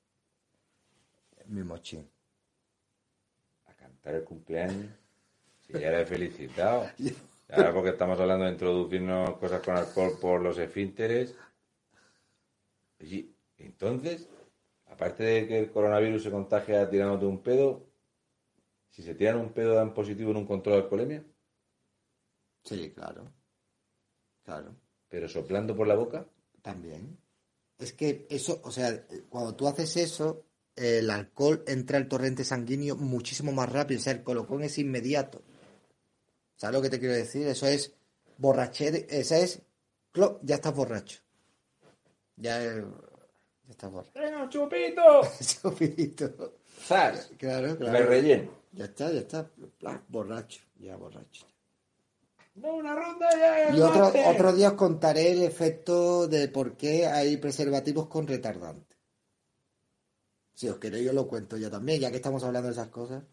mi 1.47 1.63
mochín. 1.63 2.09
A 3.67 3.75
cantar 3.75 4.15
el 4.15 4.25
cumpleaños. 4.25 4.91
Si 5.61 5.73
ya 5.73 5.91
le 5.91 6.03
he 6.03 6.07
felicitado. 6.07 6.89
Ahora 7.49 7.73
porque 7.73 7.91
estamos 7.91 8.19
hablando 8.21 8.45
de 8.45 8.53
introducirnos 8.53 9.37
cosas 9.39 9.61
con 9.61 9.77
alcohol 9.77 10.13
por 10.21 10.41
los 10.41 10.57
esfínteres. 10.59 11.35
Y 13.01 13.35
entonces, 13.59 14.29
aparte 14.87 15.25
de 15.25 15.49
que 15.49 15.59
el 15.59 15.71
coronavirus 15.71 16.23
se 16.23 16.31
contagia 16.31 16.89
tirándote 16.89 17.27
un 17.27 17.43
pedo, 17.43 17.87
si 18.91 19.03
se 19.03 19.15
tiran 19.15 19.39
un 19.39 19.53
pedo 19.53 19.75
dan 19.75 19.95
positivo 19.95 20.31
en 20.31 20.39
un 20.39 20.47
control 20.47 20.77
de 20.77 20.83
alcoholemia, 20.83 21.25
Sí, 22.65 22.91
claro. 22.93 23.33
Claro. 24.45 24.75
pero 25.09 25.29
soplando 25.29 25.77
por 25.77 25.87
la 25.87 25.95
boca, 25.95 26.27
También. 26.63 27.17
Es 27.79 27.93
que 27.95 28.27
eso, 28.29 28.61
o 28.65 28.71
sea, 28.71 29.07
cuando 29.31 29.55
tú 29.55 29.67
haces 29.67 29.97
eso, 29.97 30.45
el 30.77 31.09
alcohol 31.11 31.65
entra 31.67 31.97
al 31.99 32.09
torrente 32.09 32.45
sanguíneo 32.45 32.97
muchísimo 32.97 33.53
más 33.53 33.71
rápido. 33.73 34.01
O 34.01 34.03
sea, 34.03 34.13
el 34.13 34.23
colocón 34.23 34.63
es 34.63 34.77
inmediato. 34.79 35.43
¿Sabes 36.57 36.75
lo 36.77 36.83
que 36.83 36.91
te 36.91 36.99
quiero 36.99 37.15
decir? 37.15 37.47
Eso 37.47 37.67
es 37.67 37.95
borrachere, 38.37 39.07
esa 39.09 39.39
es, 39.39 39.63
ya 40.43 40.57
estás 40.57 40.75
borracho. 40.75 41.21
Ya, 42.37 42.63
ya 42.63 42.85
estás 43.71 43.91
borracho. 43.91 44.13
¡Venga, 44.15 44.49
chupito! 44.51 45.03
Chupito. 45.63 46.59
¡Zas! 46.87 47.31
Claro, 47.39 47.69
Me 47.71 47.77
claro. 47.77 48.07
relleno. 48.07 48.51
Ya 48.73 48.85
está, 48.85 49.11
ya 49.11 49.21
está. 49.21 49.51
Borracho, 50.09 50.61
ya 50.79 50.97
borracho. 50.97 51.47
No, 52.55 52.75
una 52.75 52.95
ronda 52.95 53.29
ya. 53.31 53.77
Y 53.77 53.81
otro, 53.81 54.13
otro 54.27 54.53
día 54.53 54.69
os 54.69 54.75
contaré 54.75 55.33
el 55.33 55.43
efecto 55.43 56.27
de 56.27 56.49
por 56.49 56.77
qué 56.77 57.07
hay 57.07 57.37
preservativos 57.37 58.09
con 58.09 58.27
retardante. 58.27 58.97
Si 60.53 60.69
os 60.69 60.79
queréis, 60.79 61.07
yo 61.07 61.13
lo 61.13 61.27
cuento 61.27 61.57
ya 61.57 61.71
también, 61.71 62.01
ya 62.01 62.11
que 62.11 62.17
estamos 62.17 62.45
hablando 62.45 62.69
de 62.69 62.73
esas 62.75 62.89
cosas. 62.89 63.25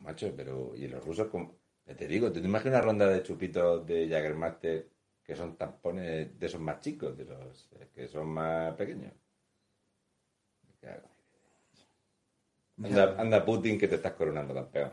Macho, 0.00 0.32
pero. 0.36 0.74
¿Y 0.74 0.88
los 0.88 1.04
rusos 1.04 1.28
cómo? 1.28 1.56
Te 1.84 2.08
digo, 2.08 2.32
¿tú 2.32 2.40
te 2.40 2.46
imaginas 2.46 2.78
una 2.78 2.86
ronda 2.86 3.08
de 3.08 3.22
chupitos 3.22 3.86
de 3.86 4.08
Jagermeister 4.08 4.88
que 5.22 5.36
son 5.36 5.56
tampones 5.56 6.38
de 6.38 6.46
esos 6.46 6.60
más 6.60 6.80
chicos, 6.80 7.16
de 7.16 7.24
los 7.24 7.68
eh, 7.78 7.88
que 7.94 8.08
son 8.08 8.28
más 8.28 8.74
pequeños? 8.74 9.12
Anda 12.82 13.44
Putin 13.44 13.78
que 13.78 13.88
te 13.88 13.94
estás 13.96 14.12
coronando, 14.14 14.54
campeón. 14.54 14.92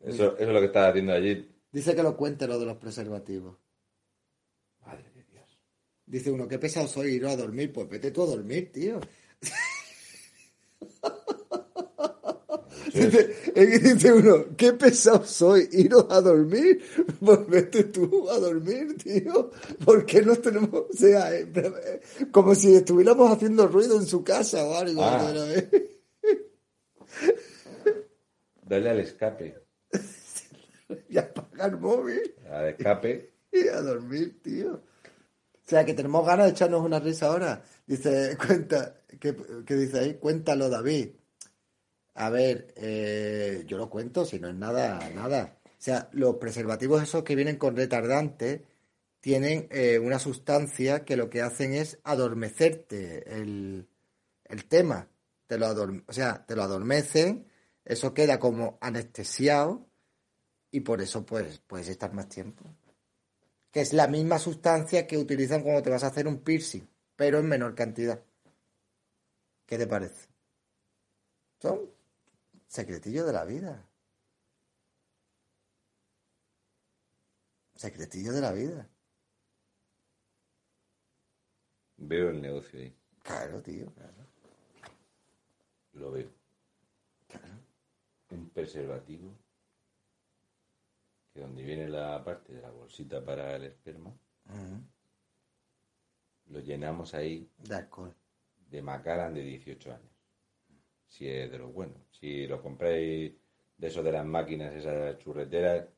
Eso, 0.00 0.36
eso 0.36 0.36
es 0.36 0.48
lo 0.48 0.60
que 0.60 0.66
estás 0.66 0.90
haciendo 0.90 1.12
allí. 1.12 1.53
Dice 1.74 1.92
que 1.96 2.04
lo 2.04 2.16
cuente 2.16 2.46
lo 2.46 2.56
de 2.56 2.66
los 2.66 2.76
preservativos. 2.76 3.56
Madre 4.86 5.10
de 5.12 5.24
Dios. 5.24 5.58
Dice 6.06 6.30
uno, 6.30 6.46
qué 6.46 6.56
pesado 6.56 6.86
soy 6.86 7.14
ir 7.14 7.26
a 7.26 7.34
dormir. 7.34 7.72
Pues 7.72 7.88
vete 7.88 8.12
tú 8.12 8.22
a 8.22 8.26
dormir, 8.26 8.70
tío. 8.70 9.00
Dice, 12.94 13.34
dice 13.56 14.12
uno, 14.12 14.56
qué 14.56 14.74
pesado 14.74 15.26
soy 15.26 15.68
ir 15.72 15.90
a 16.10 16.20
dormir. 16.20 16.80
Pues 17.18 17.44
vete 17.48 17.82
tú 17.84 18.30
a 18.30 18.38
dormir, 18.38 18.96
tío. 18.96 19.50
¿Por 19.84 20.06
qué 20.06 20.22
nos 20.22 20.40
tenemos, 20.40 20.70
o 20.72 20.96
sea, 20.96 21.34
eh, 21.34 22.00
como 22.30 22.54
si 22.54 22.76
estuviéramos 22.76 23.32
haciendo 23.32 23.66
ruido 23.66 23.98
en 23.98 24.06
su 24.06 24.22
casa 24.22 24.64
o 24.64 24.76
algo? 24.76 25.02
Ah. 25.02 25.32
Dale 28.62 28.90
al 28.90 29.00
escape. 29.00 29.64
Y 31.08 31.18
apaga 31.18 31.66
el 31.66 31.78
móvil 31.78 32.34
Al 32.50 32.68
escape. 32.68 33.32
y 33.52 33.68
a 33.68 33.80
dormir, 33.80 34.40
tío. 34.42 34.74
O 34.74 35.66
sea, 35.68 35.84
que 35.84 35.94
tenemos 35.94 36.26
ganas 36.26 36.46
de 36.46 36.52
echarnos 36.52 36.82
una 36.84 37.00
risa 37.00 37.26
ahora. 37.26 37.62
Dice, 37.86 38.36
cuenta, 38.46 38.96
¿qué, 39.20 39.34
qué 39.66 39.74
dice 39.76 39.98
ahí? 39.98 40.14
Cuéntalo, 40.14 40.68
David. 40.68 41.10
A 42.14 42.30
ver, 42.30 42.72
eh, 42.76 43.64
yo 43.66 43.76
lo 43.76 43.90
cuento, 43.90 44.24
si 44.24 44.38
no 44.38 44.48
es 44.48 44.54
nada, 44.54 45.00
nada. 45.14 45.58
O 45.64 45.82
sea, 45.84 46.08
los 46.12 46.36
preservativos 46.36 47.02
esos 47.02 47.24
que 47.24 47.34
vienen 47.34 47.56
con 47.56 47.76
retardante 47.76 48.64
tienen 49.20 49.66
eh, 49.70 49.98
una 49.98 50.18
sustancia 50.18 51.04
que 51.04 51.16
lo 51.16 51.28
que 51.30 51.42
hacen 51.42 51.74
es 51.74 51.98
adormecerte 52.04 53.34
el, 53.40 53.88
el 54.44 54.64
tema. 54.66 55.08
Te 55.46 55.58
lo 55.58 55.66
adorm- 55.66 56.04
o 56.06 56.12
sea, 56.12 56.44
te 56.46 56.54
lo 56.54 56.62
adormecen, 56.62 57.46
eso 57.84 58.14
queda 58.14 58.38
como 58.38 58.78
anestesiado 58.80 59.86
y 60.74 60.80
por 60.80 61.00
eso 61.00 61.24
pues 61.24 61.60
puedes 61.60 61.86
estar 61.86 62.12
más 62.12 62.28
tiempo. 62.28 62.64
Que 63.70 63.80
es 63.80 63.92
la 63.92 64.08
misma 64.08 64.40
sustancia 64.40 65.06
que 65.06 65.16
utilizan 65.16 65.62
cuando 65.62 65.82
te 65.82 65.90
vas 65.90 66.02
a 66.02 66.08
hacer 66.08 66.26
un 66.26 66.42
piercing, 66.42 66.82
pero 67.14 67.38
en 67.38 67.46
menor 67.46 67.76
cantidad. 67.76 68.20
¿Qué 69.66 69.78
te 69.78 69.86
parece? 69.86 70.26
Son 71.60 71.88
secretillos 72.66 73.24
de 73.24 73.32
la 73.32 73.44
vida. 73.44 73.88
Secretillos 77.76 78.34
de 78.34 78.40
la 78.40 78.50
vida. 78.50 78.90
Veo 81.98 82.30
el 82.30 82.42
negocio 82.42 82.80
ahí. 82.80 82.96
Claro, 83.22 83.62
tío, 83.62 83.92
claro. 83.92 84.26
Lo 85.92 86.10
veo. 86.10 86.30
Un 88.30 88.50
preservativo. 88.50 89.43
Que 91.34 91.40
donde 91.40 91.64
viene 91.64 91.88
la 91.88 92.22
parte 92.24 92.52
de 92.54 92.62
la 92.62 92.70
bolsita 92.70 93.22
para 93.24 93.56
el 93.56 93.64
esperma, 93.64 94.16
lo 96.46 96.60
llenamos 96.60 97.12
ahí 97.14 97.50
De 97.58 97.74
alcohol. 97.74 98.14
de 98.70 98.80
Macallan 98.80 99.34
de 99.34 99.42
18 99.42 99.92
años. 99.92 100.12
Si 101.08 101.28
es 101.28 101.50
de 101.50 101.58
los 101.58 101.72
buenos. 101.72 101.98
Si 102.12 102.46
lo 102.46 102.62
compráis 102.62 103.32
de 103.76 103.86
esos 103.88 104.04
de 104.04 104.12
las 104.12 104.24
máquinas, 104.24 104.72
esas 104.74 105.18
churreteras, 105.18 105.88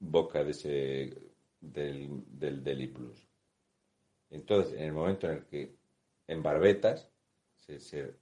vodka 0.00 0.42
de 0.42 0.50
ese 0.50 1.22
del, 1.60 2.24
del 2.26 2.64
Deli 2.64 2.88
Plus. 2.88 3.28
Entonces, 4.30 4.72
en 4.74 4.82
el 4.84 4.92
momento 4.92 5.28
en 5.28 5.36
el 5.36 5.44
que 5.44 5.76
en 6.26 6.42
barbetas 6.42 7.08
se, 7.56 7.78
se- 7.78 8.16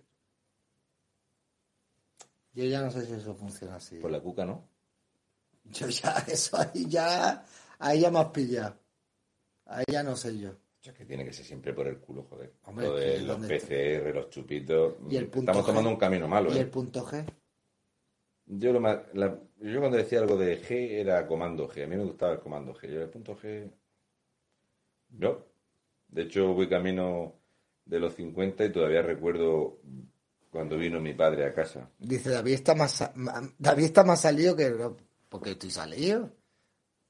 Yo 2.52 2.64
ya 2.64 2.82
no 2.82 2.90
sé 2.90 3.06
si 3.06 3.12
eso 3.14 3.34
funciona 3.34 3.76
así. 3.76 3.98
por 4.00 4.10
la 4.10 4.20
cuca, 4.20 4.44
¿no? 4.44 4.68
Yo 5.64 5.88
ya, 5.88 6.12
eso 6.28 6.56
ahí 6.58 6.86
ya, 6.88 7.44
ahí 7.78 8.00
ya 8.00 8.10
me 8.10 8.18
has 8.20 8.26
pillado. 8.30 8.76
Ahí 9.66 9.84
ya 9.90 10.02
no 10.02 10.16
sé 10.16 10.36
yo. 10.38 10.50
Es 10.82 10.92
que 10.94 11.04
tiene 11.04 11.24
que 11.24 11.32
ser 11.32 11.44
siempre 11.44 11.72
por 11.74 11.86
el 11.86 11.98
culo, 11.98 12.24
joder. 12.24 12.54
Hombre, 12.64 12.88
de 12.90 13.18
los 13.20 13.38
¿dónde 13.38 13.58
PCR, 13.60 14.14
los 14.14 14.30
chupitos. 14.30 14.94
Y 15.10 15.16
el 15.16 15.26
punto 15.28 15.50
Estamos 15.52 15.62
G. 15.64 15.66
tomando 15.66 15.90
un 15.90 15.96
camino 15.96 16.26
malo, 16.26 16.52
¿Y 16.52 16.56
¿eh? 16.56 16.60
el 16.62 16.70
punto 16.70 17.04
G? 17.06 17.24
Yo, 18.46 18.72
lo 18.72 18.80
más- 18.80 18.98
la- 19.12 19.38
yo 19.60 19.78
cuando 19.78 19.98
decía 19.98 20.20
algo 20.20 20.36
de 20.36 20.60
G 20.62 20.92
era 21.00 21.26
comando 21.26 21.68
G. 21.68 21.84
A 21.84 21.86
mí 21.86 21.96
me 21.96 22.04
gustaba 22.04 22.32
el 22.32 22.40
comando 22.40 22.74
G. 22.74 22.88
Yo 22.88 23.02
el 23.02 23.10
punto 23.10 23.36
G. 23.36 23.70
No. 25.10 25.44
De 26.08 26.22
hecho, 26.22 26.54
voy 26.54 26.68
camino 26.68 27.34
de 27.84 28.00
los 28.00 28.14
50 28.14 28.64
y 28.64 28.72
todavía 28.72 29.02
recuerdo 29.02 29.80
cuando 30.50 30.76
vino 30.76 30.98
mi 31.00 31.14
padre 31.14 31.44
a 31.46 31.52
casa. 31.52 31.90
Dice, 31.98 32.30
David 32.30 32.54
está 32.54 32.74
más, 32.74 33.08
David 33.58 33.84
está 33.84 34.02
más 34.02 34.20
salido 34.22 34.56
que... 34.56 34.74
¿Por 35.30 35.40
qué 35.40 35.52
estoy 35.52 35.70
salido? 35.70 36.30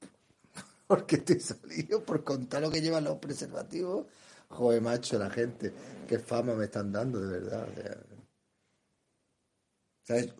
Porque 0.87 1.17
estoy 1.17 1.39
salido 1.39 2.05
por 2.05 2.23
contar 2.23 2.61
lo 2.61 2.71
que 2.71 2.81
llevan 2.81 3.03
los 3.03 3.17
preservativos. 3.17 4.05
Joder, 4.47 4.81
macho, 4.81 5.17
la 5.17 5.29
gente. 5.29 5.73
Qué 6.07 6.19
fama 6.19 6.53
me 6.53 6.65
están 6.65 6.91
dando, 6.91 7.19
de 7.19 7.39
verdad. 7.39 7.67
¿Sabes? 10.03 10.33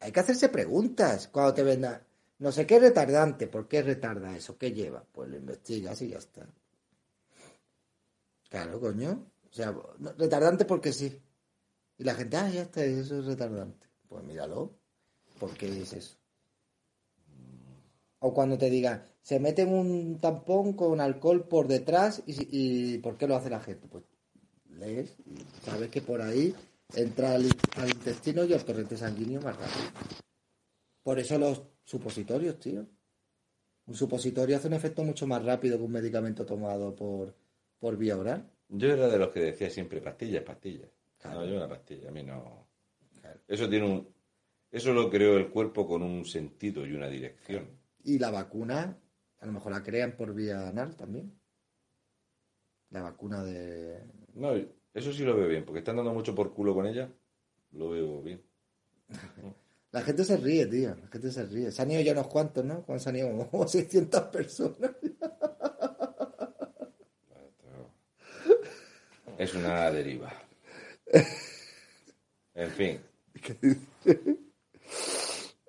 Hay 0.00 0.12
que 0.12 0.20
hacerse 0.20 0.48
preguntas 0.48 1.28
cuando 1.28 1.54
te 1.54 1.62
vendan. 1.62 2.02
No 2.38 2.52
sé 2.52 2.66
qué 2.66 2.76
es 2.76 2.82
retardante. 2.82 3.46
¿Por 3.46 3.68
qué 3.68 3.82
retarda 3.82 4.36
eso? 4.36 4.58
¿Qué 4.58 4.72
lleva? 4.72 5.04
Pues 5.10 5.30
lo 5.30 5.36
investigas 5.36 6.02
y 6.02 6.08
ya 6.08 6.18
está. 6.18 6.46
Claro, 8.50 8.80
coño. 8.80 9.30
O 9.50 9.54
sea, 9.54 9.74
retardante 10.18 10.64
porque 10.64 10.92
sí. 10.92 11.22
Y 11.96 12.04
la 12.04 12.14
gente, 12.14 12.36
ah, 12.36 12.50
ya 12.50 12.62
está, 12.62 12.84
eso 12.84 13.20
es 13.20 13.26
retardante. 13.26 13.86
Pues 14.08 14.24
míralo. 14.24 14.72
¿Por 15.38 15.56
qué 15.56 15.80
es 15.80 15.92
eso? 15.92 16.18
O 18.20 18.34
cuando 18.34 18.58
te 18.58 18.68
digan, 18.68 19.04
se 19.22 19.38
meten 19.38 19.68
un 19.68 20.18
tampón 20.18 20.72
con 20.72 21.00
alcohol 21.00 21.46
por 21.46 21.68
detrás 21.68 22.22
y, 22.26 22.34
y 22.50 22.98
¿por 22.98 23.16
qué 23.16 23.28
lo 23.28 23.36
hace 23.36 23.50
la 23.50 23.60
gente? 23.60 23.86
Pues 23.88 24.04
lees 24.70 25.16
y 25.26 25.36
sabes 25.64 25.90
que 25.90 26.00
por 26.00 26.20
ahí 26.20 26.54
entra 26.94 27.34
al, 27.34 27.46
al 27.76 27.88
intestino 27.88 28.44
y 28.44 28.54
al 28.54 28.64
torrente 28.64 28.96
sanguíneo 28.96 29.40
más 29.40 29.56
rápido. 29.56 29.90
Por 31.02 31.18
eso 31.18 31.38
los 31.38 31.62
supositorios, 31.84 32.58
tío. 32.58 32.86
Un 33.86 33.94
supositorio 33.94 34.56
hace 34.56 34.68
un 34.68 34.74
efecto 34.74 35.02
mucho 35.02 35.26
más 35.26 35.42
rápido 35.44 35.78
que 35.78 35.84
un 35.84 35.92
medicamento 35.92 36.44
tomado 36.44 36.94
por, 36.94 37.34
por 37.78 37.96
vía 37.96 38.18
oral. 38.18 38.50
Yo 38.68 38.92
era 38.92 39.08
de 39.08 39.18
los 39.18 39.30
que 39.30 39.40
decía 39.40 39.70
siempre 39.70 40.00
pastillas, 40.00 40.42
pastillas. 40.42 40.90
Claro. 41.18 41.40
No, 41.40 41.46
yo 41.46 41.56
una 41.56 41.68
pastilla, 41.68 42.10
a 42.10 42.12
mí 42.12 42.22
no. 42.22 42.68
Eso 43.46 43.68
tiene 43.68 43.86
un. 43.86 44.08
Eso 44.70 44.92
lo 44.92 45.08
creó 45.08 45.38
el 45.38 45.48
cuerpo 45.48 45.86
con 45.86 46.02
un 46.02 46.26
sentido 46.26 46.86
y 46.86 46.92
una 46.92 47.08
dirección. 47.08 47.77
Y 48.08 48.18
la 48.18 48.30
vacuna, 48.30 48.98
a 49.38 49.46
lo 49.46 49.52
mejor 49.52 49.70
la 49.70 49.82
crean 49.82 50.16
por 50.16 50.32
vía 50.32 50.66
anal 50.66 50.96
también. 50.96 51.38
La 52.88 53.02
vacuna 53.02 53.44
de... 53.44 54.02
No, 54.32 54.54
eso 54.94 55.12
sí 55.12 55.24
lo 55.24 55.36
veo 55.36 55.46
bien, 55.46 55.66
porque 55.66 55.80
están 55.80 55.96
dando 55.96 56.14
mucho 56.14 56.34
por 56.34 56.54
culo 56.54 56.72
con 56.72 56.86
ella. 56.86 57.12
Lo 57.72 57.90
veo 57.90 58.22
bien. 58.22 58.42
La 59.92 60.00
gente 60.00 60.24
se 60.24 60.38
ríe, 60.38 60.64
tío. 60.66 60.94
La 60.94 61.06
gente 61.08 61.30
se 61.30 61.44
ríe. 61.44 61.70
Se 61.70 61.82
han 61.82 61.90
ido 61.90 62.00
ya 62.00 62.12
unos 62.12 62.28
cuantos, 62.28 62.64
¿no? 62.64 62.82
¿Cuántos 62.82 63.02
se 63.02 63.10
han 63.10 63.16
ido? 63.16 63.46
Como 63.50 63.68
600 63.68 64.22
personas. 64.22 64.90
Es 69.36 69.54
una 69.54 69.90
deriva. 69.90 70.32
En 72.54 72.70
fin. 72.70 73.00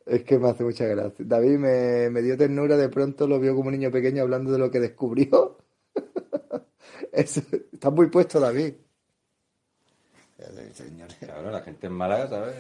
Es 0.09 0.23
que 0.23 0.39
me 0.39 0.49
hace 0.49 0.63
mucha 0.63 0.85
gracia. 0.85 1.23
David 1.25 1.57
me, 1.59 2.09
me 2.09 2.21
dio 2.21 2.35
ternura, 2.37 2.75
de 2.77 2.89
pronto 2.89 3.27
lo 3.27 3.39
vio 3.39 3.55
como 3.55 3.67
un 3.69 3.73
niño 3.75 3.91
pequeño 3.91 4.23
hablando 4.23 4.51
de 4.51 4.57
lo 4.59 4.71
que 4.71 4.79
descubrió. 4.79 5.57
Es- 7.11 7.37
está 7.73 7.89
muy 7.89 8.07
puesto, 8.07 8.39
David. 8.39 8.73
Señores. 10.73 11.17
Cabrón, 11.19 11.51
la 11.53 11.61
gente 11.61 11.87
en 11.87 11.93
Málaga, 11.93 12.27
¿sabes? 12.29 12.55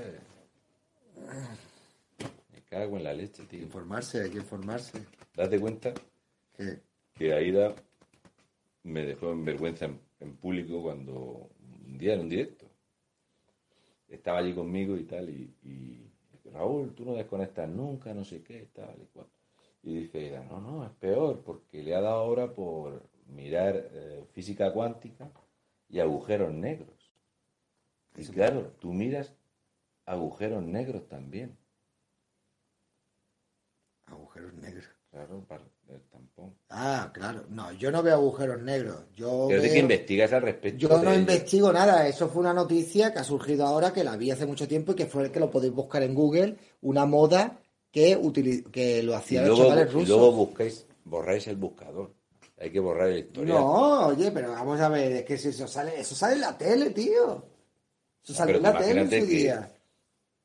Me 2.53 2.61
cago 2.69 2.97
en 2.97 3.03
la 3.03 3.13
leche, 3.13 3.43
tío. 3.45 3.61
Informarse, 3.61 4.21
hay 4.23 4.29
que 4.31 4.37
informarse. 4.37 5.05
Date 5.35 5.59
cuenta 5.59 5.93
Que- 6.57 6.79
que 7.13 7.33
Aida 7.33 7.73
me 8.83 9.05
dejó 9.05 9.31
en 9.31 9.45
vergüenza 9.45 9.85
en, 9.85 9.99
en 10.19 10.35
público 10.37 10.81
cuando 10.83 11.49
un 11.85 11.97
día 11.97 12.13
en 12.15 12.21
un 12.21 12.29
directo 12.29 12.65
estaba 14.09 14.39
allí 14.39 14.53
conmigo 14.53 14.97
y 14.97 15.03
tal 15.05 15.29
y, 15.29 15.53
y, 15.63 16.08
Raúl 16.53 16.93
tú 16.93 17.05
no 17.05 17.13
desconectas 17.13 17.69
nunca 17.69 18.13
no 18.13 18.23
sé 18.23 18.43
qué 18.43 18.67
tal 18.73 18.95
y 19.01 19.05
cual. 19.05 19.27
Y 19.83 20.01
dice 20.01 20.39
no 20.49 20.59
no 20.59 20.85
es 20.85 20.91
peor 20.91 21.41
porque 21.43 21.83
le 21.83 21.95
ha 21.95 22.01
dado 22.01 22.15
ahora 22.15 22.53
por 22.53 23.03
mirar 23.27 23.89
eh, 23.91 24.25
física 24.33 24.73
cuántica 24.73 25.31
y 25.89 25.99
agujeros 25.99 26.51
negros. 26.51 27.13
Y 28.17 28.25
claro 28.27 28.73
tú 28.79 28.93
miras 28.93 29.33
agujeros 30.05 30.63
negros 30.63 31.07
también. 31.07 31.57
Agujeros 34.07 34.53
negros. 34.53 34.98
Claro 35.11 35.43
para 35.47 35.63
el 35.89 36.01
tampón 36.11 36.53
Ah, 36.69 37.09
claro. 37.13 37.45
No, 37.49 37.71
yo 37.73 37.91
no 37.91 38.03
veo 38.03 38.15
agujeros 38.15 38.61
negros. 38.61 38.97
Yo 39.15 39.45
Pero 39.47 39.61
de 39.61 39.67
veo- 39.67 39.73
que 39.73 39.79
investigas 39.79 40.33
al 40.33 40.41
respecto 40.43 40.77
Yo 40.79 40.89
de 40.89 41.03
no 41.03 41.11
ello. 41.11 41.19
investigo 41.21 41.73
nada, 41.73 42.07
eso 42.07 42.29
fue 42.29 42.41
una 42.41 42.53
noticia 42.53 43.11
que 43.11 43.19
ha 43.19 43.23
surgido 43.23 43.65
ahora, 43.65 43.91
que 43.91 44.03
la 44.03 44.15
vi 44.17 44.29
hace 44.31 44.45
mucho 44.45 44.67
tiempo 44.67 44.91
y 44.91 44.95
que 44.95 45.07
fue 45.07 45.23
el 45.25 45.31
que 45.31 45.39
lo 45.39 45.49
podéis 45.49 45.73
buscar 45.73 46.03
en 46.03 46.13
Google, 46.13 46.55
una 46.81 47.05
moda 47.05 47.59
que, 47.91 48.17
utili- 48.17 48.69
que 48.71 49.01
lo 49.01 49.13
y 49.13 49.15
hacían 49.15 49.47
los 49.47 49.57
chavales 49.57 49.87
y 49.87 49.91
rusos. 49.93 50.09
luego 50.09 50.31
buscáis, 50.31 50.85
borráis 51.05 51.47
el 51.47 51.55
buscador. 51.57 52.13
Hay 52.59 52.71
que 52.71 52.79
borrar 52.79 53.09
el 53.09 53.19
historial. 53.19 53.57
No, 53.57 54.07
oye, 54.07 54.31
pero 54.31 54.51
vamos 54.51 54.79
a 54.81 54.89
ver, 54.89 55.11
es 55.13 55.23
que 55.23 55.37
si 55.37 55.47
eso 55.47 55.65
sale, 55.67 55.99
eso 55.99 56.13
sale 56.13 56.35
en 56.35 56.41
la 56.41 56.57
tele, 56.57 56.89
tío. 56.91 57.43
Eso 58.23 58.33
salió 58.33 58.57
en 58.57 58.61
pero 58.63 58.73
la 58.73 58.79
tele 58.85 59.01
en 59.01 59.05
su 59.05 59.11
que- 59.11 59.25
día. 59.25 59.73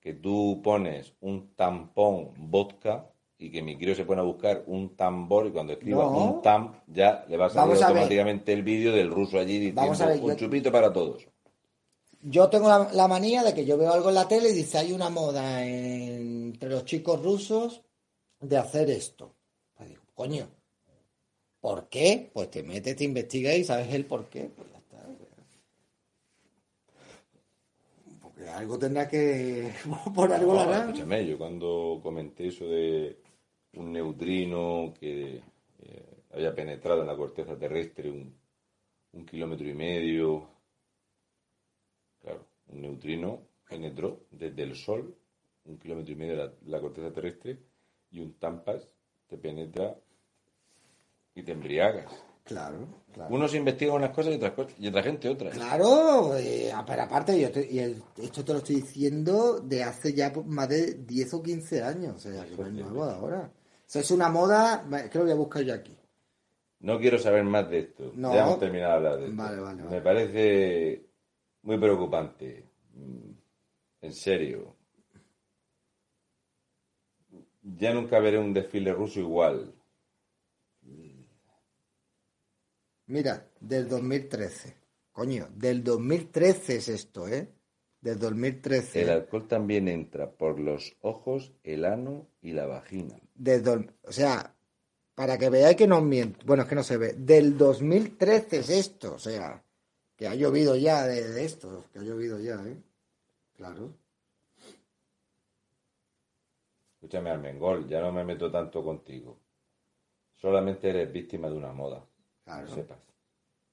Que 0.00 0.12
tú 0.14 0.60
pones 0.62 1.12
un 1.20 1.54
tampón 1.56 2.30
vodka 2.36 3.06
y 3.44 3.50
que 3.50 3.62
mi 3.62 3.76
crío 3.76 3.94
se 3.94 4.04
pone 4.04 4.20
a 4.20 4.24
buscar 4.24 4.64
un 4.66 4.96
tambor 4.96 5.46
y 5.46 5.50
cuando 5.50 5.72
escriba 5.74 6.04
No. 6.04 6.10
un 6.36 6.42
tam 6.42 6.72
ya 6.86 7.24
le 7.28 7.36
va 7.36 7.46
a 7.46 7.50
salir 7.50 7.68
Vamos 7.68 7.82
a 7.82 7.86
ver. 7.88 7.96
automáticamente 7.98 8.52
el 8.52 8.62
vídeo 8.62 8.92
del 8.92 9.10
ruso 9.10 9.38
allí 9.38 9.58
diciendo 9.58 9.82
ver, 10.06 10.20
un 10.20 10.28
yo- 10.30 10.34
chupito 10.36 10.70
para 10.72 10.92
todos. 10.92 11.26
Yo 12.26 12.48
tengo 12.48 12.68
la, 12.68 12.90
la 12.92 13.06
manía 13.06 13.42
de 13.42 13.52
que 13.52 13.66
yo 13.66 13.76
veo 13.76 13.92
algo 13.92 14.08
en 14.08 14.14
la 14.14 14.26
tele 14.26 14.48
y 14.48 14.54
dice, 14.54 14.78
hay 14.78 14.92
una 14.92 15.10
moda 15.10 15.62
entre 15.66 16.70
los 16.70 16.84
chicos 16.86 17.22
rusos 17.22 17.82
de 18.40 18.56
hacer 18.56 18.88
esto. 18.88 19.34
Pues 19.76 19.90
digo, 19.90 20.02
coño, 20.14 20.48
¿por 21.60 21.88
qué? 21.90 22.30
Pues 22.32 22.50
te 22.50 22.62
metes, 22.62 22.96
te 22.96 23.04
investigas 23.04 23.54
y 23.56 23.64
sabes 23.64 23.92
el 23.92 24.06
por 24.06 24.24
qué. 24.30 24.48
Pues 24.56 24.68
ya 24.72 24.78
está. 24.78 25.04
Porque 28.22 28.48
algo 28.48 28.78
tendrá 28.78 29.08
que... 29.08 29.70
por 30.14 30.32
algo 30.32 30.54
No, 30.54 30.60
harán. 30.60 30.88
escúchame, 30.88 31.26
yo 31.26 31.36
cuando 31.38 32.00
comenté 32.02 32.48
eso 32.48 32.64
de 32.64 33.18
un 33.76 33.92
neutrino 33.92 34.92
que 34.98 35.42
eh, 35.80 36.16
había 36.32 36.54
penetrado 36.54 37.00
en 37.02 37.06
la 37.06 37.16
corteza 37.16 37.56
terrestre 37.58 38.10
un, 38.10 38.34
un 39.12 39.26
kilómetro 39.26 39.68
y 39.68 39.74
medio, 39.74 40.48
claro, 42.22 42.46
un 42.68 42.80
neutrino 42.82 43.40
penetró 43.68 44.20
desde 44.30 44.62
el 44.62 44.74
Sol 44.76 45.14
un 45.66 45.78
kilómetro 45.78 46.12
y 46.12 46.16
medio 46.16 46.36
de 46.36 46.44
la, 46.44 46.52
la 46.66 46.80
corteza 46.80 47.12
terrestre 47.12 47.58
y 48.10 48.20
un 48.20 48.34
tampas 48.34 48.86
te 49.26 49.38
penetra 49.38 49.96
y 51.34 51.42
te 51.42 51.52
embriagas. 51.52 52.12
Claro, 52.44 52.86
claro. 53.12 53.34
Unos 53.34 53.54
investigan 53.54 53.94
unas 53.94 54.10
cosas 54.10 54.34
y, 54.34 54.36
otras 54.36 54.52
cosas, 54.52 54.74
y 54.78 54.86
otra 54.86 55.02
gente 55.02 55.28
otras. 55.30 55.54
Claro, 55.54 56.36
eh, 56.36 56.70
pero 56.86 57.02
aparte, 57.02 57.40
yo 57.40 57.50
te- 57.50 57.66
y 57.72 57.78
el- 57.78 58.02
esto 58.18 58.44
te 58.44 58.52
lo 58.52 58.58
estoy 58.58 58.76
diciendo 58.76 59.60
de 59.60 59.82
hace 59.82 60.12
ya 60.12 60.30
más 60.44 60.68
de 60.68 60.92
10 60.92 61.32
o 61.32 61.42
15 61.42 61.82
años. 61.82 62.16
O 62.16 62.18
sea, 62.18 62.44
que 62.44 62.54
no 62.56 62.66
es 62.66 62.72
nuevo 62.74 63.06
de 63.06 63.12
ahora. 63.14 63.50
Sea, 63.86 64.02
es 64.02 64.10
una 64.10 64.28
moda, 64.28 64.84
creo 65.10 65.26
que 65.26 65.34
buscar 65.34 65.62
yo 65.62 65.74
aquí. 65.74 65.96
No 66.80 66.98
quiero 66.98 67.18
saber 67.18 67.44
más 67.44 67.68
de 67.70 67.78
esto. 67.80 68.12
No. 68.14 68.34
Ya 68.34 68.42
hemos 68.44 68.58
terminado 68.58 68.90
de 68.92 68.96
hablar 68.96 69.18
de 69.18 69.24
esto. 69.26 69.36
Vale, 69.36 69.60
vale, 69.60 69.82
Me 69.84 70.00
parece 70.00 71.06
muy 71.62 71.78
preocupante. 71.78 72.68
Mm, 72.94 73.30
En 74.02 74.12
serio. 74.12 74.76
Ya 77.62 77.94
nunca 77.94 78.18
veré 78.20 78.38
un 78.38 78.52
desfile 78.52 78.92
ruso 78.92 79.20
igual. 79.20 79.74
Mira, 83.06 83.48
del 83.60 83.88
2013. 83.88 84.76
Coño, 85.12 85.48
del 85.54 85.82
2013 85.82 86.76
es 86.76 86.88
esto, 86.88 87.28
¿eh? 87.28 87.48
Del 88.04 88.18
2013. 88.18 89.00
El 89.00 89.08
alcohol 89.08 89.48
también 89.48 89.88
entra 89.88 90.30
por 90.30 90.60
los 90.60 90.94
ojos, 91.00 91.52
el 91.62 91.86
ano 91.86 92.26
y 92.42 92.52
la 92.52 92.66
vagina. 92.66 93.16
Del 93.34 93.62
do- 93.62 93.82
o 94.02 94.12
sea, 94.12 94.54
para 95.14 95.38
que 95.38 95.48
veáis 95.48 95.74
que 95.74 95.86
no 95.86 96.02
miento. 96.02 96.44
Bueno, 96.44 96.64
es 96.64 96.68
que 96.68 96.74
no 96.74 96.82
se 96.82 96.98
ve. 96.98 97.14
Del 97.14 97.56
2013 97.56 98.58
es 98.58 98.68
esto, 98.68 99.14
o 99.14 99.18
sea, 99.18 99.64
que 100.16 100.28
ha 100.28 100.34
llovido 100.34 100.76
ya 100.76 101.06
de, 101.06 101.26
de 101.30 101.44
esto, 101.46 101.86
que 101.94 102.00
ha 102.00 102.02
llovido 102.02 102.38
ya, 102.38 102.62
¿eh? 102.66 102.76
Claro. 103.56 103.94
Escúchame, 106.96 107.30
Armengol, 107.30 107.88
ya 107.88 108.02
no 108.02 108.12
me 108.12 108.22
meto 108.24 108.50
tanto 108.50 108.84
contigo. 108.84 109.38
Solamente 110.36 110.90
eres 110.90 111.10
víctima 111.10 111.48
de 111.48 111.56
una 111.56 111.72
moda. 111.72 112.04
Claro. 112.44 112.66
Que 112.66 112.74
sepas. 112.74 112.98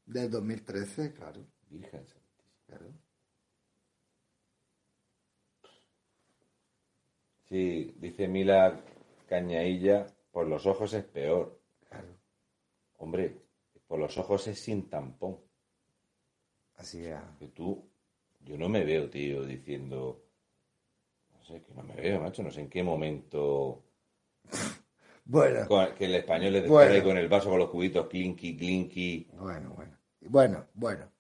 Del 0.06 0.30
2013, 0.32 1.14
claro. 1.14 1.42
Virgen 1.70 2.06
Santísima. 2.08 2.50
claro. 2.66 2.86
Sí, 7.52 7.94
dice 8.00 8.30
Mila 8.30 8.80
Cañailla, 9.28 10.08
por 10.32 10.48
los 10.48 10.66
ojos 10.66 10.94
es 10.94 11.04
peor. 11.04 11.60
Claro. 11.90 12.08
Hombre, 13.00 13.36
por 13.88 14.00
los 14.00 14.18
ojos 14.18 14.48
es 14.48 14.58
sin 14.58 14.90
tampón. 14.90 15.38
Así 16.78 17.04
es. 17.06 17.20
Que 17.38 17.50
tú, 17.50 17.86
yo 18.40 18.58
no 18.58 18.70
me 18.70 18.86
veo, 18.86 19.10
tío, 19.10 19.44
diciendo, 19.44 20.24
no 21.34 21.44
sé, 21.44 21.62
que 21.62 21.74
no 21.74 21.84
me 21.84 21.94
veo, 21.96 22.22
macho, 22.22 22.42
no 22.42 22.52
sé 22.52 22.62
en 22.62 22.70
qué 22.70 22.84
momento, 22.84 23.84
Bueno, 25.26 25.68
con- 25.68 25.94
que 25.96 26.06
el 26.06 26.16
español 26.16 26.54
le 26.54 26.68
Bueno. 26.70 27.04
con 27.04 27.18
el 27.18 27.28
vaso 27.28 27.50
con 27.50 27.60
los 27.60 27.70
cubitos, 27.70 28.08
clinky, 28.08 28.56
clinky. 28.56 29.28
bueno, 29.34 29.72
bueno. 29.76 29.98
Bueno, 30.22 30.68
bueno. 30.74 31.12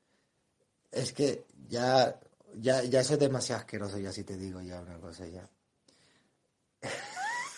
Es 0.92 1.11
que 1.11 1.43
ya, 1.68 2.18
ya, 2.56 2.84
ya 2.84 3.01
eso 3.01 3.16
es 3.16 3.19
demasiado 3.19 3.60
asqueroso, 3.60 4.00
ya 4.00 4.14
si 4.14 4.24
te 4.24 4.38
digo 4.38 4.61
ya 4.61 4.80
una 4.82 4.98
cosa 4.98 5.27
ya. 5.27 5.45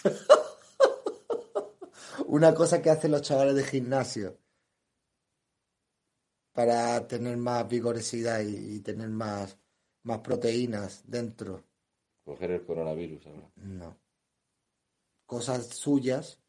una 2.27 2.53
cosa 2.53 2.81
que 2.81 2.89
hacen 2.89 3.11
los 3.11 3.21
chavales 3.21 3.55
de 3.55 3.63
gimnasio 3.63 4.37
para 6.51 7.07
tener 7.07 7.37
más 7.37 7.67
vigorosidad 7.67 8.41
y, 8.41 8.75
y 8.75 8.79
tener 8.81 9.09
más, 9.09 9.57
más 10.03 10.19
proteínas 10.19 11.03
dentro. 11.05 11.63
Coger 12.23 12.51
el 12.51 12.65
coronavirus 12.65 13.27
ahora. 13.27 13.51
No. 13.55 13.97
Cosas 15.25 15.67
suyas, 15.67 16.39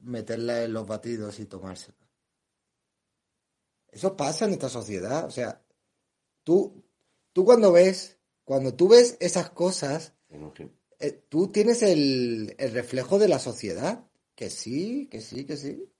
meterlas 0.00 0.64
en 0.64 0.72
los 0.72 0.86
batidos 0.86 1.38
y 1.40 1.46
tomárselas. 1.46 2.08
Eso 3.90 4.16
pasa 4.16 4.44
en 4.44 4.52
esta 4.52 4.68
sociedad. 4.68 5.24
O 5.24 5.30
sea, 5.30 5.64
tú, 6.44 6.84
tú 7.32 7.44
cuando 7.44 7.72
ves, 7.72 8.18
cuando 8.44 8.74
tú 8.74 8.88
ves 8.88 9.16
esas 9.20 9.50
cosas, 9.50 10.14
En 10.28 10.44
un 10.44 10.52
eh, 11.00 11.12
tú 11.28 11.48
tienes 11.52 11.82
el, 11.82 12.54
el 12.58 12.72
reflejo 12.72 13.18
de 13.18 13.28
la 13.28 13.38
sociedad. 13.38 14.04
Que 14.34 14.50
sí, 14.50 15.08
que 15.10 15.20
sí, 15.20 15.44
que 15.44 15.56
sí. 15.56 15.90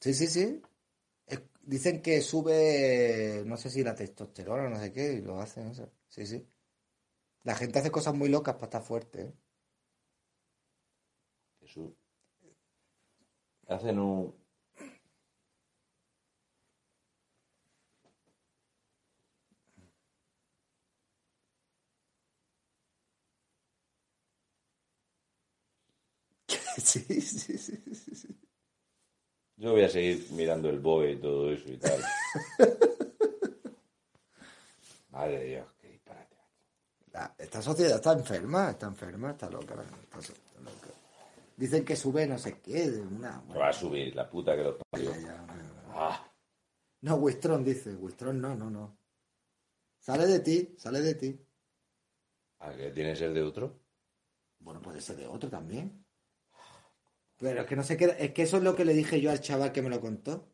Sí, 0.00 0.14
sí, 0.14 0.26
sí. 0.26 0.62
Dicen 1.62 2.00
que 2.02 2.22
sube, 2.22 3.42
no 3.44 3.56
sé 3.58 3.68
si 3.70 3.82
la 3.84 3.94
testosterona, 3.94 4.70
no 4.70 4.80
sé 4.80 4.90
qué, 4.92 5.12
y 5.14 5.20
lo 5.20 5.38
hacen. 5.40 5.74
Sí, 6.08 6.26
sí. 6.26 6.48
La 7.44 7.56
gente 7.56 7.78
hace 7.80 7.90
cosas 7.90 8.14
muy 8.14 8.28
locas 8.28 8.54
para 8.54 8.66
estar 8.66 8.82
fuerte, 8.82 9.22
¿eh? 9.22 9.34
Jesús. 11.60 11.92
Hacen 13.68 13.98
un. 14.00 14.34
Sí, 26.84 27.00
sí, 27.20 27.58
sí, 27.58 27.76
sí, 27.94 28.14
sí. 28.14 28.28
Yo 29.56 29.72
voy 29.72 29.82
a 29.82 29.88
seguir 29.88 30.26
mirando 30.32 30.68
el 30.70 30.78
BOE 30.78 31.12
y 31.12 31.16
todo 31.20 31.50
eso 31.52 31.68
y 31.72 31.76
tal. 31.78 32.00
Madre 35.10 35.38
de 35.40 35.44
Dios, 35.46 35.66
qué 35.80 35.88
disparate. 35.88 36.36
La- 37.12 37.34
esta 37.38 37.60
sociedad 37.62 37.96
está 37.96 38.12
enferma, 38.12 38.70
está 38.70 38.86
enferma, 38.86 39.30
está 39.32 39.50
loca. 39.50 39.74
está 40.02 40.22
so- 40.22 40.32
está 40.32 40.60
loca. 40.60 40.88
Dicen 41.56 41.84
que 41.84 41.96
sube 41.96 42.26
no 42.26 42.38
sé 42.38 42.60
qué, 42.60 42.88
de 42.90 43.00
una... 43.00 43.40
Va 43.56 43.68
a 43.70 43.72
subir 43.72 44.14
la 44.14 44.30
puta 44.30 44.54
que 44.54 44.62
los 44.62 44.76
parió. 44.90 45.12
Ah, 45.90 46.24
No, 47.00 47.16
Wistron 47.16 47.64
dice, 47.64 47.94
Wistron 47.96 48.40
no, 48.40 48.54
no, 48.54 48.70
no. 48.70 48.96
Sale 49.98 50.26
de 50.26 50.38
ti, 50.40 50.74
sale 50.78 51.00
de 51.00 51.14
ti. 51.16 51.40
¿a 52.60 52.72
qué 52.74 52.90
tiene 52.90 53.10
que 53.10 53.16
ser 53.16 53.32
de 53.32 53.42
otro? 53.42 53.80
Bueno, 54.60 54.80
puede 54.80 55.00
ser 55.00 55.16
de 55.16 55.26
otro 55.26 55.48
también. 55.50 56.04
Pero 57.38 57.60
es 57.60 57.66
que 57.66 57.76
no 57.76 57.84
sé 57.84 57.96
qué, 57.96 58.16
es 58.18 58.32
que 58.32 58.42
eso 58.42 58.56
es 58.56 58.62
lo 58.62 58.74
que 58.74 58.84
le 58.84 58.94
dije 58.94 59.20
yo 59.20 59.30
al 59.30 59.40
chaval 59.40 59.72
que 59.72 59.82
me 59.82 59.90
lo 59.90 60.00
contó, 60.00 60.48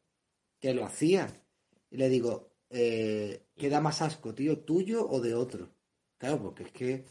que 0.61 0.75
lo 0.75 0.85
hacía. 0.85 1.43
Y 1.91 1.97
le 1.97 2.09
digo, 2.09 2.51
eh, 2.69 3.47
¿qué 3.57 3.69
da 3.71 3.81
más 3.81 4.03
asco, 4.03 4.35
tío, 4.35 4.61
tuyo 4.61 5.09
o 5.09 5.21
de 5.21 5.35
otro? 5.35 5.71
Claro, 6.19 6.43
porque 6.43 6.65
es 6.65 6.73
que 6.73 7.05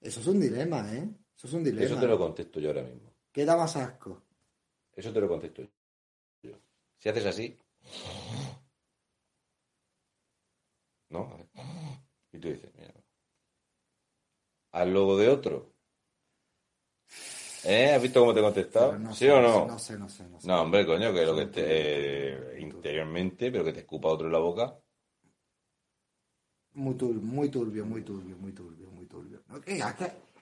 eso 0.00 0.20
es 0.20 0.26
un 0.26 0.40
dilema, 0.40 0.94
¿eh? 0.94 1.08
Eso 1.34 1.46
es 1.46 1.52
un 1.54 1.64
dilema. 1.64 1.86
Eso 1.86 1.98
te 1.98 2.06
lo 2.06 2.18
contesto 2.18 2.60
yo 2.60 2.68
ahora 2.68 2.82
mismo. 2.82 3.12
¿Qué 3.32 3.44
da 3.44 3.56
más 3.56 3.76
asco? 3.76 4.22
Eso 4.92 5.12
te 5.12 5.20
lo 5.20 5.28
contesto 5.28 5.62
yo. 6.42 6.58
Si 6.96 7.08
haces 7.08 7.26
así. 7.26 7.58
¿No? 11.08 11.20
A 11.32 11.36
ver. 11.36 11.48
Y 12.32 12.38
tú 12.38 12.48
dices, 12.48 12.70
mira. 12.74 12.94
Al 14.72 14.92
logo 14.92 15.16
de 15.16 15.28
otro. 15.28 15.75
¿Eh? 17.66 17.92
¿Has 17.94 18.02
visto 18.02 18.20
cómo 18.20 18.32
te 18.32 18.40
he 18.40 18.42
contestado? 18.42 18.98
No 18.98 19.12
¿Sí 19.12 19.24
sé, 19.24 19.32
o 19.32 19.42
no 19.42 19.66
no? 19.66 19.78
Sé, 19.78 19.98
no 19.98 20.08
sé, 20.08 20.28
no 20.28 20.40
sé. 20.40 20.46
No, 20.46 20.62
hombre, 20.62 20.86
coño, 20.86 21.12
que 21.12 21.26
lo 21.26 21.34
que 21.34 21.46
turbios. 21.46 21.66
eh, 21.68 22.58
interiormente, 22.60 23.50
pero 23.50 23.64
que 23.64 23.72
te 23.72 23.80
escupa 23.80 24.08
otro 24.08 24.26
en 24.26 24.32
la 24.32 24.38
boca. 24.38 24.78
Muy 26.74 26.94
turbio, 26.94 27.20
muy 27.22 27.48
turbio, 27.48 27.86
muy 27.86 28.02
turbio, 28.02 28.36
muy 28.36 28.52
turbio, 28.52 28.90
muy 28.90 29.06
turbio. 29.06 29.42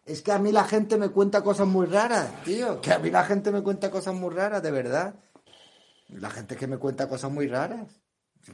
Es 0.04 0.20
que 0.20 0.32
a 0.32 0.38
mí 0.38 0.52
la 0.52 0.64
gente 0.64 0.98
me 0.98 1.08
cuenta 1.08 1.42
cosas 1.42 1.66
muy 1.66 1.86
raras, 1.86 2.42
tío. 2.44 2.80
Que 2.80 2.92
a 2.92 2.98
mí 2.98 3.10
la 3.10 3.24
gente 3.24 3.50
me 3.50 3.62
cuenta 3.62 3.90
cosas 3.90 4.14
muy 4.14 4.34
raras, 4.34 4.62
de 4.62 4.70
verdad. 4.70 5.14
La 6.08 6.28
gente 6.30 6.56
que 6.56 6.66
me 6.66 6.76
cuenta 6.76 7.08
cosas 7.08 7.30
muy 7.30 7.46
raras. 7.46 8.02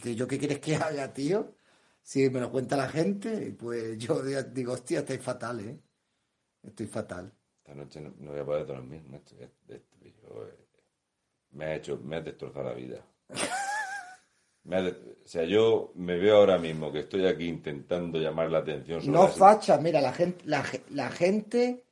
Que 0.03 0.15
yo 0.15 0.29
qué 0.29 0.39
quieres 0.39 0.61
que 0.61 0.77
haga, 0.77 1.13
tío? 1.13 1.57
Si 2.03 2.31
me 2.31 2.41
lo 2.41 2.51
cuenta 2.53 2.77
la 2.77 2.89
gente, 2.89 3.57
pues 3.59 3.99
yo 3.99 4.23
digo, 4.23 4.75
hostia, 4.75 5.01
estoy 5.01 5.19
fatal, 5.19 5.61
¿eh? 5.61 5.81
Estoy 6.63 6.87
fatal. 6.87 7.33
Esta 7.71 7.81
noche 7.85 8.01
no, 8.01 8.13
no 8.19 8.33
voy 8.33 8.41
a 8.41 8.45
poder 8.45 8.67
dormir, 8.67 9.01
macho. 9.09 9.37
yo, 9.39 9.45
eh, 9.77 10.57
me 11.53 11.67
ha 11.67 11.75
hecho, 11.77 11.99
me 11.99 12.17
ha 12.17 12.21
destrozado 12.21 12.65
la 12.69 12.75
vida. 12.75 13.05
Me 14.63 14.77
ha 14.77 14.83
de- 14.83 14.91
o 15.25 15.27
sea, 15.27 15.45
yo 15.45 15.91
me 15.95 16.19
veo 16.19 16.37
ahora 16.37 16.59
mismo 16.59 16.93
que 16.93 16.99
estoy 16.99 17.27
aquí 17.27 17.47
intentando 17.49 18.19
llamar 18.19 18.51
la 18.51 18.59
atención 18.59 19.01
sobre 19.01 19.13
No 19.17 19.23
la- 19.25 19.29
facha, 19.31 19.79
mira, 19.79 20.03
la 20.03 20.13
gente, 20.13 20.45
la, 20.45 20.63
la 20.91 21.09
gente 21.11 21.83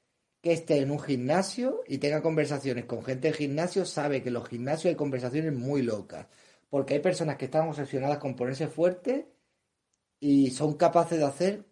que 0.42 0.52
esté 0.52 0.76
en 0.82 0.90
un 0.90 1.00
gimnasio 1.00 1.80
y 1.88 1.96
tenga 1.96 2.20
conversaciones 2.20 2.84
con 2.84 3.02
gente 3.02 3.28
del 3.28 3.36
gimnasio 3.38 3.86
sabe 3.86 4.22
que 4.22 4.28
en 4.28 4.34
los 4.34 4.46
gimnasios 4.48 4.90
hay 4.90 4.96
conversaciones 4.96 5.54
muy 5.54 5.80
locas. 5.80 6.26
Porque 6.68 6.92
hay 6.94 7.00
personas 7.00 7.38
que 7.38 7.46
están 7.46 7.66
obsesionadas 7.68 8.18
con 8.18 8.36
ponerse 8.36 8.68
fuertes 8.68 9.24
y 10.20 10.50
son 10.50 10.74
capaces 10.74 11.18
de 11.18 11.24
hacer 11.24 11.64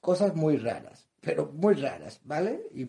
cosas 0.00 0.34
muy 0.36 0.58
raras, 0.58 0.99
pero 1.20 1.46
muy 1.52 1.74
raras, 1.74 2.20
¿vale? 2.24 2.62
Y 2.74 2.88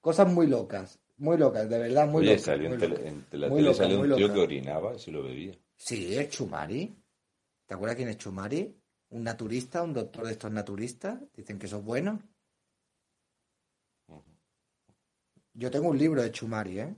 cosas 0.00 0.32
muy 0.32 0.46
locas, 0.46 1.00
muy 1.16 1.36
locas, 1.38 1.68
de 1.68 1.78
verdad, 1.78 2.06
muy 2.08 2.22
Oye, 2.22 2.30
locas. 2.36 2.44
salió 2.46 2.66
en, 2.66 2.70
muy 2.70 2.78
tele- 2.78 3.08
en 3.08 3.40
la 3.40 3.48
Muy 3.48 3.58
tele 3.58 3.70
loca, 3.70 3.84
salió 3.84 4.00
un 4.00 4.14
tío 4.14 4.32
que 4.32 4.40
orinaba 4.40 4.94
y 4.94 4.98
se 4.98 5.10
lo 5.12 5.22
bebía. 5.22 5.52
Sí, 5.76 6.16
es 6.16 6.30
Chumari. 6.30 6.96
¿Te 7.66 7.74
acuerdas 7.74 7.96
quién 7.96 8.08
es 8.08 8.16
Chumari? 8.18 8.74
Un 9.10 9.22
naturista, 9.24 9.82
un 9.82 9.92
doctor 9.92 10.26
de 10.26 10.32
estos 10.32 10.50
naturistas. 10.50 11.20
Dicen 11.36 11.58
que 11.58 11.66
eso 11.66 11.78
es 11.78 11.84
bueno. 11.84 12.18
Yo 15.54 15.70
tengo 15.70 15.88
un 15.88 15.96
libro 15.98 16.20
de 16.22 16.30
Chumari, 16.30 16.78
¿eh? 16.80 16.94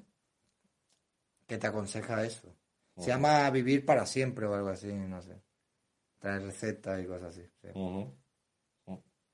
Que 1.47 1.57
te 1.59 1.67
aconseja 1.67 2.25
eso. 2.25 2.55
Se 2.99 3.09
llama 3.11 3.49
Vivir 3.51 3.85
para 3.85 4.05
siempre 4.07 4.47
o 4.47 4.55
algo 4.55 4.69
así, 4.69 4.93
no 4.93 5.21
sé. 5.23 5.43
Trae 6.19 6.41
recetas 6.41 7.03
y 7.03 7.07
cosas 7.07 7.31
así. 7.37 7.43
sí. 7.63 7.69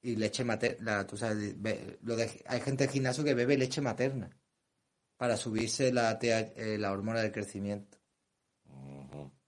Y 0.03 0.17
leche 0.17 0.45
materna, 0.45 1.07
tú 1.07 1.17
sabes, 1.17 1.61
be- 1.61 1.99
lo 2.03 2.17
de- 2.17 2.43
hay 2.47 2.61
gente 2.61 2.85
del 2.85 2.93
gimnasio 2.93 3.23
que 3.23 3.35
bebe 3.35 3.59
leche 3.59 3.81
materna 3.83 4.31
para 5.17 5.37
subirse 5.37 5.93
la, 5.93 6.19
eh, 6.23 6.77
la 6.79 6.91
hormona 6.93 7.21
del 7.21 7.33
crecimiento, 7.33 7.99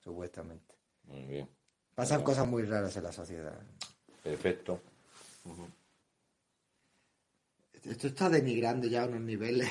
supuestamente. 0.00 0.74
Muy 1.04 1.22
bien. 1.24 1.48
Pasan 1.94 2.22
cosas 2.22 2.46
muy 2.46 2.64
raras 2.64 2.94
en 2.96 3.02
la 3.04 3.12
sociedad. 3.12 3.58
Perfecto. 4.22 4.80
Esto 7.84 8.06
está 8.08 8.28
denigrando 8.28 8.86
ya 8.86 9.02
a 9.02 9.06
unos 9.06 9.22
niveles. 9.22 9.68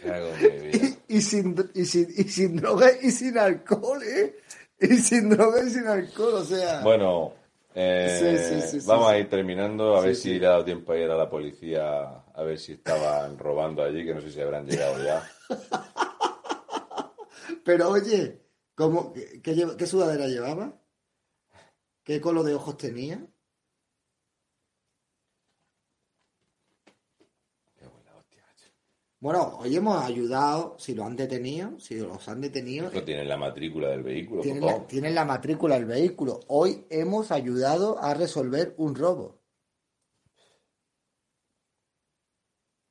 ¿Qué 0.00 0.10
hago 0.10 0.30
con 0.30 0.40
mi 0.40 0.58
vida? 0.68 0.96
y, 1.08 1.20
sin, 1.22 1.70
y, 1.74 1.84
sin, 1.86 2.08
y 2.16 2.24
sin 2.24 2.56
droga 2.56 2.90
y 3.00 3.10
sin 3.10 3.38
alcohol, 3.38 4.02
¿eh? 4.02 4.36
Y 4.80 4.96
sin 4.98 5.30
droga 5.30 5.62
y 5.64 5.70
sin 5.70 5.86
alcohol, 5.86 6.34
o 6.34 6.44
sea. 6.44 6.80
Bueno, 6.82 7.32
eh, 7.74 8.18
Sí, 8.18 8.38
sí, 8.38 8.68
sí, 8.70 8.80
sí, 8.80 8.86
vamos 8.86 9.08
a 9.08 9.18
ir 9.18 9.28
terminando, 9.28 9.96
a 9.96 10.00
ver 10.00 10.14
si 10.14 10.38
le 10.38 10.46
ha 10.46 10.50
dado 10.50 10.64
tiempo 10.64 10.92
a 10.92 10.98
ir 10.98 11.10
a 11.10 11.16
la 11.16 11.28
policía, 11.28 12.02
a 12.32 12.42
ver 12.42 12.58
si 12.58 12.72
estaban 12.72 13.36
robando 13.38 13.82
allí, 13.82 14.04
que 14.04 14.14
no 14.14 14.20
sé 14.20 14.30
si 14.30 14.40
habrán 14.40 14.66
llegado 14.66 15.02
ya. 15.04 15.28
Pero 17.64 17.90
oye, 17.90 18.42
¿cómo, 18.74 19.12
qué, 19.12 19.42
qué 19.42 19.86
sudadera 19.86 20.26
llevaba? 20.28 20.80
¿Qué 22.04 22.20
color 22.20 22.44
de 22.44 22.54
ojos 22.54 22.76
tenía? 22.76 23.26
Qué 27.78 27.86
buena 27.86 28.14
hostia, 28.16 28.42
macho. 28.46 28.68
Bueno, 29.24 29.56
hoy 29.58 29.74
hemos 29.74 30.04
ayudado, 30.04 30.76
si 30.78 30.94
lo 30.94 31.02
han 31.02 31.16
detenido, 31.16 31.80
si 31.80 31.98
los 31.98 32.28
han 32.28 32.42
detenido, 32.42 32.90
Eso 32.90 33.04
tiene 33.04 33.24
la 33.24 33.38
matrícula 33.38 33.88
del 33.88 34.02
vehículo, 34.02 34.42
por 34.42 34.42
tienen 34.42 34.66
la, 34.66 34.86
tienen 34.86 35.14
la 35.14 35.24
matrícula 35.24 35.76
del 35.76 35.86
vehículo. 35.86 36.40
Hoy 36.48 36.86
hemos 36.90 37.32
ayudado 37.32 37.98
a 37.98 38.12
resolver 38.12 38.74
un 38.76 38.94
robo. 38.94 39.40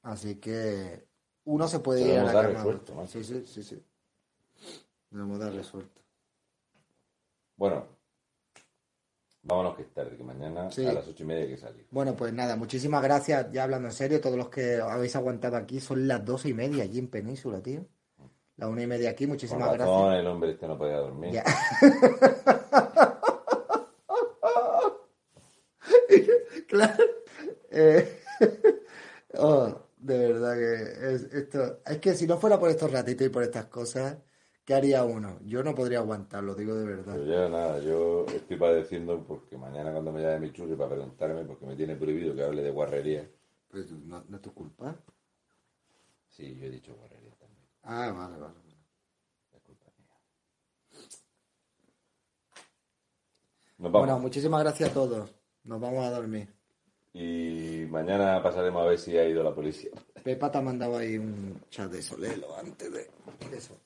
Así 0.02 0.40
que 0.40 1.08
uno 1.44 1.68
se 1.68 1.82
puede 1.82 2.02
ir 2.02 2.18
a 2.18 2.24
la 2.24 2.34
cama. 2.34 2.48
resuelto. 2.48 3.06
Sí, 3.06 3.24
sí, 3.24 3.44
sí, 3.46 3.62
sí. 3.62 3.86
Lo 5.12 5.26
hemos 5.26 5.38
dado 5.38 5.56
resuelto. 5.56 6.02
Bueno, 7.58 7.86
vámonos 9.44 9.76
que 9.76 9.84
es 9.84 9.94
tarde, 9.94 10.18
que 10.18 10.24
mañana 10.24 10.72
Sí. 10.72 10.86
a 10.86 10.94
las 10.94 11.08
ocho 11.08 11.24
y 11.24 11.26
media 11.26 11.44
hay 11.44 11.50
que 11.50 11.58
salir. 11.58 11.86
Bueno, 11.92 12.16
pues 12.16 12.34
nada, 12.34 12.56
muchísimas 12.56 13.04
gracias, 13.04 13.52
ya 13.52 13.64
hablando 13.64 13.88
en 13.90 13.94
serio, 13.94 14.20
todos 14.20 14.38
los 14.38 14.50
que 14.50 14.78
habéis 14.78 15.16
aguantado 15.16 15.58
aquí, 15.58 15.80
son 15.80 16.08
las 16.08 16.24
doce 16.26 16.50
y 16.50 16.54
media 16.54 16.84
allí 16.84 17.00
en 17.00 17.08
Península, 17.10 17.62
tío. 17.62 17.86
La 18.58 18.68
una 18.68 18.84
y 18.84 18.88
media 18.88 19.10
aquí, 19.10 19.26
muchísimas 19.28 19.78
razón, 19.78 20.04
gracias. 20.04 20.20
el 20.20 20.28
hombre 20.28 20.52
este 20.52 20.68
no 20.68 20.78
podía 20.78 20.98
dormir. 20.98 21.32
Ya. 21.32 21.44
claro. 26.68 27.04
Eh, 27.72 28.20
oh, 29.40 29.80
que 32.02 32.14
si 32.16 32.28
no 32.28 32.38
fuera 32.38 32.60
por 32.60 32.70
estos 32.70 32.92
ratitos 32.92 33.28
y 33.28 33.30
por 33.30 33.44
estas 33.44 33.66
cosas, 33.66 34.18
¿qué 34.66 34.74
haría 34.74 35.04
uno? 35.04 35.40
Yo 35.46 35.64
no 35.64 35.76
podría 35.76 36.00
aguantarlo, 36.00 36.56
digo 36.56 36.76
de 36.76 36.86
verdad. 36.86 37.14
Pero 37.14 37.26
ya 37.26 37.50
nada, 37.50 37.80
yo 37.80 38.26
estoy 38.28 38.58
padeciendo 38.58 39.24
porque 39.24 39.58
mañana 39.58 39.92
cuando 39.92 40.12
me 40.12 40.22
llame 40.22 40.48
mi 40.48 40.54
churri 40.54 40.76
para 40.76 40.92
preguntarme, 40.92 41.44
porque 41.46 41.66
me 41.66 41.76
tiene 41.76 41.96
prohibido 41.96 42.36
que 42.36 42.44
hable 42.44 42.62
de 42.62 42.72
guarrería. 42.72 43.30
Pues 43.70 43.92
no, 43.92 44.24
no 44.28 44.38
es 44.38 44.42
tu 44.42 44.54
culpa. 44.54 44.96
Sí, 46.30 46.56
yo 46.60 46.66
he 46.66 46.70
dicho 46.70 46.96
guarrería 46.96 47.34
también. 47.36 47.68
Ah, 47.84 48.12
vale, 48.12 48.38
vale. 48.38 48.54
vale. 48.60 48.78
Es 49.54 49.62
culpa 49.62 49.92
mía. 49.98 50.16
Nos 53.78 53.92
vamos. 53.92 54.08
Bueno, 54.08 54.20
muchísimas 54.20 54.62
gracias 54.62 54.90
a 54.90 54.94
todos. 54.94 55.34
Nos 55.64 55.80
vamos 55.80 56.06
a 56.06 56.12
dormir. 56.12 56.50
Y 57.14 57.86
mañana 57.90 58.42
pasaremos 58.42 58.82
a 58.82 58.86
ver 58.86 58.98
si 58.98 59.16
ha 59.18 59.28
ido 59.28 59.44
la 59.44 59.54
policía. 59.54 59.92
Pepa 60.24 60.50
te 60.50 60.58
ha 60.58 60.62
mandado 60.62 60.98
ahí 60.98 61.18
un 61.18 61.62
chat 61.70 61.92
de 61.92 62.00
eso, 62.00 62.18
léelo 62.18 62.58
antes 62.58 62.92
de 62.92 63.10
eso. 63.56 63.78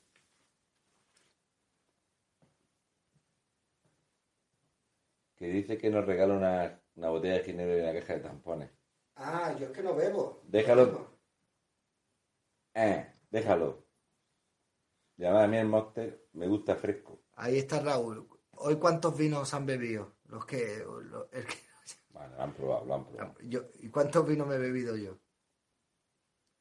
Que 5.38 5.46
dice 5.46 5.78
que 5.78 5.90
nos 5.90 6.04
regala 6.04 6.34
una, 6.34 6.82
una 6.96 7.10
botella 7.10 7.34
de 7.34 7.44
ginebra 7.44 7.76
y 7.76 7.80
una 7.80 7.92
caja 8.00 8.14
de 8.14 8.20
tampones. 8.20 8.70
Ah, 9.16 9.54
yo 9.58 9.66
es 9.66 9.72
que 9.72 9.82
no 9.82 9.94
bebo. 9.94 10.42
Déjalo. 10.46 10.86
No 10.86 10.92
bebo. 10.92 11.18
Eh, 12.74 13.12
déjalo. 13.30 13.84
Y 15.16 15.24
además 15.24 15.44
a 15.44 15.48
mí 15.48 15.56
el 15.56 15.66
Monster 15.66 16.26
me 16.32 16.46
gusta 16.46 16.76
fresco. 16.76 17.22
Ahí 17.34 17.58
está 17.58 17.80
Raúl. 17.80 18.28
Hoy 18.52 18.76
cuántos 18.76 19.16
vinos 19.16 19.52
han 19.54 19.66
bebido? 19.66 20.16
Los 20.26 20.44
que, 20.44 20.78
los- 21.04 21.26
el 21.32 21.44
que- 21.46 21.56
Bueno, 22.10 22.34
lo 22.36 22.42
han 22.42 22.52
probado, 22.54 22.84
lo 22.84 22.94
han 22.94 23.06
probado. 23.06 23.34
yo, 23.42 23.62
¿Y 23.80 23.88
cuántos 23.90 24.26
vinos 24.26 24.46
me 24.46 24.56
he 24.56 24.58
bebido 24.58 24.96
yo? 24.96 25.18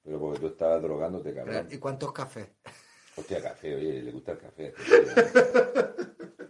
Pero 0.04 0.20
porque 0.20 0.40
tú 0.40 0.48
estabas 0.48 0.82
drogándote, 0.82 1.34
cabrón. 1.34 1.68
¿Y 1.70 1.78
cuántos 1.80 2.14
cafés? 2.14 2.48
Hostia, 3.16 3.42
café, 3.42 3.76
oye, 3.76 4.02
le 4.04 4.12
gusta 4.12 4.32
el 4.34 4.38
café. 4.38 4.74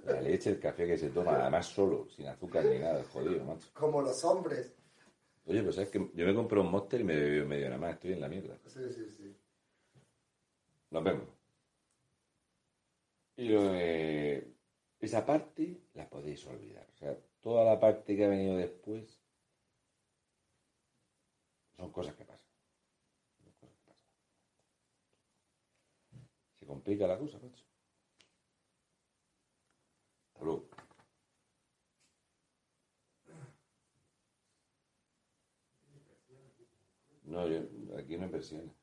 La 0.07 0.21
leche, 0.21 0.51
el 0.51 0.59
café 0.59 0.87
que 0.87 0.97
se 0.97 1.09
toma, 1.09 1.41
además 1.41 1.65
solo, 1.67 2.07
sin 2.09 2.27
azúcar 2.27 2.63
ni 2.65 2.79
nada, 2.79 3.03
jodido, 3.11 3.43
macho. 3.43 3.67
Como 3.73 4.01
los 4.01 4.23
hombres. 4.23 4.73
Oye, 5.45 5.61
pues 5.63 5.75
sabes 5.75 5.89
que 5.89 5.99
yo 6.13 6.25
me 6.25 6.33
compré 6.33 6.59
un 6.59 6.71
Monster 6.71 7.01
y 7.01 7.03
me 7.03 7.15
bebí 7.15 7.45
medio 7.45 7.65
nada 7.67 7.77
más, 7.79 7.93
estoy 7.93 8.13
en 8.13 8.21
la 8.21 8.29
mierda. 8.29 8.57
Sí, 8.67 8.79
sí, 8.93 9.09
sí. 9.17 9.35
Nos 10.91 11.03
vemos. 11.03 11.27
Y 13.35 13.49
lo 13.49 13.63
de- 13.63 14.53
esa 14.99 15.25
parte 15.25 15.81
la 15.93 16.09
podéis 16.09 16.45
olvidar. 16.47 16.87
O 16.93 16.97
sea, 16.97 17.17
toda 17.41 17.63
la 17.65 17.79
parte 17.79 18.15
que 18.15 18.25
ha 18.25 18.29
venido 18.29 18.55
después 18.57 19.21
son 21.75 21.91
cosas 21.91 22.15
que 22.15 22.25
pasan. 22.25 22.47
Son 23.43 23.51
cosas 23.59 23.75
que 23.77 23.91
pasan. 23.91 24.05
Se 26.59 26.65
complica 26.65 27.05
la 27.07 27.17
cosa, 27.19 27.37
macho. 27.39 27.63
No, 37.25 37.47
yo, 37.47 37.59
aquí 37.97 38.17
no 38.17 38.25
hay 38.25 38.31
persianas. 38.31 38.75